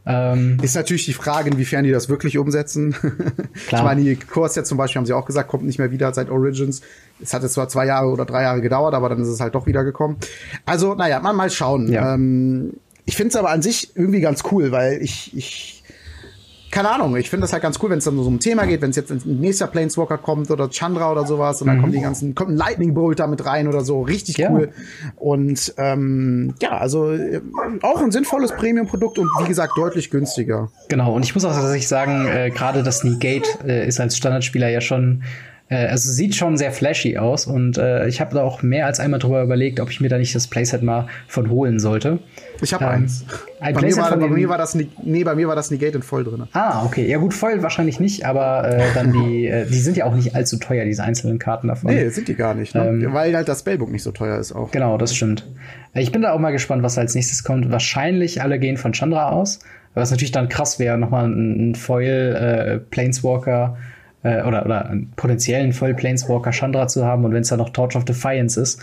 Ähm, 0.08 0.58
ist 0.62 0.76
natürlich 0.76 1.06
die 1.06 1.14
Frage, 1.14 1.50
inwiefern 1.50 1.84
die 1.84 1.92
das 1.92 2.10
wirklich 2.10 2.38
umsetzen. 2.38 2.94
Klar. 3.68 3.82
ich 3.82 3.84
meine, 3.84 4.02
die 4.04 4.16
Kurs 4.16 4.56
jetzt 4.56 4.70
zum 4.70 4.78
Beispiel 4.78 5.00
haben 5.00 5.06
sie 5.06 5.14
auch 5.14 5.26
gesagt, 5.26 5.50
kommt 5.50 5.64
nicht 5.64 5.80
mehr 5.80 5.92
wieder 5.92 6.14
seit 6.14 6.30
Origins. 6.30 6.82
Es 7.22 7.34
hat 7.34 7.42
jetzt 7.42 7.54
zwar 7.54 7.70
zwei 7.70 7.88
Jahre 7.88 8.10
oder 8.10 8.26
drei 8.26 8.44
Jahre 8.44 8.62
gedauert, 8.62 8.94
aber 8.94 9.10
dann 9.10 9.20
ist 9.20 9.30
es 9.30 9.40
halt 9.40 9.56
doch 9.56 9.66
wieder 9.66 9.84
gekommen. 9.84 10.18
Also, 10.66 10.94
naja, 10.94 11.20
mal, 11.20 11.34
mal 11.34 11.50
schauen. 11.50 11.92
Ja. 11.92 12.14
Ähm, 12.14 12.74
ich 13.06 13.16
finde 13.16 13.30
es 13.30 13.36
aber 13.36 13.50
an 13.50 13.62
sich 13.62 13.96
irgendwie 13.96 14.22
ganz 14.22 14.44
cool, 14.52 14.72
weil 14.72 15.02
ich, 15.02 15.36
ich 15.36 15.84
keine 16.76 16.92
Ahnung, 16.92 17.16
ich 17.16 17.30
finde 17.30 17.44
das 17.44 17.54
halt 17.54 17.64
ganz 17.64 17.80
cool, 17.82 17.90
wenn 17.90 18.00
es 18.00 18.04
dann 18.04 18.18
so 18.18 18.24
um 18.24 18.36
ein 18.36 18.40
Thema 18.42 18.66
geht, 18.66 18.82
wenn 18.82 18.90
es 18.90 18.98
jetzt 18.98 19.10
ein 19.10 19.22
nächster 19.40 19.68
Planeswalker 19.68 20.18
kommt 20.18 20.52
oder 20.52 20.70
Chandra 20.70 21.10
oder 21.10 21.26
sowas 21.26 21.62
und 21.62 21.68
dann 21.68 21.78
mhm. 21.78 21.82
kommen 21.82 21.94
die 21.94 22.02
ganzen, 22.02 22.36
kommt 22.36 22.52
ein 22.52 22.58
Lightning 22.58 22.94
Bolt 22.94 23.20
da 23.20 23.28
mit 23.28 23.46
rein 23.46 23.70
oder 23.70 23.80
so, 23.80 24.02
richtig 24.02 24.36
ja. 24.36 24.52
cool. 24.52 24.72
Und 25.16 25.74
ähm, 25.78 26.54
ja, 26.62 26.78
also 26.78 27.14
äh, 27.14 27.40
auch 27.82 28.02
ein 28.02 28.12
sinnvolles 28.12 28.52
Premium-Produkt 28.52 29.18
und 29.20 29.30
wie 29.40 29.48
gesagt 29.48 29.78
deutlich 29.78 30.12
günstiger. 30.12 30.70
Genau, 30.90 31.16
und 31.16 31.24
ich 31.24 31.34
muss 31.34 31.46
auch 31.46 31.54
tatsächlich 31.54 31.88
sagen, 31.88 32.28
äh, 32.28 32.50
gerade 32.50 32.84
das 32.84 33.06
Negate 33.06 33.48
äh, 33.66 33.88
ist 33.88 34.02
als 34.02 34.18
Standardspieler 34.18 34.68
ja 34.68 34.82
schon 34.82 35.24
äh, 35.68 35.88
also 35.88 36.12
sieht 36.12 36.36
schon 36.36 36.58
sehr 36.58 36.72
flashy 36.72 37.18
aus 37.18 37.48
und 37.48 37.78
äh, 37.78 38.08
ich 38.08 38.22
habe 38.22 38.36
da 38.36 38.44
auch 38.44 38.62
mehr 38.62 38.86
als 38.86 39.00
einmal 39.00 39.20
drüber 39.20 39.42
überlegt, 39.42 39.80
ob 39.80 39.90
ich 39.90 40.00
mir 40.00 40.10
da 40.10 40.18
nicht 40.20 40.36
das 40.36 40.48
Playset 40.48 40.84
mal 40.84 41.08
von 41.28 41.50
holen 41.50 41.80
sollte. 41.80 42.20
Ich 42.62 42.74
habe 42.74 42.86
ähm, 42.86 42.92
eins. 42.92 43.26
Ein 43.60 43.74
bei, 43.74 43.82
mir 43.82 43.98
war, 43.98 44.16
bei, 44.16 44.28
mir 44.28 44.50
war, 44.50 44.58
das 44.60 44.76
nee, 44.76 45.24
bei 45.24 45.34
mir 45.34 45.48
war 45.48 45.56
das 45.56 45.72
Negate 45.72 45.96
in 45.96 46.04
voll 46.04 46.24
drin. 46.24 46.44
Ah, 46.54 46.86
okay. 46.86 47.08
Ja 47.08 47.18
gut, 47.18 47.34
voll 47.34 47.64
wahrscheinlich 47.64 48.00
nicht, 48.00 48.26
aber 48.26 48.68
äh, 48.68 48.84
dann 48.94 49.12
die, 49.12 49.48
äh, 49.48 49.66
die 49.66 49.80
sind 49.80 49.98
ja 49.98 50.06
auch 50.06 50.14
nicht 50.14 50.36
allzu 50.36 50.58
teuer, 50.58 50.86
diese 50.86 51.04
einzelnen 51.04 51.40
Karten 51.40 51.68
davon. 51.68 51.92
Nee, 51.92 52.10
sind 52.10 52.28
die 52.28 52.36
gar 52.36 52.54
nicht, 52.54 52.76
ne? 52.76 52.88
ähm, 52.88 53.14
weil 53.14 53.36
halt 53.36 53.48
das 53.48 53.62
Spellbook 53.62 53.92
nicht 53.92 54.04
so 54.04 54.12
teuer 54.12 54.38
ist 54.38 54.52
auch. 54.52 54.70
Genau, 54.72 55.00
das 55.00 55.16
stimmt. 55.16 55.48
Ich 55.96 56.12
bin 56.12 56.22
da 56.22 56.34
auch 56.34 56.40
mal 56.40 56.52
gespannt, 56.52 56.84
was 56.84 56.98
als 56.98 57.16
nächstes 57.16 57.44
kommt. 57.44 57.72
Wahrscheinlich 57.72 58.42
alle 58.42 58.60
gehen 58.60 58.78
von 58.78 58.94
Chandra 58.94 59.30
aus, 59.30 59.60
was 59.96 60.12
natürlich 60.12 60.32
dann 60.32 60.48
krass 60.48 60.78
wäre, 60.78 61.00
nochmal 61.00 61.26
ein, 61.26 61.72
ein 61.72 61.76
Foil 61.76 62.36
äh, 62.36 62.78
Planeswalker 62.78 63.78
äh, 64.26 64.42
oder, 64.42 64.66
oder 64.66 64.90
einen 64.90 65.12
potenziellen 65.16 65.72
Voll-Planeswalker 65.72 66.52
Chandra 66.52 66.88
zu 66.88 67.06
haben 67.06 67.24
und 67.24 67.34
wenn 67.34 67.44
es 67.44 67.50
dann 67.50 67.60
noch 67.60 67.70
Torch 67.70 67.96
of 67.96 68.06
Defiance 68.06 68.60
ist. 68.60 68.82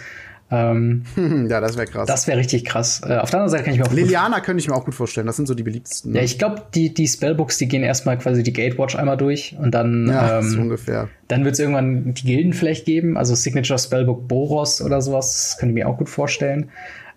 Ähm, 0.53 1.03
ja, 1.51 1.61
das 1.61 1.77
wäre 1.77 1.87
krass. 1.87 2.07
Das 2.07 2.29
wäre 2.29 2.39
richtig 2.39 2.65
krass. 2.65 3.01
Äh, 3.05 3.17
auf 3.17 3.31
der 3.31 3.41
anderen 3.41 3.49
Seite 3.49 3.65
kann 3.65 3.73
ich 3.73 3.81
mir 3.81 3.87
auch 3.87 3.93
Liliana 3.93 4.41
könnte 4.41 4.61
ich 4.61 4.69
mir 4.69 4.75
auch 4.75 4.85
gut 4.85 4.95
vorstellen. 4.95 5.27
Das 5.27 5.37
sind 5.37 5.49
so 5.49 5.55
die 5.55 5.63
beliebtesten. 5.63 6.13
Ne? 6.13 6.19
Ja, 6.19 6.25
ich 6.25 6.39
glaube, 6.39 6.63
die, 6.75 6.95
die 6.95 7.09
Spellbooks, 7.09 7.59
die 7.59 7.67
gehen 7.67 7.83
erstmal 7.83 8.19
quasi 8.19 8.43
die 8.43 8.53
Gatewatch 8.53 8.95
einmal 8.95 9.17
durch 9.17 9.57
und 9.59 9.73
dann. 9.73 10.09
Ja, 10.09 10.39
ähm, 10.39 10.45
so 10.45 10.61
ungefähr. 10.61 11.09
Dann 11.27 11.45
wird 11.45 11.55
es 11.55 11.59
irgendwann 11.59 12.15
die 12.15 12.25
Gilden 12.25 12.53
vielleicht 12.53 12.85
geben. 12.85 13.17
Also 13.17 13.35
Signature 13.35 13.79
Spellbook 13.79 14.29
Boros 14.29 14.81
oder 14.83 15.01
sowas. 15.01 15.49
Das 15.49 15.59
könnte 15.59 15.73
ich 15.73 15.83
mir 15.83 15.89
auch 15.89 15.97
gut 15.97 16.11
vorstellen. 16.11 16.69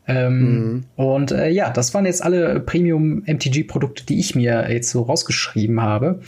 Ähm, 0.08 0.40
mhm. 0.40 0.84
Und 0.96 1.32
äh, 1.32 1.50
ja, 1.50 1.70
das 1.72 1.94
waren 1.94 2.06
jetzt 2.06 2.24
alle 2.24 2.60
Premium 2.62 3.24
MTG-Produkte, 3.26 4.06
die 4.06 4.20
ich 4.20 4.34
mir 4.34 4.72
jetzt 4.72 4.90
so 4.90 5.02
rausgeschrieben 5.02 5.82
habe. 5.82 6.22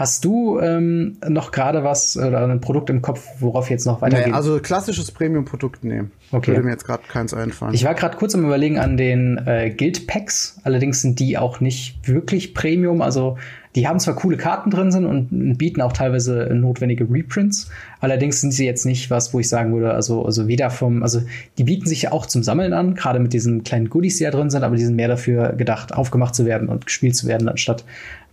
Hast 0.00 0.24
du 0.24 0.58
ähm, 0.60 1.18
noch 1.28 1.50
gerade 1.50 1.84
was 1.84 2.16
oder 2.16 2.42
ein 2.48 2.62
Produkt 2.62 2.88
im 2.88 3.02
Kopf, 3.02 3.22
worauf 3.38 3.68
jetzt 3.68 3.84
noch 3.84 4.00
weitergeht? 4.00 4.28
Nee, 4.28 4.32
also 4.32 4.58
klassisches 4.58 5.10
Premium-Produkt, 5.10 5.84
nee. 5.84 6.04
Okay. 6.32 6.52
Würde 6.52 6.62
mir 6.62 6.70
jetzt 6.70 6.86
gerade 6.86 7.02
keins 7.06 7.34
einfallen. 7.34 7.74
Ich 7.74 7.84
war 7.84 7.92
gerade 7.92 8.16
kurz 8.16 8.34
am 8.34 8.42
überlegen 8.42 8.78
an 8.78 8.96
den 8.96 9.36
äh, 9.46 9.68
Guild-Packs. 9.68 10.60
Allerdings 10.64 11.02
sind 11.02 11.20
die 11.20 11.36
auch 11.36 11.60
nicht 11.60 12.08
wirklich 12.08 12.54
Premium. 12.54 13.02
Also 13.02 13.36
die 13.76 13.86
haben 13.86 14.00
zwar 14.00 14.14
coole 14.14 14.38
Karten 14.38 14.70
drin 14.70 14.90
sind 14.90 15.04
und 15.04 15.58
bieten 15.58 15.82
auch 15.82 15.92
teilweise 15.92 16.48
notwendige 16.54 17.04
Reprints. 17.04 17.68
Allerdings 18.00 18.40
sind 18.40 18.52
sie 18.52 18.64
jetzt 18.64 18.86
nicht 18.86 19.10
was, 19.10 19.34
wo 19.34 19.40
ich 19.40 19.50
sagen 19.50 19.74
würde, 19.74 19.92
also, 19.92 20.24
also 20.24 20.48
weder 20.48 20.70
vom, 20.70 21.02
also 21.02 21.20
die 21.58 21.64
bieten 21.64 21.86
sich 21.86 22.02
ja 22.02 22.12
auch 22.12 22.24
zum 22.24 22.42
Sammeln 22.42 22.72
an, 22.72 22.94
gerade 22.94 23.18
mit 23.18 23.34
diesen 23.34 23.64
kleinen 23.64 23.90
Goodies, 23.90 24.16
die 24.16 24.24
da 24.24 24.30
drin 24.30 24.48
sind, 24.48 24.64
aber 24.64 24.76
die 24.76 24.84
sind 24.84 24.96
mehr 24.96 25.08
dafür 25.08 25.52
gedacht, 25.52 25.92
aufgemacht 25.92 26.34
zu 26.34 26.46
werden 26.46 26.70
und 26.70 26.86
gespielt 26.86 27.16
zu 27.16 27.26
werden, 27.26 27.50
anstatt 27.50 27.84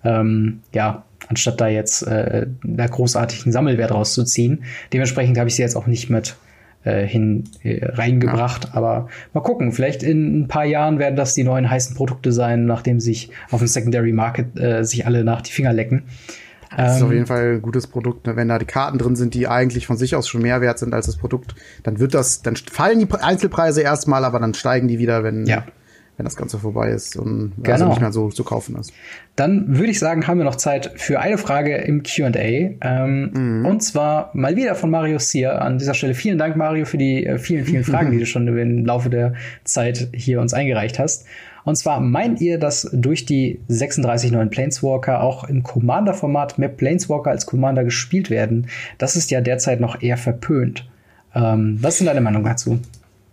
ähm, 0.03 0.61
ja, 0.73 1.03
anstatt 1.27 1.59
da 1.59 1.67
jetzt 1.67 2.03
äh, 2.03 2.47
da 2.63 2.87
großartigen 2.87 3.51
Sammelwert 3.51 3.91
rauszuziehen. 3.91 4.63
Dementsprechend 4.93 5.37
habe 5.37 5.49
ich 5.49 5.55
sie 5.55 5.61
jetzt 5.61 5.75
auch 5.75 5.87
nicht 5.87 6.09
mit 6.09 6.37
äh, 6.83 7.05
hin 7.05 7.45
äh, 7.63 7.85
reingebracht. 7.85 8.65
Ja. 8.65 8.73
Aber 8.73 9.07
mal 9.33 9.41
gucken, 9.41 9.71
vielleicht 9.71 10.03
in 10.03 10.41
ein 10.41 10.47
paar 10.47 10.65
Jahren 10.65 10.99
werden 10.99 11.15
das 11.15 11.33
die 11.33 11.43
neuen 11.43 11.69
heißen 11.69 11.95
Produkte 11.95 12.31
sein, 12.31 12.65
nachdem 12.65 12.99
sich 12.99 13.29
auf 13.51 13.59
dem 13.59 13.67
Secondary 13.67 14.13
Market 14.13 14.59
äh, 14.59 14.83
sich 14.83 15.05
alle 15.05 15.23
nach 15.23 15.41
die 15.41 15.51
Finger 15.51 15.73
lecken. 15.73 16.03
Das 16.75 16.97
ist 16.97 17.01
auf 17.01 17.09
ähm, 17.09 17.15
jeden 17.15 17.27
Fall 17.27 17.55
ein 17.55 17.61
gutes 17.61 17.87
Produkt. 17.87 18.27
Ne? 18.27 18.35
Wenn 18.35 18.49
da 18.49 18.59
die 18.59 18.65
Karten 18.65 18.97
drin 18.97 19.15
sind, 19.15 19.33
die 19.33 19.47
eigentlich 19.47 19.87
von 19.87 19.97
sich 19.97 20.15
aus 20.15 20.27
schon 20.27 20.41
mehr 20.41 20.61
wert 20.61 20.79
sind 20.79 20.93
als 20.93 21.05
das 21.05 21.15
Produkt, 21.15 21.55
dann 21.83 21.99
wird 21.99 22.13
das, 22.13 22.41
dann 22.41 22.55
fallen 22.55 22.99
die 22.99 23.07
Einzelpreise 23.09 23.81
erstmal, 23.81 24.25
aber 24.25 24.39
dann 24.39 24.53
steigen 24.53 24.87
die 24.87 24.99
wieder, 24.99 25.23
wenn, 25.23 25.45
ja 25.45 25.63
wenn 26.17 26.23
das 26.25 26.35
Ganze 26.35 26.57
vorbei 26.57 26.89
ist 26.89 27.15
und 27.15 27.53
Genau. 27.57 27.71
also 27.73 27.87
nicht 27.89 28.01
mehr 28.01 28.11
so 28.11 28.29
zu 28.29 28.43
kaufen 28.43 28.75
ist. 28.75 28.91
Dann 29.35 29.77
würde 29.77 29.91
ich 29.91 29.99
sagen, 29.99 30.25
haben 30.27 30.39
wir 30.39 30.45
noch 30.45 30.55
Zeit 30.55 30.91
für 30.95 31.19
eine 31.19 31.37
Frage 31.37 31.75
im 31.77 32.01
QA. 32.01 32.31
Ähm, 32.81 33.63
Und 33.65 33.81
zwar 33.83 34.31
mal 34.33 34.55
wieder 34.55 34.73
von 34.75 34.89
Mario 34.89 35.19
Sier. 35.19 35.61
An 35.61 35.77
dieser 35.77 35.93
Stelle 35.93 36.15
vielen 36.15 36.39
Dank, 36.39 36.55
Mario, 36.55 36.85
für 36.85 36.97
die 36.97 37.25
äh, 37.25 37.37
vielen, 37.37 37.65
vielen 37.65 37.83
Fragen, 37.91 38.11
die 38.11 38.17
du 38.17 38.25
schon 38.25 38.47
im 38.47 38.85
Laufe 38.85 39.09
der 39.11 39.33
Zeit 39.63 40.09
hier 40.11 40.41
uns 40.41 40.53
eingereicht 40.53 40.97
hast. 40.97 41.25
Und 41.65 41.75
zwar 41.75 41.99
meint 41.99 42.39
ihr, 42.41 42.57
dass 42.57 42.89
durch 42.93 43.25
die 43.25 43.59
36 43.67 44.31
neuen 44.31 44.49
Planeswalker 44.49 45.21
auch 45.21 45.43
im 45.43 45.63
Commander-Format 45.63 46.57
mehr 46.57 46.69
Planeswalker 46.69 47.29
als 47.29 47.45
Commander 47.45 47.83
gespielt 47.83 48.29
werden? 48.29 48.67
Das 48.97 49.15
ist 49.15 49.29
ja 49.31 49.41
derzeit 49.41 49.81
noch 49.81 50.01
eher 50.01 50.17
verpönt. 50.17 50.89
Ähm, 51.35 51.77
was 51.81 51.95
ist 51.95 51.99
denn 51.99 52.07
deine 52.07 52.21
Meinung 52.21 52.43
dazu? 52.43 52.79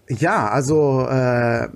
Ja, 0.08 0.48
also 0.48 1.06
äh, 1.08 1.68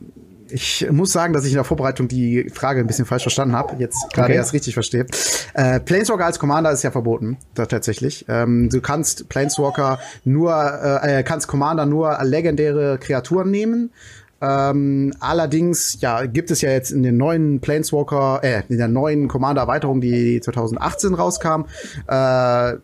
ich 0.50 0.86
muss 0.90 1.12
sagen, 1.12 1.32
dass 1.32 1.44
ich 1.44 1.50
in 1.52 1.56
der 1.56 1.64
Vorbereitung 1.64 2.08
die 2.08 2.50
Frage 2.52 2.80
ein 2.80 2.86
bisschen 2.86 3.04
falsch 3.06 3.22
verstanden 3.22 3.54
habe. 3.56 3.76
Jetzt 3.78 4.12
gerade 4.12 4.28
Okay. 4.28 4.36
erst 4.36 4.52
richtig 4.52 4.74
verstehe. 4.74 5.06
Äh, 5.54 5.80
Planeswalker 5.80 6.26
als 6.26 6.38
Commander 6.38 6.70
ist 6.70 6.82
ja 6.82 6.90
verboten, 6.90 7.36
da 7.54 7.66
tatsächlich. 7.66 8.24
Ähm, 8.28 8.68
du 8.70 8.80
kannst 8.80 9.28
Planeswalker 9.28 9.98
nur, 10.24 10.52
äh, 10.54 11.20
äh, 11.20 11.22
kannst 11.22 11.48
Commander 11.48 11.86
nur 11.86 12.18
legendäre 12.22 12.98
Kreaturen 12.98 13.50
nehmen. 13.50 13.90
Ähm, 14.40 15.12
allerdings, 15.18 16.00
ja, 16.00 16.24
gibt 16.26 16.50
es 16.52 16.60
ja 16.60 16.70
jetzt 16.70 16.92
in 16.92 17.02
den 17.02 17.16
neuen 17.16 17.60
Planeswalker, 17.60 18.40
äh, 18.42 18.62
in 18.68 18.78
der 18.78 18.86
neuen 18.86 19.26
Commander-Erweiterung, 19.26 20.00
die 20.00 20.40
2018 20.40 21.14
rauskam, 21.14 21.62
äh, 22.06 22.74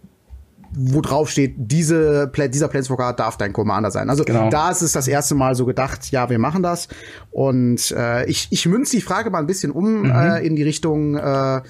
wo 0.76 1.00
drauf 1.00 1.30
steht, 1.30 1.54
diese, 1.56 2.30
dieser 2.48 2.68
Planeswalker 2.68 3.12
darf 3.12 3.36
dein 3.36 3.52
Commander 3.52 3.90
sein. 3.90 4.10
Also 4.10 4.24
Genau. 4.24 4.50
da 4.50 4.70
ist 4.70 4.82
es 4.82 4.92
das 4.92 5.08
erste 5.08 5.34
Mal 5.34 5.54
so 5.54 5.66
gedacht, 5.66 6.10
ja, 6.10 6.28
wir 6.30 6.38
machen 6.38 6.62
das. 6.62 6.88
Und 7.30 7.90
äh, 7.92 8.26
ich, 8.26 8.48
ich 8.50 8.66
münze 8.66 8.96
die 8.96 9.02
Frage 9.02 9.30
mal 9.30 9.38
ein 9.38 9.46
bisschen 9.46 9.70
um 9.70 10.10
äh, 10.10 10.44
in 10.44 10.56
die 10.56 10.62
Richtung, 10.62 11.16
äh, 11.16 11.62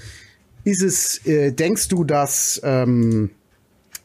ist 0.65 0.83
es, 0.83 1.27
äh, 1.27 1.53
denkst 1.53 1.89
du, 1.89 2.05
dass 2.05 2.61
ähm, 2.65 3.31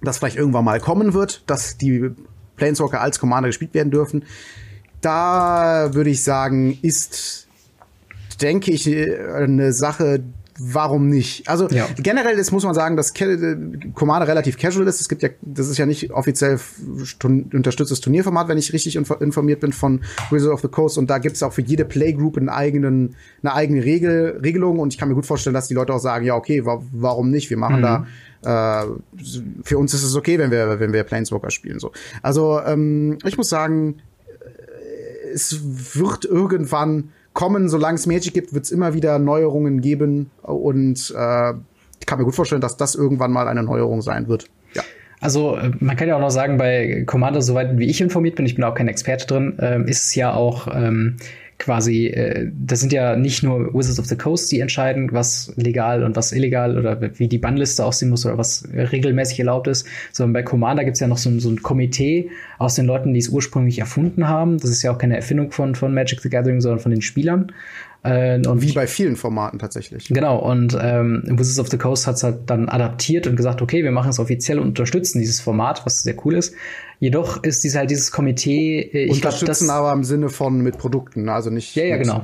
das 0.01 0.17
vielleicht 0.17 0.35
irgendwann 0.37 0.65
mal 0.65 0.79
kommen 0.79 1.13
wird, 1.13 1.43
dass 1.47 1.77
die 1.77 2.11
Planeswalker 2.57 3.01
als 3.01 3.19
Commander 3.19 3.49
gespielt 3.49 3.73
werden 3.73 3.91
dürfen? 3.91 4.25
Da 5.01 5.89
würde 5.93 6.09
ich 6.09 6.23
sagen, 6.23 6.77
ist, 6.81 7.47
denke 8.41 8.71
ich, 8.71 8.87
äh, 8.87 9.17
eine 9.33 9.71
Sache, 9.71 10.21
warum 10.59 11.07
nicht? 11.07 11.47
Also 11.47 11.67
Ja. 11.69 11.87
generell 11.97 12.37
ist, 12.37 12.51
muss 12.51 12.63
man 12.63 12.73
sagen, 12.73 12.97
dass 12.97 13.11
äh, 13.19 13.57
Commander 13.93 14.27
relativ 14.27 14.57
casual 14.57 14.87
ist. 14.87 15.01
Es 15.01 15.09
gibt 15.09 15.23
ja, 15.23 15.29
das 15.41 15.67
ist 15.69 15.77
ja 15.77 15.85
nicht 15.85 16.11
offiziell 16.11 16.59
unterstütztes 17.53 18.01
Turnierformat, 18.01 18.47
wenn 18.47 18.57
ich 18.57 18.73
richtig 18.73 18.95
info- 18.95 19.15
informiert 19.15 19.59
bin 19.61 19.73
von 19.73 20.01
Wizards 20.31 20.51
of 20.53 20.61
the 20.61 20.67
Coast. 20.67 20.97
Und 20.97 21.09
da 21.09 21.17
gibt 21.17 21.35
es 21.35 21.43
auch 21.43 21.53
für 21.53 21.61
jede 21.61 21.85
Playgroup 21.85 22.37
einen 22.37 22.49
eigenen, 22.49 23.15
eine 23.41 23.53
eigene 23.53 23.83
Regel, 23.83 24.39
Regelung. 24.43 24.79
Und 24.79 24.93
ich 24.93 24.99
kann 24.99 25.09
mir 25.09 25.15
gut 25.15 25.25
vorstellen, 25.25 25.53
dass 25.53 25.67
die 25.67 25.73
Leute 25.73 25.93
auch 25.93 25.99
sagen, 25.99 26.25
ja, 26.25 26.35
okay, 26.35 26.65
wa 26.65 26.81
warum 26.91 27.29
nicht? 27.29 27.49
Wir 27.49 27.57
machen 27.57 27.81
da 27.81 28.05
äh, 28.41 28.85
für 29.63 29.77
uns 29.77 29.93
ist 29.93 30.03
es 30.03 30.15
okay, 30.15 30.39
wenn 30.39 30.51
wir, 30.51 30.79
wenn 30.79 30.93
wir 30.93 31.03
Planeswalker 31.03 31.51
spielen. 31.51 31.79
So. 31.79 31.91
Also 32.21 32.61
ähm, 32.65 33.17
ich 33.25 33.35
muss 33.37 33.49
sagen, 33.49 33.97
äh, 34.29 35.33
es 35.33 35.59
wird 35.95 36.25
irgendwann 36.25 37.09
kommen, 37.39 37.69
solange 37.69 37.95
es 37.95 38.05
Magic 38.05 38.33
gibt, 38.33 38.53
wird 38.53 38.65
es 38.65 38.71
immer 38.71 38.93
wieder 38.93 39.17
Neuerungen 39.17 39.79
geben. 39.79 40.29
Und 40.41 41.13
äh, 41.17 41.53
ich 41.97 42.05
kann 42.05 42.19
mir 42.19 42.25
gut 42.25 42.35
vorstellen, 42.35 42.59
dass 42.59 42.75
das 42.75 42.95
irgendwann 42.95 43.31
mal 43.31 43.47
eine 43.47 43.63
Neuerung 43.63 44.01
sein 44.01 44.27
wird. 44.27 44.47
Ja. 44.73 44.83
Also 45.21 45.55
äh, 45.55 45.71
man 45.79 45.95
kann 45.95 46.09
ja 46.09 46.17
auch 46.17 46.19
noch 46.19 46.31
sagen, 46.31 46.57
bei 46.57 47.05
Commander, 47.05 47.41
soweit 47.41 47.77
wie 47.77 47.85
ich 47.85 48.01
informiert 48.01 48.35
bin, 48.35 48.45
ich 48.45 48.55
bin 48.55 48.65
auch 48.65 48.75
kein 48.75 48.89
Experte 48.89 49.25
drin, 49.25 49.57
ähm, 49.61 49.87
ist 49.87 50.07
es 50.07 50.15
ja 50.15 50.33
auch 50.33 50.67
ähm, 50.67 51.15
quasi, 51.59 52.07
äh, 52.07 52.49
das 52.53 52.79
sind 52.79 52.93
ja 52.93 53.15
nicht 53.15 53.43
nur 53.43 53.73
Wizards 53.73 53.99
of 53.99 54.05
the 54.05 54.15
Coast, 54.15 54.51
die 54.51 54.61
entscheiden, 54.61 55.09
was 55.11 55.53
legal 55.57 56.03
und 56.03 56.15
was 56.15 56.31
illegal 56.31 56.77
oder 56.77 56.99
wie 57.19 57.27
die 57.27 57.37
Bannliste 57.37 57.85
aussehen 57.85 58.09
muss 58.09 58.25
oder 58.25 58.37
was 58.37 58.67
regelmäßig 58.73 59.39
erlaubt 59.39 59.67
ist, 59.67 59.85
sondern 60.11 60.33
bei 60.33 60.43
Commander 60.43 60.85
gibt's 60.85 61.01
ja 61.01 61.07
noch 61.07 61.17
so, 61.17 61.37
so 61.39 61.49
ein 61.49 61.61
Komitee 61.61 62.31
aus 62.57 62.75
den 62.75 62.85
Leuten, 62.85 63.13
die 63.13 63.19
es 63.19 63.29
ursprünglich 63.29 63.79
erfunden 63.79 64.27
haben. 64.27 64.57
Das 64.57 64.69
ist 64.69 64.81
ja 64.81 64.91
auch 64.91 64.97
keine 64.97 65.17
Erfindung 65.17 65.51
von, 65.51 65.75
von 65.75 65.93
Magic 65.93 66.21
the 66.21 66.29
Gathering, 66.29 66.61
sondern 66.61 66.79
von 66.79 66.91
den 66.91 67.01
Spielern. 67.01 67.51
Äh, 68.03 68.45
und 68.47 68.61
Wie 68.61 68.71
bei 68.71 68.87
vielen 68.87 69.15
Formaten 69.15 69.59
tatsächlich. 69.59 70.07
Genau, 70.07 70.39
und 70.39 70.77
ähm, 70.81 71.23
Wizards 71.25 71.59
of 71.59 71.67
the 71.67 71.77
Coast 71.77 72.07
hat 72.07 72.15
es 72.15 72.23
halt 72.23 72.49
dann 72.49 72.69
adaptiert 72.69 73.27
und 73.27 73.35
gesagt, 73.35 73.61
okay, 73.61 73.83
wir 73.83 73.91
machen 73.91 74.09
es 74.09 74.19
offiziell 74.19 74.57
und 74.59 74.67
unterstützen 74.67 75.19
dieses 75.19 75.41
Format, 75.41 75.85
was 75.85 76.03
sehr 76.03 76.15
cool 76.25 76.35
ist. 76.35 76.55
Jedoch 76.99 77.43
ist 77.43 77.63
dies 77.63 77.75
halt 77.75 77.91
dieses 77.91 78.11
Komitee, 78.11 78.79
äh, 78.79 79.03
ich 79.03 79.21
glaube, 79.21 79.33
das, 79.33 79.41
Unterstützen 79.41 79.69
aber 79.69 79.91
im 79.91 80.03
Sinne 80.03 80.29
von 80.29 80.61
mit 80.61 80.77
Produkten, 80.77 81.27
also 81.27 81.49
nicht. 81.49 81.75
Ja, 81.75 81.83
ja, 81.83 81.97
genau. 81.97 82.23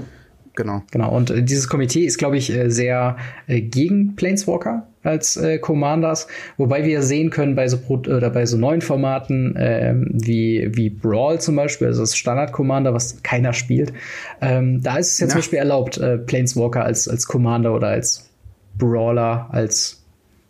Genau. 0.56 0.84
Genau, 0.91 1.14
und 1.14 1.31
äh, 1.31 1.43
dieses 1.43 1.68
Komitee 1.68 2.06
ist, 2.06 2.18
glaube 2.18 2.38
ich, 2.38 2.53
äh, 2.53 2.69
sehr 2.69 3.18
äh, 3.47 3.61
gegen 3.61 4.15
Planeswalker 4.15 4.88
als 5.06 5.38
äh, 5.38 5.60
Commanders, 5.60 6.27
wobei 6.57 6.84
wir 6.86 7.02
sehen 7.02 7.30
können 7.30 7.56
bei 7.56 7.68
so 7.68 7.77
Pro 7.77 7.95
oder 7.95 8.30
bei 8.30 8.45
so 8.45 8.57
neuen 8.57 8.82
Formaten 8.82 9.56
ähm, 9.57 10.10
wie 10.14 10.69
wie 10.73 10.90
Brawl 10.90 11.40
zum 11.40 11.56
Beispiel, 11.56 11.88
also 11.88 12.02
das 12.02 12.15
Standard 12.15 12.52
Commander, 12.52 12.94
was 12.94 13.22
keiner 13.23 13.53
spielt, 13.53 13.94
ähm, 14.41 14.82
da 14.82 14.98
ist 14.98 15.14
es 15.14 15.19
ja 15.19 15.27
zum. 15.27 15.40
Beispiel 15.40 15.60
erlaubt, 15.60 15.98
äh, 15.98 16.18
Planeswalker 16.18 16.84
als 16.84 17.07
als 17.07 17.27
Commander 17.27 17.73
oder 17.73 17.88
als 17.90 18.30
Brawler 18.77 19.48
als 19.52 20.05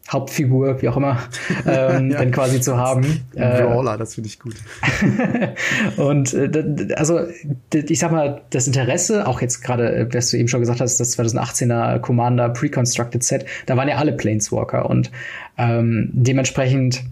Hauptfigur, 0.09 0.81
wie 0.81 0.89
auch 0.89 0.97
immer, 0.97 1.17
ähm, 1.65 2.11
dann 2.11 2.31
quasi 2.31 2.61
zu 2.61 2.77
haben. 2.77 3.25
Äh, 3.33 3.63
Brawler, 3.63 3.97
das 3.97 4.15
finde 4.15 4.27
ich 4.27 4.39
gut. 4.39 4.55
und 5.97 6.33
äh, 6.33 6.93
also 6.95 7.21
ich 7.73 7.99
sag 7.99 8.11
mal, 8.11 8.41
das 8.51 8.67
Interesse, 8.67 9.27
auch 9.27 9.41
jetzt 9.41 9.63
gerade, 9.63 9.95
äh, 9.95 10.13
was 10.13 10.29
du 10.29 10.37
eben 10.37 10.47
schon 10.47 10.59
gesagt 10.59 10.79
hast, 10.79 10.99
das 10.99 11.17
2018er 11.17 11.99
Commander 11.99 12.49
Pre-Constructed 12.49 13.23
Set, 13.23 13.45
da 13.65 13.77
waren 13.77 13.87
ja 13.87 13.97
alle 13.97 14.13
Planeswalker 14.13 14.89
und 14.89 15.11
ähm, 15.57 16.09
dementsprechend, 16.13 17.03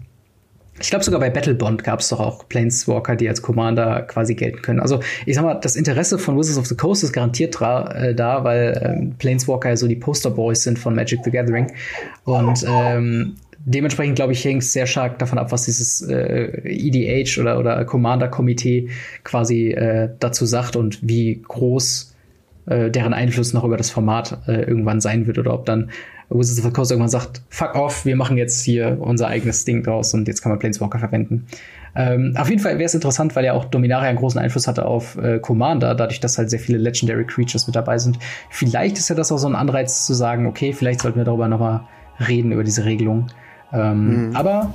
ich 0.80 0.90
glaube 0.90 1.04
sogar 1.04 1.20
bei 1.20 1.30
Battlebond 1.30 1.84
gab 1.84 2.00
es 2.00 2.08
doch 2.08 2.20
auch 2.20 2.48
Planeswalker, 2.48 3.14
die 3.14 3.28
als 3.28 3.42
Commander 3.42 4.02
quasi 4.02 4.34
gelten 4.34 4.60
können. 4.60 4.80
Also 4.80 5.00
ich 5.24 5.36
sag 5.36 5.44
mal, 5.44 5.54
das 5.54 5.76
Interesse 5.76 6.18
von 6.18 6.36
Wizards 6.36 6.58
of 6.58 6.66
the 6.66 6.76
Coast 6.76 7.04
ist 7.04 7.12
garantiert 7.12 7.60
äh, 7.60 8.14
da, 8.14 8.42
weil 8.42 8.80
ähm, 8.84 9.14
Planeswalker 9.18 9.68
ja 9.68 9.76
so 9.76 9.86
die 9.86 9.96
Posterboys 9.96 10.62
sind 10.62 10.78
von 10.78 10.94
Magic 10.94 11.20
the 11.24 11.30
Gathering 11.30 11.72
und 12.24 12.64
ähm, 12.68 13.36
dementsprechend, 13.64 14.16
glaube 14.16 14.32
ich, 14.32 14.44
hängt 14.44 14.62
es 14.62 14.72
sehr 14.72 14.86
stark 14.86 15.18
davon 15.18 15.38
ab, 15.38 15.52
was 15.52 15.64
dieses 15.64 16.02
äh, 16.02 16.60
EDH 16.64 17.40
oder, 17.40 17.58
oder 17.58 17.84
Commander-Komitee 17.84 18.88
quasi 19.22 19.70
äh, 19.70 20.10
dazu 20.18 20.44
sagt 20.44 20.76
und 20.76 20.98
wie 21.02 21.42
groß 21.46 22.14
äh, 22.66 22.90
deren 22.90 23.14
Einfluss 23.14 23.52
noch 23.52 23.64
über 23.64 23.76
das 23.76 23.90
Format 23.90 24.38
äh, 24.46 24.62
irgendwann 24.62 25.00
sein 25.00 25.26
wird 25.26 25.38
oder 25.38 25.54
ob 25.54 25.66
dann 25.66 25.90
Wizards 26.34 26.58
of 26.58 26.66
the 26.66 26.72
Coast 26.72 26.90
irgendwann 26.90 27.10
sagt, 27.10 27.42
fuck 27.48 27.74
off, 27.74 28.04
wir 28.04 28.16
machen 28.16 28.36
jetzt 28.36 28.62
hier 28.62 28.98
unser 29.00 29.28
eigenes 29.28 29.64
Ding 29.64 29.82
draus 29.82 30.12
und 30.14 30.28
jetzt 30.28 30.42
kann 30.42 30.50
man 30.50 30.58
Planeswalker 30.58 30.98
verwenden. 30.98 31.46
Ähm, 31.96 32.34
auf 32.36 32.50
jeden 32.50 32.60
Fall 32.60 32.74
wäre 32.74 32.84
es 32.84 32.94
interessant, 32.94 33.36
weil 33.36 33.44
ja 33.44 33.52
auch 33.52 33.66
Dominaria 33.66 34.08
einen 34.08 34.18
großen 34.18 34.40
Einfluss 34.40 34.66
hatte 34.66 34.84
auf 34.84 35.16
äh, 35.16 35.38
Commander, 35.38 35.94
dadurch, 35.94 36.18
dass 36.20 36.38
halt 36.38 36.50
sehr 36.50 36.58
viele 36.58 36.78
Legendary 36.78 37.24
Creatures 37.24 37.66
mit 37.66 37.76
dabei 37.76 37.98
sind. 37.98 38.18
Vielleicht 38.50 38.98
ist 38.98 39.08
ja 39.08 39.14
das 39.14 39.30
auch 39.30 39.38
so 39.38 39.46
ein 39.46 39.54
Anreiz 39.54 40.04
zu 40.06 40.14
sagen, 40.14 40.46
okay, 40.46 40.72
vielleicht 40.72 41.00
sollten 41.00 41.18
wir 41.18 41.24
darüber 41.24 41.46
nochmal 41.46 41.82
reden, 42.26 42.50
über 42.52 42.64
diese 42.64 42.84
Regelung. 42.84 43.28
Ähm, 43.72 44.30
Aber 44.34 44.72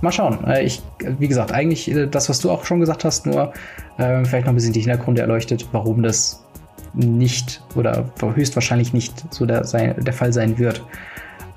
mal 0.00 0.12
schauen. 0.12 0.44
Äh, 0.46 0.64
ich, 0.64 0.82
wie 1.18 1.28
gesagt, 1.28 1.52
eigentlich 1.52 1.90
äh, 1.90 2.06
das, 2.06 2.28
was 2.28 2.40
du 2.40 2.50
auch 2.50 2.64
schon 2.64 2.80
gesagt 2.80 3.04
hast, 3.04 3.26
nur 3.26 3.52
äh, 3.98 4.24
vielleicht 4.24 4.46
noch 4.46 4.52
ein 4.52 4.56
bisschen 4.56 4.72
die 4.72 4.80
Hintergründe 4.80 5.22
erleuchtet, 5.22 5.68
warum 5.72 6.02
das 6.02 6.44
nicht 6.94 7.62
oder 7.74 8.10
höchstwahrscheinlich 8.20 8.92
nicht 8.92 9.24
so 9.32 9.46
der, 9.46 9.64
sein, 9.64 9.94
der 9.98 10.12
Fall 10.12 10.32
sein 10.32 10.58
wird. 10.58 10.84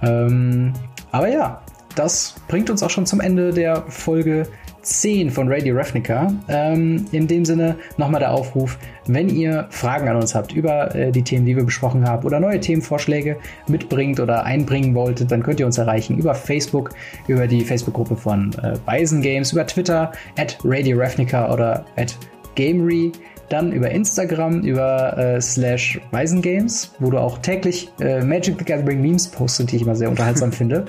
Ähm, 0.02 0.74
aber 1.12 1.30
ja, 1.30 1.62
das 1.95 2.36
bringt 2.48 2.70
uns 2.70 2.84
auch 2.84 2.90
schon 2.90 3.06
zum 3.06 3.22
Ende 3.22 3.53
der 3.53 3.84
Folge 3.88 4.48
10 4.82 5.32
von 5.32 5.52
Radio 5.52 5.76
Ravnica. 5.76 6.32
Ähm, 6.48 7.06
in 7.12 7.28
dem 7.28 7.44
Sinne 7.44 7.76
nochmal 7.98 8.20
der 8.20 8.32
Aufruf, 8.32 8.78
wenn 9.07 9.30
ihr 9.30 9.66
Fragen 9.70 10.07
an 10.07 10.18
uns 10.18 10.36
habt 10.36 10.53
über 10.53 10.94
äh, 10.94 11.12
die 11.12 11.24
Themen, 11.24 11.45
die 11.45 11.56
wir 11.56 11.64
besprochen 11.64 12.07
haben 12.07 12.26
oder 12.26 12.40
neue 12.40 12.60
Themenvorschläge 12.60 13.38
mitbringt 13.68 14.20
oder 14.20 14.44
einbringen 14.44 14.94
wolltet, 14.94 15.32
dann 15.32 15.41
könnt 15.41 15.60
ihr 15.60 15.66
uns 15.66 15.78
erreichen 15.78 16.18
über 16.18 16.36
Facebook, 16.36 16.91
über 17.28 17.48
die 17.48 17.64
Facebook-Gruppe 17.64 18.16
von 18.16 18.52
äh, 18.62 18.78
Bison 18.86 19.22
Games, 19.22 19.53
über 19.53 19.66
Twitter, 19.66 20.12
at 20.38 20.57
Radio 20.64 20.99
Ravnica 20.99 21.52
oder 21.52 21.86
at 21.98 22.16
Gamery 22.53 23.12
dann 23.50 23.72
über 23.72 23.92
Instagram, 23.92 24.62
über 24.62 25.18
äh, 25.18 25.42
slash 25.42 26.00
Weisengames, 26.12 26.92
wo 27.00 27.10
du 27.10 27.18
auch 27.20 27.38
täglich 27.40 27.90
äh, 28.00 28.22
Magic 28.22 28.56
the 28.60 28.66
Gathering 28.66 29.02
Memes 29.02 29.28
postest, 29.28 29.72
die 29.72 29.78
ich 29.78 29.82
immer 29.84 29.96
sehr 29.96 30.10
unterhaltsam 30.10 30.52
finde. 30.52 30.86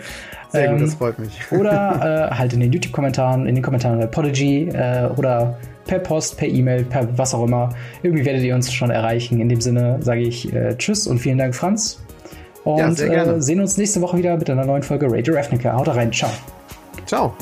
Sehr 0.50 0.68
gut, 0.68 0.78
Ähm, 0.78 0.84
das 0.84 0.94
freut 0.94 1.18
mich. 1.18 1.38
Oder 1.50 2.30
äh, 2.32 2.34
halt 2.34 2.52
in 2.52 2.60
den 2.60 2.72
YouTube-Kommentaren, 2.72 3.46
in 3.46 3.54
den 3.54 3.62
Kommentaren 3.62 3.98
bei 3.98 4.06
Podigy 4.06 4.68
äh, 4.68 5.08
oder 5.16 5.58
per 5.86 5.98
Post, 6.00 6.36
per 6.36 6.48
E-Mail, 6.48 6.84
per 6.84 7.06
was 7.16 7.34
auch 7.34 7.44
immer. 7.44 7.70
Irgendwie 8.02 8.24
werdet 8.24 8.42
ihr 8.42 8.54
uns 8.54 8.72
schon 8.72 8.90
erreichen. 8.90 9.40
In 9.40 9.48
dem 9.48 9.60
Sinne 9.60 9.98
sage 10.00 10.20
ich 10.20 10.52
äh, 10.52 10.76
Tschüss 10.76 11.06
und 11.06 11.18
vielen 11.18 11.38
Dank, 11.38 11.54
Franz. 11.54 12.00
Und 12.64 12.98
Ja, 12.98 13.24
äh, 13.24 13.40
sehen 13.40 13.60
uns 13.60 13.76
nächste 13.76 14.00
Woche 14.00 14.18
wieder 14.18 14.36
mit 14.36 14.50
einer 14.50 14.64
neuen 14.64 14.82
Folge 14.82 15.06
Radio 15.08 15.34
Ravnica. 15.34 15.72
Haut 15.72 15.88
rein, 15.88 16.12
ciao. 16.12 16.30
Ciao. 17.06 17.32